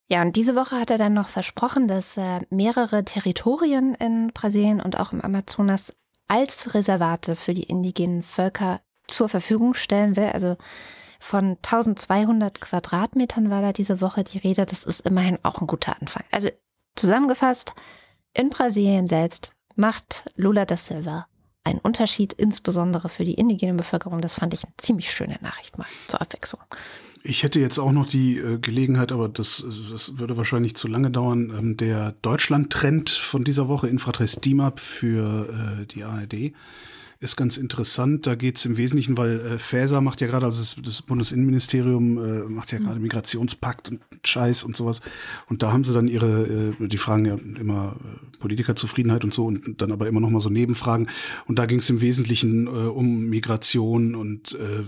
Ja, 0.08 0.20
und 0.22 0.36
diese 0.36 0.54
Woche 0.54 0.76
hat 0.76 0.90
er 0.90 0.98
dann 0.98 1.14
noch 1.14 1.28
versprochen, 1.28 1.88
dass 1.88 2.16
er 2.16 2.42
mehrere 2.50 3.04
Territorien 3.04 3.94
in 3.94 4.30
Brasilien 4.34 4.80
und 4.80 4.98
auch 5.00 5.12
im 5.12 5.22
Amazonas 5.22 5.94
als 6.28 6.74
Reservate 6.74 7.34
für 7.34 7.54
die 7.54 7.62
indigenen 7.62 8.22
Völker 8.22 8.80
zur 9.06 9.28
Verfügung 9.28 9.74
stellen 9.74 10.16
will. 10.16 10.26
Also 10.26 10.56
von 11.22 11.56
1200 11.62 12.60
Quadratmetern 12.60 13.48
war 13.48 13.62
da 13.62 13.72
diese 13.72 14.00
Woche 14.00 14.24
die 14.24 14.38
Rede. 14.38 14.66
Das 14.66 14.82
ist 14.82 15.06
immerhin 15.06 15.38
auch 15.44 15.60
ein 15.60 15.68
guter 15.68 15.96
Anfang. 16.00 16.24
Also 16.32 16.48
zusammengefasst, 16.96 17.72
in 18.34 18.50
Brasilien 18.50 19.06
selbst 19.06 19.52
macht 19.76 20.24
Lula 20.34 20.64
da 20.64 20.76
Silva 20.76 21.28
einen 21.62 21.78
Unterschied, 21.78 22.32
insbesondere 22.32 23.08
für 23.08 23.24
die 23.24 23.34
indigene 23.34 23.74
Bevölkerung. 23.74 24.20
Das 24.20 24.34
fand 24.34 24.52
ich 24.52 24.64
eine 24.64 24.72
ziemlich 24.78 25.12
schöne 25.12 25.38
Nachricht 25.42 25.78
mal 25.78 25.86
zur 26.08 26.20
Abwechslung. 26.20 26.60
Ich 27.22 27.44
hätte 27.44 27.60
jetzt 27.60 27.78
auch 27.78 27.92
noch 27.92 28.08
die 28.08 28.38
äh, 28.38 28.58
Gelegenheit, 28.58 29.12
aber 29.12 29.28
das, 29.28 29.64
das 29.92 30.18
würde 30.18 30.36
wahrscheinlich 30.36 30.74
zu 30.74 30.88
lange 30.88 31.12
dauern. 31.12 31.54
Ähm, 31.56 31.76
der 31.76 32.16
Deutschland-Trend 32.22 33.10
von 33.10 33.44
dieser 33.44 33.68
Woche, 33.68 33.86
Infratres 33.86 34.40
DIMAP 34.40 34.80
für 34.80 35.48
äh, 35.82 35.86
die 35.86 36.02
ARD, 36.02 36.52
ist 37.22 37.36
ganz 37.36 37.56
interessant. 37.56 38.26
Da 38.26 38.34
geht 38.34 38.56
es 38.56 38.64
im 38.64 38.76
Wesentlichen, 38.76 39.16
weil 39.16 39.40
äh, 39.40 39.58
Faeser 39.58 40.00
macht 40.00 40.20
ja 40.20 40.26
gerade, 40.26 40.44
also 40.46 40.60
das, 40.60 40.76
das 40.84 41.02
Bundesinnenministerium 41.02 42.18
äh, 42.18 42.48
macht 42.48 42.72
ja 42.72 42.78
gerade 42.78 42.96
mhm. 42.96 43.02
Migrationspakt 43.02 43.90
und 43.90 44.00
Scheiß 44.24 44.64
und 44.64 44.76
sowas. 44.76 45.02
Und 45.48 45.62
da 45.62 45.72
haben 45.72 45.84
sie 45.84 45.94
dann 45.94 46.08
ihre, 46.08 46.74
äh, 46.80 46.88
die 46.88 46.98
fragen 46.98 47.24
ja 47.24 47.36
immer 47.36 47.96
äh, 48.00 48.38
Politikerzufriedenheit 48.38 49.22
und 49.22 49.32
so 49.32 49.46
und 49.46 49.80
dann 49.80 49.92
aber 49.92 50.08
immer 50.08 50.20
noch 50.20 50.30
mal 50.30 50.40
so 50.40 50.50
Nebenfragen. 50.50 51.08
Und 51.46 51.60
da 51.60 51.66
ging 51.66 51.78
es 51.78 51.88
im 51.90 52.00
Wesentlichen 52.00 52.66
äh, 52.66 52.70
um 52.70 53.26
Migration 53.26 54.16
und 54.16 54.58
äh, 54.58 54.80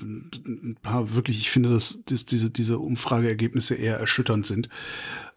ein 0.47 0.77
paar 0.83 1.15
wirklich, 1.15 1.39
ich 1.39 1.51
finde, 1.51 1.71
dass, 1.71 2.03
dass 2.05 2.27
diese, 2.27 2.51
diese 2.51 2.81
Umfrageergebnisse 2.81 3.77
eher 3.77 3.99
erschütternd 3.99 4.45
sind. 4.45 4.69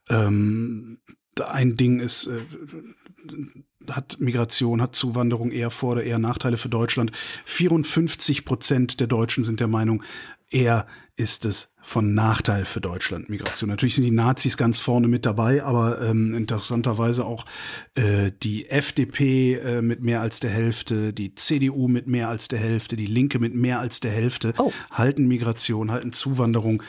Ähm, 0.10 0.98
ein 1.48 1.78
Ding 1.78 2.00
ist, 2.00 2.26
äh, 2.26 2.40
hat 3.92 4.20
Migration, 4.20 4.82
hat 4.82 4.96
Zuwanderung 4.96 5.52
eher 5.52 5.70
Vor- 5.70 5.94
oder 5.94 6.04
eher 6.04 6.20
Nachteile 6.20 6.58
für 6.58 6.70
Deutschland. 6.70 7.12
54 7.46 8.46
Prozent 8.46 9.00
der 9.00 9.08
Deutschen 9.08 9.44
sind 9.44 9.60
der 9.60 9.68
Meinung, 9.68 10.04
eher 10.50 10.88
ist 11.16 11.46
es 11.46 11.72
von 11.82 12.14
Nachteil 12.14 12.64
für 12.64 12.80
Deutschland 12.80 13.28
Migration. 13.28 13.70
Natürlich 13.70 13.96
sind 13.96 14.04
die 14.04 14.12
Nazis 14.12 14.56
ganz 14.56 14.80
vorne 14.80 15.08
mit 15.08 15.26
dabei, 15.26 15.64
aber 15.64 16.02
ähm, 16.02 16.36
interessanterweise 16.36 17.26
auch 17.26 17.46
äh, 17.96 18.32
die 18.44 18.70
FDP 18.70 19.56
äh, 19.56 19.82
mit 19.82 20.02
mehr 20.02 20.22
als 20.22 20.40
der 20.40 20.52
Hälfte, 20.52 21.12
die 21.14 21.34
CDU 21.34 21.88
mit 21.88 22.06
mehr 22.06 22.30
als 22.30 22.50
der 22.50 22.60
Hälfte, 22.60 22.96
die 22.96 23.08
Linke 23.08 23.40
mit 23.40 23.56
mehr 23.56 23.80
als 23.80 24.00
der 24.00 24.12
Hälfte 24.12 24.54
oh. 24.58 24.72
halten 24.92 25.28
Migration, 25.28 25.90
halten 25.90 26.14
Zuwanderung 26.14 26.84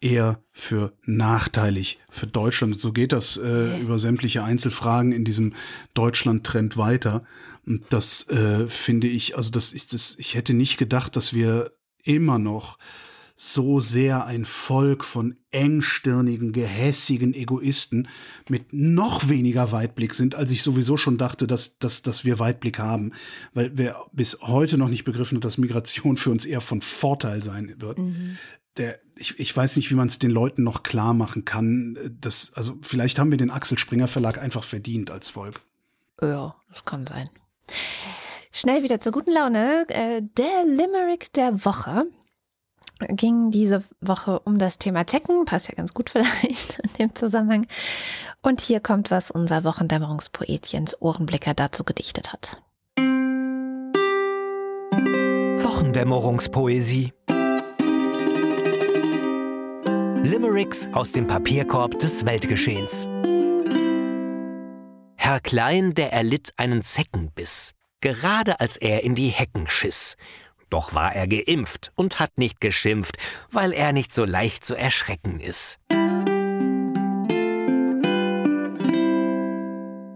eher 0.00 0.40
für 0.50 0.92
nachteilig 1.04 2.00
für 2.10 2.26
Deutschland. 2.26 2.74
Und 2.74 2.80
so 2.80 2.92
geht 2.92 3.12
das 3.12 3.36
äh, 3.36 3.80
über 3.80 4.00
sämtliche 4.00 4.42
Einzelfragen 4.42 5.12
in 5.12 5.24
diesem 5.24 5.54
Deutschland-Trend 5.94 6.76
weiter. 6.76 7.22
Und 7.64 7.84
das 7.90 8.28
äh, 8.28 8.66
finde 8.66 9.06
ich, 9.06 9.36
also 9.36 9.52
das 9.52 9.72
ist 9.72 9.92
das, 9.92 10.16
ich 10.18 10.34
hätte 10.34 10.54
nicht 10.54 10.78
gedacht, 10.78 11.14
dass 11.16 11.32
wir 11.32 11.70
immer 12.08 12.38
noch 12.38 12.78
so 13.40 13.78
sehr 13.78 14.26
ein 14.26 14.44
Volk 14.44 15.04
von 15.04 15.36
engstirnigen, 15.52 16.50
gehässigen 16.50 17.34
Egoisten 17.34 18.08
mit 18.48 18.72
noch 18.72 19.28
weniger 19.28 19.70
Weitblick 19.70 20.14
sind, 20.14 20.34
als 20.34 20.50
ich 20.50 20.64
sowieso 20.64 20.96
schon 20.96 21.18
dachte, 21.18 21.46
dass, 21.46 21.78
dass, 21.78 22.02
dass 22.02 22.24
wir 22.24 22.40
Weitblick 22.40 22.80
haben, 22.80 23.12
weil 23.54 23.70
wer 23.74 24.06
bis 24.10 24.40
heute 24.40 24.76
noch 24.76 24.88
nicht 24.88 25.04
begriffen 25.04 25.36
hat, 25.36 25.44
dass 25.44 25.56
Migration 25.56 26.16
für 26.16 26.30
uns 26.30 26.46
eher 26.46 26.60
von 26.60 26.80
Vorteil 26.80 27.44
sein 27.44 27.76
wird. 27.78 27.98
Mhm. 27.98 28.38
Der, 28.76 28.98
ich, 29.14 29.38
ich 29.38 29.56
weiß 29.56 29.76
nicht, 29.76 29.88
wie 29.92 29.96
man 29.96 30.08
es 30.08 30.18
den 30.18 30.30
Leuten 30.32 30.64
noch 30.64 30.82
klar 30.82 31.14
machen 31.14 31.44
kann. 31.44 31.96
Dass, 32.20 32.52
also 32.54 32.76
vielleicht 32.82 33.20
haben 33.20 33.30
wir 33.30 33.38
den 33.38 33.50
Axel 33.50 33.78
Springer 33.78 34.08
Verlag 34.08 34.42
einfach 34.42 34.64
verdient 34.64 35.12
als 35.12 35.28
Volk. 35.28 35.60
Ja, 36.20 36.56
das 36.70 36.84
kann 36.84 37.06
sein. 37.06 37.28
Schnell 38.58 38.82
wieder 38.82 39.00
zur 39.00 39.12
guten 39.12 39.30
Laune. 39.30 39.86
Äh, 39.88 40.20
der 40.20 40.64
Limerick 40.64 41.32
der 41.34 41.64
Woche 41.64 42.06
ging 43.08 43.52
diese 43.52 43.84
Woche 44.00 44.40
um 44.40 44.58
das 44.58 44.78
Thema 44.78 45.06
Zecken. 45.06 45.44
Passt 45.44 45.68
ja 45.68 45.76
ganz 45.76 45.94
gut 45.94 46.10
vielleicht 46.10 46.78
in 46.82 46.90
dem 46.98 47.14
Zusammenhang. 47.14 47.68
Und 48.42 48.60
hier 48.60 48.80
kommt, 48.80 49.12
was 49.12 49.30
unser 49.30 49.62
Wochendämmerungspoet 49.62 50.66
Jens 50.66 51.00
Ohrenblicker 51.00 51.54
dazu 51.54 51.84
gedichtet 51.84 52.32
hat. 52.32 52.60
Wochendämmerungspoesie. 55.62 57.12
Limericks 60.24 60.88
aus 60.94 61.12
dem 61.12 61.28
Papierkorb 61.28 61.96
des 62.00 62.26
Weltgeschehens. 62.26 63.08
Herr 65.14 65.38
Klein, 65.38 65.94
der 65.94 66.12
erlitt 66.12 66.50
einen 66.56 66.82
Zeckenbiss 66.82 67.77
gerade 68.00 68.60
als 68.60 68.76
er 68.76 69.02
in 69.02 69.14
die 69.14 69.28
Hecken 69.28 69.68
schiss. 69.68 70.16
Doch 70.70 70.94
war 70.94 71.14
er 71.14 71.26
geimpft 71.26 71.92
und 71.94 72.20
hat 72.20 72.36
nicht 72.36 72.60
geschimpft, 72.60 73.16
weil 73.50 73.72
er 73.72 73.92
nicht 73.92 74.12
so 74.12 74.24
leicht 74.24 74.64
zu 74.64 74.74
erschrecken 74.74 75.40
ist. 75.40 75.78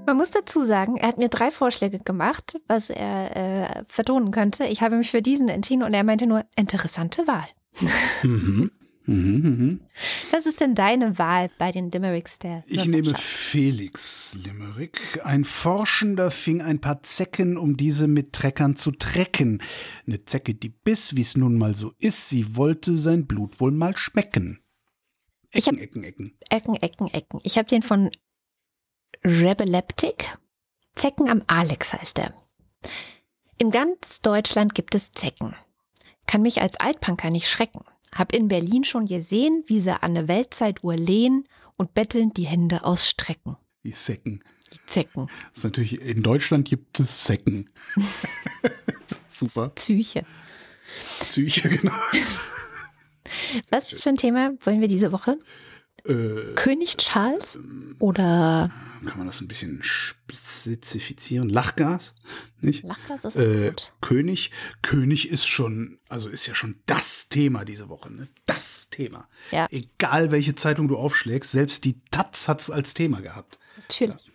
Man 0.04 0.16
muss 0.18 0.30
dazu 0.30 0.62
sagen, 0.62 0.98
er 0.98 1.08
hat 1.08 1.16
mir 1.16 1.28
drei 1.28 1.50
Vorschläge 1.50 1.98
gemacht, 1.98 2.60
was 2.66 2.90
er 2.90 3.36
äh, 3.36 3.84
vertonen 3.88 4.30
könnte. 4.30 4.64
Ich 4.64 4.82
habe 4.82 4.96
mich 4.96 5.10
für 5.10 5.22
diesen 5.22 5.48
entschieden 5.48 5.82
und 5.82 5.94
er 5.94 6.04
meinte 6.04 6.26
nur, 6.26 6.44
interessante 6.54 7.26
Wahl. 7.26 7.48
Mhm. 8.22 8.70
Mhm, 9.04 9.42
mhm. 9.42 9.80
Was 10.30 10.46
ist 10.46 10.60
denn 10.60 10.74
deine 10.74 11.18
Wahl 11.18 11.50
bei 11.58 11.72
den 11.72 11.90
Limericks 11.90 12.38
der 12.38 12.62
Ich 12.66 12.86
nehme 12.86 13.14
Felix 13.16 14.36
Limerick. 14.44 15.20
Ein 15.24 15.44
Forschender 15.44 16.30
fing 16.30 16.62
ein 16.62 16.80
paar 16.80 17.02
Zecken, 17.02 17.56
um 17.56 17.76
diese 17.76 18.06
mit 18.06 18.32
Treckern 18.32 18.76
zu 18.76 18.92
trecken. 18.92 19.60
Eine 20.06 20.24
Zecke, 20.24 20.54
die 20.54 20.68
biss, 20.68 21.16
wie's 21.16 21.36
nun 21.36 21.58
mal 21.58 21.74
so 21.74 21.92
ist, 21.98 22.28
sie 22.28 22.56
wollte 22.56 22.96
sein 22.96 23.26
Blut 23.26 23.60
wohl 23.60 23.72
mal 23.72 23.96
schmecken. 23.96 24.60
Ecken, 25.50 25.78
Ecken, 25.78 26.04
Ecken. 26.04 26.38
Ecken, 26.48 26.76
Ecken, 26.76 27.08
Ecken. 27.12 27.40
Ich 27.42 27.58
habe 27.58 27.68
den 27.68 27.82
von 27.82 28.10
Rebeleptic. 29.24 30.38
Zecken 30.94 31.28
am 31.28 31.42
Alex 31.46 31.92
heißt 31.92 32.20
er. 32.20 32.34
In 33.58 33.70
ganz 33.70 34.22
Deutschland 34.22 34.74
gibt 34.74 34.94
es 34.94 35.12
Zecken. 35.12 35.54
Kann 36.26 36.42
mich 36.42 36.62
als 36.62 36.80
Altpunker 36.80 37.30
nicht 37.30 37.48
schrecken. 37.48 37.84
Hab 38.14 38.32
in 38.32 38.48
Berlin 38.48 38.84
schon 38.84 39.06
gesehen, 39.06 39.64
wie 39.66 39.80
sie 39.80 40.02
an 40.02 40.14
der 40.14 40.28
Weltzeituhr 40.28 40.96
lehnen 40.96 41.44
und 41.76 41.94
bettelnd 41.94 42.36
die 42.36 42.46
Hände 42.46 42.84
ausstrecken. 42.84 43.56
Die 43.84 43.92
Säcken. 43.92 44.42
Die 44.72 44.78
Zecken. 44.86 45.26
Das 45.48 45.58
ist 45.58 45.64
natürlich, 45.64 46.00
in 46.00 46.22
Deutschland 46.22 46.68
gibt 46.68 47.00
es 47.00 47.24
Säcken. 47.24 47.70
Super. 49.28 49.70
Psyche. 49.70 50.24
Psyche, 51.20 51.68
genau. 51.68 51.92
Was 53.70 53.88
für 53.88 54.10
ein 54.10 54.16
Thema 54.16 54.52
wollen 54.60 54.80
wir 54.80 54.88
diese 54.88 55.12
Woche? 55.12 55.38
Äh, 56.04 56.54
König 56.54 56.96
Charles 56.96 57.58
oder 57.98 58.70
kann 59.06 59.18
man 59.18 59.26
das 59.26 59.40
ein 59.40 59.48
bisschen 59.48 59.82
spezifizieren? 59.82 61.48
Lachgas, 61.48 62.14
nicht? 62.60 62.84
Lachgas 62.84 63.24
ist 63.24 63.36
äh, 63.36 63.70
gut. 63.70 63.92
König, 64.00 64.50
König 64.82 65.28
ist 65.28 65.46
schon, 65.46 65.98
also 66.08 66.28
ist 66.28 66.46
ja 66.46 66.54
schon 66.54 66.76
das 66.86 67.28
Thema 67.28 67.64
diese 67.64 67.88
Woche, 67.88 68.12
ne? 68.12 68.28
Das 68.46 68.90
Thema. 68.90 69.28
Ja. 69.50 69.66
Egal 69.70 70.30
welche 70.30 70.54
Zeitung 70.54 70.88
du 70.88 70.96
aufschlägst, 70.96 71.50
selbst 71.50 71.84
die 71.84 71.98
Taz 72.10 72.48
hat 72.48 72.60
es 72.60 72.70
als 72.70 72.94
Thema 72.94 73.20
gehabt. 73.20 73.58
Natürlich. 73.76 74.26
Ja. 74.26 74.32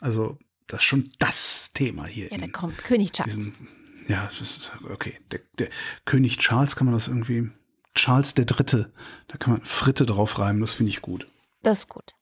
Also 0.00 0.38
das 0.66 0.80
ist 0.80 0.86
schon 0.86 1.12
das 1.18 1.72
Thema 1.72 2.06
hier. 2.06 2.28
Ja, 2.28 2.38
da 2.38 2.48
kommt 2.48 2.78
König 2.78 3.12
Charles. 3.12 3.36
Diesen, 3.36 3.68
ja, 4.08 4.24
das 4.24 4.40
ist 4.40 4.72
okay. 4.88 5.20
Der, 5.30 5.40
der 5.58 5.68
König 6.04 6.38
Charles 6.38 6.74
kann 6.74 6.86
man 6.86 6.94
das 6.94 7.08
irgendwie 7.08 7.50
Charles 7.94 8.34
der 8.34 8.44
Dritte. 8.44 8.92
Da 9.28 9.36
kann 9.36 9.54
man 9.54 9.64
Fritte 9.64 10.06
drauf 10.06 10.38
reimen, 10.38 10.60
das 10.60 10.72
finde 10.72 10.90
ich 10.90 11.02
gut. 11.02 11.26
Das 11.62 11.80
ist 11.80 11.88
gut. 11.88 12.14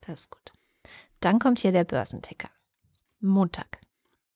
Das 0.00 0.20
ist 0.20 0.30
gut. 0.30 0.52
Dann 1.20 1.38
kommt 1.38 1.60
hier 1.60 1.72
der 1.72 1.84
Börsenticker. 1.84 2.48
Montag. 3.20 3.78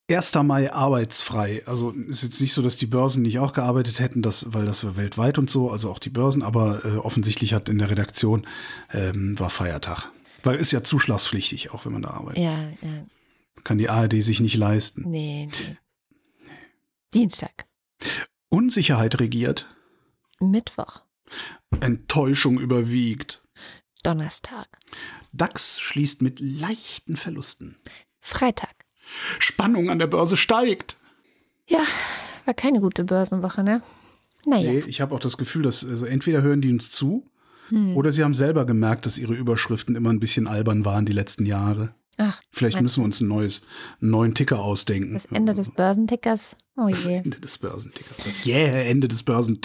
1. 0.08 0.34
Mai 0.44 0.72
arbeitsfrei. 0.72 1.62
Also 1.66 1.90
ist 1.90 2.22
jetzt 2.22 2.40
nicht 2.40 2.52
so, 2.52 2.62
dass 2.62 2.76
die 2.76 2.86
Börsen 2.86 3.22
nicht 3.22 3.40
auch 3.40 3.52
gearbeitet 3.52 3.98
hätten, 3.98 4.22
das, 4.22 4.52
weil 4.52 4.64
das 4.64 4.84
war 4.84 4.96
weltweit 4.96 5.36
und 5.38 5.50
so, 5.50 5.70
also 5.70 5.90
auch 5.90 5.98
die 5.98 6.10
Börsen, 6.10 6.42
aber 6.42 6.84
äh, 6.84 6.96
offensichtlich 6.98 7.54
hat 7.54 7.68
in 7.68 7.78
der 7.78 7.90
Redaktion 7.90 8.46
ähm, 8.92 9.38
war 9.38 9.50
Feiertag. 9.50 10.10
Weil 10.44 10.56
ist 10.56 10.70
ja 10.70 10.84
zuschlagspflichtig, 10.84 11.72
auch 11.72 11.86
wenn 11.86 11.92
man 11.92 12.02
da 12.02 12.10
arbeitet. 12.10 12.44
Ja, 12.44 12.68
ja. 12.82 13.06
Kann 13.64 13.78
die 13.78 13.88
ARD 13.88 14.22
sich 14.22 14.38
nicht 14.38 14.54
leisten. 14.54 15.11
Nee, 15.11 15.48
nee. 15.50 15.76
Dienstag. 17.12 17.66
Unsicherheit 18.48 19.18
regiert. 19.18 19.66
Mittwoch. 20.41 21.03
Enttäuschung 21.80 22.58
überwiegt. 22.58 23.42
Donnerstag. 24.03 24.68
DAX 25.33 25.80
schließt 25.80 26.22
mit 26.22 26.38
leichten 26.41 27.17
Verlusten. 27.17 27.76
Freitag. 28.21 28.75
Spannung 29.38 29.91
an 29.91 29.99
der 29.99 30.07
Börse 30.07 30.37
steigt. 30.37 30.96
Ja, 31.68 31.83
war 32.45 32.54
keine 32.54 32.80
gute 32.80 33.04
Börsenwoche, 33.04 33.63
ne? 33.63 33.83
Naja. 34.46 34.71
Nee, 34.71 34.84
ich 34.87 35.00
habe 35.00 35.14
auch 35.14 35.18
das 35.21 35.37
Gefühl, 35.37 35.63
dass 35.63 35.84
also 35.84 36.07
entweder 36.07 36.42
hören 36.42 36.61
die 36.61 36.71
uns 36.72 36.91
zu 36.91 37.29
Hm. 37.68 37.96
oder 37.96 38.13
sie 38.13 38.22
haben 38.22 38.34
selber 38.34 38.64
gemerkt, 38.64 39.07
dass 39.07 39.18
ihre 39.18 39.34
Überschriften 39.34 39.96
immer 39.96 40.11
ein 40.13 40.21
bisschen 40.21 40.46
albern 40.46 40.84
waren 40.84 41.04
die 41.04 41.13
letzten 41.13 41.46
Jahre. 41.46 41.92
Ach, 42.17 42.41
Vielleicht 42.53 42.80
müssen 42.80 43.00
wir 43.00 43.04
uns 43.07 43.21
ein 43.21 43.26
neues, 43.26 43.63
einen 44.00 44.13
neuen 44.13 44.34
Ticker 44.37 44.61
ausdenken. 44.61 45.14
das 45.14 45.26
Ende 45.26 45.53
des 45.53 45.71
Börsentickers. 45.71 46.57
Oh 46.76 46.88
Das 46.88 47.07
je. 47.07 47.17
Ende 47.17 47.41
des 47.41 47.58
Börsentickers. 47.58 48.18
Das 48.25 48.45
jähe 48.45 48.71
Ende 48.84 49.08
des 49.08 49.25
Börsen. 49.25 49.61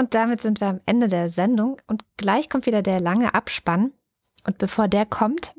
Und 0.00 0.14
damit 0.14 0.40
sind 0.40 0.62
wir 0.62 0.68
am 0.68 0.80
Ende 0.86 1.08
der 1.08 1.28
Sendung 1.28 1.76
und 1.86 2.04
gleich 2.16 2.48
kommt 2.48 2.64
wieder 2.64 2.80
der 2.80 3.00
lange 3.00 3.34
Abspann. 3.34 3.92
Und 4.46 4.56
bevor 4.56 4.88
der 4.88 5.04
kommt, 5.04 5.52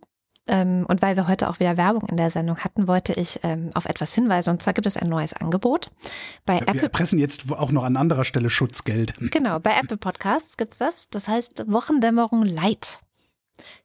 ähm, 0.47 0.84
und 0.88 1.03
weil 1.03 1.15
wir 1.15 1.27
heute 1.27 1.47
auch 1.47 1.59
wieder 1.59 1.77
Werbung 1.77 2.09
in 2.09 2.18
der 2.18 2.31
Sendung 2.31 2.57
hatten, 2.57 2.88
wollte 2.88 3.13
ich 3.13 3.39
ähm, 3.43 3.69
auf 3.76 3.85
etwas 3.85 4.15
hinweisen. 4.15 4.49
Und 4.49 4.63
zwar 4.63 4.73
gibt 4.73 4.88
es 4.88 4.97
ein 4.97 5.09
neues 5.09 5.34
Angebot. 5.34 5.91
Bei 6.43 6.55
Wir 6.55 6.68
Apple, 6.69 6.81
erpressen 6.81 7.19
jetzt 7.19 7.51
auch 7.51 7.72
noch 7.72 7.84
an 7.84 7.95
anderer 7.95 8.26
Stelle 8.26 8.49
Schutzgeld. 8.49 9.13
genau, 9.30 9.59
bei 9.59 9.77
Apple 9.77 9.97
Podcasts 9.97 10.57
gibt 10.57 10.72
es 10.72 10.80
das. 10.80 11.07
Das 11.11 11.27
heißt 11.27 11.65
Wochendämmerung 11.68 12.41
Light. 12.41 12.99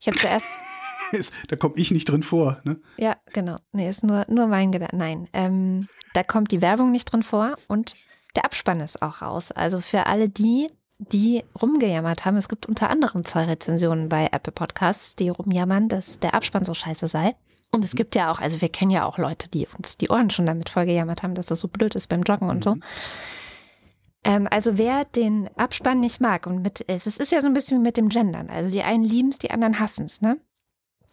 Ich 0.00 0.08
habe 0.08 0.16
zuerst 0.16 0.46
Ist- 1.12 1.32
Da 1.48 1.56
komme 1.56 1.74
ich 1.76 1.90
nicht 1.90 2.08
drin 2.10 2.22
vor. 2.22 2.58
Ne? 2.64 2.78
Ja, 2.96 3.16
genau. 3.32 3.56
Nee, 3.72 3.88
ist 3.88 4.02
nur, 4.04 4.24
nur 4.28 4.46
mein 4.46 4.72
Gedanke. 4.72 4.96
Nein, 4.96 5.28
ähm, 5.32 5.88
da 6.14 6.22
kommt 6.22 6.50
die 6.52 6.62
Werbung 6.62 6.90
nicht 6.92 7.12
drin 7.12 7.22
vor 7.22 7.54
und 7.68 7.94
der 8.34 8.44
Abspann 8.44 8.80
ist 8.80 9.02
auch 9.02 9.22
raus. 9.22 9.50
Also 9.52 9.80
für 9.80 10.06
alle 10.06 10.28
die, 10.28 10.68
die 10.98 11.44
rumgejammert 11.60 12.24
haben, 12.24 12.36
es 12.36 12.48
gibt 12.48 12.66
unter 12.66 12.90
anderem 12.90 13.24
zwei 13.24 13.44
Rezensionen 13.44 14.08
bei 14.08 14.28
Apple 14.32 14.52
Podcasts, 14.52 15.16
die 15.16 15.28
rumjammern, 15.28 15.88
dass 15.88 16.20
der 16.20 16.34
Abspann 16.34 16.64
so 16.64 16.74
scheiße 16.74 17.08
sei. 17.08 17.34
Und 17.72 17.84
es 17.84 17.94
gibt 17.94 18.14
ja 18.14 18.30
auch, 18.30 18.40
also 18.40 18.60
wir 18.60 18.68
kennen 18.68 18.90
ja 18.90 19.04
auch 19.04 19.18
Leute, 19.18 19.48
die 19.50 19.66
uns 19.76 19.98
die 19.98 20.08
Ohren 20.08 20.30
schon 20.30 20.46
damit 20.46 20.68
vollgejammert 20.68 21.22
haben, 21.22 21.34
dass 21.34 21.46
das 21.46 21.60
so 21.60 21.68
blöd 21.68 21.94
ist 21.94 22.06
beim 22.08 22.22
Joggen 22.22 22.48
und 22.48 22.64
so. 22.64 22.76
Ähm, 24.24 24.48
also 24.50 24.78
wer 24.78 25.04
den 25.04 25.48
Abspann 25.56 26.00
nicht 26.00 26.20
mag 26.20 26.46
und 26.46 26.62
mit, 26.62 26.84
es 26.88 27.06
ist 27.06 27.32
ja 27.32 27.40
so 27.40 27.48
ein 27.48 27.52
bisschen 27.54 27.78
wie 27.78 27.82
mit 27.82 27.96
dem 27.96 28.08
Gendern. 28.08 28.48
Also 28.50 28.70
die 28.70 28.82
einen 28.82 29.04
lieben 29.04 29.28
es, 29.30 29.38
die 29.38 29.50
anderen 29.50 29.78
hassen 29.78 30.06
es, 30.06 30.20
ne? 30.22 30.38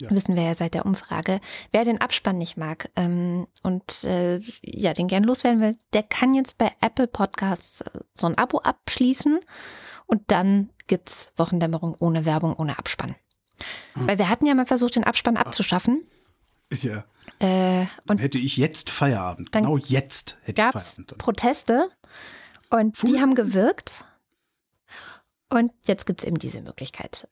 Ja. 0.02 0.10
Wissen 0.10 0.36
wir 0.36 0.44
ja 0.44 0.56
seit 0.56 0.74
der 0.74 0.86
Umfrage. 0.86 1.40
Wer 1.72 1.86
den 1.86 2.02
Abspann 2.02 2.38
nicht 2.38 2.58
mag 2.58 2.90
ähm, 2.96 3.48
und 3.62 4.04
äh, 4.04 4.40
ja, 4.62 4.94
den 4.94 5.08
gern 5.08 5.24
loswerden 5.24 5.62
will, 5.62 5.78
der 5.94 6.04
kann 6.04 6.34
jetzt 6.34 6.58
bei 6.58 6.72
Apple 6.82 7.08
Podcasts 7.08 7.82
äh, 7.82 8.00
so 8.14 8.28
ein 8.28 8.38
Abo 8.38 8.60
abschließen 8.60 9.40
und 10.08 10.24
dann 10.28 10.70
gibt's 10.88 11.32
Wochendämmerung 11.38 11.96
ohne 12.00 12.26
Werbung, 12.26 12.56
ohne 12.56 12.78
Abspann. 12.78 13.16
Hm. 13.94 14.08
Weil 14.08 14.18
wir 14.18 14.30
hatten 14.30 14.46
ja 14.46 14.56
mal 14.56 14.66
versucht, 14.66 14.96
den 14.96 15.04
Abspann 15.04 15.38
abzuschaffen. 15.38 16.06
Ja. 16.72 17.06
Äh, 17.40 17.86
und 18.08 18.20
Hätte 18.20 18.40
ich 18.40 18.58
jetzt 18.58 18.90
Feierabend. 18.90 19.54
Dann 19.54 19.64
genau 19.64 19.78
jetzt 19.78 20.38
hätte 20.44 20.62
ich 20.62 20.76
es 20.76 20.96
Feierabend. 20.96 21.18
Proteste 21.18 21.90
und 22.70 22.98
Puh. 22.98 23.08
die 23.08 23.22
haben 23.22 23.36
gewirkt. 23.36 24.04
Und 25.50 25.72
jetzt 25.86 26.08
gibt 26.08 26.22
es 26.22 26.28
eben 26.28 26.40
diese 26.40 26.62
Möglichkeit. 26.62 27.28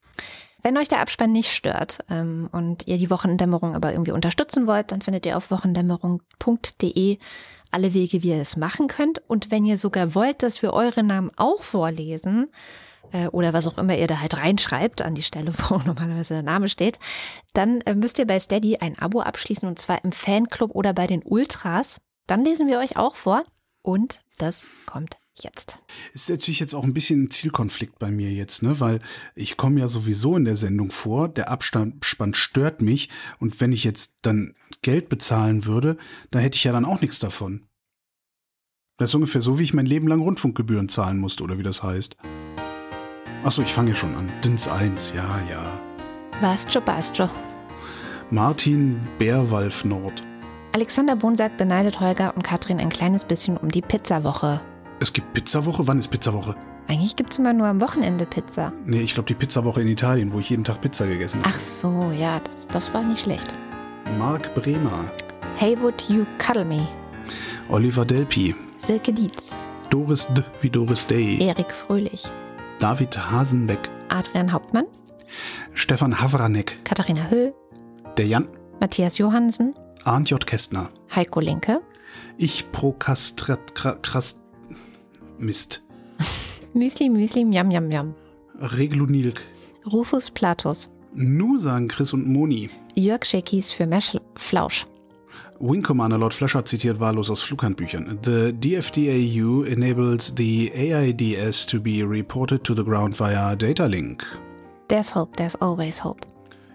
Wenn 0.62 0.78
euch 0.78 0.88
der 0.88 1.00
Abspann 1.00 1.32
nicht 1.32 1.50
stört 1.50 1.98
ähm, 2.08 2.48
und 2.52 2.86
ihr 2.86 2.98
die 2.98 3.10
Wochendämmerung 3.10 3.74
aber 3.74 3.92
irgendwie 3.92 4.12
unterstützen 4.12 4.66
wollt, 4.66 4.92
dann 4.92 5.02
findet 5.02 5.26
ihr 5.26 5.36
auf 5.36 5.50
wochendämmerung.de 5.50 7.18
alle 7.70 7.94
Wege, 7.94 8.22
wie 8.22 8.30
ihr 8.30 8.40
es 8.40 8.56
machen 8.56 8.86
könnt. 8.86 9.22
Und 9.28 9.50
wenn 9.50 9.64
ihr 9.64 9.78
sogar 9.78 10.14
wollt, 10.14 10.42
dass 10.42 10.62
wir 10.62 10.72
eure 10.72 11.02
Namen 11.02 11.30
auch 11.36 11.62
vorlesen, 11.62 12.50
äh, 13.12 13.28
oder 13.28 13.52
was 13.52 13.66
auch 13.66 13.78
immer 13.78 13.96
ihr 13.96 14.06
da 14.06 14.20
halt 14.20 14.36
reinschreibt 14.36 15.02
an 15.02 15.14
die 15.14 15.22
Stelle, 15.22 15.52
wo 15.68 15.78
normalerweise 15.78 16.34
der 16.34 16.42
Name 16.42 16.68
steht, 16.68 16.98
dann 17.54 17.80
äh, 17.82 17.94
müsst 17.94 18.18
ihr 18.18 18.26
bei 18.26 18.38
Steady 18.38 18.78
ein 18.78 18.98
Abo 18.98 19.20
abschließen 19.20 19.68
und 19.68 19.78
zwar 19.78 20.04
im 20.04 20.12
Fanclub 20.12 20.74
oder 20.74 20.92
bei 20.92 21.06
den 21.06 21.22
Ultras. 21.22 22.00
Dann 22.26 22.44
lesen 22.44 22.68
wir 22.68 22.78
euch 22.78 22.96
auch 22.96 23.16
vor 23.16 23.44
und 23.82 24.22
das 24.38 24.66
kommt 24.86 25.21
jetzt. 25.34 25.78
Ist 26.12 26.28
natürlich 26.28 26.60
jetzt 26.60 26.74
auch 26.74 26.84
ein 26.84 26.94
bisschen 26.94 27.24
ein 27.24 27.30
Zielkonflikt 27.30 27.98
bei 27.98 28.10
mir 28.10 28.30
jetzt, 28.30 28.62
ne? 28.62 28.78
Weil 28.80 29.00
ich 29.34 29.56
komme 29.56 29.80
ja 29.80 29.88
sowieso 29.88 30.36
in 30.36 30.44
der 30.44 30.56
Sendung 30.56 30.90
vor, 30.90 31.28
der 31.28 31.50
Abspann 31.50 32.34
stört 32.34 32.82
mich 32.82 33.08
und 33.38 33.60
wenn 33.60 33.72
ich 33.72 33.84
jetzt 33.84 34.18
dann 34.22 34.54
Geld 34.82 35.08
bezahlen 35.08 35.64
würde, 35.64 35.96
da 36.30 36.38
hätte 36.38 36.56
ich 36.56 36.64
ja 36.64 36.72
dann 36.72 36.84
auch 36.84 37.00
nichts 37.00 37.18
davon. 37.18 37.66
Das 38.98 39.10
ist 39.10 39.14
ungefähr 39.14 39.40
so, 39.40 39.58
wie 39.58 39.64
ich 39.64 39.74
mein 39.74 39.86
Leben 39.86 40.06
lang 40.06 40.20
Rundfunkgebühren 40.20 40.88
zahlen 40.88 41.18
musste, 41.18 41.42
oder 41.42 41.58
wie 41.58 41.62
das 41.62 41.82
heißt. 41.82 42.16
Achso, 43.42 43.62
ich 43.62 43.72
fange 43.72 43.90
ja 43.90 43.96
schon 43.96 44.14
an. 44.14 44.30
Dins 44.44 44.68
1, 44.68 45.14
ja, 45.16 45.42
ja. 45.50 45.80
Joe, 46.68 46.82
was, 46.86 47.10
Joe. 47.14 47.30
Martin 48.30 49.00
Bärwalf 49.18 49.84
Nord. 49.84 50.22
Alexander 50.72 51.16
Bohn 51.16 51.36
sagt, 51.36 51.58
beneidet 51.58 52.00
Holger 52.00 52.34
und 52.36 52.42
Katrin 52.42 52.78
ein 52.78 52.88
kleines 52.88 53.24
bisschen 53.24 53.56
um 53.56 53.70
die 53.70 53.82
Pizzawoche. 53.82 54.60
Es 55.02 55.12
gibt 55.12 55.32
Pizzawoche? 55.32 55.84
Wann 55.88 55.98
ist 55.98 56.06
Pizzawoche? 56.12 56.54
Eigentlich 56.86 57.16
gibt 57.16 57.32
es 57.32 57.38
immer 57.40 57.52
nur 57.52 57.66
am 57.66 57.80
Wochenende 57.80 58.24
Pizza. 58.24 58.72
Nee, 58.86 59.00
ich 59.00 59.14
glaube 59.14 59.26
die 59.26 59.34
Pizzawoche 59.34 59.82
in 59.82 59.88
Italien, 59.88 60.32
wo 60.32 60.38
ich 60.38 60.48
jeden 60.50 60.62
Tag 60.62 60.80
Pizza 60.80 61.06
gegessen 61.08 61.42
habe. 61.42 61.52
Ach 61.52 61.60
so, 61.60 62.12
ja, 62.16 62.38
das, 62.38 62.68
das 62.68 62.94
war 62.94 63.02
nicht 63.02 63.20
schlecht. 63.22 63.52
Marc 64.16 64.54
Bremer, 64.54 65.10
Hey, 65.56 65.76
would 65.80 66.08
you 66.08 66.24
cuddle 66.38 66.64
me? 66.64 66.86
Oliver 67.68 68.04
Delpi, 68.04 68.54
Silke 68.78 69.12
Dietz, 69.12 69.56
Doris 69.90 70.28
D. 70.34 70.42
wie 70.60 70.70
Doris 70.70 71.04
Day, 71.08 71.36
Erik 71.40 71.72
Fröhlich, 71.72 72.30
David 72.78 73.18
Hasenbeck, 73.18 73.90
Adrian 74.08 74.52
Hauptmann, 74.52 74.84
Stefan 75.74 76.20
Havranek, 76.20 76.78
Katharina 76.84 77.28
Höll, 77.28 77.52
der 78.16 78.28
Jan, 78.28 78.46
Matthias 78.78 79.18
Johansen, 79.18 79.74
Arndt 80.04 80.30
J. 80.30 80.46
Kästner, 80.46 80.90
Heiko 81.12 81.40
Linke, 81.40 81.80
ich 82.38 82.70
Prokastrat, 82.70 83.72
Kra- 83.74 83.96
Krast, 84.00 84.41
Mist, 85.38 85.82
Müsli 86.74 87.08
Müsli 87.10 87.44
Miam 87.44 87.68
Miam 87.68 87.88
Miam, 87.88 88.14
Reglunilk, 88.60 89.40
Rufus 89.90 90.30
Platus, 90.30 90.92
Nu 91.14 91.58
sagen 91.58 91.88
Chris 91.88 92.12
und 92.12 92.26
Moni. 92.26 92.70
Jörg 92.94 93.24
Schekis 93.24 93.70
für 93.70 93.86
mehr 93.86 94.00
Schl- 94.00 94.20
Flausch. 94.36 94.86
Wing 95.60 95.82
Commander 95.82 96.18
Lord 96.18 96.34
Flasher 96.34 96.64
zitiert 96.64 96.98
wahllos 96.98 97.30
aus 97.30 97.42
Flughandbüchern. 97.42 98.18
The 98.24 98.52
DFDAU 98.52 99.62
enables 99.64 100.34
the 100.36 100.72
AIDS 100.74 101.66
to 101.66 101.78
be 101.80 102.02
reported 102.02 102.64
to 102.64 102.74
the 102.74 102.82
ground 102.82 103.14
via 103.18 103.54
data 103.54 103.86
link. 103.86 104.24
There's 104.88 105.14
hope, 105.14 105.36
there's 105.36 105.54
always 105.60 106.02
hope. 106.02 106.26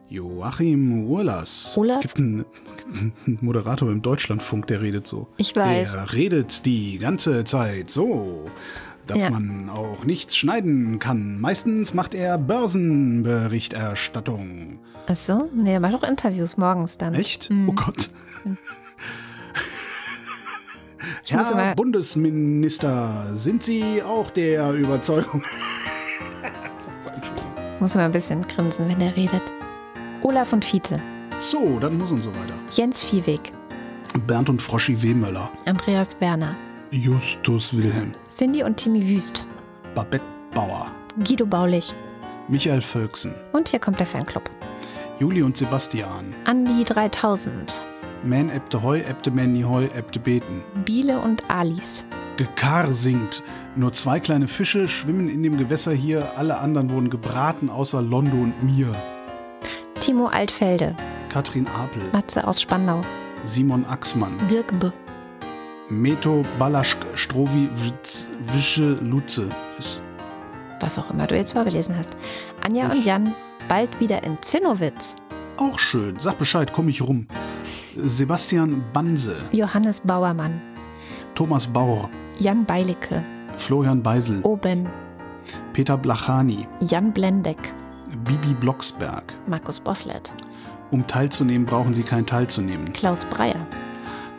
Joachim 0.09 1.05
Urlas. 1.09 1.77
Es 1.89 1.99
gibt, 1.99 2.17
einen, 2.17 2.45
es 2.65 2.75
gibt 2.77 2.95
einen 2.95 3.11
Moderator 3.41 3.91
im 3.91 4.01
Deutschlandfunk, 4.01 4.65
der 4.67 4.81
redet 4.81 5.05
so. 5.05 5.27
Ich 5.37 5.53
weiß. 5.55 5.91
Der 5.91 6.13
redet 6.13 6.65
die 6.65 6.97
ganze 6.97 7.43
Zeit 7.43 7.91
so, 7.91 8.49
dass 9.05 9.21
Ja. 9.23 9.29
man 9.31 9.69
auch 9.69 10.05
nichts 10.05 10.37
schneiden 10.37 10.99
kann. 10.99 11.41
Meistens 11.41 11.93
macht 11.93 12.13
er 12.13 12.37
Börsenberichterstattung. 12.37 14.79
Ach 15.07 15.15
so? 15.15 15.49
Nee, 15.53 15.73
er 15.73 15.79
macht 15.81 15.93
doch 15.93 16.03
Interviews 16.03 16.55
morgens 16.57 16.97
dann. 16.97 17.13
Echt? 17.13 17.49
Mhm. 17.49 17.67
Oh 17.69 17.73
Gott. 17.73 18.09
Muss 18.45 18.57
Herr 21.53 21.75
Bundesminister, 21.75 23.25
sind 23.35 23.61
Sie 23.63 24.01
auch 24.03 24.29
der 24.31 24.71
Überzeugung? 24.73 25.43
Super, 26.77 27.11
Entschuldigung. 27.15 27.51
Muss 27.81 27.93
man 27.95 28.05
ein 28.05 28.11
bisschen 28.11 28.47
grinsen, 28.47 28.87
wenn 28.87 29.01
er 29.01 29.13
redet. 29.15 29.41
Olaf 30.27 30.51
und 30.51 30.65
Fiete, 30.65 31.01
So, 31.39 31.79
dann 31.79 31.97
muss 31.97 32.11
und 32.11 32.21
so 32.21 32.31
weiter. 32.31 32.55
Jens 32.71 33.01
Viehweg, 33.01 33.53
Bernd 34.27 34.49
und 34.49 34.61
Froschi 34.61 35.01
Wehmöller, 35.01 35.49
Andreas 35.65 36.19
Werner, 36.19 36.53
Justus 36.91 37.77
Wilhelm, 37.77 38.11
Cindy 38.29 38.61
und 38.61 38.75
Timmy 38.75 39.07
Wüst, 39.07 39.47
Babette 39.95 40.25
Bauer, 40.53 40.87
Guido 41.25 41.45
Baulich. 41.45 41.95
Michael 42.49 42.81
Völksen, 42.81 43.35
und 43.53 43.69
hier 43.69 43.79
kommt 43.79 44.01
der 44.01 44.05
Fanclub. 44.07 44.43
Juli 45.17 45.41
und 45.43 45.55
Sebastian, 45.55 46.33
Andi 46.43 46.83
3000, 46.83 47.81
Man 48.25 48.49
ebte 48.49 48.83
Heu, 48.83 48.99
ebte 48.99 49.31
Manny 49.31 49.61
Heu, 49.61 49.85
ebte 49.95 50.19
Beten. 50.19 50.61
Biele 50.83 51.21
und 51.21 51.49
Alice, 51.49 52.05
Gekar 52.35 52.91
singt. 52.91 53.43
Nur 53.77 53.93
zwei 53.93 54.19
kleine 54.19 54.47
Fische 54.49 54.89
schwimmen 54.89 55.29
in 55.29 55.41
dem 55.41 55.55
Gewässer 55.55 55.93
hier, 55.93 56.37
alle 56.37 56.59
anderen 56.59 56.89
wurden 56.89 57.09
gebraten, 57.09 57.69
außer 57.69 58.01
Londo 58.01 58.35
und 58.35 58.61
mir. 58.61 58.93
Timo 60.07 60.27
Altfelde, 60.27 60.95
Katrin 61.27 61.67
Apel, 61.67 62.01
Matze 62.13 62.47
aus 62.47 62.61
Spandau, 62.61 63.01
Simon 63.43 63.83
Axmann, 63.83 64.37
Dirk 64.49 64.71
B., 64.79 64.89
Meto 65.89 66.45
Balaschk, 66.57 67.05
Strovi 67.13 67.69
Wische 68.39 68.93
Lutze. 69.01 69.49
Was? 70.79 70.97
auch 70.97 71.11
immer 71.11 71.27
du 71.27 71.35
jetzt 71.35 71.51
vorgelesen 71.51 71.97
hast. 71.97 72.11
Anja 72.61 72.89
und 72.89 73.03
Jan, 73.03 73.35
bald 73.67 73.99
wieder 73.99 74.23
in 74.23 74.41
Zinnowitz. 74.41 75.17
Auch 75.57 75.77
schön. 75.77 76.17
Sag 76.21 76.37
Bescheid, 76.37 76.71
komm 76.71 76.87
ich 76.87 77.01
rum. 77.01 77.27
Sebastian 77.97 78.85
Banse, 78.93 79.35
Johannes 79.51 79.99
Bauermann, 79.99 80.61
Thomas 81.35 81.67
Bauer, 81.67 82.09
Jan 82.39 82.63
Beilicke, 82.65 83.21
Florian 83.57 84.01
Beisel, 84.01 84.39
Oben, 84.43 84.87
Peter 85.73 85.97
Blachani, 85.97 86.65
Jan 86.79 87.11
Blendeck, 87.11 87.57
Bibi 88.23 88.53
Blocksberg. 88.53 89.33
Markus 89.47 89.79
Boslett, 89.79 90.33
Um 90.91 91.05
teilzunehmen, 91.05 91.65
brauchen 91.65 91.93
Sie 91.93 92.03
kein 92.03 92.25
teilzunehmen. 92.25 92.91
Klaus 92.93 93.25
Breyer, 93.25 93.65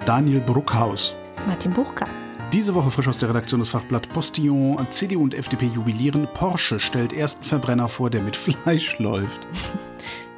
Daniel 0.06 0.40
Bruckhaus. 0.40 1.14
Martin 1.46 1.72
Buchka. 1.72 2.06
Diese 2.52 2.74
Woche 2.74 2.90
frisch 2.90 3.08
aus 3.08 3.18
der 3.18 3.28
Redaktion 3.28 3.60
des 3.60 3.68
Fachblatt 3.68 4.08
Postillon. 4.08 4.78
CDU 4.90 5.22
und 5.22 5.34
FDP 5.34 5.66
jubilieren. 5.66 6.26
Porsche 6.32 6.80
stellt 6.80 7.12
ersten 7.12 7.44
Verbrenner 7.44 7.88
vor, 7.88 8.08
der 8.08 8.22
mit 8.22 8.36
Fleisch 8.36 8.98
läuft. 8.98 9.46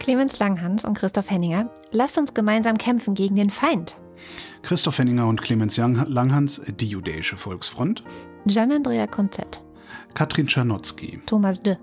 Clemens 0.01 0.39
Langhans 0.40 0.85
und 0.85 0.94
Christoph 0.94 1.31
Henninger. 1.31 1.70
Lasst 1.93 2.19
uns 2.19 2.35
gemeinsam 2.35 2.78
kämpfen 2.78 3.15
gegen 3.15 3.36
den 3.36 3.51
Feind. 3.51 3.97
Christoph 4.62 4.98
Henninger 4.98 5.27
und 5.27 5.40
Clemens 5.40 5.77
Langhans, 5.77 6.61
die 6.81 6.89
Judäische 6.89 7.36
Volksfront. 7.36 8.02
Gian-Andrea 8.44 9.07
Konzett. 9.07 9.62
Katrin 10.15 10.47
Czarnotzki. 10.47 11.20
Thomas 11.27 11.62
De. 11.62 11.77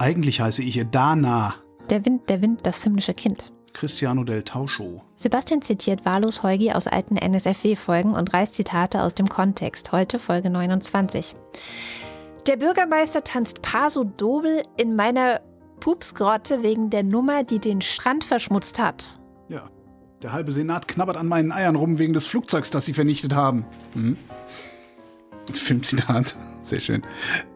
Eigentlich 0.00 0.40
heiße 0.40 0.62
ich 0.62 0.82
Dana. 0.90 1.56
Der 1.90 2.06
Wind, 2.06 2.30
der 2.30 2.40
Wind, 2.40 2.60
das 2.62 2.82
himmlische 2.82 3.12
Kind. 3.12 3.52
Cristiano 3.74 4.24
del 4.24 4.42
Tauscho. 4.42 5.02
Sebastian 5.16 5.60
zitiert 5.60 6.06
wahllos 6.06 6.42
Heugi 6.42 6.72
aus 6.72 6.86
alten 6.86 7.16
NSFW-Folgen 7.16 8.14
und 8.14 8.32
reißt 8.32 8.54
Zitate 8.54 9.02
aus 9.02 9.14
dem 9.14 9.28
Kontext. 9.28 9.92
Heute 9.92 10.18
Folge 10.18 10.48
29. 10.48 11.34
Der 12.46 12.56
Bürgermeister 12.56 13.22
tanzt 13.22 13.60
Paso 13.60 14.04
Dobel 14.04 14.62
in 14.78 14.96
meiner 14.96 15.42
Pupsgrotte 15.80 16.62
wegen 16.62 16.88
der 16.88 17.02
Nummer, 17.02 17.44
die 17.44 17.58
den 17.58 17.82
Strand 17.82 18.24
verschmutzt 18.24 18.78
hat. 18.78 19.20
Ja. 19.50 19.68
Der 20.22 20.32
halbe 20.32 20.52
Senat 20.52 20.88
knabbert 20.88 21.18
an 21.18 21.28
meinen 21.28 21.52
Eiern 21.52 21.76
rum 21.76 21.98
wegen 21.98 22.14
des 22.14 22.26
Flugzeugs, 22.26 22.70
das 22.70 22.86
sie 22.86 22.94
vernichtet 22.94 23.34
haben. 23.34 23.66
Hm? 23.92 24.16
Filmzitat. 25.52 26.36
Sehr 26.62 26.80
schön. 26.80 27.02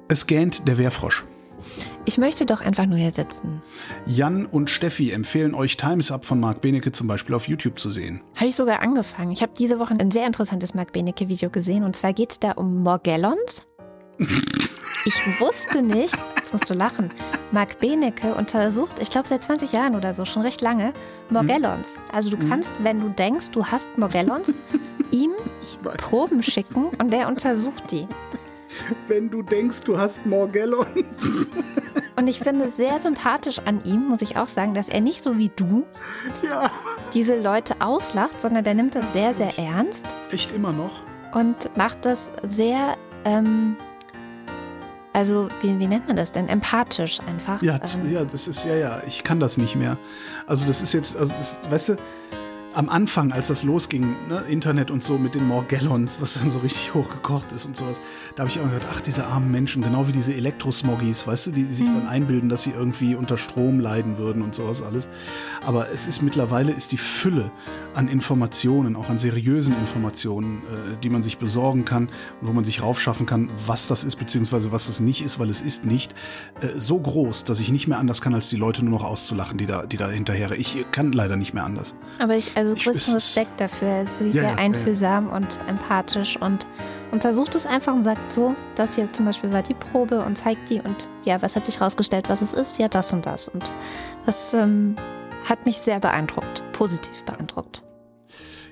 Es 0.08 0.26
gähnt 0.26 0.68
der 0.68 0.76
Wehrfrosch. 0.76 1.24
Ich 2.06 2.18
möchte 2.18 2.44
doch 2.44 2.60
einfach 2.60 2.84
nur 2.84 2.98
hier 2.98 3.10
sitzen. 3.10 3.62
Jan 4.04 4.44
und 4.44 4.68
Steffi 4.68 5.10
empfehlen 5.10 5.54
euch 5.54 5.78
Times 5.78 6.10
Up 6.10 6.26
von 6.26 6.38
Marc 6.38 6.60
Benecke 6.60 6.92
zum 6.92 7.06
Beispiel 7.06 7.34
auf 7.34 7.48
YouTube 7.48 7.78
zu 7.78 7.88
sehen. 7.88 8.20
Habe 8.36 8.48
ich 8.48 8.56
sogar 8.56 8.80
angefangen. 8.80 9.30
Ich 9.32 9.40
habe 9.40 9.52
diese 9.56 9.78
Woche 9.78 9.94
ein 9.98 10.10
sehr 10.10 10.26
interessantes 10.26 10.74
Marc 10.74 10.92
Benecke-Video 10.92 11.48
gesehen 11.48 11.82
und 11.82 11.96
zwar 11.96 12.12
geht 12.12 12.32
es 12.32 12.40
da 12.40 12.52
um 12.52 12.82
Morgellons. 12.82 13.64
Ich 15.06 15.38
wusste 15.38 15.82
nicht, 15.82 16.16
jetzt 16.34 16.54
musst 16.54 16.70
du 16.70 16.72
lachen, 16.72 17.10
Marc 17.52 17.78
Benecke 17.78 18.34
untersucht, 18.34 19.00
ich 19.00 19.10
glaube 19.10 19.28
seit 19.28 19.42
20 19.42 19.70
Jahren 19.70 19.96
oder 19.96 20.14
so, 20.14 20.24
schon 20.24 20.40
recht 20.40 20.62
lange, 20.62 20.94
Morgellons. 21.28 21.98
Also 22.10 22.30
du 22.30 22.38
kannst, 22.48 22.72
wenn 22.82 23.00
du 23.00 23.10
denkst, 23.10 23.50
du 23.50 23.66
hast 23.66 23.86
Morgellons, 23.98 24.54
ihm 25.10 25.32
Proben 25.98 26.42
schicken 26.42 26.86
und 26.98 27.12
der 27.12 27.28
untersucht 27.28 27.90
die. 27.90 28.08
Wenn 29.06 29.28
du 29.28 29.42
denkst, 29.42 29.82
du 29.82 29.98
hast 29.98 30.24
Morgellons. 30.24 30.86
Und 32.16 32.28
ich 32.28 32.38
finde 32.38 32.66
es 32.66 32.76
sehr 32.76 32.98
sympathisch 33.00 33.58
an 33.64 33.82
ihm, 33.84 34.06
muss 34.08 34.22
ich 34.22 34.36
auch 34.36 34.48
sagen, 34.48 34.72
dass 34.74 34.88
er 34.88 35.00
nicht 35.00 35.20
so 35.22 35.36
wie 35.36 35.50
du 35.56 35.84
Ja. 36.48 36.70
diese 37.12 37.36
Leute 37.40 37.80
auslacht, 37.80 38.40
sondern 38.40 38.62
der 38.64 38.74
nimmt 38.74 38.94
das 38.94 39.12
sehr, 39.12 39.34
sehr 39.34 39.58
ernst 39.58 40.04
Echt 40.30 40.52
immer 40.52 40.72
noch? 40.72 41.02
und 41.32 41.76
macht 41.76 42.04
das 42.04 42.30
sehr, 42.44 42.96
ähm, 43.24 43.76
also 45.12 45.48
wie, 45.60 45.76
wie 45.80 45.86
nennt 45.88 46.06
man 46.06 46.14
das 46.16 46.30
denn? 46.30 46.48
Empathisch 46.48 47.18
einfach. 47.26 47.60
Ja, 47.62 47.80
ähm, 47.96 48.12
ja, 48.12 48.24
das 48.24 48.46
ist, 48.46 48.64
ja, 48.64 48.74
ja, 48.76 49.02
ich 49.06 49.24
kann 49.24 49.40
das 49.40 49.58
nicht 49.58 49.74
mehr. 49.74 49.96
Also 50.46 50.66
das 50.66 50.82
ist 50.82 50.92
jetzt, 50.92 51.16
also 51.16 51.34
das, 51.34 51.62
weißt 51.68 51.88
du, 51.90 51.96
am 52.74 52.88
Anfang, 52.88 53.32
als 53.32 53.48
das 53.48 53.62
losging, 53.62 54.16
ne, 54.28 54.42
Internet 54.48 54.90
und 54.90 55.02
so 55.02 55.18
mit 55.18 55.34
den 55.34 55.46
Morgellons, 55.46 56.20
was 56.20 56.34
dann 56.34 56.50
so 56.50 56.58
richtig 56.60 56.94
hochgekocht 56.94 57.52
ist 57.52 57.66
und 57.66 57.76
sowas, 57.76 58.00
da 58.34 58.42
habe 58.42 58.50
ich 58.50 58.58
auch 58.58 58.64
gedacht, 58.64 58.86
ach, 58.90 59.00
diese 59.00 59.26
armen 59.26 59.50
Menschen, 59.50 59.82
genau 59.82 60.08
wie 60.08 60.12
diese 60.12 60.34
Elektrosmoggies, 60.34 61.26
weißt 61.26 61.46
du, 61.46 61.50
die, 61.52 61.64
die 61.64 61.74
sich 61.74 61.86
dann 61.86 62.06
einbilden, 62.06 62.48
dass 62.48 62.64
sie 62.64 62.70
irgendwie 62.70 63.14
unter 63.14 63.38
Strom 63.38 63.80
leiden 63.80 64.18
würden 64.18 64.42
und 64.42 64.54
sowas 64.54 64.82
alles. 64.82 65.08
Aber 65.64 65.90
es 65.90 66.08
ist 66.08 66.22
mittlerweile, 66.22 66.72
ist 66.72 66.92
die 66.92 66.98
Fülle 66.98 67.50
an 67.94 68.08
Informationen, 68.08 68.96
auch 68.96 69.08
an 69.08 69.18
seriösen 69.18 69.76
Informationen, 69.78 70.62
äh, 70.64 70.96
die 71.02 71.08
man 71.08 71.22
sich 71.22 71.38
besorgen 71.38 71.84
kann 71.84 72.08
und 72.40 72.48
wo 72.48 72.52
man 72.52 72.64
sich 72.64 72.82
raufschaffen 72.82 73.26
kann, 73.26 73.50
was 73.66 73.86
das 73.86 74.04
ist, 74.04 74.16
beziehungsweise 74.16 74.72
was 74.72 74.88
das 74.88 75.00
nicht 75.00 75.22
ist, 75.22 75.38
weil 75.38 75.48
es 75.48 75.60
ist 75.60 75.84
nicht, 75.84 76.14
äh, 76.60 76.68
so 76.76 76.98
groß, 76.98 77.44
dass 77.44 77.60
ich 77.60 77.70
nicht 77.70 77.86
mehr 77.86 77.98
anders 77.98 78.20
kann, 78.20 78.34
als 78.34 78.48
die 78.48 78.56
Leute 78.56 78.84
nur 78.84 78.98
noch 78.98 79.04
auszulachen, 79.04 79.58
die 79.58 79.66
da, 79.66 79.86
die 79.86 79.96
da 79.96 80.08
hinterher. 80.08 80.50
Ich 80.52 80.84
kann 80.90 81.12
leider 81.12 81.36
nicht 81.36 81.54
mehr 81.54 81.64
anders. 81.64 81.94
Aber 82.18 82.36
ich, 82.36 82.56
also 82.56 82.63
Ich- 82.72 82.84
größten 82.84 83.14
Respekt 83.14 83.60
dafür. 83.60 83.88
Er 83.88 84.02
ist 84.02 84.14
wirklich 84.18 84.34
Ja, 84.34 84.42
sehr 84.42 84.50
ja, 84.50 84.56
ja, 84.56 84.62
einfühlsam 84.62 85.28
und 85.30 85.60
empathisch 85.68 86.40
und 86.40 86.66
untersucht 87.12 87.54
es 87.54 87.66
einfach 87.66 87.92
und 87.94 88.02
sagt 88.02 88.32
so, 88.32 88.54
das 88.74 88.94
hier 88.96 89.12
zum 89.12 89.26
Beispiel 89.26 89.52
war 89.52 89.62
die 89.62 89.74
Probe 89.74 90.24
und 90.24 90.36
zeigt 90.36 90.70
die 90.70 90.80
und 90.80 91.08
ja, 91.24 91.40
was 91.42 91.54
hat 91.56 91.66
sich 91.66 91.80
rausgestellt, 91.80 92.28
was 92.28 92.40
es 92.42 92.54
ist? 92.54 92.78
Ja, 92.78 92.88
das 92.88 93.12
und 93.12 93.26
das. 93.26 93.48
Und 93.48 93.72
das 94.26 94.54
ähm, 94.54 94.96
hat 95.44 95.66
mich 95.66 95.78
sehr 95.78 96.00
beeindruckt, 96.00 96.62
positiv 96.72 97.22
beeindruckt. 97.24 97.82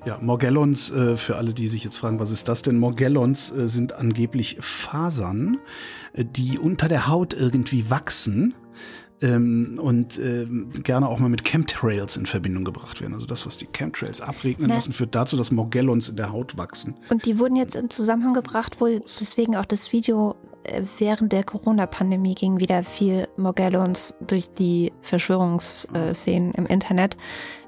Ja, 0.05 0.19
Morgellons, 0.21 0.91
äh, 0.91 1.17
für 1.17 1.37
alle, 1.37 1.55
die 1.55 1.69
sich 1.69 1.85
jetzt 1.85 1.97
fragen, 1.99 2.19
was 2.19 2.33
ist 2.33 2.49
das 2.49 2.63
denn? 2.63 2.77
Morgellons 2.79 3.53
äh, 3.53 3.69
sind 3.69 3.93
angeblich 3.93 4.57
Fasern, 4.61 5.59
äh, 6.13 6.25
die 6.25 6.59
unter 6.59 6.89
der 6.89 7.07
Haut 7.07 7.35
irgendwie 7.35 7.89
wachsen 7.89 8.55
ähm, 9.23 9.79
und 9.81 10.19
ähm, 10.19 10.71
gerne 10.83 11.09
auch 11.09 11.19
mal 11.19 11.29
mit 11.29 11.45
Chemtrails 11.45 12.17
in 12.17 12.27
Verbindung 12.27 12.65
gebracht 12.65 13.01
werden. 13.01 13.15
Also 13.15 13.27
das, 13.27 13.47
was 13.47 13.57
die 13.57 13.67
Chemtrails 13.67 14.21
abregnen 14.21 14.69
Na. 14.69 14.75
lassen, 14.75 14.93
führt 14.93 15.15
dazu, 15.15 15.37
dass 15.37 15.51
Morgellons 15.51 16.09
in 16.09 16.17
der 16.17 16.33
Haut 16.33 16.59
wachsen. 16.59 16.97
Und 17.09 17.25
die 17.25 17.39
wurden 17.39 17.57
jetzt 17.57 17.77
in 17.77 17.89
Zusammenhang 17.91 18.35
gebracht, 18.35 18.81
wohl 18.81 19.01
deswegen 19.01 19.57
auch 19.57 19.65
das 19.65 19.93
Video 19.93 20.37
äh, 20.65 20.83
während 20.99 21.33
der 21.33 21.45
Corona-Pandemie 21.45 22.35
ging 22.35 22.61
wieder 22.61 22.83
viel 22.83 23.29
Morgellons 23.37 24.15
durch 24.27 24.53
die 24.53 24.93
Verschwörungsszenen 25.03 26.53
im 26.53 26.67
Internet, 26.67 27.17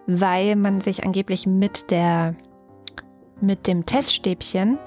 weil 0.07 0.57
man 0.57 0.81
sich 0.81 1.05
angeblich 1.05 1.47
mit 1.47 1.91
der 1.91 2.35
mit 3.41 3.67
dem 3.67 3.85
Teststäbchen 3.85 4.79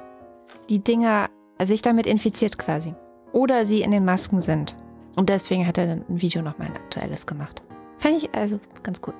die 0.70 0.80
Dinger 0.80 1.30
sich 1.62 1.82
damit 1.82 2.08
infiziert 2.08 2.58
quasi. 2.58 2.94
Oder 3.34 3.66
sie 3.66 3.82
in 3.82 3.92
den 3.92 4.06
Masken 4.06 4.42
sind. 4.42 4.76
Und 5.18 5.30
deswegen 5.30 5.68
hat 5.68 5.78
er 5.78 5.88
dann 5.88 6.06
ein 6.08 6.22
Video 6.22 6.42
nochmal 6.42 6.68
ein 6.68 6.76
aktuelles 6.76 7.26
gemacht. 7.26 7.62
Fand 7.98 8.18
ich 8.18 8.34
also 8.34 8.60
ganz 8.84 9.02
cool. 9.06 9.14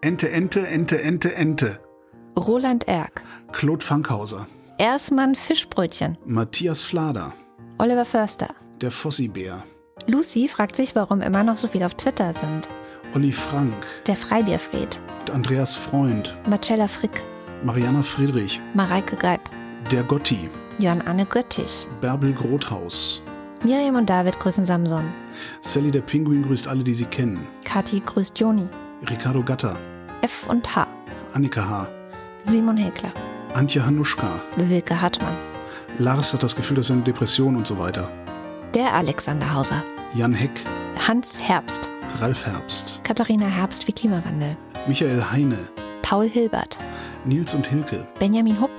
Ente, 0.00 0.30
Ente, 0.30 0.66
Ente, 0.66 1.02
Ente, 1.02 1.34
Ente. 1.34 1.80
Roland 2.38 2.88
Erck. 2.88 3.22
Claude 3.52 3.84
Fankhauser. 3.84 4.46
Erstmann 4.78 5.34
Fischbrötchen. 5.34 6.16
Matthias 6.24 6.84
Flader. 6.84 7.34
Oliver 7.78 8.06
Förster. 8.06 8.54
Der 8.80 8.90
Fossibär. 8.90 9.64
Lucy 10.06 10.48
fragt 10.48 10.76
sich, 10.76 10.94
warum 10.94 11.20
immer 11.20 11.42
noch 11.42 11.56
so 11.58 11.68
viele 11.68 11.84
auf 11.84 11.94
Twitter 11.94 12.32
sind. 12.32 12.70
Olli 13.14 13.32
Frank. 13.32 13.74
Der 14.06 14.16
Freibierfried, 14.16 15.00
Andreas 15.32 15.74
Freund. 15.76 16.34
Marcella 16.48 16.86
Frick, 16.88 17.22
Mariana 17.64 18.02
Friedrich. 18.02 18.62
Mareike 18.74 19.16
Geib, 19.16 19.40
Der 19.90 20.04
Gotti. 20.04 20.48
Jörn 20.78 21.02
Anne 21.02 21.26
Göttich, 21.26 21.86
Bärbel 22.00 22.32
Grothaus. 22.32 23.22
Miriam 23.62 23.96
und 23.96 24.08
David 24.08 24.38
grüßen 24.40 24.64
Samson, 24.64 25.12
Sally 25.60 25.90
der 25.90 26.00
Pinguin 26.00 26.42
grüßt 26.42 26.66
alle, 26.66 26.82
die 26.82 26.94
sie 26.94 27.04
kennen. 27.04 27.46
Kathi 27.64 28.00
grüßt 28.00 28.38
Joni, 28.38 28.66
Ricardo 29.08 29.42
Gatter. 29.42 29.76
F 30.22 30.46
und 30.48 30.74
H, 30.74 30.86
Annika 31.34 31.68
H. 31.68 31.88
Simon 32.42 32.76
Häkler, 32.76 33.12
Antje 33.54 33.84
Hanuschka. 33.84 34.40
Silke 34.58 35.00
Hartmann, 35.00 35.36
Lars 35.98 36.32
hat 36.32 36.42
das 36.42 36.56
Gefühl, 36.56 36.76
dass 36.78 36.90
er 36.90 36.94
eine 36.96 37.02
Depression 37.04 37.56
und 37.56 37.66
so 37.66 37.78
weiter. 37.78 38.10
der 38.74 38.94
Alexander 38.94 39.52
Hauser, 39.52 39.82
Jan 40.14 40.32
Heck. 40.34 40.60
Hans 41.06 41.38
Herbst, 41.40 41.90
Ralf 42.20 42.46
Herbst. 42.46 43.00
Katharina 43.04 43.46
Herbst 43.46 43.86
wie 43.88 43.92
Klimawandel, 43.92 44.56
Michael 44.86 45.22
Heine. 45.30 45.58
Paul 46.02 46.28
Hilbert, 46.28 46.78
Nils 47.24 47.54
und 47.54 47.66
Hilke. 47.66 48.06
Benjamin 48.18 48.60
Hupp, 48.60 48.70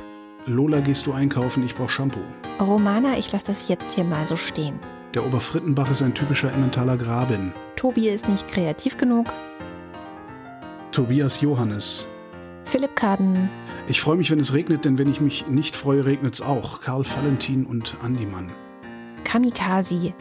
Lola, 0.46 0.80
gehst 0.80 1.06
du 1.06 1.14
einkaufen? 1.14 1.64
Ich 1.64 1.76
brauch 1.76 1.90
Shampoo. 1.90 2.20
Romana, 2.60 3.18
ich 3.18 3.32
lasse 3.32 3.46
das 3.48 3.68
jetzt 3.68 3.96
hier 3.96 4.04
mal 4.04 4.26
so 4.26 4.36
stehen. 4.36 4.80
Der 5.14 5.26
Oberfrittenbach 5.26 5.92
ist 5.92 6.02
ein 6.02 6.14
typischer 6.14 6.52
Emmentaler 6.52 6.98
Graben. 6.98 7.54
Tobi 7.76 8.10
ist 8.10 8.28
nicht 8.28 8.48
kreativ 8.48 8.98
genug, 8.98 9.28
Tobias 10.92 11.42
Johannes. 11.42 12.08
Philipp 12.66 12.96
Kaden, 12.96 13.50
Ich 13.88 14.02
freue 14.02 14.18
mich, 14.18 14.30
wenn 14.30 14.40
es 14.40 14.54
regnet, 14.54 14.86
denn 14.86 14.98
wenn 14.98 15.10
ich 15.10 15.20
mich 15.22 15.48
nicht 15.48 15.76
freue, 15.76 16.06
regnet's 16.06 16.42
auch. 16.42 16.82
Karl 16.82 17.04
Valentin 17.06 17.66
und 17.66 17.96
Andi 18.02 18.26
Mann. 18.26 18.52
Kamikaze, 19.24 20.14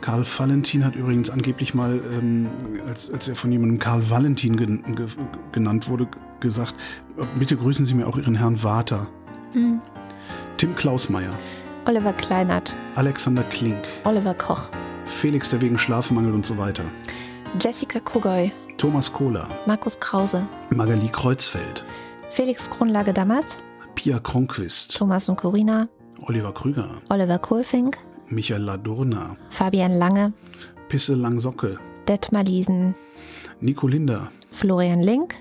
Karl 0.00 0.24
Valentin 0.24 0.84
hat 0.84 0.96
übrigens 0.96 1.30
angeblich 1.30 1.74
mal, 1.74 2.00
ähm, 2.12 2.48
als, 2.86 3.10
als 3.10 3.28
er 3.28 3.34
von 3.34 3.52
jemandem 3.52 3.78
Karl 3.78 4.08
Valentin 4.08 4.56
gen 4.56 4.94
ge 4.94 5.06
genannt 5.52 5.88
wurde, 5.88 6.08
gesagt, 6.40 6.74
bitte 7.38 7.56
grüßen 7.56 7.84
Sie 7.84 7.94
mir 7.94 8.06
auch 8.06 8.16
Ihren 8.16 8.34
Herrn 8.34 8.56
Vater. 8.56 9.08
Hm, 9.52 9.80
Tim 10.56 10.74
Klausmeier, 10.74 11.36
Oliver 11.86 12.12
Kleinert, 12.12 12.76
Alexander 12.94 13.42
Klink, 13.44 13.82
Oliver 14.04 14.34
Koch, 14.34 14.70
Felix, 15.06 15.50
der 15.50 15.60
wegen 15.60 15.78
Schlafmangel 15.78 16.32
und 16.32 16.46
so 16.46 16.58
weiter, 16.58 16.84
Jessica 17.60 18.00
Kogoy, 18.00 18.52
Thomas 18.76 19.12
Kohler, 19.12 19.48
Markus 19.66 19.98
Krause, 19.98 20.46
Magali 20.70 21.08
Kreuzfeld, 21.08 21.84
Felix 22.30 22.68
Kronlage 22.70 23.12
Dammers, 23.12 23.58
Pia 23.94 24.18
Kronquist, 24.18 24.96
Thomas 24.96 25.28
und 25.28 25.36
Corina, 25.36 25.88
Oliver 26.22 26.52
Krüger, 26.52 26.88
Oliver 27.08 27.38
Kohlfink, 27.38 27.98
Michael 28.28 28.62
Ladurna, 28.62 29.36
Fabian 29.50 29.98
Lange, 29.98 30.32
Pisse 30.88 31.14
Langsocke, 31.14 31.78
Detmar 32.06 32.44
Liesen, 32.44 32.94
Nico 33.60 33.88
Linder, 33.88 34.30
Florian 34.52 35.00
Link, 35.00 35.34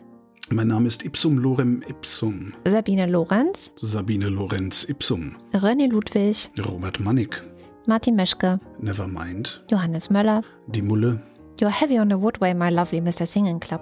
Mein 0.51 0.67
Name 0.67 0.87
ist 0.87 1.05
Ipsum 1.05 1.37
Lorem 1.37 1.83
Ipsum. 1.87 2.53
Sabine 2.65 3.05
Lorenz, 3.05 3.71
Sabine 3.75 4.29
Lorenz 4.29 4.83
Ipsum. 4.83 5.35
René 5.53 5.87
Ludwig, 5.87 6.49
Robert 6.57 6.99
Mannig. 6.99 7.43
Martin 7.85 8.15
Meschke, 8.15 8.59
Nevermind. 8.79 9.63
Johannes 9.69 10.09
Möller. 10.09 10.41
Die 10.65 10.81
Mulle. 10.81 11.21
You're 11.59 11.69
heavy 11.69 11.99
on 11.99 12.09
the 12.09 12.15
woodway, 12.15 12.55
my 12.55 12.69
lovely 12.69 12.99
Mr. 12.99 13.27
Singing 13.27 13.59
Club. 13.59 13.81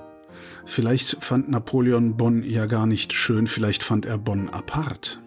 Vielleicht 0.66 1.24
fand 1.24 1.50
Napoleon 1.50 2.18
Bonn 2.18 2.44
ja 2.44 2.66
gar 2.66 2.86
nicht 2.86 3.14
schön, 3.14 3.48
vielleicht 3.48 3.82
fand 3.82 4.06
er 4.06 4.18
Bonn 4.18 4.50
apart. 4.50 5.22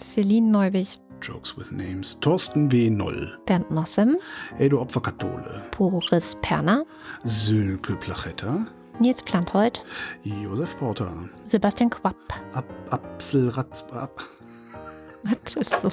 Celine 0.00 0.50
Neubig, 0.50 0.98
Jokes 1.22 1.56
with 1.56 1.70
Names. 1.70 2.18
Thorsten 2.20 2.70
W. 2.72 2.90
Noll. 2.90 3.38
Bernd 3.46 3.70
Mossem, 3.70 4.16
Edo 4.58 4.80
Opferkathole. 4.80 5.62
Boris 5.76 6.34
Perner, 6.42 6.84
Sülke 7.24 7.94
Plachetta. 7.94 8.66
Nils 8.98 9.22
Planthold, 9.22 9.84
Josef 10.24 10.76
Porter. 10.78 11.12
Sebastian 11.46 11.90
Quapp. 11.90 12.16
Ab, 12.52 12.64
Apselratz, 12.90 13.84
ab, 13.92 14.22
Was 15.22 15.54
ist 15.56 15.82
los? 15.82 15.92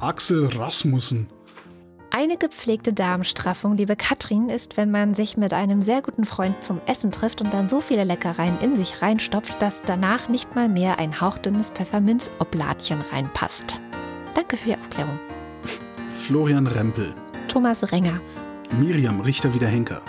Axel 0.00 0.46
Rasmussen. 0.46 1.28
Eine 2.10 2.36
gepflegte 2.36 2.92
Darmstraffung, 2.92 3.76
liebe 3.76 3.94
Katrin, 3.94 4.48
ist, 4.48 4.76
wenn 4.76 4.90
man 4.90 5.12
sich 5.14 5.36
mit 5.36 5.52
einem 5.52 5.82
sehr 5.82 6.02
guten 6.02 6.24
Freund 6.24 6.64
zum 6.64 6.80
Essen 6.86 7.12
trifft 7.12 7.42
und 7.42 7.52
dann 7.52 7.68
so 7.68 7.80
viele 7.80 8.04
Leckereien 8.04 8.58
in 8.60 8.74
sich 8.74 9.02
reinstopft, 9.02 9.60
dass 9.60 9.82
danach 9.82 10.28
nicht 10.28 10.54
mal 10.56 10.68
mehr 10.68 10.98
ein 10.98 11.20
hauchdünnes 11.20 11.70
Pfefferminzoblatchen 11.70 13.02
reinpasst. 13.12 13.80
Danke 14.34 14.56
für 14.56 14.70
die 14.70 14.76
Aufklärung. 14.76 15.18
Florian 16.10 16.66
Rempel. 16.66 17.14
Thomas 17.46 17.92
Renger, 17.92 18.20
Miriam 18.72 19.20
Richter 19.20 19.54
wieder 19.54 19.68
Henker. 19.68 20.02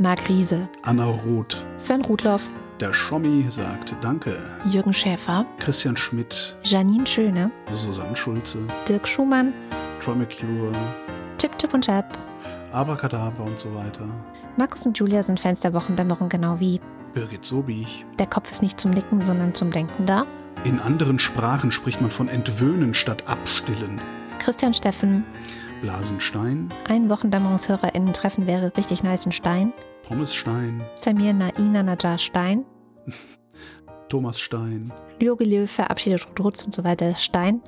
Marc 0.00 0.28
Riese, 0.30 0.66
Anna 0.82 1.04
Roth. 1.04 1.62
Sven 1.76 2.00
Rudloff, 2.02 2.48
Der 2.80 2.94
Schommi 2.94 3.44
sagt 3.50 3.94
Danke. 4.00 4.38
Jürgen 4.64 4.94
Schäfer, 4.94 5.44
Christian 5.58 5.94
Schmidt. 5.94 6.56
Janine 6.64 7.06
Schöne, 7.06 7.50
Susanne 7.70 8.16
Schulze. 8.16 8.60
Dirk 8.88 9.06
Schumann, 9.06 9.52
Troy 10.02 10.14
McClure. 10.14 10.72
Chip 11.36 11.56
Chip 11.58 11.74
und 11.74 11.84
Chap. 11.84 12.16
Abracadabra 12.72 13.42
und 13.42 13.58
so 13.58 13.74
weiter. 13.74 14.06
Markus 14.56 14.86
und 14.86 14.96
Julia 14.98 15.22
sind 15.22 15.38
Fans 15.38 15.60
der 15.60 15.74
Wochendämmerung 15.74 16.30
genau 16.30 16.58
wie. 16.58 16.80
Birgit 17.12 17.44
Sobich. 17.44 18.06
Der 18.18 18.26
Kopf 18.26 18.50
ist 18.50 18.62
nicht 18.62 18.80
zum 18.80 18.92
Nicken, 18.92 19.22
sondern 19.22 19.54
zum 19.54 19.70
Denken 19.70 20.06
da. 20.06 20.24
In 20.64 20.80
anderen 20.80 21.18
Sprachen 21.18 21.72
spricht 21.72 22.00
man 22.00 22.10
von 22.10 22.28
entwöhnen 22.28 22.94
statt 22.94 23.24
abstillen. 23.26 24.00
Christian 24.38 24.72
Steffen, 24.72 25.24
Blasenstein. 25.82 26.72
ein 26.88 27.10
WochendämmerungshörerInnen-Treffen 27.10 28.46
wäre 28.46 28.72
richtig 28.78 29.02
nice 29.02 29.26
in 29.26 29.32
Stein. 29.32 29.74
Pommesstein. 30.10 30.82
Samir 30.96 31.32
Naina 31.32 31.84
Najar 31.84 32.18
Stein. 32.18 32.64
Thomas 34.08 34.40
Stein. 34.40 34.92
Löw 35.20 35.70
verabschiedet 35.70 36.26
Rutz 36.36 36.64
und 36.64 36.74
so 36.74 36.82
weiter 36.82 37.14
Stein. 37.14 37.62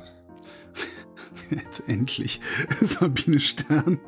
Jetzt 1.51 1.89
endlich. 1.89 2.40
Sabine 2.81 3.39
Stern. 3.39 4.01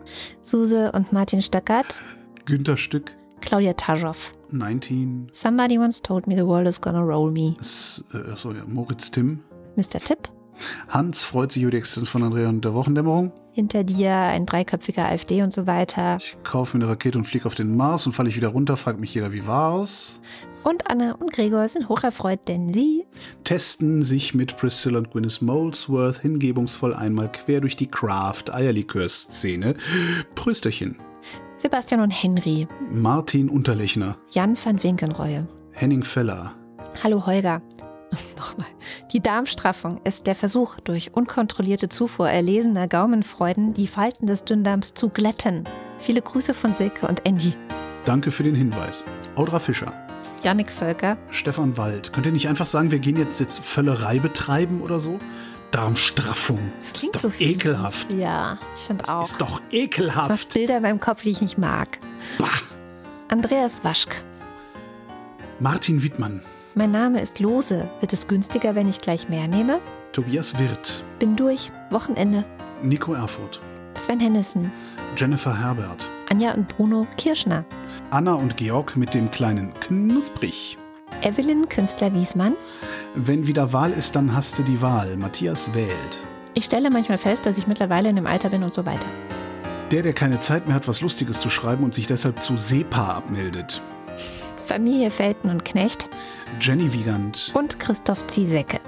Suse 0.43 0.91
und 0.91 1.13
Martin 1.13 1.43
Stöckert. 1.43 2.03
Günter 2.45 2.77
Stück. 2.77 3.13
Claudia 3.41 3.75
Taschow. 3.75 4.33
19. 4.51 5.29
Somebody 5.31 5.79
once 5.79 6.03
told 6.03 6.27
me 6.27 6.35
the 6.35 6.45
world 6.45 6.67
is 6.67 6.81
gonna 6.81 7.03
roll 7.03 7.31
me. 7.31 7.55
S 7.61 8.05
äh, 8.13 8.19
ja. 8.19 8.65
Moritz 8.67 9.13
Timm. 9.13 9.45
Mr. 9.77 10.01
Tipp. 10.01 10.29
Hans 10.89 11.23
freut 11.23 11.53
sich 11.53 11.63
über 11.63 11.71
die 11.71 11.77
Existenz 11.77 12.09
von 12.09 12.25
Andrea 12.25 12.49
und 12.49 12.65
der 12.65 12.75
Wochendämmerung. 12.75 13.31
Hinter 13.55 13.85
dir 13.85 14.13
ein 14.13 14.47
dreiköpfiger 14.47 15.05
AfD 15.05 15.41
und 15.43 15.53
so 15.53 15.69
weiter. 15.69 16.17
Ich 16.19 16.37
kaufe 16.43 16.77
mir 16.77 16.83
eine 16.83 16.93
Rakete 16.93 17.17
und 17.17 17.25
fliege 17.25 17.47
auf 17.47 17.55
den 17.55 17.77
Mars 17.77 18.05
und 18.05 18.13
falle 18.13 18.29
ich 18.29 18.37
wieder 18.37 18.49
runter, 18.49 18.77
fragt 18.77 18.99
mich 18.99 19.15
jeder, 19.15 19.33
wie 19.33 19.47
war's? 19.47 20.19
Und 20.65 20.91
Anna 20.91 21.13
und 21.13 21.33
Gregor 21.33 21.69
sind 21.69 21.89
hocherfreut, 21.89 22.41
denn 22.49 22.73
sie 22.73 23.05
Testen 23.45 24.03
sich 24.03 24.35
mit 24.35 24.57
Priscilla 24.57 24.99
und 24.99 25.13
Gwyneth 25.13 25.41
Molesworth 25.41 26.19
hingebungsvoll 26.21 26.95
einmal 26.95 27.31
quer 27.31 27.61
durch 27.61 27.77
die 27.77 27.87
Craft-Eierlikör-Szene. 27.87 29.75
Prösterchen. 30.35 30.97
Sebastian 31.57 32.01
und 32.01 32.11
Henry. 32.11 32.67
Martin 32.91 33.49
Unterlechner. 33.49 34.17
Jan 34.33 34.57
van 34.57 34.83
Winkenreue. 34.83 35.47
Henning 35.71 36.03
Feller. 36.03 36.57
Hallo 37.05 37.25
Holger. 37.25 37.63
Nochmal. 38.37 38.67
Die 39.13 39.21
Darmstraffung 39.21 40.01
ist 40.05 40.27
der 40.27 40.35
Versuch, 40.35 40.79
durch 40.81 41.15
unkontrollierte 41.15 41.89
Zufuhr 41.89 42.29
erlesener 42.29 42.89
Gaumenfreuden 42.89 43.75
die 43.75 43.87
Falten 43.87 44.27
des 44.27 44.45
Dünndarms 44.45 44.95
zu 44.95 45.09
glätten. 45.09 45.65
Viele 45.99 46.23
Grüße 46.23 46.55
von 46.55 46.75
Silke 46.75 47.07
und 47.07 47.27
Angie. 47.27 47.55
Danke 48.05 48.31
für 48.31 48.43
den 48.43 48.55
Hinweis. 48.55 49.05
Audra 49.37 49.59
Fischer. 49.59 49.93
Janik 50.43 50.71
Völker. 50.71 51.17
Stefan 51.31 51.79
Wald. 51.79 52.13
Könnt 52.13 52.27
ihr 52.27 52.33
nicht 52.33 52.49
einfach 52.49 52.67
sagen, 52.67 52.91
wir 52.91 52.99
gehen 52.99 53.17
jetzt, 53.17 53.41
jetzt 53.41 53.65
Völlerei 53.65 54.19
betreiben 54.19 54.83
oder 54.83 55.01
so? 55.01 55.19
Darmstraffung. 55.71 56.61
Das, 56.79 57.03
ist 57.03 57.17
doch 57.17 57.21
so 57.23 57.31
ekelhaft. 57.39 58.13
Ja, 58.13 58.59
ich 58.75 58.83
finde 58.83 59.05
auch. 59.09 59.21
Das 59.21 59.33
ist 59.33 59.41
doch 59.41 59.59
Du 59.59 59.65
hast 59.65 59.73
ekelhaft. 59.73 60.55
Bilder 60.55 60.77
in 60.77 60.83
meinem 60.83 61.01
Kopf, 61.01 61.23
die 61.23 61.31
ich 61.31 61.41
nicht 61.41 61.59
mag. 61.59 61.99
Bah. 62.39 62.47
Andreas 63.29 63.83
Waschk. 63.83 64.23
Martin 65.59 66.03
Wittmann. 66.03 66.43
Mein 66.77 66.91
Name 66.91 67.21
ist 67.21 67.39
Lose. 67.39 67.89
Wird 68.01 68.13
es 68.13 68.27
günstiger, 68.27 68.75
wenn 68.75 68.89
ich 68.89 69.01
gleich 69.01 69.29
mehr 69.29 69.47
nehme? 69.47 69.81
Tobias 70.13 70.59
Wirth. 70.59 71.05
Bin 71.21 71.37
durch. 71.37 71.71
Wochenende. 71.91 72.45
Nico 72.83 73.15
Erfurt. 73.15 73.63
Sven 73.95 74.19
Hennissen. 74.19 74.73
Jennifer 75.17 75.57
Herbert. 75.57 76.11
Anja 76.31 76.53
und 76.55 76.67
Bruno 76.67 77.07
Kirschner. 77.17 77.65
Anna 78.11 78.35
und 78.35 78.57
Georg 78.57 78.97
mit 78.97 79.15
dem 79.15 79.31
kleinen 79.31 79.73
Knusprig. 79.75 80.77
Evelyn 81.23 81.69
Künstler 81.69 82.13
Wiesmann. 82.13 82.57
Wenn 83.15 83.47
wieder 83.47 83.73
Wahl 83.73 83.93
ist, 83.93 84.17
dann 84.17 84.35
hast 84.35 84.59
du 84.59 84.65
die 84.65 84.83
Wahl. 84.83 85.17
Matthias 85.17 85.73
wählt. 85.75 86.27
Ich 86.55 86.65
stelle 86.65 86.91
manchmal 86.91 87.19
fest, 87.19 87.47
dass 87.47 87.57
ich 87.57 87.69
mittlerweile 87.69 88.09
in 88.09 88.17
dem 88.17 88.27
Alter 88.27 88.49
bin 88.49 88.65
und 88.65 88.75
so 88.75 88.85
weiter. 88.85 89.07
Der, 89.93 90.03
der 90.03 90.13
keine 90.13 90.41
Zeit 90.41 90.67
mehr 90.67 90.75
hat, 90.75 90.89
was 90.89 91.03
Lustiges 91.03 91.41
zu 91.41 91.51
schreiben 91.51 91.85
und 91.85 91.95
sich 91.95 92.09
deshalb 92.09 92.43
zu 92.43 92.59
SEPA 92.59 93.15
abmeldet. 93.15 93.81
Familie 94.65 95.11
Felten 95.11 95.51
und 95.51 95.65
Knecht 95.65 96.09
Jenny 96.59 96.93
Wiegand. 96.93 97.53
und 97.55 97.79
Christoph 97.79 98.27
Ziesecke. 98.27 98.81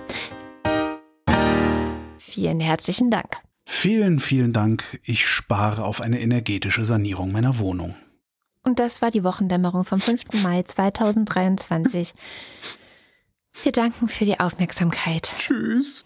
Vielen 2.19 2.61
herzlichen 2.61 3.11
Dank. 3.11 3.37
Vielen, 3.67 4.21
vielen 4.21 4.53
Dank. 4.55 4.85
Ich 5.05 5.27
spare 5.27 5.85
auf 5.85 6.01
eine 6.01 6.21
energetische 6.21 6.85
Sanierung 6.85 7.31
meiner 7.31 7.59
Wohnung. 7.59 7.95
Und 8.63 8.79
das 8.79 9.03
war 9.03 9.11
die 9.11 9.23
Wochendämmerung 9.23 9.85
vom 9.85 10.01
5. 10.01 10.43
Mai 10.43 10.63
2023. 10.63 12.15
Wir 13.63 13.73
danken 13.73 14.09
für 14.09 14.25
die 14.25 14.41
Aufmerksamkeit. 14.41 15.35
Tschüss. 15.39 16.06